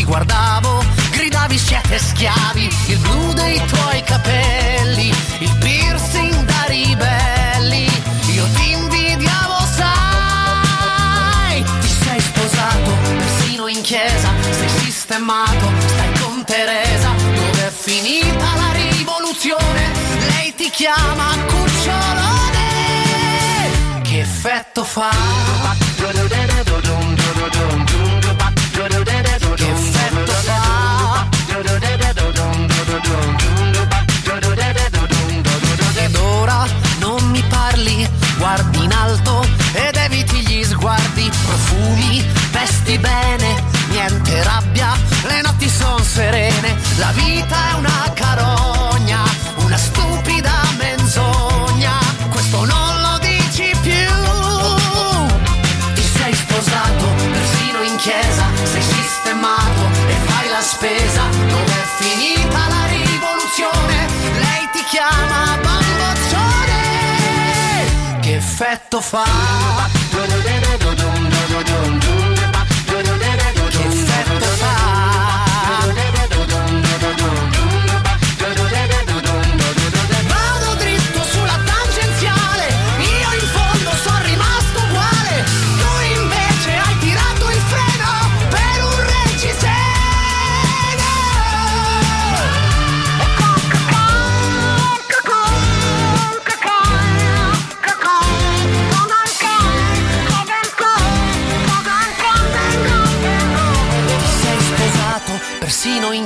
Sguardavo, 0.08 0.82
gridavi 1.10 1.58
siete 1.58 1.98
schiavi, 1.98 2.70
il 2.86 2.96
blu 2.96 3.34
dei 3.34 3.62
tuoi 3.66 4.02
capelli, 4.04 5.12
il 5.40 5.54
piercing 5.58 6.44
da 6.44 6.64
ribelli, 6.66 7.84
io 8.32 8.46
ti 8.54 8.70
invidiavo, 8.70 9.58
sai, 9.76 11.62
ti 11.80 11.88
sei 11.88 12.20
sposato, 12.20 12.90
persino 13.18 13.66
in 13.66 13.82
chiesa, 13.82 14.32
sei 14.50 14.68
sistemato, 14.80 15.70
stai 15.88 16.18
con 16.20 16.42
Teresa, 16.42 17.10
dove 17.18 17.66
è 17.66 17.70
finita 17.70 18.46
la 18.56 18.72
rivoluzione, 18.72 19.92
lei 20.30 20.54
ti 20.54 20.70
chiama 20.70 21.36
cucciolone, 21.48 22.66
che 24.04 24.20
effetto 24.20 24.84
fa? 24.84 25.10
Profumi, 41.48 42.24
vesti 42.50 42.98
bene, 42.98 43.62
niente 43.88 44.42
rabbia, 44.42 44.94
le 45.24 45.40
notti 45.40 45.68
son 45.68 46.02
serene, 46.04 46.76
la 46.98 47.10
vita 47.12 47.70
è 47.70 47.72
una 47.74 48.12
carogna, 48.14 49.22
una 49.56 49.78
stupida 49.78 50.60
menzogna, 50.76 51.98
questo 52.30 52.64
non 52.64 53.00
lo 53.00 53.18
dici 53.18 53.74
più. 53.80 54.12
Ti 55.94 56.02
sei 56.02 56.34
sposato, 56.34 57.06
persino 57.32 57.82
in 57.82 57.96
chiesa, 57.96 58.44
sei 58.64 58.82
sistemato 58.82 59.82
e 60.06 60.14
fai 60.26 60.48
la 60.50 60.60
spesa, 60.60 61.22
dove 61.48 61.72
è 61.72 61.86
finita 61.96 62.58
la 62.68 62.84
rivoluzione? 62.86 64.06
Lei 64.44 64.68
ti 64.72 64.82
chiama 64.90 65.56
bamboccione, 65.62 66.80
che 68.20 68.36
effetto 68.36 69.00
fa? 69.00 69.97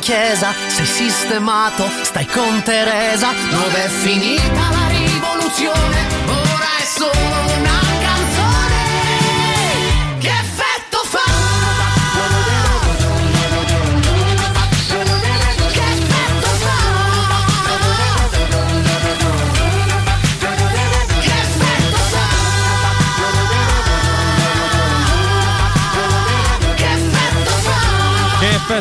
Chiesa, 0.02 0.52
sei 0.66 0.84
sistemato, 0.84 1.88
stai 2.02 2.26
con 2.26 2.60
Teresa, 2.64 3.32
dove 3.50 3.84
è 3.84 3.88
finita 3.88 4.68
la 4.70 4.88
rivoluzione? 4.88 6.06
Ora 6.26 6.76
è 6.76 6.84
solo 6.84 7.51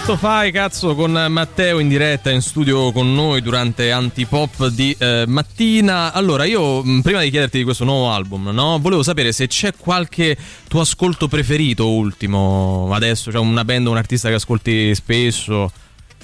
effetto 0.03 0.18
fai, 0.18 0.52
cazzo, 0.52 0.95
con 0.95 1.11
Matteo 1.30 1.78
in 1.78 1.88
diretta 1.88 2.32
in 2.32 2.41
studio 2.41 2.91
con 2.91 3.14
noi 3.14 3.40
durante 3.41 3.91
Antipop 3.91 4.68
di 4.69 4.95
eh, 4.98 5.26
mattina? 5.28 6.11
Allora, 6.11 6.44
io 6.45 6.84
mh, 6.84 7.02
prima 7.02 7.22
di 7.22 7.30
chiederti 7.30 7.60
di 7.60 7.64
questo 7.64 7.84
nuovo 7.84 8.11
album, 8.11 8.49
no? 8.49 8.80
Volevo 8.80 9.03
sapere 9.03 9.32
se 9.32 9.45
c'è 9.45 9.73
qualche 9.78 10.36
tuo 10.68 10.82
ascolto 10.82 11.28
preferito 11.28 11.88
ultimo 11.88 12.90
adesso, 12.94 13.32
cioè 13.32 13.41
una 13.41 13.64
band 13.64 13.88
o 13.88 13.91
un 13.91 13.98
artista 13.98 14.30
che 14.30 14.36
ascolti 14.36 14.95
spesso. 14.95 15.72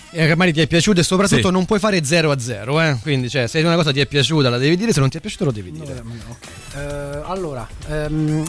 E 0.09 0.25
che 0.25 0.35
magari 0.35 0.53
ti 0.53 0.61
è 0.61 0.67
piaciuto 0.67 1.01
e 1.01 1.03
soprattutto 1.03 1.47
Sì. 1.47 1.51
non 1.53 1.65
puoi 1.65 1.79
fare 1.79 2.03
0 2.03 2.31
a 2.31 2.39
0, 2.39 2.81
eh? 2.81 2.97
Quindi, 3.03 3.29
cioè, 3.29 3.45
se 3.45 3.59
una 3.61 3.75
cosa 3.75 3.91
ti 3.91 3.99
è 3.99 4.07
piaciuta 4.07 4.49
la 4.49 4.57
devi 4.57 4.75
dire, 4.75 4.91
se 4.91 4.99
non 5.01 5.09
ti 5.09 5.17
è 5.17 5.19
piaciuto 5.19 5.45
lo 5.45 5.51
devi 5.51 5.71
dire. 5.71 6.01
Eh, 6.75 7.21
allora, 7.25 7.67
ehm, 7.89 8.43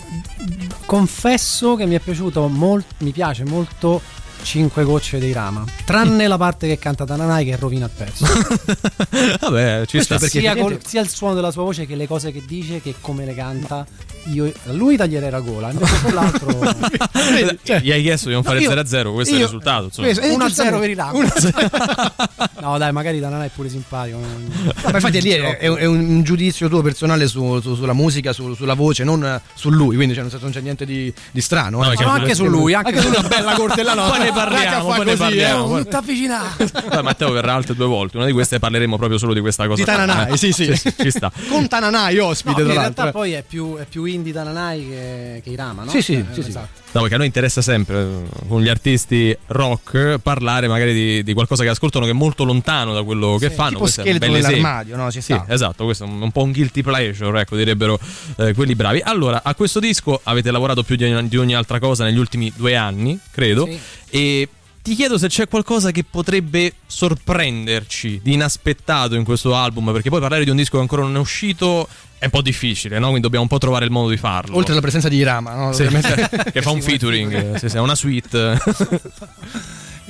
confesso 0.86 1.74
che 1.74 1.84
mi 1.84 1.96
è 1.96 2.00
piaciuto 2.00 2.46
molto, 2.48 2.94
mi 2.98 3.10
piace 3.10 3.44
molto 3.44 4.00
5 4.42 4.84
gocce 4.84 5.18
dei 5.18 5.32
Rama, 5.32 5.64
tranne 5.84 6.26
la 6.26 6.36
parte 6.36 6.66
che 6.66 6.78
canta 6.78 7.04
Tananai 7.04 7.44
che 7.44 7.56
rovina 7.56 7.86
il 7.86 7.90
pezzo. 7.94 8.26
Vabbè, 9.40 9.84
ci 9.86 10.00
sta. 10.00 10.18
sia, 10.18 10.56
col- 10.56 10.80
sia 10.84 11.00
il 11.00 11.08
suono 11.08 11.34
della 11.34 11.50
sua 11.50 11.62
voce 11.64 11.86
che 11.86 11.94
le 11.94 12.06
cose 12.06 12.32
che 12.32 12.42
dice 12.46 12.80
che 12.80 12.94
come 13.00 13.24
le 13.24 13.34
canta. 13.34 13.86
Io 14.32 14.52
lui 14.72 14.96
taglierei 14.96 15.30
la 15.30 15.40
gola, 15.40 15.70
invece 15.70 16.00
con 16.02 16.12
l'altro 16.14 16.48
Cioè, 17.62 17.80
gli 17.80 17.90
hai 17.92 18.02
chiesto 18.02 18.28
di 18.28 18.34
non 18.34 18.42
No, 18.44 18.50
fare 18.50 18.60
io- 18.62 18.70
0-0, 18.70 19.12
questo 19.14 19.32
è 19.32 19.36
il 19.36 19.40
io- 19.40 19.46
risultato. 19.46 19.84
Insomma. 19.84 20.06
questo- 20.08 20.24
eh, 20.26 20.36
1-0 20.36 20.78
per 20.80 20.90
i. 20.90 20.96
No, 22.60 22.76
dai, 22.76 22.92
magari 22.92 23.20
Tananai 23.20 23.46
è 23.46 23.50
pure 23.54 23.68
simpatico. 23.68 24.18
Ma 24.18 24.90
infatti 24.92 25.20
lì 25.22 25.30
è, 25.30 25.56
è 25.58 25.66
un- 25.68 25.78
è 25.78 25.84
un 25.86 26.22
giudizio 26.22 26.68
tuo 26.68 26.82
personale 26.82 27.26
su- 27.28 27.60
su- 27.60 27.74
sulla 27.74 27.92
musica, 27.92 28.32
su- 28.32 28.54
sulla 28.54 28.74
voce, 28.74 29.04
non 29.04 29.24
eh, 29.24 29.40
su 29.54 29.70
lui, 29.70 29.94
quindi 29.96 30.14
cioè, 30.14 30.24
non 30.40 30.50
c'è 30.50 30.60
niente 30.60 30.84
di, 30.84 31.12
di 31.30 31.40
strano. 31.40 31.82
eh. 31.84 31.88
perché- 31.88 32.04
Ma 32.04 32.12
anche 32.14 32.34
su 32.34 32.44
lui, 32.46 32.74
anche, 32.74 33.00
su 33.00 33.08
una 33.08 33.22
bella 33.22 33.54
cortellana. 33.54 34.02
Poi 34.08 34.18
ne 34.18 34.32
parliamo, 34.32 34.86
poi 34.94 35.04
ne 35.04 35.16
parliamo. 35.16 35.66
Non 35.68 35.88
ti 35.88 35.94
avvicinare. 35.96 36.66
Poi 36.88 37.02
Matteo 37.02 37.30
verrà 37.30 37.54
altre 37.54 37.74
due 37.74 37.86
volte. 37.86 38.16
Una 38.16 38.26
di 38.26 38.32
queste 38.32 38.58
parleremo 38.58 38.96
proprio 38.96 39.18
solo 39.18 39.32
di 39.32 39.40
questa 39.40 39.66
cosa. 39.66 39.76
Di 39.82 39.84
Tananai, 39.84 40.32
eh. 40.32 40.36
sì, 40.36 40.52
sì. 40.52 40.66
Ci 40.74 41.10
sta. 41.10 41.30
Con 41.48 41.68
Tananai 41.68 42.18
ospite, 42.18 42.62
No, 42.62 42.68
in 42.68 42.74
realtà 42.74 43.10
poi 43.10 43.32
è 43.32 43.44
più, 43.46 43.76
è 43.76 43.84
più 43.88 44.04
indie 44.18 44.32
Tananai 44.32 44.86
che, 44.88 45.40
che 45.42 45.50
i 45.50 45.56
Rama, 45.56 45.84
no? 45.84 45.90
Sì, 45.90 46.02
sì, 46.02 46.14
Eh, 46.14 46.24
sì, 46.32 46.42
sì. 46.42 46.48
esatto. 46.50 46.80
No, 46.92 47.00
perché 47.00 47.14
a 47.14 47.18
noi 47.18 47.26
interessa 47.26 47.60
sempre 47.62 48.00
eh, 48.02 48.46
con 48.48 48.62
gli 48.62 48.68
artisti 48.68 49.36
rock 49.46 50.18
parlare 50.18 50.68
magari 50.68 50.92
di, 50.94 51.22
di 51.22 51.32
qualcosa 51.34 51.62
che 51.62 51.68
ascoltano 51.68 52.04
che 52.04 52.10
è 52.12 52.14
molto 52.14 52.44
lontano 52.44 52.94
da 52.94 53.02
quello 53.02 53.36
che 53.38 53.48
Sì, 53.48 53.54
fanno. 53.54 53.68
tipo 53.70 53.80
Questo 53.82 54.02
è 54.02 54.10
un 54.10 54.16
scheletro 54.16 54.34
nell'armadio, 54.48 54.96
no? 54.96 55.10
Ci 55.10 55.20
Sì, 55.20 55.32
sta. 55.34 55.44
esatto, 55.48 55.84
questo 55.84 56.04
è 56.04 56.06
un, 56.06 56.20
un 56.22 56.30
po' 56.32 56.42
un 56.42 56.52
guilty 56.52 56.82
pleasure, 56.82 57.40
ecco, 57.40 57.56
direbbero 57.56 57.98
eh, 58.36 58.54
quelli 58.54 58.74
bravi. 58.74 59.00
Allora, 59.04 59.42
a 59.42 59.54
questo 59.54 59.80
disco 59.80 60.20
avete 60.22 60.50
lavorato 60.50 60.82
più 60.82 60.96
di 60.96 61.04
ogni, 61.04 61.28
di 61.28 61.36
ogni 61.36 61.54
altra 61.54 61.78
cosa 61.78 62.04
negli 62.04 62.18
ultimi 62.18 62.52
due 62.56 62.74
anni, 62.76 63.18
credo, 63.30 63.66
Sì. 63.66 63.78
e 64.10 64.48
ti 64.80 64.94
chiedo 64.94 65.18
se 65.18 65.28
c'è 65.28 65.46
qualcosa 65.48 65.90
che 65.90 66.02
potrebbe 66.08 66.72
sorprenderci 66.86 68.20
di 68.22 68.32
inaspettato 68.32 69.14
in 69.14 69.24
questo 69.24 69.54
album, 69.54 69.92
perché 69.92 70.08
poi 70.08 70.20
parlare 70.20 70.44
di 70.44 70.50
un 70.50 70.56
disco 70.56 70.76
che 70.76 70.80
ancora 70.82 71.02
non 71.02 71.14
è 71.16 71.18
uscito 71.18 71.86
è 72.18 72.24
un 72.24 72.30
po' 72.30 72.42
difficile, 72.42 72.96
no? 72.98 73.04
Quindi 73.06 73.20
dobbiamo 73.22 73.44
un 73.44 73.50
po' 73.50 73.58
trovare 73.58 73.84
il 73.84 73.90
modo 73.90 74.10
di 74.10 74.16
farlo. 74.16 74.56
Oltre 74.56 74.72
alla 74.72 74.80
presenza 74.80 75.08
di 75.08 75.22
Rama, 75.22 75.54
no? 75.54 75.72
Sì, 75.72 75.86
che 76.52 76.62
fa 76.62 76.70
un 76.70 76.82
featuring, 76.82 77.54
sì, 77.56 77.68
sì, 77.68 77.76
è 77.76 77.80
una 77.80 77.94
suite. 77.94 78.58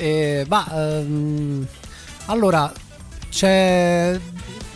Eh, 0.00 0.44
bah, 0.46 0.68
ehm, 1.00 1.66
allora, 2.26 2.72
c'è, 3.30 4.16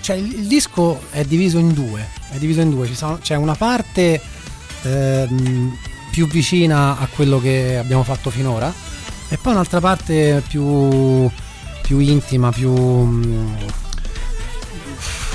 c'è 0.00 0.14
il, 0.14 0.40
il 0.40 0.46
disco 0.48 1.00
è 1.12 1.22
diviso 1.24 1.58
in 1.58 1.72
due. 1.72 2.08
È 2.28 2.38
diviso 2.38 2.60
in 2.60 2.70
due. 2.70 2.88
Ci 2.88 2.96
sono- 2.96 3.18
c'è 3.18 3.36
una 3.36 3.54
parte 3.54 4.20
ehm, 4.82 5.76
più 6.10 6.26
vicina 6.26 6.98
a 6.98 7.06
quello 7.06 7.40
che 7.40 7.76
abbiamo 7.78 8.02
fatto 8.02 8.30
finora, 8.30 8.72
e 9.28 9.38
poi 9.38 9.52
un'altra 9.52 9.80
parte 9.80 10.42
più, 10.48 11.30
più 11.82 11.98
intima, 12.00 12.50
più. 12.50 12.72
mm, 12.72 13.54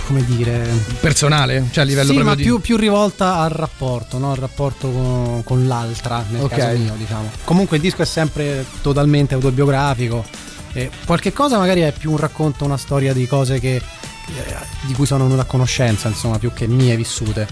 come 0.08 0.24
dire. 0.24 0.66
Personale, 1.02 1.66
cioè 1.72 1.84
a 1.84 1.86
livello 1.86 2.08
Sì, 2.08 2.14
proprio 2.14 2.30
ma 2.30 2.36
di... 2.36 2.44
più, 2.44 2.60
più 2.62 2.78
rivolta 2.78 3.36
al 3.40 3.50
rapporto, 3.50 4.18
no? 4.18 4.32
al 4.32 4.38
rapporto 4.38 4.90
con, 4.90 5.42
con 5.44 5.68
l'altra, 5.68 6.24
nel 6.30 6.44
Ok. 6.44 6.56
caso 6.56 6.78
mio, 6.78 6.94
diciamo. 6.98 7.30
Comunque 7.44 7.76
il 7.76 7.84
disco 7.84 8.02
è 8.02 8.06
sempre 8.06 8.66
totalmente 8.82 9.34
autobiografico. 9.34 10.26
E 10.72 10.90
qualche 11.06 11.34
cosa 11.34 11.58
magari 11.58 11.82
è 11.82 11.92
più 11.92 12.12
un 12.12 12.18
racconto, 12.18 12.64
una 12.64 12.78
storia 12.78 13.12
di 13.12 13.28
cose 13.28 13.60
che, 13.60 13.76
eh, 13.76 13.84
di 14.86 14.94
cui 14.94 15.06
sono 15.06 15.24
venuto 15.26 15.42
a 15.42 15.46
conoscenza, 15.46 16.08
insomma, 16.08 16.40
più 16.40 16.54
che 16.54 16.68
mie 16.68 16.96
vissute. 16.96 17.48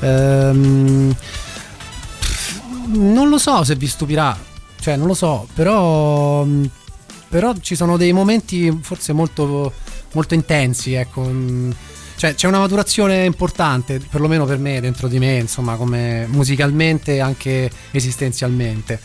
Ehm, 0.00 1.14
non 2.88 3.28
lo 3.28 3.38
so 3.38 3.64
se 3.64 3.74
vi 3.74 3.86
stupirà, 3.88 4.38
cioè 4.78 4.96
non 4.96 5.06
lo 5.08 5.14
so, 5.14 5.48
però, 5.54 6.46
però 7.28 7.52
ci 7.60 7.74
sono 7.74 7.96
dei 7.96 8.12
momenti 8.12 8.78
forse 8.82 9.12
molto, 9.12 9.72
molto 10.12 10.34
intensi, 10.34 10.92
ecco. 10.92 11.28
Cioè, 12.16 12.34
c'è 12.34 12.46
una 12.48 12.58
maturazione 12.60 13.24
importante, 13.24 14.00
perlomeno 14.00 14.46
per 14.46 14.58
me, 14.58 14.80
dentro 14.80 15.06
di 15.06 15.18
me, 15.18 15.36
insomma, 15.36 15.76
come 15.76 16.26
musicalmente 16.30 17.14
e 17.16 17.20
anche 17.20 17.70
esistenzialmente. 17.90 18.98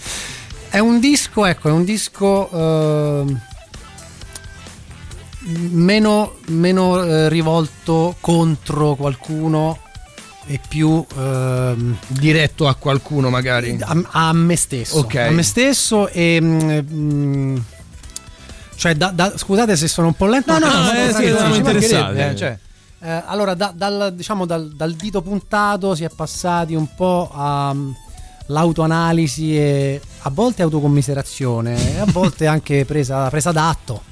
È 0.70 0.80
un 0.80 1.00
disco, 1.02 1.46
ecco, 1.46 1.68
è 1.68 1.72
un 1.74 1.84
disco 1.84 2.50
ehm, 2.50 3.40
meno, 5.72 6.36
meno, 6.48 7.04
eh, 7.04 7.30
rivolto 7.30 8.16
contro 8.22 8.96
qualcuno 8.96 9.80
e 10.48 10.60
più 10.68 11.06
ehm, 11.18 11.98
diretto 12.08 12.68
a 12.68 12.76
qualcuno 12.76 13.30
magari 13.30 13.78
a, 13.80 14.02
a 14.30 14.34
me 14.34 14.56
stesso. 14.56 14.98
Ok. 15.00 15.16
A 15.16 15.30
me 15.32 15.44
stesso 15.44 16.08
e 16.08 16.40
mm, 16.42 16.80
mm, 16.94 17.58
cioè 18.76 18.96
da- 18.96 19.10
da- 19.12 19.38
scusate 19.38 19.76
se 19.76 19.88
sono 19.88 20.08
un 20.08 20.14
po' 20.14 20.28
lento. 20.28 20.52
No, 20.54 20.60
ma 20.60 20.66
no, 20.66 20.72
sono 20.72 20.90
eh, 20.90 20.92
proprio 20.92 21.06
sì, 21.08 21.12
tranquillo, 21.12 21.38
siamo 21.38 21.54
ci 21.54 21.60
interessati. 21.60 21.96
mancherebbe, 22.04 22.32
Eh, 22.32 22.36
cioè. 22.38 22.58
Eh, 23.04 23.24
allora, 23.26 23.54
da- 23.56 23.74
dal, 23.76 24.14
diciamo, 24.16 24.46
dal, 24.46 24.70
dal 24.70 24.94
dito 24.94 25.22
puntato 25.24 25.96
si 25.96 26.04
è 26.04 26.10
passati 26.10 26.76
un 26.76 26.88
po' 26.96 27.30
all'autoanalisi 28.48 29.58
e 29.58 30.02
a 30.20 30.30
volte 30.30 30.62
autocommiserazione 30.62 31.96
e 31.96 32.00
a 32.00 32.06
volte 32.06 32.46
anche 32.48 32.86
presa, 32.86 33.28
presa 33.30 33.52
d'atto 33.52 34.04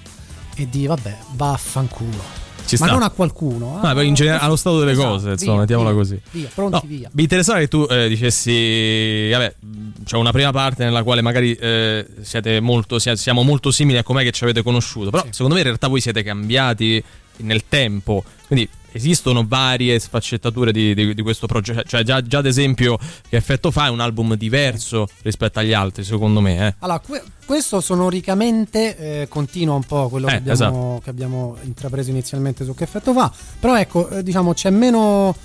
e 0.56 0.68
di 0.70 0.86
vabbè, 0.88 1.18
vaffanculo. 1.36 2.38
Ci 2.66 2.76
Ma 2.80 2.86
sta. 2.86 2.94
non 2.94 3.04
a 3.04 3.10
qualcuno. 3.10 3.80
No, 3.82 3.88
a- 3.88 3.94
poi 3.94 4.08
in 4.08 4.14
generale 4.14 4.44
allo 4.44 4.56
stato 4.56 4.78
delle 4.80 4.92
Esatto, 4.92 5.08
cose, 5.08 5.24
via, 5.26 5.34
insomma, 5.34 5.60
mettiamola 5.60 5.90
via, 5.90 5.98
così. 6.00 6.22
Via, 6.32 6.50
pronti 6.54 6.80
No, 6.82 6.82
via. 6.86 7.10
Mi 7.14 7.22
interessava 7.24 7.60
che 7.60 7.68
tu 7.68 7.86
eh, 7.90 8.08
dicessi, 8.08 9.30
vabbè, 9.32 9.56
c'è 10.04 10.18
una 10.18 10.32
prima 10.32 10.52
parte 10.52 10.84
nella 10.84 11.02
quale 11.04 11.22
magari 11.22 11.54
eh, 11.54 12.06
siete 12.22 12.60
molto, 12.60 13.00
sia- 13.00 13.16
siamo 13.16 13.42
molto 13.44 13.72
simili 13.72 13.98
a 13.98 14.04
com'è 14.04 14.22
che 14.24 14.32
ci 14.32 14.44
avete 14.44 14.62
conosciuto, 14.62 15.10
però 15.10 15.24
secondo 15.30 15.54
me 15.54 15.60
in 15.62 15.66
realtà 15.66 15.88
voi 15.88 16.02
siete 16.02 16.22
cambiati 16.24 17.04
nel 17.38 17.64
tempo, 17.68 18.24
quindi 18.48 18.70
esistono 18.92 19.46
varie 19.48 19.98
sfaccettature 20.00 20.72
di, 20.72 20.94
di- 20.94 21.14
di 21.14 21.22
questo 21.22 21.48
progetto, 21.48 21.84
cioè 21.88 22.04
già, 22.04 22.22
già 22.22 22.38
ad 22.40 22.46
esempio 22.46 22.98
che 23.28 23.36
effetto 23.38 23.72
fa 23.72 23.86
è 23.86 23.90
un 23.90 24.00
album 24.00 24.36
diverso 24.36 25.08
rispetto 25.22 25.60
agli 25.60 25.74
altri, 25.74 26.04
secondo 26.04 26.42
me. 26.42 26.68
Eh. 26.68 26.76
Allora, 26.80 27.00
que- 27.00 27.24
questo 27.46 27.82
sonoricamente 27.82 29.22
eh, 29.22 29.28
continua 29.28 29.76
un 29.76 29.84
po' 29.84 30.10
quello 30.10 30.28
che, 30.28 30.34
Eh, 30.34 30.38
abbiamo, 30.38 30.54
esatto. 30.54 31.02
che 31.04 31.10
abbiamo 31.10 31.58
intrapreso 31.64 32.10
inizialmente 32.10 32.64
su 32.66 32.74
che 32.76 32.84
effetto 32.84 33.14
fa. 33.14 33.32
Però 33.60 33.78
ecco, 33.78 34.10
eh, 34.10 34.24
diciamo, 34.24 34.54
c'è 34.54 34.70
meno, 34.70 35.36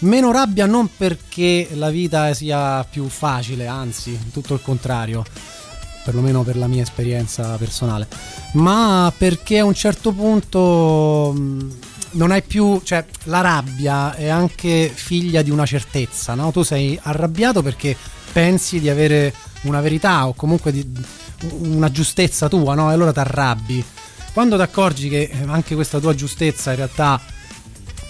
meno 0.00 0.30
rabbia 0.32 0.66
non 0.66 0.88
perché 0.96 1.68
la 1.74 1.90
vita 1.90 2.32
sia 2.34 2.84
più 2.84 3.08
facile, 3.08 3.66
anzi, 3.66 4.18
tutto 4.32 4.54
il 4.54 4.60
contrario, 4.62 5.24
perlomeno 6.04 6.42
per 6.44 6.56
la 6.56 6.66
mia 6.66 6.82
esperienza 6.82 7.56
personale, 7.56 8.08
ma 8.54 9.12
perché 9.16 9.58
a 9.58 9.64
un 9.64 9.74
certo 9.74 10.12
punto 10.12 11.34
non 12.12 12.30
hai 12.30 12.42
più, 12.42 12.80
cioè 12.82 13.04
la 13.24 13.40
rabbia 13.40 14.14
è 14.14 14.28
anche 14.28 14.90
figlia 14.92 15.42
di 15.42 15.50
una 15.50 15.66
certezza, 15.66 16.34
no? 16.34 16.50
Tu 16.50 16.62
sei 16.62 16.98
arrabbiato 17.00 17.62
perché 17.62 17.96
pensi 18.32 18.80
di 18.80 18.88
avere 18.88 19.32
una 19.62 19.80
verità 19.80 20.26
o 20.26 20.34
comunque 20.34 20.72
di, 20.72 20.86
una 21.60 21.90
giustezza 21.90 22.48
tua, 22.48 22.74
no? 22.74 22.90
E 22.90 22.94
allora 22.94 23.12
ti 23.12 23.18
arrabbi. 23.18 23.84
Quando 24.32 24.56
ti 24.56 24.62
accorgi 24.62 25.08
che 25.08 25.30
anche 25.46 25.74
questa 25.74 25.98
tua 25.98 26.14
giustezza 26.14 26.70
in 26.70 26.76
realtà 26.76 27.20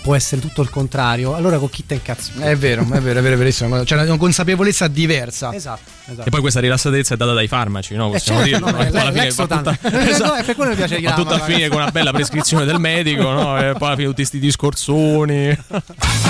può 0.02 0.14
essere 0.14 0.40
tutto 0.40 0.62
il 0.62 0.70
contrario, 0.70 1.34
allora 1.34 1.58
con 1.58 1.68
chi 1.70 1.84
te 1.86 1.94
incazzi? 1.94 2.32
È 2.38 2.56
vero, 2.56 2.82
è 2.82 3.00
vero, 3.00 3.18
è 3.18 3.22
vero, 3.22 3.34
è 3.34 3.38
verissimo. 3.38 3.82
C'è 3.82 4.00
una 4.00 4.16
consapevolezza 4.16 4.88
diversa. 4.88 5.52
Esatto, 5.54 5.90
esatto. 6.06 6.26
E 6.26 6.30
poi 6.30 6.40
questa 6.40 6.60
rilassatezza 6.60 7.14
è 7.14 7.16
data 7.16 7.32
dai 7.32 7.48
farmaci, 7.48 7.94
no? 7.94 8.08
Eh, 8.08 8.12
Possiamo 8.12 8.44
certo, 8.44 8.56
dirlo. 8.66 8.70
no, 8.70 8.82
no? 8.90 9.00
alla 9.00 9.12
fine 9.12 9.30
va 9.30 9.46
tutta, 9.46 9.78
Eh, 9.82 10.18
no, 10.18 10.42
per 10.44 10.54
quello 10.54 10.70
mi 10.70 10.76
piace 10.76 10.96
chiamarla, 10.98 11.22
tutta 11.24 11.34
a 11.36 11.46
ragazzi. 11.46 11.68
con 11.68 11.80
una 11.82 11.90
bella 11.90 12.12
prescrizione 12.12 12.64
del 12.64 12.78
medico, 12.78 13.22
no? 13.30 13.58
E 13.58 13.72
poi 13.76 13.86
alla 13.88 13.96
fine 13.96 14.08
tutti 14.08 14.24
sti 14.24 14.38
discorsoni. 14.38 15.58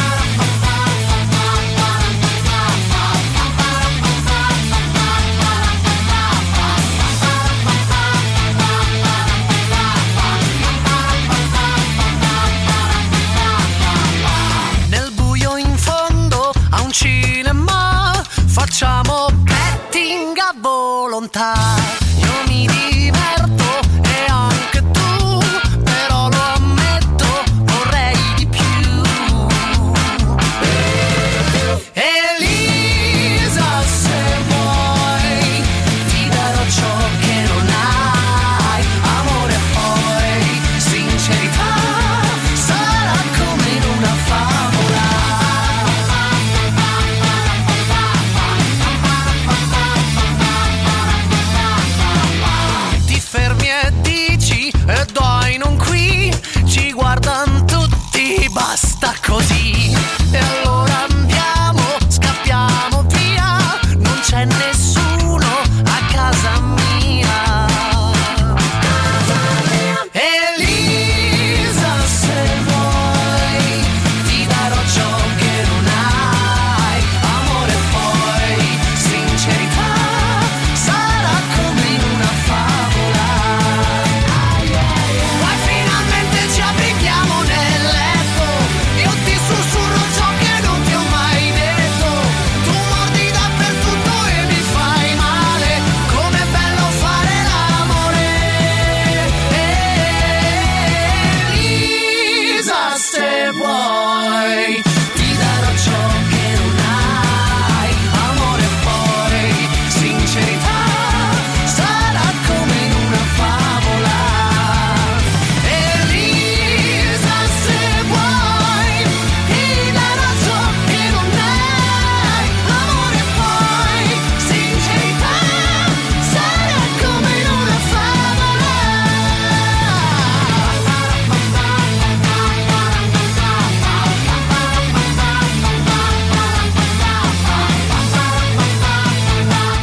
volontà. 21.20 21.89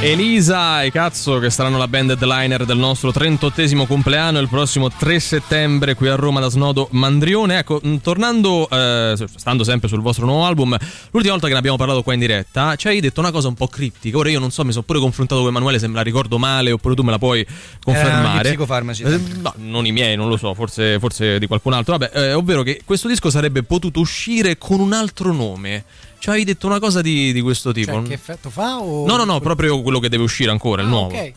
Elisa 0.07 0.83
e 0.83 0.89
Cazzo 0.89 1.37
che 1.37 1.49
saranno 1.49 1.77
la 1.77 1.89
band 1.89 2.11
headliner 2.11 2.63
del 2.63 2.77
nostro 2.77 3.09
38esimo 3.09 3.85
compleanno 3.85 4.39
il 4.39 4.47
prossimo 4.47 4.89
3 4.89 5.19
settembre 5.19 5.95
qui 5.95 6.07
a 6.07 6.15
Roma 6.15 6.39
da 6.39 6.47
Snodo 6.47 6.87
Mandrione. 6.91 7.57
Ecco, 7.57 7.81
mh, 7.83 7.97
tornando, 7.97 8.69
eh, 8.69 9.17
stando 9.35 9.65
sempre 9.65 9.89
sul 9.89 9.99
vostro 9.99 10.25
nuovo 10.25 10.45
album, 10.45 10.77
l'ultima 11.11 11.33
volta 11.33 11.47
che 11.47 11.51
ne 11.51 11.59
abbiamo 11.59 11.75
parlato 11.75 12.03
qua 12.03 12.13
in 12.13 12.21
diretta 12.21 12.77
ci 12.77 12.87
hai 12.87 13.01
detto 13.01 13.19
una 13.19 13.31
cosa 13.31 13.49
un 13.49 13.55
po' 13.55 13.67
criptica. 13.67 14.17
Ora 14.17 14.29
io 14.29 14.39
non 14.39 14.49
so, 14.49 14.63
mi 14.63 14.71
sono 14.71 14.85
pure 14.85 14.99
confrontato 14.99 15.41
con 15.41 15.49
Emanuele 15.49 15.77
se 15.77 15.87
me 15.89 15.95
la 15.95 16.03
ricordo 16.03 16.37
male 16.37 16.71
oppure 16.71 16.95
tu 16.95 17.03
me 17.03 17.11
la 17.11 17.19
puoi 17.19 17.45
confermare. 17.83 18.47
gli 18.47 18.51
psicofarmaci. 18.53 19.03
Eh, 19.03 19.19
no, 19.41 19.53
non 19.57 19.85
i 19.85 19.91
miei, 19.91 20.15
non 20.15 20.29
lo 20.29 20.37
so, 20.37 20.53
forse, 20.53 20.99
forse 20.99 21.37
di 21.37 21.47
qualcun 21.47 21.73
altro. 21.73 21.97
Vabbè, 21.97 22.17
eh, 22.17 22.33
ovvero 22.33 22.63
che 22.63 22.79
questo 22.85 23.09
disco 23.09 23.29
sarebbe 23.29 23.63
potuto 23.63 23.99
uscire 23.99 24.57
con 24.57 24.79
un 24.79 24.93
altro 24.93 25.33
nome. 25.33 25.83
Ci 26.19 26.29
hai 26.29 26.43
detto 26.43 26.65
una 26.67 26.79
cosa 26.79 27.01
di, 27.01 27.31
di 27.31 27.41
questo 27.41 27.71
tipo. 27.71 27.91
Cioè, 27.93 28.03
che 28.03 28.13
effetto 28.13 28.49
fa? 28.49 28.79
O... 28.79 29.05
No, 29.05 29.15
no, 29.17 29.23
no, 29.23 29.39
proprio 29.39 29.81
quello 29.81 29.99
che 29.99 30.09
deve 30.09 30.23
uscire 30.23 30.49
ancora, 30.51 30.81
il 30.81 30.87
Ah, 30.87 30.91
nuovo. 30.91 31.15
ok. 31.15 31.33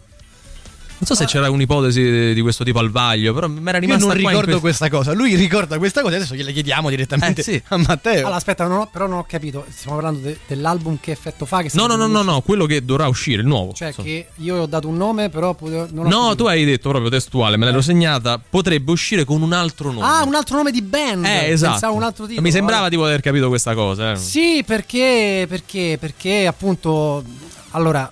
Non 1.00 1.08
so 1.08 1.14
se 1.14 1.24
c'era 1.24 1.48
un'ipotesi 1.48 2.34
di 2.34 2.40
questo 2.42 2.62
tipo 2.62 2.78
al 2.78 2.90
vaglio, 2.90 3.32
però 3.32 3.48
mi 3.48 3.60
era 3.66 3.78
Io 3.78 3.80
rimasta 3.80 4.04
non 4.04 4.12
qua 4.20 4.20
in 4.20 4.28
ricordo 4.28 4.60
questo- 4.60 4.60
questa 4.60 4.88
cosa. 4.90 5.12
Lui 5.14 5.34
ricorda 5.34 5.78
questa 5.78 6.02
cosa, 6.02 6.16
adesso 6.16 6.34
gliela 6.34 6.50
chiediamo 6.50 6.90
direttamente 6.90 7.40
Eh, 7.40 7.44
sì. 7.44 7.62
a 7.68 7.78
Matteo. 7.78 8.18
Allora, 8.20 8.34
aspetta, 8.36 8.66
non 8.66 8.80
ho- 8.80 8.86
però 8.92 9.06
non 9.06 9.18
ho 9.20 9.24
capito. 9.26 9.64
Stiamo 9.70 9.96
parlando 9.96 10.20
de- 10.20 10.38
dell'album 10.46 10.98
che 11.00 11.10
effetto 11.12 11.46
fa? 11.46 11.62
Che 11.62 11.70
No, 11.72 11.86
no, 11.86 11.96
no, 11.96 12.06
no, 12.06 12.20
no, 12.20 12.42
quello 12.42 12.66
che 12.66 12.84
dovrà 12.84 13.08
uscire, 13.08 13.40
il 13.40 13.46
nuovo. 13.48 13.72
Cioè, 13.72 13.88
Insomma. 13.88 14.08
che 14.08 14.28
io 14.36 14.56
ho 14.60 14.66
dato 14.66 14.88
un 14.88 14.98
nome, 14.98 15.30
però 15.30 15.54
potevo- 15.54 15.88
non 15.90 16.04
ho 16.04 16.08
No, 16.10 16.18
capito. 16.24 16.34
tu 16.36 16.44
hai 16.50 16.64
detto 16.66 16.88
proprio 16.90 17.10
testuale, 17.10 17.56
me 17.56 17.64
l'ero 17.64 17.80
segnata. 17.80 18.38
Potrebbe 18.38 18.90
uscire 18.90 19.24
con 19.24 19.40
un 19.40 19.54
altro 19.54 19.90
nome. 19.92 20.04
Ah, 20.04 20.22
un 20.24 20.34
altro 20.34 20.56
nome 20.58 20.70
di 20.70 20.82
band. 20.82 21.24
eh, 21.24 21.48
esatto. 21.50 21.70
Pensavo 21.72 21.94
un 21.94 22.02
altro 22.02 22.24
titolo. 22.26 22.42
Mi 22.46 22.52
sembrava 22.52 22.90
di 22.90 22.96
poter 22.96 23.20
capito 23.22 23.48
questa 23.48 23.72
cosa. 23.74 24.12
eh. 24.12 24.16
Sì, 24.16 24.62
perché, 24.66 25.46
perché, 25.48 25.96
perché 25.98 26.46
appunto, 26.46 27.24
allora, 27.70 28.06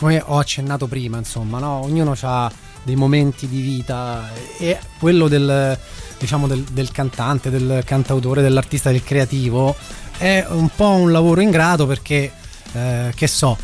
come 0.00 0.22
ho 0.24 0.38
accennato 0.38 0.86
prima, 0.86 1.18
insomma, 1.18 1.58
no? 1.58 1.82
ognuno 1.84 2.16
ha 2.22 2.50
dei 2.82 2.96
momenti 2.96 3.46
di 3.46 3.60
vita 3.60 4.30
e 4.58 4.78
quello 4.98 5.28
del, 5.28 5.78
diciamo, 6.18 6.46
del, 6.46 6.62
del 6.62 6.90
cantante, 6.90 7.50
del 7.50 7.82
cantautore, 7.84 8.40
dell'artista, 8.40 8.90
del 8.90 9.04
creativo 9.04 9.76
è 10.16 10.46
un 10.48 10.70
po' 10.74 10.88
un 10.88 11.12
lavoro 11.12 11.42
ingrato 11.42 11.86
perché, 11.86 12.32
eh, 12.72 13.12
che 13.14 13.26
so, 13.26 13.58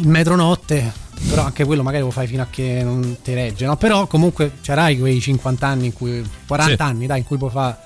il 0.00 0.08
metronotte, 0.08 0.92
però 1.28 1.44
anche 1.44 1.64
quello 1.64 1.84
magari 1.84 2.02
lo 2.02 2.10
fai 2.10 2.26
fino 2.26 2.42
a 2.42 2.48
che 2.50 2.82
non 2.82 3.18
ti 3.22 3.34
regge, 3.34 3.64
no? 3.66 3.76
Però 3.76 4.08
comunque 4.08 4.54
c'erai 4.60 4.98
quei 4.98 5.20
50 5.20 5.64
anni 5.64 5.86
in 5.86 5.92
cui 5.92 6.28
40 6.46 6.74
Sì. 6.74 6.82
anni, 6.90 7.06
dai, 7.06 7.18
in 7.18 7.24
cui 7.24 7.36
puoi 7.38 7.50
fare 7.50 7.76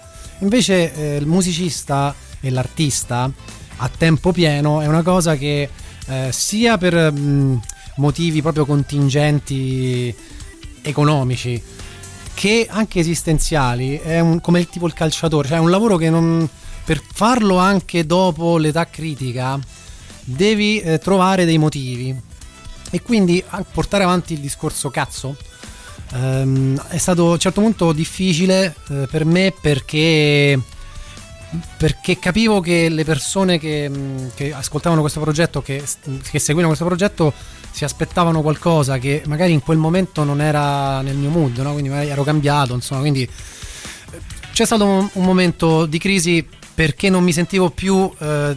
Invece 0.41 0.95
eh, 0.95 1.17
il 1.17 1.27
musicista 1.27 2.15
e 2.41 2.51
l'artista 2.51 3.31
a 3.79 3.91
tempo 3.95 4.33
pieno 4.33 4.81
è 4.81 4.87
una 4.87 5.03
cosa 5.03 5.37
che 5.37 5.69
eh, 6.09 6.29
sia 6.33 6.79
per 6.79 7.13
mh, 7.13 7.61
motivi 7.97 8.43
proprio 8.43 8.65
contingenti 8.67 10.15
economici 10.83 11.61
che 12.35 12.67
anche 12.71 13.01
esistenziali 13.01 13.97
è 13.99 14.21
un- 14.21 14.41
come 14.41 14.61
il 14.61 14.69
tipo 14.69 14.87
il 14.87 14.93
calciatore, 14.93 15.49
cioè 15.49 15.57
è 15.57 15.61
un 15.61 15.71
lavoro 15.71 15.97
che 15.97 16.11
non 16.11 16.47
per 16.85 17.03
farlo 17.13 17.57
anche 17.57 18.05
dopo 18.07 18.59
l'età 18.59 18.87
critica 18.89 19.59
devi 20.23 20.79
eh, 20.81 20.99
trovare 20.99 21.45
dei 21.45 21.59
motivi. 21.59 22.15
E 22.91 23.03
quindi 23.03 23.43
portare 23.73 24.05
avanti 24.05 24.35
il 24.35 24.39
discorso 24.39 24.91
cazzo 24.91 25.37
ehm, 26.13 26.81
è 26.89 26.99
stato 26.99 27.31
a 27.31 27.33
un 27.33 27.39
certo 27.39 27.61
punto 27.61 27.93
difficile 27.93 28.77
eh, 28.91 29.09
per 29.11 29.25
me 29.25 29.53
perché 29.61 30.59
perché 31.77 32.19
capivo 32.19 32.61
che 32.61 32.89
le 32.89 33.05
persone 33.05 33.59
che, 33.59 33.89
mh, 33.89 34.33
che 34.35 34.53
ascoltavano 34.53 35.01
questo 35.01 35.21
progetto, 35.21 35.63
che, 35.63 35.83
che 36.31 36.39
seguivano 36.39 36.69
questo 36.69 36.85
progetto, 36.85 37.33
si 37.71 37.85
aspettavano 37.85 38.43
qualcosa 38.43 38.99
che 38.99 39.23
magari 39.27 39.53
in 39.53 39.61
quel 39.61 39.79
momento 39.79 40.25
non 40.25 40.41
era 40.41 41.03
nel 41.03 41.17
mio 41.17 41.31
mood, 41.31 41.59
no? 41.59 41.73
quindi 41.73 41.91
magari 41.91 42.09
ero 42.09 42.23
cambiato, 42.23 42.75
insomma, 42.75 43.01
quindi 43.01 43.23
eh, 43.23 44.21
c'è 44.53 44.65
stato 44.65 44.85
un, 44.85 45.09
un 45.13 45.25
momento 45.25 45.87
di 45.87 45.99
crisi 45.99 46.47
perché 46.75 47.09
non 47.09 47.23
mi 47.25 47.33
sentivo 47.33 47.71
più 47.71 48.11
eh, 48.19 48.57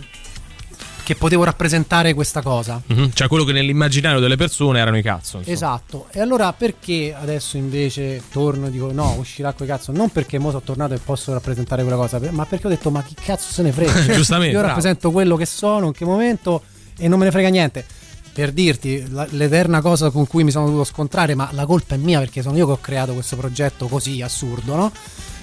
che 1.09 1.15
potevo 1.15 1.43
rappresentare 1.43 2.13
questa 2.13 2.43
cosa. 2.43 2.79
Mhm, 2.85 3.09
Cioè, 3.13 3.27
quello 3.27 3.43
che 3.43 3.51
nell'immaginario 3.51 4.19
delle 4.19 4.35
persone 4.35 4.79
erano 4.79 4.95
i 4.95 5.01
cazzo. 5.01 5.37
insomma. 5.37 5.55
Esatto, 5.55 6.05
e 6.11 6.19
allora 6.21 6.53
perché 6.53 7.15
adesso 7.19 7.57
invece 7.57 8.21
torno 8.31 8.67
e 8.67 8.69
dico 8.69 8.91
no, 8.91 9.15
uscirà 9.17 9.51
quel 9.53 9.67
cazzo? 9.67 9.91
Non 9.91 10.09
perché 10.11 10.37
mo 10.37 10.49
sono 10.49 10.61
tornato 10.61 10.93
e 10.93 10.99
posso 10.99 11.33
rappresentare 11.33 11.81
quella 11.81 11.97
cosa, 11.97 12.19
ma 12.29 12.45
perché 12.45 12.67
ho 12.67 12.69
detto 12.69 12.91
ma 12.91 13.01
chi 13.01 13.15
cazzo 13.15 13.51
se 13.51 13.63
ne 13.63 13.71
frega? 13.71 13.91
Cioè, 14.05 14.13
Giustamente. 14.15 14.55
Io 14.55 14.61
rappresento 14.61 15.09
quello 15.09 15.35
che 15.35 15.47
sono, 15.47 15.87
in 15.87 15.93
che 15.93 16.05
momento 16.05 16.61
e 16.95 17.07
non 17.07 17.17
me 17.17 17.25
ne 17.25 17.31
frega 17.31 17.49
niente. 17.49 17.83
Per 18.31 18.51
dirti, 18.51 19.09
la- 19.09 19.25
l'eterna 19.31 19.81
cosa 19.81 20.11
con 20.11 20.27
cui 20.27 20.43
mi 20.43 20.51
sono 20.51 20.65
dovuto 20.65 20.83
scontrare, 20.83 21.33
ma 21.33 21.49
la 21.53 21.65
colpa 21.65 21.95
è 21.95 21.97
mia 21.97 22.19
perché 22.19 22.43
sono 22.43 22.55
io 22.55 22.67
che 22.67 22.71
ho 22.73 22.79
creato 22.79 23.13
questo 23.13 23.35
progetto 23.35 23.87
così 23.87 24.21
assurdo, 24.21 24.75
no? 24.75 24.91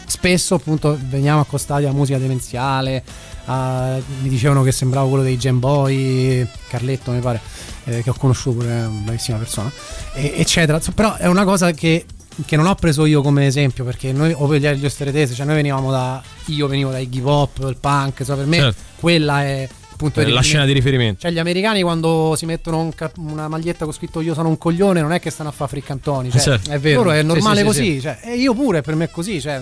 Spesso 0.09 0.55
appunto 0.55 0.97
veniamo 1.09 1.41
accostati 1.41 1.85
a 1.85 1.93
musica 1.93 2.19
demenziale, 2.19 3.03
a- 3.47 3.99
mi 4.23 4.29
dicevano 4.29 4.63
che 4.63 4.71
sembravo 4.73 5.09
quello 5.09 5.25
dei 5.25 5.37
Gen 5.37 5.59
Boy, 5.59 6.47
Carletto 6.69 7.11
mi 7.11 7.21
pare, 7.21 7.41
eh, 7.85 8.03
che 8.03 8.11
ho 8.11 8.15
conosciuto 8.15 8.59
pure, 8.59 8.69
è 8.71 8.87
una 8.87 9.01
bravissima 9.03 9.37
persona, 9.39 9.71
e- 10.15 10.35
eccetera. 10.37 10.81
Però 10.95 11.17
è 11.17 11.27
una 11.27 11.45
cosa 11.45 11.73
che, 11.73 12.05
che 12.45 12.57
non 12.57 12.67
ho 12.67 12.75
preso 12.77 13.05
io 13.05 13.21
come 13.21 13.47
esempio, 13.47 13.85
perché 13.85 14.13
noi, 14.13 14.33
o 14.37 14.47
per 14.47 14.61
gli 14.61 14.85
osteretese, 14.85 15.35
cioè 15.35 15.45
noi 15.45 15.57
venivamo 15.57 15.91
da, 15.91 16.23
io 16.47 16.67
venivo 16.69 16.91
dai 16.91 17.09
hip 17.11 17.27
hop, 17.27 17.59
il 17.69 17.77
punk, 17.81 18.21
insomma, 18.21 18.39
per 18.39 18.47
me 18.47 18.57
Certo. 18.59 18.83
quella 19.01 19.43
è 19.43 19.69
punto 19.97 20.21
Eh, 20.21 20.29
la 20.29 20.41
scena 20.41 20.65
di 20.65 20.73
riferimento. 20.73 21.21
Cioè 21.23 21.31
gli 21.31 21.39
americani 21.39 21.83
quando 21.83 22.35
si 22.37 22.47
mettono 22.47 22.81
un 22.81 22.95
cap- 22.95 23.17
una 23.19 23.49
maglietta 23.49 23.85
con 23.85 23.93
scritto 23.95 24.21
io 24.21 24.35
sono 24.35 24.49
un 24.49 24.59
coglione 24.59 25.01
non 25.01 25.13
è 25.13 25.21
che 25.21 25.31
stanno 25.31 25.49
a 25.49 25.53
fare 25.53 25.71
friccantoni, 25.71 26.31
cioè, 26.31 26.41
Certo. 26.41 26.71
È 26.71 26.79
vero. 26.79 27.03
loro 27.03 27.11
è 27.13 27.23
normale 27.23 27.57
sì, 27.57 27.61
sì, 27.61 27.67
così, 27.67 27.95
sì. 27.95 28.01
cioè, 28.01 28.19
e 28.23 28.37
io 28.37 28.55
pure 28.55 28.83
per 28.83 28.95
me 28.95 29.05
è 29.05 29.11
così, 29.11 29.41
cioè, 29.41 29.61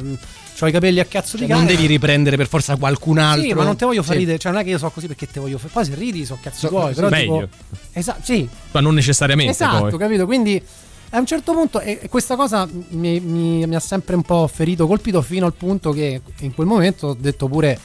ho 0.61 0.66
i 0.69 0.73
capelli 0.73 1.01
a 1.01 1.05
cazzo 1.05 1.36
di 1.36 1.43
Cioè, 1.47 1.52
non 1.52 1.65
cane. 1.66 1.74
devi 1.77 1.86
riprendere 1.86 2.36
per 2.36 2.48
forza 2.48 2.77
qualcun 2.77 3.19
altro. 3.19 3.43
Sì, 3.48 3.52
ma 3.55 3.65
non 3.65 3.77
ti 3.77 3.85
voglio 3.85 4.02
far 4.02 4.12
Sì. 4.15 4.19
ridere, 4.20 4.39
cioè 4.39 4.52
non 4.52 4.61
è 4.61 4.65
che 4.65 4.70
io 4.70 4.78
so 4.78 4.89
così 4.90 5.06
perché 5.06 5.27
te 5.31 5.40
voglio 5.40 5.59
fare. 5.59 5.70
Poi 5.73 5.85
se 5.85 5.94
ridi 5.94 6.24
so 6.24 6.39
cazzi 6.40 6.61
So- 6.61 6.69
tuoi, 6.69 6.94
però 6.94 7.09
meglio. 7.09 7.48
Esatto, 7.93 8.20
sì, 8.23 8.48
Ma 8.73 8.81
non 8.81 8.94
necessariamente 8.94 9.52
esatto, 9.52 9.89
poi. 9.89 9.98
capito? 9.98 10.27
Quindi 10.27 10.62
a 11.11 11.19
un 11.19 11.27
certo 11.27 11.52
punto 11.52 11.81
e 11.81 11.98
e 12.02 12.09
questa 12.09 12.35
cosa 12.36 12.69
mi, 12.90 13.20
mi- 13.20 13.66
mi 13.66 13.74
ha 13.74 13.81
sempre 13.81 14.15
un 14.16 14.23
po' 14.23 14.48
ferito, 14.52 14.86
colpito 14.86 15.23
fino 15.23 15.47
al 15.47 15.55
punto 15.55 15.93
che 15.93 16.20
in 16.40 16.55
quel 16.55 16.66
momento 16.66 17.09
ho 17.09 17.16
detto 17.19 17.47
pure 17.48 17.78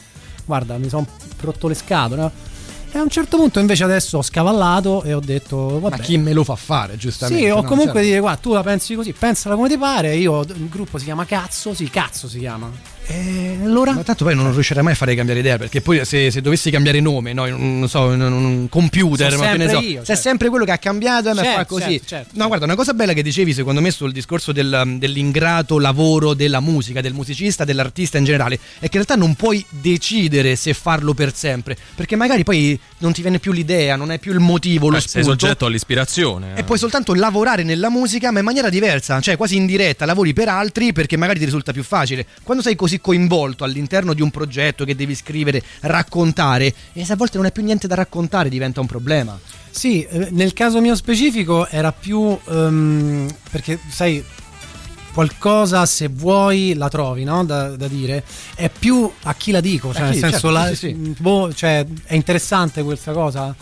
guarda, 0.49 0.77
mi 0.80 0.89
sono 0.89 1.05
rotto 1.41 1.67
le 1.67 1.76
scatole. 1.76 2.21
no? 2.21 2.31
E 2.91 2.97
a 2.97 3.03
un 3.03 3.09
certo 3.09 3.38
punto 3.38 3.59
invece 3.59 3.84
adesso 3.84 4.17
ho 4.17 4.23
scavallato 4.23 5.03
e 5.03 5.13
ho 5.13 5.19
detto 5.19 5.80
vabbè, 5.80 5.97
Ma 5.97 6.01
chi 6.03 6.17
me 6.17 6.34
lo 6.34 6.43
fa 6.43 6.55
fare, 6.55 6.97
giustamente? 6.97 7.43
sì, 7.45 7.49
o 7.51 7.57
no? 7.57 7.61
comunque 7.63 7.93
Certo. 7.93 8.07
dire, 8.07 8.19
guarda, 8.19 8.39
tu 8.41 8.51
la 8.53 8.63
pensi 8.63 8.95
così, 8.95 9.13
pensala 9.13 9.53
come 9.55 9.69
ti 9.69 9.77
pare. 9.77 10.15
Io, 10.15 10.41
il 10.41 10.67
gruppo 10.69 10.97
si 10.97 11.05
chiama 11.05 11.23
Cazzo, 11.26 11.76
sì, 11.76 11.88
Cazzo 11.91 12.27
si 12.27 12.39
chiama. 12.39 12.71
E 13.11 13.57
allora? 13.64 13.94
Ma 13.94 14.03
tanto 14.03 14.23
poi 14.23 14.36
non 14.36 14.53
riuscirai 14.53 14.84
mai 14.84 14.94
a 14.94 14.95
fare 14.95 15.15
cambiare 15.15 15.40
idea, 15.40 15.57
perché 15.57 15.81
poi 15.81 16.06
se, 16.06 16.30
se 16.30 16.41
dovessi 16.41 16.69
cambiare 16.69 16.99
nome, 16.99 17.34
no, 17.34 17.48
non 17.48 17.90
so, 17.90 18.02
un, 18.03 18.22
un 18.22 18.69
computer, 18.69 19.31
Sono 19.31 19.44
ma 19.45 19.52
che 19.52 19.57
ne 19.57 19.64
sempre 19.68 19.81
so, 19.84 19.90
io, 19.90 19.95
sei 19.98 20.06
certo. 20.06 20.22
sempre 20.22 20.49
quello 20.49 20.64
che 20.65 20.72
ha 20.72 20.77
cambiato 20.77 21.30
e 21.30 21.34
mi 21.34 21.40
Certo, 21.40 21.57
fa 21.57 21.65
così. 21.65 21.81
certo, 21.94 22.06
certo, 22.07 22.30
no, 22.34 22.45
guarda, 22.48 22.65
una 22.65 22.76
cosa 22.76 22.94
bella 22.94 23.14
che 23.14 23.23
dicevi, 23.23 23.52
secondo 23.53 23.81
me, 23.81 23.90
sul 23.90 24.11
discorso 24.11 24.52
del- 24.52 24.95
dell'ingrato 24.99 25.80
lavoro 25.80 26.36
della 26.36 26.60
musica, 26.60 27.02
del 27.02 27.14
musicista, 27.14 27.65
dell'artista 27.65 28.19
in 28.19 28.26
generale, 28.26 28.56
è 28.56 28.88
che 28.90 28.98
in 28.98 29.03
realtà 29.03 29.15
non 29.15 29.34
puoi 29.34 29.65
decidere 29.69 30.56
se 30.56 30.76
farlo 30.76 31.15
per 31.15 31.34
sempre, 31.34 31.76
perché 31.95 32.15
magari 32.15 32.44
poi 32.44 32.80
non 32.99 33.11
ti 33.11 33.22
viene 33.22 33.40
più 33.40 33.52
l'idea, 33.52 33.95
non 33.95 34.11
hai 34.11 34.19
più 34.19 34.34
il 34.34 34.40
motivo, 34.40 34.88
lo 34.90 34.98
Eh, 34.98 35.02
sei 35.02 35.23
spunto. 35.23 35.30
soggetto 35.40 35.65
all'ispirazione. 35.65 36.53
eh. 36.56 36.60
E 36.60 36.64
puoi 36.64 36.77
soltanto 36.77 37.15
lavorare 37.15 37.64
nella 37.64 37.90
musica, 37.90 38.30
ma 38.31 38.38
in 38.38 38.45
maniera 38.45 38.69
diversa, 38.69 39.19
cioè 39.19 39.36
quasi 39.36 39.56
in 39.56 39.65
diretta, 39.65 40.06
lavori 40.06 40.31
per 40.34 40.48
altri 40.49 40.94
perché 40.94 41.18
magari 41.18 41.40
ti 41.40 41.45
risulta 41.45 41.72
più 41.73 41.81
facile. 41.84 42.26
Quando 42.44 42.61
sei 42.61 42.76
così 42.76 42.98
coinvolto 43.01 43.63
all'interno 43.63 44.13
di 44.13 44.21
un 44.21 44.31
progetto 44.31 44.85
che 44.85 44.95
devi 44.95 45.15
scrivere, 45.15 45.61
raccontare, 45.81 46.73
e 46.93 47.05
se 47.05 47.13
a 47.13 47.15
volte 47.15 47.38
non 47.38 47.45
hai 47.45 47.51
più 47.51 47.63
niente 47.63 47.88
da 47.88 47.95
raccontare, 47.95 48.49
diventa 48.49 48.80
un 48.81 48.88
problema. 48.88 49.38
Sì, 49.71 50.01
eh, 50.03 50.30
nel 50.31 50.53
caso 50.53 50.81
mio 50.81 50.95
specifico 50.95 51.67
era 51.67 51.91
più 51.91 52.38
ehm, 52.47 53.27
perché 53.51 53.80
sai 53.89 54.23
qualcosa 55.13 55.85
se 55.85 56.07
vuoi 56.07 56.73
la 56.76 56.88
trovi, 56.88 57.23
no? 57.23 57.43
Da, 57.43 57.76
da 57.76 57.88
dire 57.88 58.23
è 58.55 58.69
più 58.69 59.09
a 59.23 59.34
chi 59.34 59.51
la 59.51 59.59
dico, 59.59 59.91
cioè 59.91 60.01
A 60.03 60.05
nel 60.05 60.13
chi, 60.13 60.19
senso 60.19 60.39
certo, 60.39 60.49
la- 60.51 60.67
sì, 60.67 60.76
sì. 60.76 60.93
boh, 61.19 61.53
cioè, 61.53 61.85
è 62.05 62.15
interessante 62.15 62.84
questa 62.84 63.11
cosa. 63.11 63.53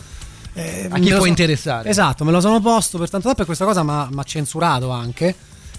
Eh, 0.54 0.88
A 0.90 0.98
chi 1.00 1.10
può 1.10 1.20
so- 1.20 1.26
interessare. 1.26 1.90
Esatto, 1.90 2.24
me 2.26 2.32
lo 2.32 2.40
sono 2.42 2.60
posto 2.62 2.98
per 2.98 3.10
tanto 3.10 3.28
tempo 3.28 3.44
e 3.44 3.46
questa 3.46 3.66
cosa 3.66 3.84
mi 3.84 3.92
ha 4.16 4.24
censurato 4.24 4.90
anche. 4.90 5.36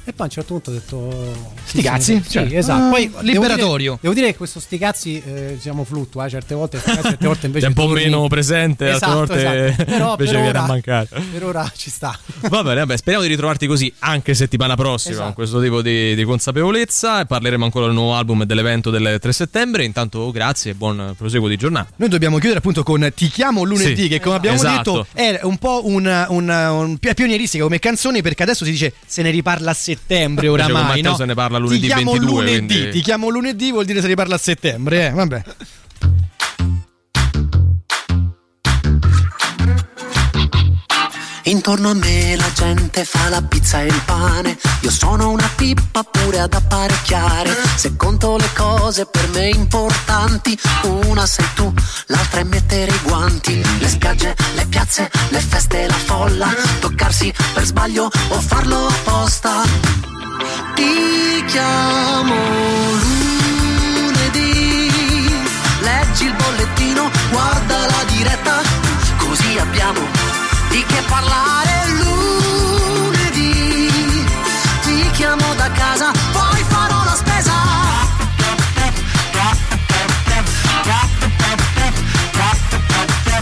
E 0.08 0.12
poi 0.14 0.20
a 0.20 0.24
un 0.24 0.30
certo 0.30 0.52
punto 0.54 0.70
ho 0.70 0.72
detto. 0.72 1.52
Sti 1.66 1.82
cazzi? 1.82 2.22
Sì, 2.24 2.30
Cioè, 2.30 2.48
esatto. 2.56 2.82
ah, 2.86 2.88
Poi 2.88 3.08
devo 3.08 3.20
liberatorio. 3.20 3.76
dire- 3.76 3.98
Devo 4.00 4.14
dire, 4.14 4.26
che 4.28 4.36
questo 4.38 4.58
sti 4.58 4.78
cazzi 4.78 5.22
eh, 5.22 5.52
diciamo 5.56 5.84
fluttua, 5.84 6.24
eh, 6.24 6.30
certe 6.30 6.54
volte, 6.54 6.80
cazzi, 6.80 7.02
certe 7.02 7.26
volte 7.26 7.44
invece. 7.46 7.66
È 7.66 7.68
un 7.68 7.74
po' 7.74 7.82
torni- 7.88 8.04
meno 8.04 8.26
presente, 8.26 8.88
altre 8.90 9.06
Esatto, 9.06 9.18
volte 9.18 9.66
esatto. 9.68 9.84
Però 9.92 10.10
invece 10.12 10.32
per 10.32 10.40
viene 10.40 10.48
ora- 10.48 10.62
a 10.62 10.66
mancare. 10.66 11.08
Per 11.30 11.44
ora 11.44 11.72
ci 11.76 11.90
sta. 11.90 12.18
Va 12.48 12.62
bene, 12.62 12.76
vabbè, 12.76 12.96
speriamo 12.96 13.22
di 13.26 13.30
ritrovarti 13.30 13.66
così 13.66 13.92
anche 13.98 14.32
settimana 14.32 14.76
prossima 14.76 15.12
Esatto. 15.12 15.26
con 15.26 15.34
questo 15.34 15.60
tipo 15.60 15.82
di, 15.82 16.14
di 16.14 16.24
consapevolezza 16.24 17.20
e 17.20 17.26
parleremo 17.26 17.64
ancora 17.64 17.84
del 17.84 17.94
nuovo 17.94 18.14
album 18.14 18.40
e 18.40 18.46
dell'evento 18.46 18.88
del 18.88 19.18
3 19.20 19.32
settembre. 19.32 19.84
Intanto 19.84 20.30
grazie 20.30 20.70
e 20.70 20.74
buon 20.74 21.12
proseguo 21.18 21.48
di 21.48 21.56
giornata. 21.58 21.90
Noi 21.96 22.08
dobbiamo 22.08 22.36
chiudere 22.38 22.60
appunto 22.60 22.82
con 22.82 23.12
Ti 23.14 23.28
chiamo 23.28 23.62
lunedì, 23.62 24.02
Sì, 24.04 24.08
che 24.08 24.20
come 24.20 24.36
abbiamo 24.36 24.56
esatto. 24.56 25.06
detto 25.12 25.20
è 25.20 25.40
un 25.42 25.58
po' 25.58 25.82
un, 25.84 26.06
un, 26.30 26.48
un- 26.48 26.96
è 26.98 27.12
pionieristica 27.12 27.62
come 27.62 27.78
canzone 27.78 28.22
perché 28.22 28.42
adesso 28.42 28.64
si 28.64 28.70
dice 28.70 28.94
se 29.06 29.20
ne 29.20 29.28
riparla 29.30 29.70
a 29.70 29.74
settembre 29.74 29.96
Con 30.06 30.60
oramai. 30.60 30.82
Matteo 30.82 31.10
no? 31.10 31.16
se 31.16 31.24
ne 31.24 31.34
parla 31.34 31.58
lunedì 31.58 31.80
ti 31.80 31.86
chiamo 31.86 32.12
22, 32.12 32.30
lunedì, 32.30 32.66
quindi- 32.66 32.90
ti 32.90 33.00
chiamo 33.00 33.28
lunedì 33.28 33.70
vuol 33.70 33.84
dire 33.84 33.98
se 34.00 34.04
ne 34.04 34.10
riparla 34.10 34.34
a 34.34 34.38
settembre, 34.38 35.06
eh, 35.06 35.10
vabbè. 35.10 35.42
Intorno 41.48 41.88
a 41.88 41.94
me 41.94 42.36
la 42.36 42.52
gente 42.52 43.06
fa 43.06 43.30
la 43.30 43.40
pizza 43.40 43.80
e 43.80 43.86
il 43.86 44.02
pane. 44.04 44.58
Io 44.80 44.90
sono 44.90 45.30
una 45.30 45.50
pippa 45.56 46.02
pure 46.02 46.40
ad 46.40 46.52
apparecchiare. 46.52 47.56
Se 47.74 47.96
conto 47.96 48.36
le 48.36 48.50
cose 48.54 49.06
per 49.06 49.26
me 49.28 49.48
importanti, 49.48 50.58
una 51.06 51.24
sei 51.24 51.46
tu, 51.54 51.72
l'altra 52.08 52.40
è 52.40 52.44
mettere 52.44 52.92
i 52.92 53.00
guanti. 53.02 53.64
Le 53.78 53.88
spiagge, 53.88 54.36
le 54.56 54.66
piazze, 54.66 55.10
le 55.30 55.40
feste, 55.40 55.86
la 55.86 55.94
folla. 55.94 56.54
Toccarsi 56.80 57.32
per 57.54 57.64
sbaglio 57.64 58.10
o 58.28 58.40
farlo 58.42 58.86
apposta. 58.86 59.62
Ti 60.74 61.44
chiamo 61.46 62.34
lunedì. 63.94 64.92
Leggi 65.80 66.24
il 66.26 66.34
bollettino, 66.34 67.10
guarda 67.30 67.86
la 67.86 68.04
diretta, 68.06 68.60
così 69.16 69.56
abbiamo 69.56 70.37
di 70.70 70.84
che 70.84 71.02
parlare 71.08 71.88
lunedì. 72.00 73.90
Ti 74.82 75.10
chiamo 75.12 75.54
da 75.54 75.70
casa, 75.70 76.12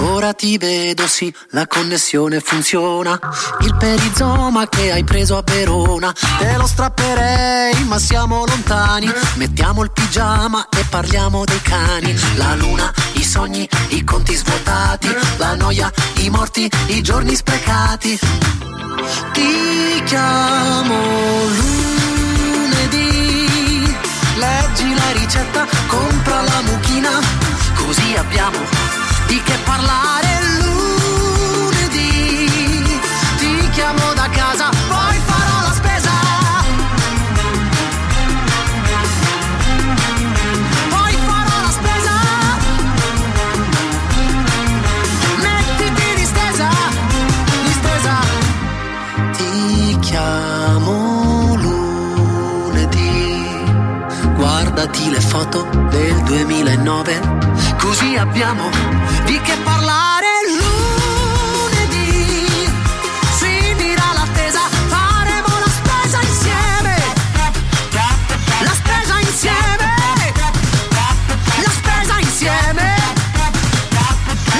Ora 0.08 0.32
ti 0.34 0.56
vedo, 0.56 1.06
sì, 1.08 1.34
la 1.50 1.66
connessione 1.66 2.38
funziona. 2.38 3.18
Il 3.60 3.74
perizoma 3.76 4.68
che 4.68 4.92
hai 4.92 5.02
preso 5.02 5.36
a 5.36 5.42
Verona, 5.44 6.14
te 6.38 6.56
lo 6.56 6.66
strapperei, 6.66 7.82
ma 7.84 7.98
siamo 7.98 8.44
lontani. 8.46 9.12
Mettiamo 9.34 9.82
il 9.82 9.90
pigiama 9.90 10.68
e 10.68 10.84
parliamo 10.88 11.44
dei 11.44 11.60
cani. 11.60 12.16
La 12.36 12.54
luna, 12.54 12.92
i 13.14 13.24
sogni, 13.24 13.68
i 13.88 14.04
conti 14.04 14.36
svuotati, 14.36 15.08
la 15.38 15.56
noia, 15.56 15.92
i 16.18 16.30
morti, 16.30 16.70
i 16.86 17.02
giorni 17.02 17.34
sprecati. 17.34 18.16
Ti 19.32 20.02
chiamo 20.04 20.96
lunedì, 22.46 23.06
leggi 24.36 24.94
la 24.94 25.12
ricetta, 25.12 25.66
compra 25.88 26.42
la 26.42 26.62
mucchina, 26.62 27.10
così 27.74 28.14
abbiamo 28.14 29.05
di 29.26 29.42
che 29.42 29.58
parlare 29.64 30.40
lunedì. 30.60 32.46
Ti 33.38 33.68
chiamo 33.70 34.12
da 34.14 34.28
casa, 34.28 34.68
poi 34.88 35.20
farò 35.24 35.60
la 35.66 35.72
spesa. 35.74 36.12
Poi 40.90 41.12
farò 41.26 41.60
la 41.66 41.70
spesa. 41.78 42.14
Mettiti 45.42 46.14
distesa, 46.16 46.68
distesa. 47.64 48.16
Ti 49.36 49.98
chiamo 50.00 51.56
lunedì. 51.56 53.04
Guardati 54.36 55.10
le 55.10 55.20
foto 55.20 55.66
del 55.90 56.15
2009, 56.46 57.20
così 57.76 58.14
abbiamo 58.16 58.70
di 59.24 59.40
che 59.40 59.56
parlare 59.64 60.26
lunedì. 61.66 62.70
Finirà 63.36 64.12
l'attesa, 64.14 64.60
faremo 64.86 65.48
la 65.58 65.68
spesa 65.68 66.20
insieme. 66.22 67.02
La 68.60 68.74
spesa 68.74 69.18
insieme. 69.18 69.94
La 71.62 71.70
spesa 71.70 72.18
insieme. 72.20 72.94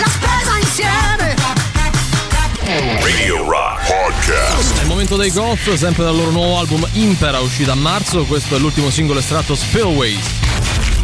La 0.00 0.08
spesa 0.08 0.58
insieme. 0.58 1.36
Radio 3.00 3.48
Rock 3.48 3.86
Podcast. 3.86 4.78
È 4.78 4.82
il 4.82 4.88
momento 4.88 5.14
dei 5.16 5.30
Goth, 5.30 5.72
sempre 5.74 6.02
dal 6.02 6.16
loro 6.16 6.32
nuovo 6.32 6.58
album 6.58 6.84
Impera, 6.94 7.38
uscito 7.38 7.70
a 7.70 7.76
marzo. 7.76 8.24
Questo 8.24 8.56
è 8.56 8.58
l'ultimo 8.58 8.90
singolo 8.90 9.20
estratto 9.20 9.54
Spillways. 9.54 10.55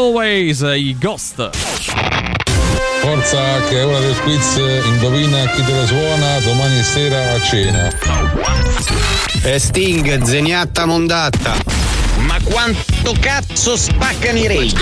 Always, 0.00 0.62
i 0.62 0.96
Ghost. 0.98 1.50
Forza 3.00 3.60
che 3.68 3.80
è 3.80 3.84
ora 3.84 3.98
del 3.98 4.18
quiz, 4.20 4.56
indovina 4.86 5.46
chi 5.50 5.62
te 5.62 5.72
la 5.72 5.86
suona 5.86 6.38
domani 6.38 6.82
sera 6.82 7.34
a 7.34 7.40
cena. 7.42 7.90
E 9.42 9.58
Sting, 9.58 10.22
zeniatta 10.22 10.86
mondatta. 10.86 11.54
Ma 12.20 12.38
quanto 12.42 12.89
cazzo 13.20 13.76
spaccano 13.76 14.38
i 14.38 14.46
rage? 14.46 14.76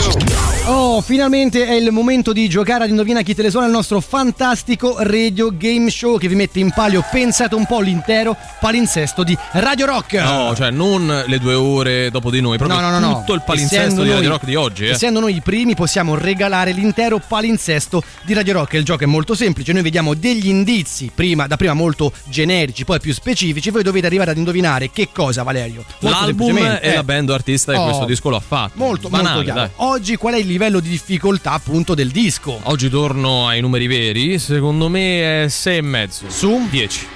Oh, 0.66 1.00
finalmente 1.00 1.66
è 1.66 1.72
il 1.72 1.90
momento 1.92 2.32
di 2.32 2.48
giocare 2.48 2.84
ad 2.84 2.90
Indovina 2.90 3.22
chi 3.22 3.34
te 3.34 3.42
le 3.42 3.50
suona 3.50 3.66
il 3.66 3.72
nostro 3.72 4.00
fantastico 4.00 4.96
radio 4.98 5.50
game 5.56 5.88
show 5.90 6.18
che 6.18 6.28
vi 6.28 6.34
mette 6.34 6.58
in 6.58 6.70
palio, 6.72 7.02
pensate 7.10 7.54
un 7.54 7.64
po', 7.64 7.80
l'intero 7.80 8.36
palinsesto 8.60 9.22
di 9.22 9.36
Radio 9.52 9.86
Rock. 9.86 10.14
No, 10.14 10.52
cioè 10.54 10.70
non 10.70 11.24
le 11.26 11.38
due 11.38 11.54
ore 11.54 12.10
dopo 12.10 12.30
di 12.30 12.40
noi, 12.40 12.58
proprio 12.58 12.78
No, 12.80 12.90
no, 12.90 12.98
no, 12.98 13.06
no. 13.06 13.18
tutto 13.20 13.32
il 13.34 13.42
palinsesto 13.44 13.76
Essendo 13.76 14.02
di 14.02 14.08
noi- 14.08 14.16
Radio 14.16 14.30
Rock 14.30 14.44
di 14.44 14.54
oggi. 14.56 14.86
Eh. 14.86 14.90
Essendo 14.90 15.20
noi 15.20 15.34
i 15.36 15.40
primi 15.40 15.74
possiamo 15.74 16.14
regalare 16.14 16.72
l'intero 16.72 17.20
palinsesto 17.26 18.02
di 18.24 18.34
Radio 18.34 18.52
Rock. 18.54 18.74
Il 18.74 18.84
gioco 18.84 19.04
è 19.04 19.06
molto 19.06 19.34
semplice, 19.34 19.72
noi 19.72 19.82
vediamo 19.82 20.14
degli 20.14 20.48
indizi, 20.48 21.10
prima, 21.14 21.46
da 21.46 21.56
prima 21.56 21.72
molto 21.72 22.12
generici, 22.24 22.84
poi 22.84 23.00
più 23.00 23.14
specifici, 23.14 23.70
voi 23.70 23.82
dovete 23.82 24.06
arrivare 24.06 24.32
ad 24.32 24.36
indovinare 24.36 24.90
che 24.90 25.08
cosa 25.12 25.42
Valerio. 25.42 25.84
Molto 26.00 26.18
L'album 26.18 26.56
e 26.58 26.78
eh. 26.82 26.94
la 26.94 27.02
band 27.04 27.30
artista 27.30 27.72
che 27.72 27.78
Oh, 27.78 27.84
questo 27.84 28.04
disco 28.08 28.28
lo 28.30 28.36
ha 28.36 28.40
fatto. 28.40 28.72
Molto, 28.76 29.08
Banale, 29.08 29.28
molto 29.36 29.44
chiaro. 29.52 29.60
dai. 29.60 29.70
Oggi 29.86 30.16
qual 30.16 30.34
è 30.34 30.38
il 30.38 30.46
livello 30.46 30.80
di 30.80 30.88
difficoltà 30.88 31.52
appunto 31.52 31.94
del 31.94 32.10
disco? 32.10 32.58
Oggi 32.64 32.88
torno 32.88 33.46
ai 33.46 33.60
numeri 33.60 33.86
veri, 33.86 34.38
secondo 34.38 34.88
me 34.88 35.44
è 35.44 35.48
6 35.48 35.76
e 35.76 35.82
mezzo. 35.82 36.24
Su? 36.28 36.66
10. 36.70 37.06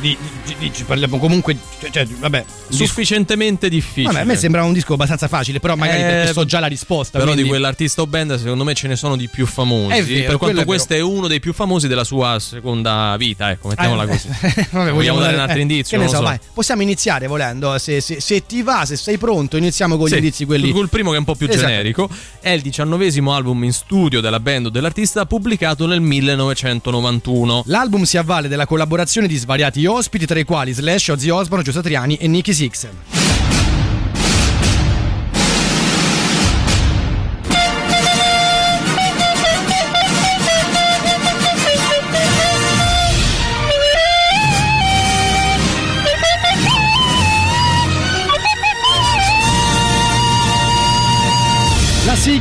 Di, 0.00 0.16
di- 0.44 0.54
di- 0.58 0.72
ci 0.72 0.84
parliamo 0.84 1.18
comunque, 1.18 1.56
cioè, 1.80 1.90
cioè, 1.90 2.06
vabbè, 2.06 2.44
Sufficientemente 2.68 3.68
difficile. 3.68 4.06
Vabbè, 4.06 4.20
a 4.20 4.24
me 4.24 4.36
sembra 4.36 4.64
un 4.64 4.72
disco 4.72 4.94
abbastanza 4.94 5.28
facile, 5.28 5.60
però 5.60 5.76
magari 5.76 6.00
Eh, 6.00 6.04
perché 6.06 6.32
so 6.32 6.44
già 6.44 6.58
la 6.58 6.66
risposta. 6.66 7.18
Però 7.18 7.24
quindi- 7.30 7.42
di 7.44 7.48
quell'artista 7.48 8.02
o 8.02 8.06
band 8.06 8.36
secondo 8.38 8.64
me 8.64 8.74
ce 8.74 8.88
ne 8.88 8.96
sono 8.96 9.16
di 9.16 9.28
più 9.28 9.46
famosi. 9.46 9.96
È 9.96 10.02
vero, 10.04 10.26
per 10.28 10.36
quanto 10.38 10.60
è 10.62 10.64
questo 10.64 10.94
è 10.94 11.00
uno 11.00 11.28
dei 11.28 11.38
più 11.38 11.52
famosi 11.52 11.86
della 11.86 12.04
sua 12.04 12.38
seconda 12.40 13.14
vita, 13.18 13.50
ecco, 13.50 13.68
mettiamola 13.68 14.02
Eh, 14.04 14.06
così. 14.08 14.28
Vabbè, 14.72 14.90
Vogliamo 14.92 15.20
dare 15.20 15.34
un 15.34 15.40
altro 15.40 15.58
eh, 15.58 15.60
indizio? 15.62 15.96
Che 15.98 16.02
ne 16.04 16.08
so, 16.10 16.16
so. 16.16 16.22
vai. 16.22 16.38
Possiamo 16.52 16.82
iniziare 16.82 17.26
volendo. 17.26 17.78
Se, 17.78 18.00
se- 18.00 18.20
se 18.20 18.44
ti 18.46 18.62
va, 18.62 18.84
se 18.84 18.96
sei 18.96 19.18
pronto, 19.18 19.56
iniziamo 19.56 19.96
con 19.96 20.06
gli 20.06 20.10
Sì, 20.10 20.16
indizi 20.16 20.44
quelli. 20.46 20.70
Col 20.72 20.88
primo 20.88 21.10
che 21.10 21.16
è 21.16 21.18
un 21.18 21.24
po' 21.24 21.34
più 21.36 21.46
Esatto. 21.48 21.66
generico. 21.66 22.08
È 22.40 22.50
il 22.50 22.62
diciannovesimo 22.62 23.32
album 23.34 23.62
in 23.64 23.72
studio 23.72 24.20
della 24.20 24.40
band 24.40 24.66
o 24.66 24.70
dell'artista 24.70 25.26
pubblicato 25.26 25.86
nel 25.86 26.00
1991. 26.00 27.62
L'album 27.66 28.02
si 28.04 28.16
avvale 28.16 28.48
della 28.48 28.66
collaborazione 28.66 29.26
di 29.26 29.36
svariati 29.36 29.81
ospiti, 29.86 30.26
tra 30.26 30.38
i 30.38 30.44
quali 30.44 30.72
Slash, 30.72 31.08
Ozzy 31.08 31.30
Osbourne, 31.30 31.64
Gio 31.64 31.72
Satriani 31.72 32.16
e 32.16 32.28
Nicky 32.28 32.52
Six. 32.52 33.31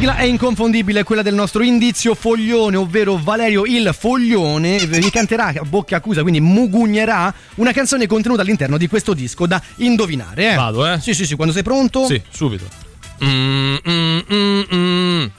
Sigla 0.02 0.16
è 0.16 0.24
inconfondibile, 0.24 1.04
quella 1.04 1.22
del 1.22 1.36
nostro 1.36 1.62
indizio 1.62 2.16
foglione, 2.16 2.76
ovvero 2.76 3.20
Valerio 3.22 3.66
il 3.66 3.96
Foglione 3.96 4.84
vi 4.88 5.12
canterà 5.12 5.54
a 5.56 5.62
bocca 5.64 5.98
accusa, 5.98 6.24
quindi 6.24 6.40
mugugnerà 6.40 7.32
una 7.56 7.72
canzone 7.72 8.08
contenuta 8.08 8.42
all'interno 8.42 8.78
di 8.78 8.88
questo 8.88 9.14
disco 9.14 9.46
da 9.46 9.62
indovinare. 9.76 10.54
Eh? 10.54 10.56
Vado, 10.56 10.88
eh? 10.88 11.00
Sì, 11.00 11.14
sì, 11.14 11.28
sì, 11.28 11.36
quando 11.36 11.54
sei 11.54 11.62
pronto. 11.62 12.08
Sì, 12.08 12.20
subito. 12.32 12.66
Mm, 13.24 13.76
mm, 13.88 14.20
mm, 14.34 14.62
mm. 14.74 15.30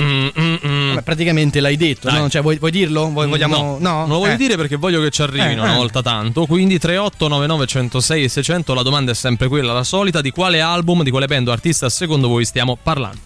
Mm, 0.00 0.28
mm, 0.38 0.54
mm. 0.66 0.88
Vabbè, 0.94 1.02
praticamente 1.02 1.60
l'hai 1.60 1.76
detto, 1.76 2.10
no? 2.10 2.28
Cioè, 2.28 2.42
vuoi, 2.42 2.58
vuoi 2.58 2.70
dirlo? 2.72 3.10
Vuoi- 3.10 3.28
vogliamo... 3.28 3.78
No, 3.80 4.00
non 4.00 4.08
lo 4.08 4.18
voglio 4.18 4.32
Eh. 4.32 4.36
dire 4.36 4.56
perché 4.56 4.76
voglio 4.76 5.00
che 5.00 5.10
ci 5.10 5.22
arrivino 5.22 5.62
Eh, 5.62 5.64
una 5.64 5.74
eh. 5.74 5.76
volta 5.76 6.02
tanto. 6.02 6.46
Quindi 6.46 6.78
3899 6.78 7.66
106 7.66 8.24
e 8.24 8.28
600. 8.28 8.74
La 8.74 8.82
domanda 8.82 9.12
è 9.12 9.14
sempre 9.14 9.48
quella, 9.48 9.72
la 9.72 9.82
solita: 9.84 10.20
di 10.20 10.30
quale 10.30 10.60
album, 10.60 11.02
di 11.02 11.10
quale 11.10 11.26
band 11.26 11.48
o 11.48 11.52
artista 11.52 11.88
secondo 11.88 12.28
voi 12.28 12.44
stiamo 12.44 12.78
parlando? 12.80 13.18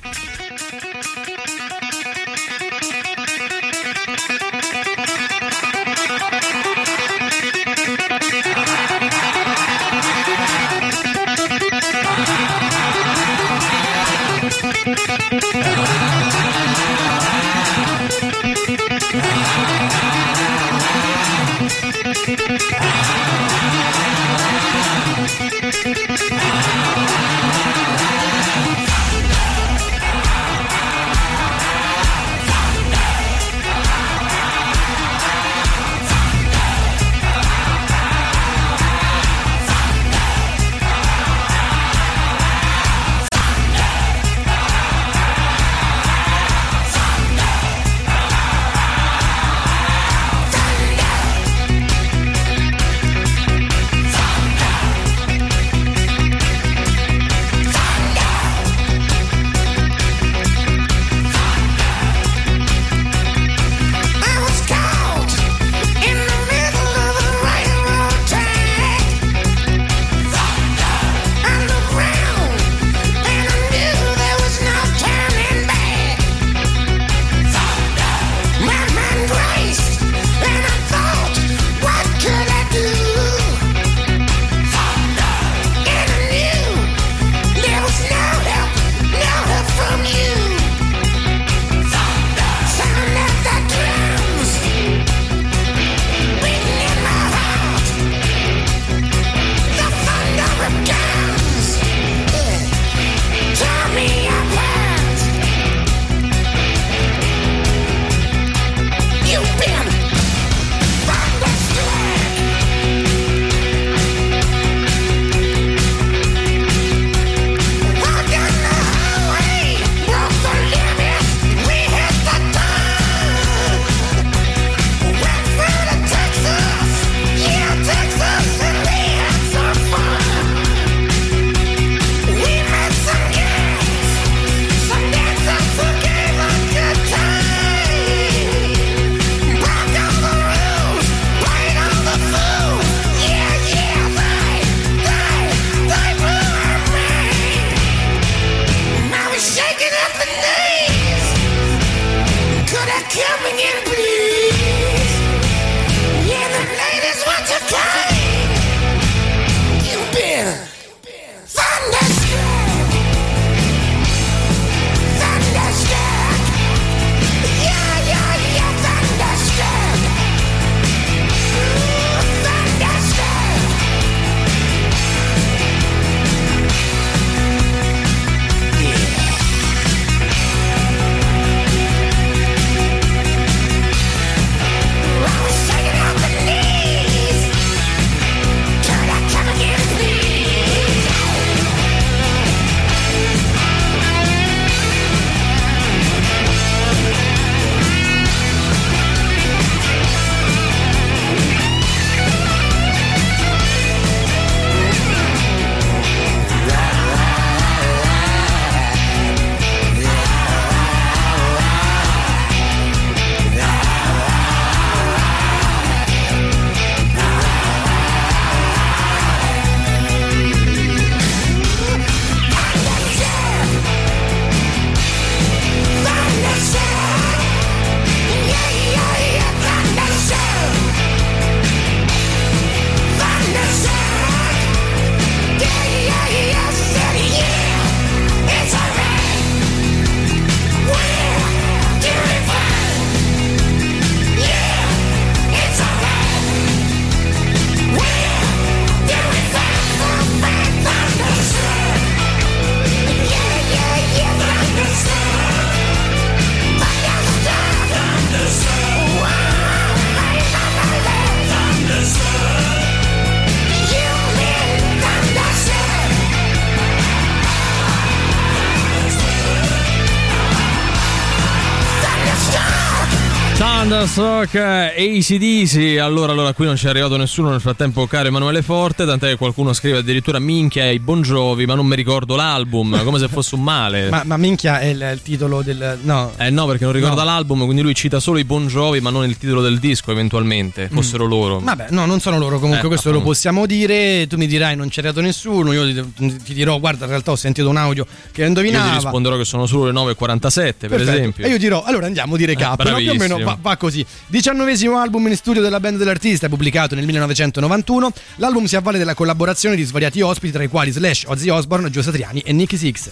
Thunderstruck 274.16 274.54
ACDC. 274.94 275.98
Allora, 275.98 276.32
allora, 276.32 276.52
qui 276.52 276.66
non 276.66 276.76
ci 276.76 276.84
è 276.84 276.90
arrivato 276.90 277.16
nessuno 277.16 277.48
nel 277.48 277.60
frattempo, 277.62 278.06
caro 278.06 278.28
Emanuele 278.28 278.60
Forte. 278.60 279.06
Tant'è 279.06 279.28
che 279.28 279.36
qualcuno 279.36 279.72
scrive 279.72 279.98
addirittura 279.98 280.38
minchia 280.38 280.84
ai 280.84 280.98
Bon 280.98 281.22
Jovi, 281.22 281.64
ma 281.64 281.74
non 281.74 281.86
mi 281.86 281.96
ricordo 281.96 282.36
l'album, 282.36 283.02
come 283.04 283.18
se 283.18 283.28
fosse 283.28 283.54
un 283.54 283.62
male. 283.62 284.10
Ma, 284.10 284.22
ma 284.26 284.36
minchia 284.36 284.80
è 284.80 284.86
il, 284.86 285.08
il 285.14 285.22
titolo 285.22 285.62
del. 285.62 285.98
No. 286.02 286.32
Eh 286.36 286.50
no, 286.50 286.66
perché 286.66 286.84
non 286.84 286.92
ricorda 286.92 287.22
No. 287.22 287.24
l'album, 287.24 287.64
quindi 287.64 287.80
lui 287.80 287.94
cita 287.94 288.20
solo 288.20 288.36
i 288.38 288.44
Bon 288.44 288.66
Jovi, 288.66 289.00
ma 289.00 289.08
non 289.08 289.24
il 289.24 289.38
titolo 289.38 289.62
del 289.62 289.78
disco, 289.78 290.10
eventualmente. 290.10 290.88
Fossero 290.92 291.24
loro. 291.24 291.60
Vabbè, 291.60 291.86
no, 291.90 292.04
non 292.04 292.20
sono 292.20 292.38
loro, 292.38 292.58
comunque 292.58 292.84
Eh, 292.84 292.88
questo 292.88 293.08
lo 293.08 293.16
appunto. 293.16 293.32
possiamo 293.32 293.64
dire. 293.64 294.26
Tu 294.26 294.36
mi 294.36 294.46
dirai 294.46 294.76
non 294.76 294.88
c'è 294.88 295.00
arrivato 295.00 295.22
nessuno, 295.22 295.72
io 295.72 295.86
ti, 296.16 296.36
ti 296.42 296.52
dirò 296.54 296.78
guarda, 296.78 297.04
in 297.04 297.10
realtà 297.10 297.30
ho 297.30 297.36
sentito 297.36 297.68
un 297.68 297.76
audio 297.78 298.06
che 298.30 298.42
Io 298.42 298.46
indovinava. 298.48 298.88
ti 298.90 298.94
risponderò 298.96 299.36
che 299.38 299.44
sono 299.44 299.64
solo 299.66 299.86
le 299.86 299.92
9.47, 299.92 300.52
per 300.52 300.74
Perfetto. 300.88 301.10
esempio. 301.10 301.44
E 301.46 301.48
io 301.48 301.56
dirò, 301.58 301.82
allora 301.82 302.04
andiamo 302.06 302.36
di 302.36 302.44
recap, 302.44 302.80
Eh, 302.84 302.90
no? 302.90 302.96
più 302.96 303.10
o 303.10 303.14
meno 303.14 303.38
va, 303.38 303.56
va 303.60 303.76
così. 303.76 304.00
Diciannovesimo 304.26 304.98
album 304.98 305.28
in 305.28 305.36
studio 305.36 305.62
della 305.62 305.80
band 305.80 305.98
dell'artista, 305.98 306.48
pubblicato 306.48 306.94
nel 306.94 307.04
1991. 307.04 308.12
L'album 308.36 308.64
si 308.64 308.76
avvale 308.76 308.98
della 308.98 309.14
collaborazione 309.14 309.76
di 309.76 309.82
svariati 309.82 310.20
ospiti, 310.20 310.52
tra 310.52 310.62
i 310.62 310.68
quali 310.68 310.90
Slash, 310.90 311.24
Ozzy 311.26 311.48
Osbourne, 311.48 311.90
Gio 311.90 312.02
Satriani 312.02 312.40
e 312.40 312.52
Nicky 312.52 312.76
Six. 312.76 313.10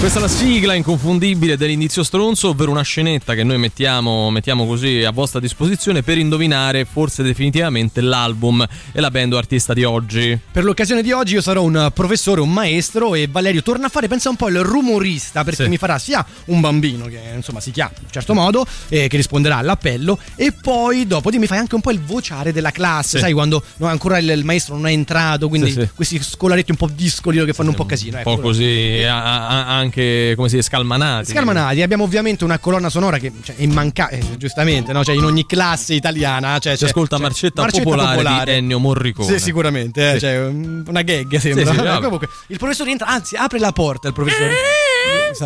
Questa 0.00 0.18
è 0.18 0.22
la 0.22 0.28
sigla 0.28 0.72
inconfondibile 0.72 1.58
dell'indizio 1.58 2.02
stronzo, 2.02 2.48
ovvero 2.48 2.70
una 2.70 2.80
scenetta 2.80 3.34
che 3.34 3.44
noi 3.44 3.58
mettiamo, 3.58 4.30
mettiamo 4.30 4.66
così 4.66 5.04
a 5.04 5.10
vostra 5.10 5.40
disposizione 5.40 6.02
per 6.02 6.16
indovinare 6.16 6.86
forse 6.86 7.22
definitivamente 7.22 8.00
l'album 8.00 8.66
e 8.92 8.98
la 9.00 9.10
band 9.10 9.34
o 9.34 9.36
artista 9.36 9.74
di 9.74 9.84
oggi. 9.84 10.38
Per 10.50 10.64
l'occasione 10.64 11.02
di 11.02 11.12
oggi 11.12 11.34
io 11.34 11.42
sarò 11.42 11.62
un 11.62 11.90
professore, 11.92 12.40
un 12.40 12.50
maestro 12.50 13.14
e 13.14 13.28
Valerio 13.30 13.62
torna 13.62 13.86
a 13.86 13.88
fare, 13.90 14.08
pensa 14.08 14.30
un 14.30 14.36
po' 14.36 14.48
il 14.48 14.60
rumorista 14.62 15.44
perché 15.44 15.64
Sì. 15.64 15.68
mi 15.68 15.76
farà 15.76 15.98
sia 15.98 16.24
un 16.46 16.60
bambino 16.60 17.04
che 17.04 17.20
insomma 17.36 17.60
si 17.60 17.70
chiama 17.70 17.92
in 17.98 18.04
un 18.04 18.10
certo 18.10 18.32
modo 18.32 18.64
e 18.88 19.06
che 19.06 19.18
risponderà 19.18 19.58
all'appello 19.58 20.18
e 20.34 20.52
poi 20.52 21.06
dopo 21.06 21.28
mi 21.30 21.46
fai 21.46 21.58
anche 21.58 21.74
un 21.74 21.82
po' 21.82 21.90
il 21.90 22.00
vociare 22.00 22.52
della 22.54 22.70
classe, 22.70 23.18
Sì. 23.18 23.24
sai 23.24 23.32
quando 23.34 23.62
no, 23.76 23.86
ancora 23.86 24.16
il, 24.16 24.30
il 24.30 24.44
maestro 24.46 24.76
non 24.76 24.86
è 24.86 24.92
entrato, 24.92 25.48
quindi 25.50 25.72
Sì, 25.72 25.86
questi 25.94 26.22
scolaretti 26.22 26.70
un 26.70 26.78
po' 26.78 26.88
discoli 26.90 27.44
che 27.44 27.52
fanno 27.52 27.68
un 27.68 27.74
po' 27.76 27.84
casino. 27.84 28.14
Un 28.14 28.20
ecco. 28.22 28.34
po' 28.36 28.40
così, 28.40 29.02
a- 29.06 29.46
a- 29.46 29.88
anche 29.90 30.32
come 30.36 30.48
si 30.48 30.56
dice, 30.56 30.68
scalmanati. 30.68 31.32
Scalmanati, 31.32 31.82
abbiamo 31.82 32.04
ovviamente 32.04 32.44
una 32.44 32.58
colonna 32.58 32.88
sonora 32.88 33.18
che 33.18 33.32
cioè, 33.42 33.56
è 33.56 33.66
mancata, 33.66 34.16
giustamente, 34.38 34.92
no? 34.92 35.04
cioè, 35.04 35.14
in 35.16 35.24
ogni 35.24 35.44
classe 35.46 35.94
italiana 35.94 36.58
cioè, 36.58 36.76
Si 36.76 36.84
ascolta 36.84 37.16
c'è- 37.16 37.22
Marcetta, 37.22 37.66
Popolare, 37.66 38.44
di 38.44 38.50
Ennio 38.52 38.78
Morricone. 38.78 39.28
Sì, 39.28 39.38
sicuramente, 39.38 40.10
eh, 40.10 40.12
Sì. 40.14 40.20
cioè, 40.20 40.38
una 40.46 41.02
gag 41.02 41.36
sembra. 41.36 41.64
Sì, 41.72 41.78
sì, 41.78 42.18
il 42.52 42.58
professore 42.58 42.90
entra, 42.90 43.08
anzi, 43.08 43.36
apre 43.36 43.58
la 43.58 43.72
porta 43.72 44.08
il 44.08 44.14
professore. 44.14 44.54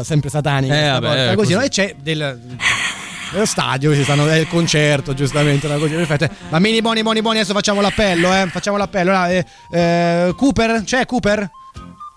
Sempre 0.03 0.31
satanico. 0.31 0.73
Eh, 0.75 0.89
vabbè, 0.89 1.07
porta, 1.07 1.31
è 1.31 1.35
così, 1.35 1.37
così. 1.37 1.55
no? 1.55 1.61
E 1.63 1.69
c'è 1.69 1.95
del. 2.01 2.41
Nello 3.33 3.47
stadio 3.47 3.93
ci 3.95 4.05
stanno, 4.05 4.29
è 4.29 4.37
il 4.37 4.47
concerto, 4.49 5.13
giustamente, 5.13 5.67
una 5.67 5.77
cosa 5.77 5.95
perfetta. 5.97 6.31
Bambini 6.49 6.81
buoni, 6.81 7.03
buoni, 7.03 7.21
buoni, 7.21 7.39
adesso 7.39 7.53
facciamo 7.53 7.81
l'appello, 7.81 8.33
eh. 8.33 8.47
Facciamo 8.49 8.77
l'appello. 8.77 9.25
eh, 9.27 9.45
eh, 9.73 10.35
Cooper? 10.37 10.83
C'è 10.85 11.05
Cooper? 11.05 11.51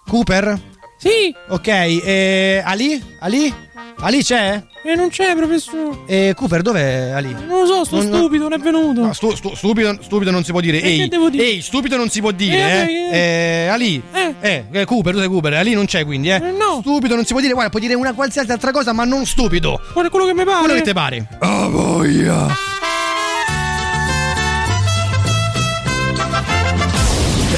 Cooper? 0.08 0.60
Sì. 0.98 1.34
Ok, 1.50 1.68
eh, 1.68 2.62
Ali? 2.66 3.02
Ali? 3.20 3.54
Ali 4.00 4.24
c'è? 4.24 4.64
E 4.84 4.96
non 4.96 5.10
c'è, 5.10 5.36
professore. 5.36 5.98
Eh, 6.08 6.34
Cooper, 6.36 6.62
dov'è 6.62 7.12
Ali? 7.14 7.34
Non 7.34 7.60
lo 7.60 7.66
so, 7.66 7.84
sto 7.86 7.98
Non- 7.98 8.06
stupido, 8.08 8.44
non 8.50 8.54
è 8.54 8.58
venuto. 8.64 9.02
No, 9.02 9.14
stu- 9.14 9.36
stu- 9.36 9.54
stupido, 9.54 9.96
stupido 10.02 10.32
non 10.32 10.44
si 10.44 10.52
può 10.52 10.60
dire. 10.62 10.82
E 10.82 10.88
Ehi, 10.90 10.98
che 11.00 11.08
devo 11.08 11.30
dire? 11.30 11.44
ehi, 11.46 11.62
stupido 11.62 11.98
non 11.98 12.10
si 12.10 12.20
può 12.22 12.32
dire. 12.32 12.58
Eh, 12.58 12.92
Eh, 12.92 13.10
eh, 13.12 13.66
Eh, 13.66 13.68
Ali. 13.68 14.02
Eh. 14.42 14.66
eh, 14.72 14.86
Cooper, 14.86 15.14
tu 15.14 15.20
sei 15.20 15.28
Cooper. 15.28 15.54
Ali 15.54 15.74
non 15.74 15.86
c'è 15.86 16.04
quindi, 16.06 16.30
eh. 16.30 16.40
no. 16.40 16.80
Stupido 16.82 17.16
non 17.16 17.26
si 17.26 17.34
può 17.34 17.42
dire. 17.42 17.54
Guarda, 17.54 17.70
puoi 17.70 17.82
dire 17.82 17.94
una 17.96 18.14
qualsiasi 18.14 18.52
altra 18.52 18.72
cosa, 18.72 18.94
ma 18.94 19.04
non 19.04 19.26
stupido. 19.26 19.80
Guarda 19.94 20.10
quello 20.10 20.26
che 20.26 20.34
mi 20.34 20.44
pare. 20.46 20.60
Quello 20.60 20.74
che 20.76 20.82
ti 20.82 20.94
pare. 20.94 21.28
Oh, 21.42 21.70
voglia. 21.70 22.48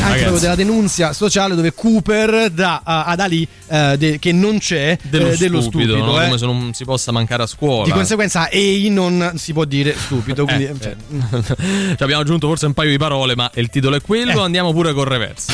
Anche 0.02 0.20
proprio 0.22 0.40
della 0.40 0.56
denunzia 0.56 1.14
sociale 1.14 1.56
dove 1.56 1.74
Cooper 1.74 2.50
dà 2.52 2.82
ad 2.84 3.20
Ali 3.20 3.48
eh, 3.68 3.96
de- 3.98 4.18
che 4.20 4.32
non 4.32 4.58
c'è 4.60 4.98
Dello, 5.02 5.30
eh, 5.32 5.38
dello 5.38 5.62
stupido, 5.62 5.94
stupido. 5.96 6.12
no? 6.14 6.22
eh. 6.22 6.26
come 6.26 6.38
se 6.38 6.46
non 6.46 6.74
si 6.74 6.86
possa 6.86 7.12
mancare 7.12 7.44
a 7.44 7.46
scuola. 7.48 7.84
Di 7.86 7.92
conseguenza 7.92 8.50
Ei 8.50 8.90
non 8.90 9.34
si 9.36 9.54
può 9.54 9.66
dire 9.66 9.94
stupido. 9.98 10.46
Quindi, 10.50 10.66
Eh, 10.66 10.76
cioè, 10.82 10.96
Ci 11.98 12.04
abbiamo 12.04 12.22
aggiunto 12.22 12.48
forse 12.48 12.66
un 12.66 12.74
paio 12.74 12.90
di 12.90 12.98
parole, 12.98 13.36
ma 13.36 13.50
il 13.56 13.70
titolo 13.70 13.96
è 13.98 14.02
quello. 14.02 14.42
Eh. 14.42 14.44
Andiamo 14.44 14.72
pure 14.74 14.94
col 14.94 15.06
reverse. 15.06 15.52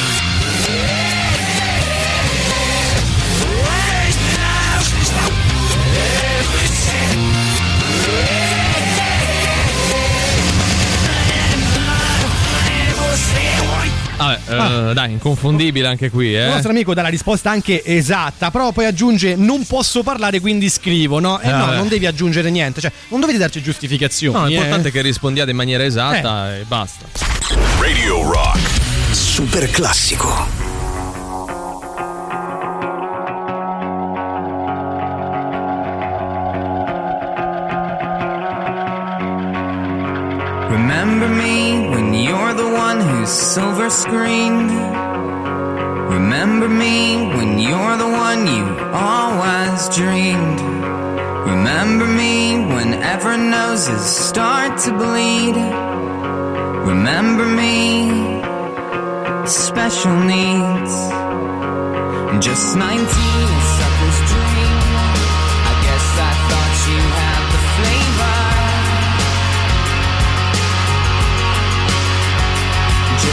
Vabbè, 14.25 14.89
eh, 14.89 14.93
dai, 14.93 15.11
inconfondibile 15.13 15.87
anche 15.87 16.09
qui, 16.09 16.27
Il 16.27 16.35
eh. 16.37 16.47
nostro 16.47 16.71
amico 16.71 16.93
dà 16.93 17.01
la 17.01 17.09
risposta 17.09 17.49
anche 17.49 17.83
esatta, 17.83 18.51
però 18.51 18.71
poi 18.71 18.85
aggiunge 18.85 19.35
non 19.35 19.65
posso 19.65 20.03
parlare 20.03 20.39
quindi 20.39 20.69
scrivo, 20.69 21.19
no? 21.19 21.39
Eh 21.39 21.49
Eh, 21.49 21.51
no, 21.51 21.71
non 21.73 21.87
devi 21.87 22.05
aggiungere 22.05 22.49
niente, 22.49 22.81
cioè 22.81 22.91
non 23.09 23.19
dovete 23.19 23.37
darci 23.37 23.61
giustificazioni. 23.61 24.37
No, 24.37 24.45
eh. 24.45 24.49
l'importante 24.49 24.89
è 24.89 24.91
che 24.91 25.01
rispondiate 25.01 25.51
in 25.51 25.57
maniera 25.57 25.83
esatta 25.83 26.55
e 26.55 26.63
basta. 26.67 27.05
Radio 27.79 28.29
Rock. 28.29 28.59
Super 29.11 29.69
classico. 29.69 30.73
Remember 40.69 41.29
me 41.29 41.74
you're 42.23 42.53
the 42.53 42.69
one 42.69 42.99
who's 43.01 43.29
silver 43.29 43.89
screened. 43.89 44.71
Remember 46.15 46.69
me 46.69 47.27
when 47.35 47.59
you're 47.59 47.97
the 47.97 48.07
one 48.07 48.47
you 48.47 48.65
always 48.93 49.89
dreamed. 49.89 50.61
Remember 51.51 52.07
me 52.07 52.57
whenever 52.73 53.37
noses 53.37 54.03
start 54.03 54.77
to 54.79 54.91
bleed. 54.91 55.55
Remember 56.91 57.45
me, 57.45 58.41
special 59.47 60.15
needs. 60.33 60.95
Just 62.45 62.75
19, 62.77 63.74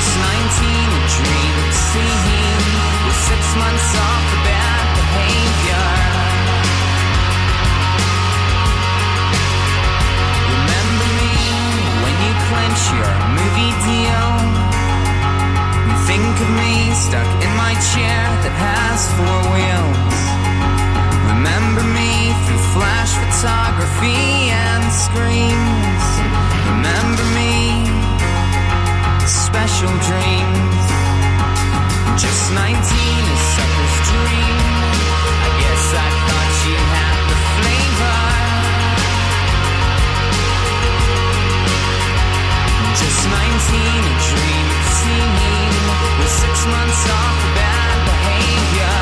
Just 0.02 0.18
19, 0.18 0.26
a 0.26 1.02
dream 1.14 1.54
with 3.06 3.18
six 3.30 3.42
months 3.54 3.90
off 3.94 4.22
for 4.30 4.40
bad 4.42 4.84
behavior. 4.98 5.86
Remember 10.58 11.08
me 11.22 11.34
when 12.02 12.14
you 12.18 12.32
your 12.98 13.12
movie 13.38 13.74
deal. 13.86 14.30
Think 16.10 16.34
of 16.34 16.50
me 16.50 16.74
stuck 16.98 17.30
in 17.46 17.52
my 17.54 17.74
chair 17.94 18.22
that 18.42 18.54
has 18.58 19.00
four 19.14 19.40
wheels. 19.54 20.18
Remember 21.30 21.84
me 21.94 22.34
through 22.42 22.64
flash 22.74 23.12
photography 23.22 24.50
and 24.50 24.82
screens. 24.90 26.04
Remember 26.74 27.24
me 27.38 27.51
special 29.52 29.92
dreams. 30.08 30.84
Just 32.16 32.44
19, 32.56 32.64
a 32.64 33.38
sucker's 33.52 33.96
dream. 34.08 34.56
I 35.44 35.50
guess 35.60 35.84
I 35.92 36.08
thought 36.24 36.52
you 36.64 36.76
had 36.96 37.16
the 37.28 37.38
flavor. 37.56 38.20
Just 42.96 43.20
19, 43.28 44.08
a 44.08 44.16
dream 44.32 44.66
of 44.72 44.84
seeing 45.04 45.32
with 46.16 46.32
six 46.32 46.54
months 46.72 47.02
off 47.12 47.34
for 47.44 47.52
bad 47.52 47.98
behavior. 48.08 48.98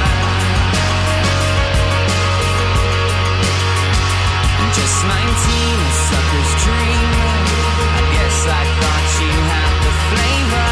Just 4.74 4.98
19, 5.06 5.14
a 5.78 5.92
sucker's 6.10 6.52
dream. 6.66 7.08
I 7.86 8.02
guess 8.18 8.36
I 8.50 8.62
thought 8.78 9.06
you 9.22 9.34
had 9.46 9.69
the 10.10 10.16
flavor. 10.16 10.70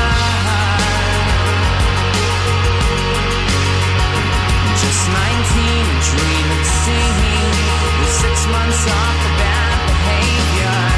Just 4.81 5.09
19, 5.09 5.17
a 5.17 5.99
dream 6.11 6.47
of 6.57 6.67
seeing 6.67 7.19
with 8.01 8.13
six 8.13 8.47
months 8.47 8.87
off 8.87 9.17
for 9.23 9.35
bad 9.39 9.87
behavior. 9.87 10.98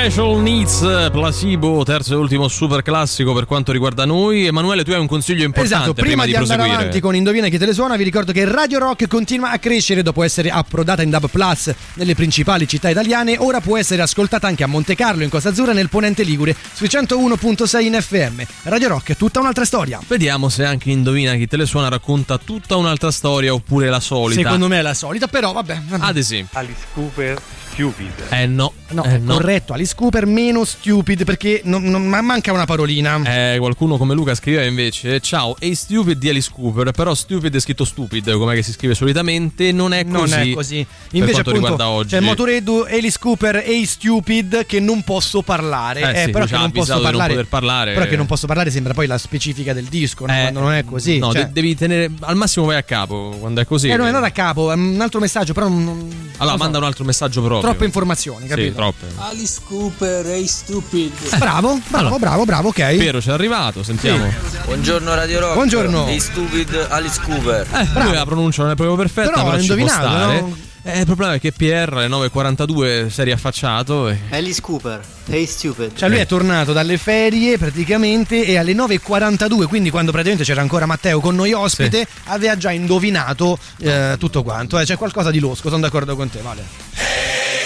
Special 0.00 0.40
Needs 0.40 1.10
Placebo, 1.12 1.84
terzo 1.84 2.14
e 2.14 2.16
ultimo 2.16 2.48
super 2.48 2.80
classico 2.80 3.34
per 3.34 3.44
quanto 3.44 3.70
riguarda 3.70 4.06
noi. 4.06 4.46
Emanuele, 4.46 4.82
tu 4.82 4.92
hai 4.92 4.98
un 4.98 5.06
consiglio 5.06 5.44
importante 5.44 5.74
Esatto, 5.74 5.92
prima, 5.92 6.24
di, 6.24 6.34
andare 6.34 6.56
proseguire. 6.56 6.74
avanti 6.74 7.00
con 7.00 7.14
Indovina 7.14 7.48
chi 7.48 7.58
te 7.58 7.66
le 7.66 7.74
suona, 7.74 7.96
vi 7.96 8.04
ricordo 8.04 8.32
che 8.32 8.46
Radio 8.46 8.78
Rock 8.78 9.06
continua 9.08 9.50
a 9.50 9.58
crescere 9.58 10.02
dopo 10.02 10.22
essere 10.22 10.48
approdata 10.48 11.02
in 11.02 11.10
Dub 11.10 11.28
Plus 11.28 11.74
nelle 11.96 12.14
principali 12.14 12.66
città 12.66 12.88
italiane. 12.88 13.36
Ora 13.40 13.60
può 13.60 13.76
essere 13.76 14.00
ascoltata 14.00 14.46
anche 14.46 14.64
a 14.64 14.66
Monte 14.66 14.94
Carlo, 14.94 15.22
in 15.22 15.28
Costa 15.28 15.50
Azzurra, 15.50 15.74
nel 15.74 15.90
Ponente 15.90 16.22
Ligure, 16.22 16.56
sui 16.72 16.86
101.6 16.86 17.80
in 17.82 17.98
FM. 18.00 18.42
Radio 18.70 18.88
Rock 18.88 19.10
è 19.10 19.16
tutta 19.16 19.40
un'altra 19.40 19.66
storia. 19.66 20.00
Vediamo 20.08 20.48
se 20.48 20.64
anche 20.64 20.88
Indovina 20.90 21.34
chi 21.34 21.46
te 21.46 21.58
le 21.58 21.66
suona 21.66 21.88
racconta 21.88 22.38
tutta 22.38 22.76
un'altra 22.76 23.10
storia 23.10 23.52
oppure 23.52 23.90
la 23.90 24.00
solita. 24.00 24.40
Secondo 24.40 24.66
me 24.66 24.78
è 24.78 24.82
la 24.82 24.94
solita, 24.94 25.28
però 25.28 25.52
vabbè. 25.52 25.82
vabbè. 25.86 26.04
Ad 26.06 26.16
esempio. 26.16 26.58
Alice 26.58 26.86
Cooper 26.94 27.38
Stupid. 27.72 28.12
Eh 28.30 28.46
no. 28.46 28.72
No, 28.92 29.04
eh, 29.04 29.18
no. 29.18 29.34
corretto, 29.34 29.72
Alice 29.72 29.94
Cooper 29.94 30.26
meno 30.26 30.64
stupid 30.64 31.24
perché 31.24 31.60
non- 31.64 31.82
non- 31.84 32.06
ma 32.06 32.20
manca 32.20 32.52
una 32.52 32.64
parolina. 32.64 33.20
Eh, 33.24 33.56
qualcuno 33.58 33.96
come 33.96 34.14
Luca 34.14 34.34
scriveva 34.34 34.64
invece 34.64 35.20
Ciao, 35.20 35.56
è 35.58 35.72
stupid 35.74 36.18
di 36.18 36.28
Alice 36.28 36.50
Cooper 36.52 36.90
Però 36.90 37.14
stupid 37.14 37.54
è 37.54 37.60
scritto 37.60 37.84
stupid 37.84 38.32
Come 38.32 38.54
che 38.54 38.62
si 38.62 38.72
scrive 38.72 38.94
solitamente 38.94 39.70
Non 39.72 39.92
è 39.92 40.02
Non 40.02 40.20
così 40.22 40.50
è 40.50 40.54
così. 40.54 40.86
Invece, 41.12 41.40
appunto, 41.40 41.52
riguarda 41.52 41.88
oggi 41.88 42.08
c'è 42.16 42.20
Motoreddu, 42.20 42.84
Alice 42.88 43.18
Cooper 43.18 43.62
e 43.64 43.84
Stupid 43.86 44.66
che 44.66 44.80
non 44.80 45.02
posso 45.02 45.42
parlare. 45.42 46.00
Eh 46.00 46.24
sì, 46.24 46.30
però 46.30 46.44
che 46.44 46.56
non 46.56 46.70
posso 46.70 46.94
di 46.96 47.02
non 47.02 47.10
parlare. 47.12 47.44
parlare. 47.44 47.92
Però 47.94 48.06
che 48.06 48.16
non 48.16 48.26
posso 48.26 48.46
parlare 48.46 48.70
sembra 48.70 48.92
poi 48.94 49.06
la 49.06 49.18
specifica 49.18 49.72
del 49.72 49.84
disco, 49.84 50.26
no? 50.26 50.32
Eh, 50.32 50.40
quando 50.40 50.60
non 50.60 50.72
è 50.72 50.84
così. 50.84 51.18
No, 51.18 51.32
cioè- 51.32 51.46
de- 51.46 51.52
devi 51.52 51.74
tenere 51.76 52.10
Al 52.20 52.36
massimo 52.36 52.66
vai 52.66 52.76
a 52.76 52.82
capo 52.82 53.36
Quando 53.38 53.60
è 53.60 53.64
così 53.64 53.88
Eh, 53.88 53.96
no, 53.96 54.06
è 54.06 54.10
non 54.10 54.24
a 54.24 54.30
capo, 54.30 54.70
è 54.70 54.74
un 54.74 54.98
altro 55.00 55.20
messaggio, 55.20 55.52
però 55.52 55.68
non- 55.68 55.84
non 55.84 55.98
Allora 56.38 56.44
lo 56.44 56.50
so. 56.50 56.56
manda 56.56 56.78
un 56.78 56.84
altro 56.84 57.04
messaggio 57.04 57.40
proprio 57.40 57.60
troppe 57.60 57.84
informazioni, 57.84 58.46
capito? 58.46 58.68
Sì, 58.68 58.74
troppe 58.80 59.06
Alice 59.16 59.60
Cooper, 59.66 60.26
Hey 60.26 60.46
Stupid. 60.46 61.36
Bravo, 61.36 61.80
bravo, 61.88 62.18
bravo, 62.18 62.44
bravo, 62.44 62.68
ok. 62.68 62.96
Piero 62.96 63.18
c'è 63.18 63.30
arrivato 63.30 63.82
Sentiamo 63.82 64.32
Buongiorno 64.64 65.14
Radio 65.14 65.40
Rock. 65.40 65.54
Buongiorno. 65.54 66.06
Hey 66.06 66.18
Stupid, 66.18 66.86
Alice 66.88 67.20
Cooper. 67.22 67.66
Eh, 67.72 68.02
lui 68.02 68.12
la 68.12 68.24
pronuncia 68.24 68.62
non 68.62 68.72
è 68.72 68.74
proprio 68.74 68.96
perfetta 68.96 69.30
Però 69.30 69.44
Però, 69.44 69.60
ci 69.60 69.66
può 69.66 69.76
indovinato, 69.76 70.08
stare 70.08 70.40
no? 70.40 70.56
Eh, 70.82 71.00
il 71.00 71.04
problema 71.04 71.34
è 71.34 71.40
che 71.40 71.52
PR 71.52 71.92
alle 71.92 72.08
9.42 72.08 73.08
si 73.08 73.20
è 73.20 73.24
riaffacciato 73.24 74.08
e... 74.08 74.18
Alice 74.30 74.62
Cooper, 74.62 75.02
Hey 75.28 75.44
Stupid. 75.44 75.94
Cioè 75.94 76.08
lui 76.08 76.18
è 76.18 76.26
tornato 76.26 76.72
dalle 76.72 76.96
ferie 76.96 77.58
praticamente 77.58 78.46
e 78.46 78.56
alle 78.56 78.72
9.42, 78.72 79.66
quindi 79.66 79.90
quando 79.90 80.10
praticamente 80.10 80.48
c'era 80.48 80.62
ancora 80.62 80.86
Matteo 80.86 81.20
con 81.20 81.34
noi 81.34 81.52
ospite, 81.52 82.06
aveva 82.24 82.56
già 82.56 82.70
indovinato 82.70 83.58
eh, 83.78 84.16
tutto 84.18 84.42
quanto. 84.42 84.78
Eh, 84.78 84.84
c'è 84.84 84.96
qualcosa 84.96 85.30
di 85.30 85.38
losco, 85.38 85.68
sono 85.68 85.82
d'accordo 85.82 86.16
con 86.16 86.30
te, 86.30 86.40
Vale. 86.40 86.64
Hey 86.94 87.59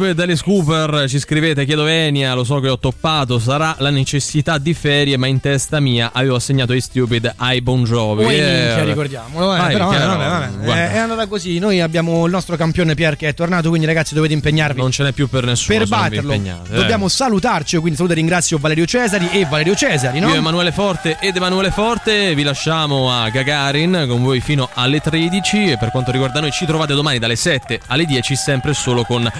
Stupid 0.00 0.18
Alice 0.20 0.42
Cooper, 0.42 1.04
ci 1.10 1.18
scrivete, 1.18 1.66
chiedo 1.66 1.82
venia, 1.82 2.32
lo 2.32 2.42
so 2.42 2.58
che 2.58 2.70
ho 2.70 2.78
toppato, 2.78 3.38
sarà 3.38 3.74
la 3.80 3.90
necessità 3.90 4.56
di 4.56 4.72
ferie, 4.72 5.18
ma 5.18 5.26
in 5.26 5.40
testa 5.40 5.78
mia 5.78 6.08
avevo 6.14 6.36
assegnato 6.36 6.72
ai 6.72 6.80
stupid 6.80 7.30
ai 7.36 7.60
Bon 7.60 7.84
Jovi. 7.84 8.22
Poi 8.22 8.34
Eh, 8.38 8.40
minchia, 8.40 8.84
ricordiamolo, 8.84 9.54
eh, 9.54 9.58
Vai, 9.58 9.72
però 9.74 9.90
chiaro, 9.90 10.16
vabbè, 10.16 10.28
vabbè, 10.30 10.64
guarda. 10.64 10.82
Eh, 10.84 10.92
è 10.92 10.96
andata 10.96 11.26
così. 11.26 11.58
Noi 11.58 11.82
abbiamo 11.82 12.24
il 12.24 12.32
nostro 12.32 12.56
campione 12.56 12.94
Pier 12.94 13.16
che 13.16 13.28
è 13.28 13.34
tornato, 13.34 13.68
quindi 13.68 13.86
ragazzi 13.86 14.14
dovete 14.14 14.32
impegnarvi. 14.32 14.80
Non 14.80 14.90
ce 14.90 15.02
n'è 15.02 15.12
più 15.12 15.28
per 15.28 15.44
nessuno. 15.44 15.76
per 15.80 15.86
batterlo. 15.86 16.32
eh. 16.32 16.54
Dobbiamo 16.70 17.06
salutarci, 17.08 17.76
quindi 17.76 17.96
saluto 17.96 18.14
e 18.14 18.16
ringrazio 18.16 18.56
Valerio 18.56 18.86
Cesari 18.86 19.28
e 19.32 19.44
Valerio 19.50 19.74
Cesari, 19.74 20.18
no? 20.18 20.28
Io 20.30 20.36
Emanuele 20.36 20.72
Forte 20.72 21.18
ed 21.20 21.36
Emanuele 21.36 21.70
Forte 21.72 22.34
vi 22.34 22.42
lasciamo 22.42 23.12
a 23.12 23.28
Gagarin 23.28 24.06
con 24.08 24.22
voi 24.22 24.40
fino 24.40 24.70
alle 24.72 25.00
13 25.00 25.72
e 25.72 25.76
per 25.76 25.90
quanto 25.90 26.10
riguarda 26.10 26.40
noi 26.40 26.52
ci 26.52 26.64
trovate 26.64 26.94
domani 26.94 27.18
dalle 27.18 27.36
7 27.36 27.80
alle 27.88 28.06
10 28.06 28.34
sempre 28.34 28.72
solo 28.72 29.04
con 29.04 29.30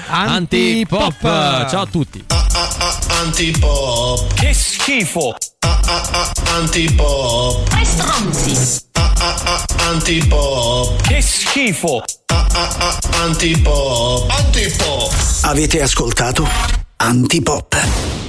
Antipop. 0.53 1.21
Ciao 1.69 1.83
a 1.83 1.87
tutti. 1.87 2.25
Antipop. 3.21 4.35
Che 4.35 4.53
schifo! 4.53 5.37
Antipop. 6.57 7.69
Che 7.69 7.85
stronzi! 7.85 8.81
Antipop. 9.77 11.03
Che 11.03 11.23
schifo! 11.23 12.03
Antipop. 13.23 14.29
Antipop. 14.29 15.15
Avete 15.43 15.83
ascoltato 15.83 16.49
Antipop. 16.97 18.20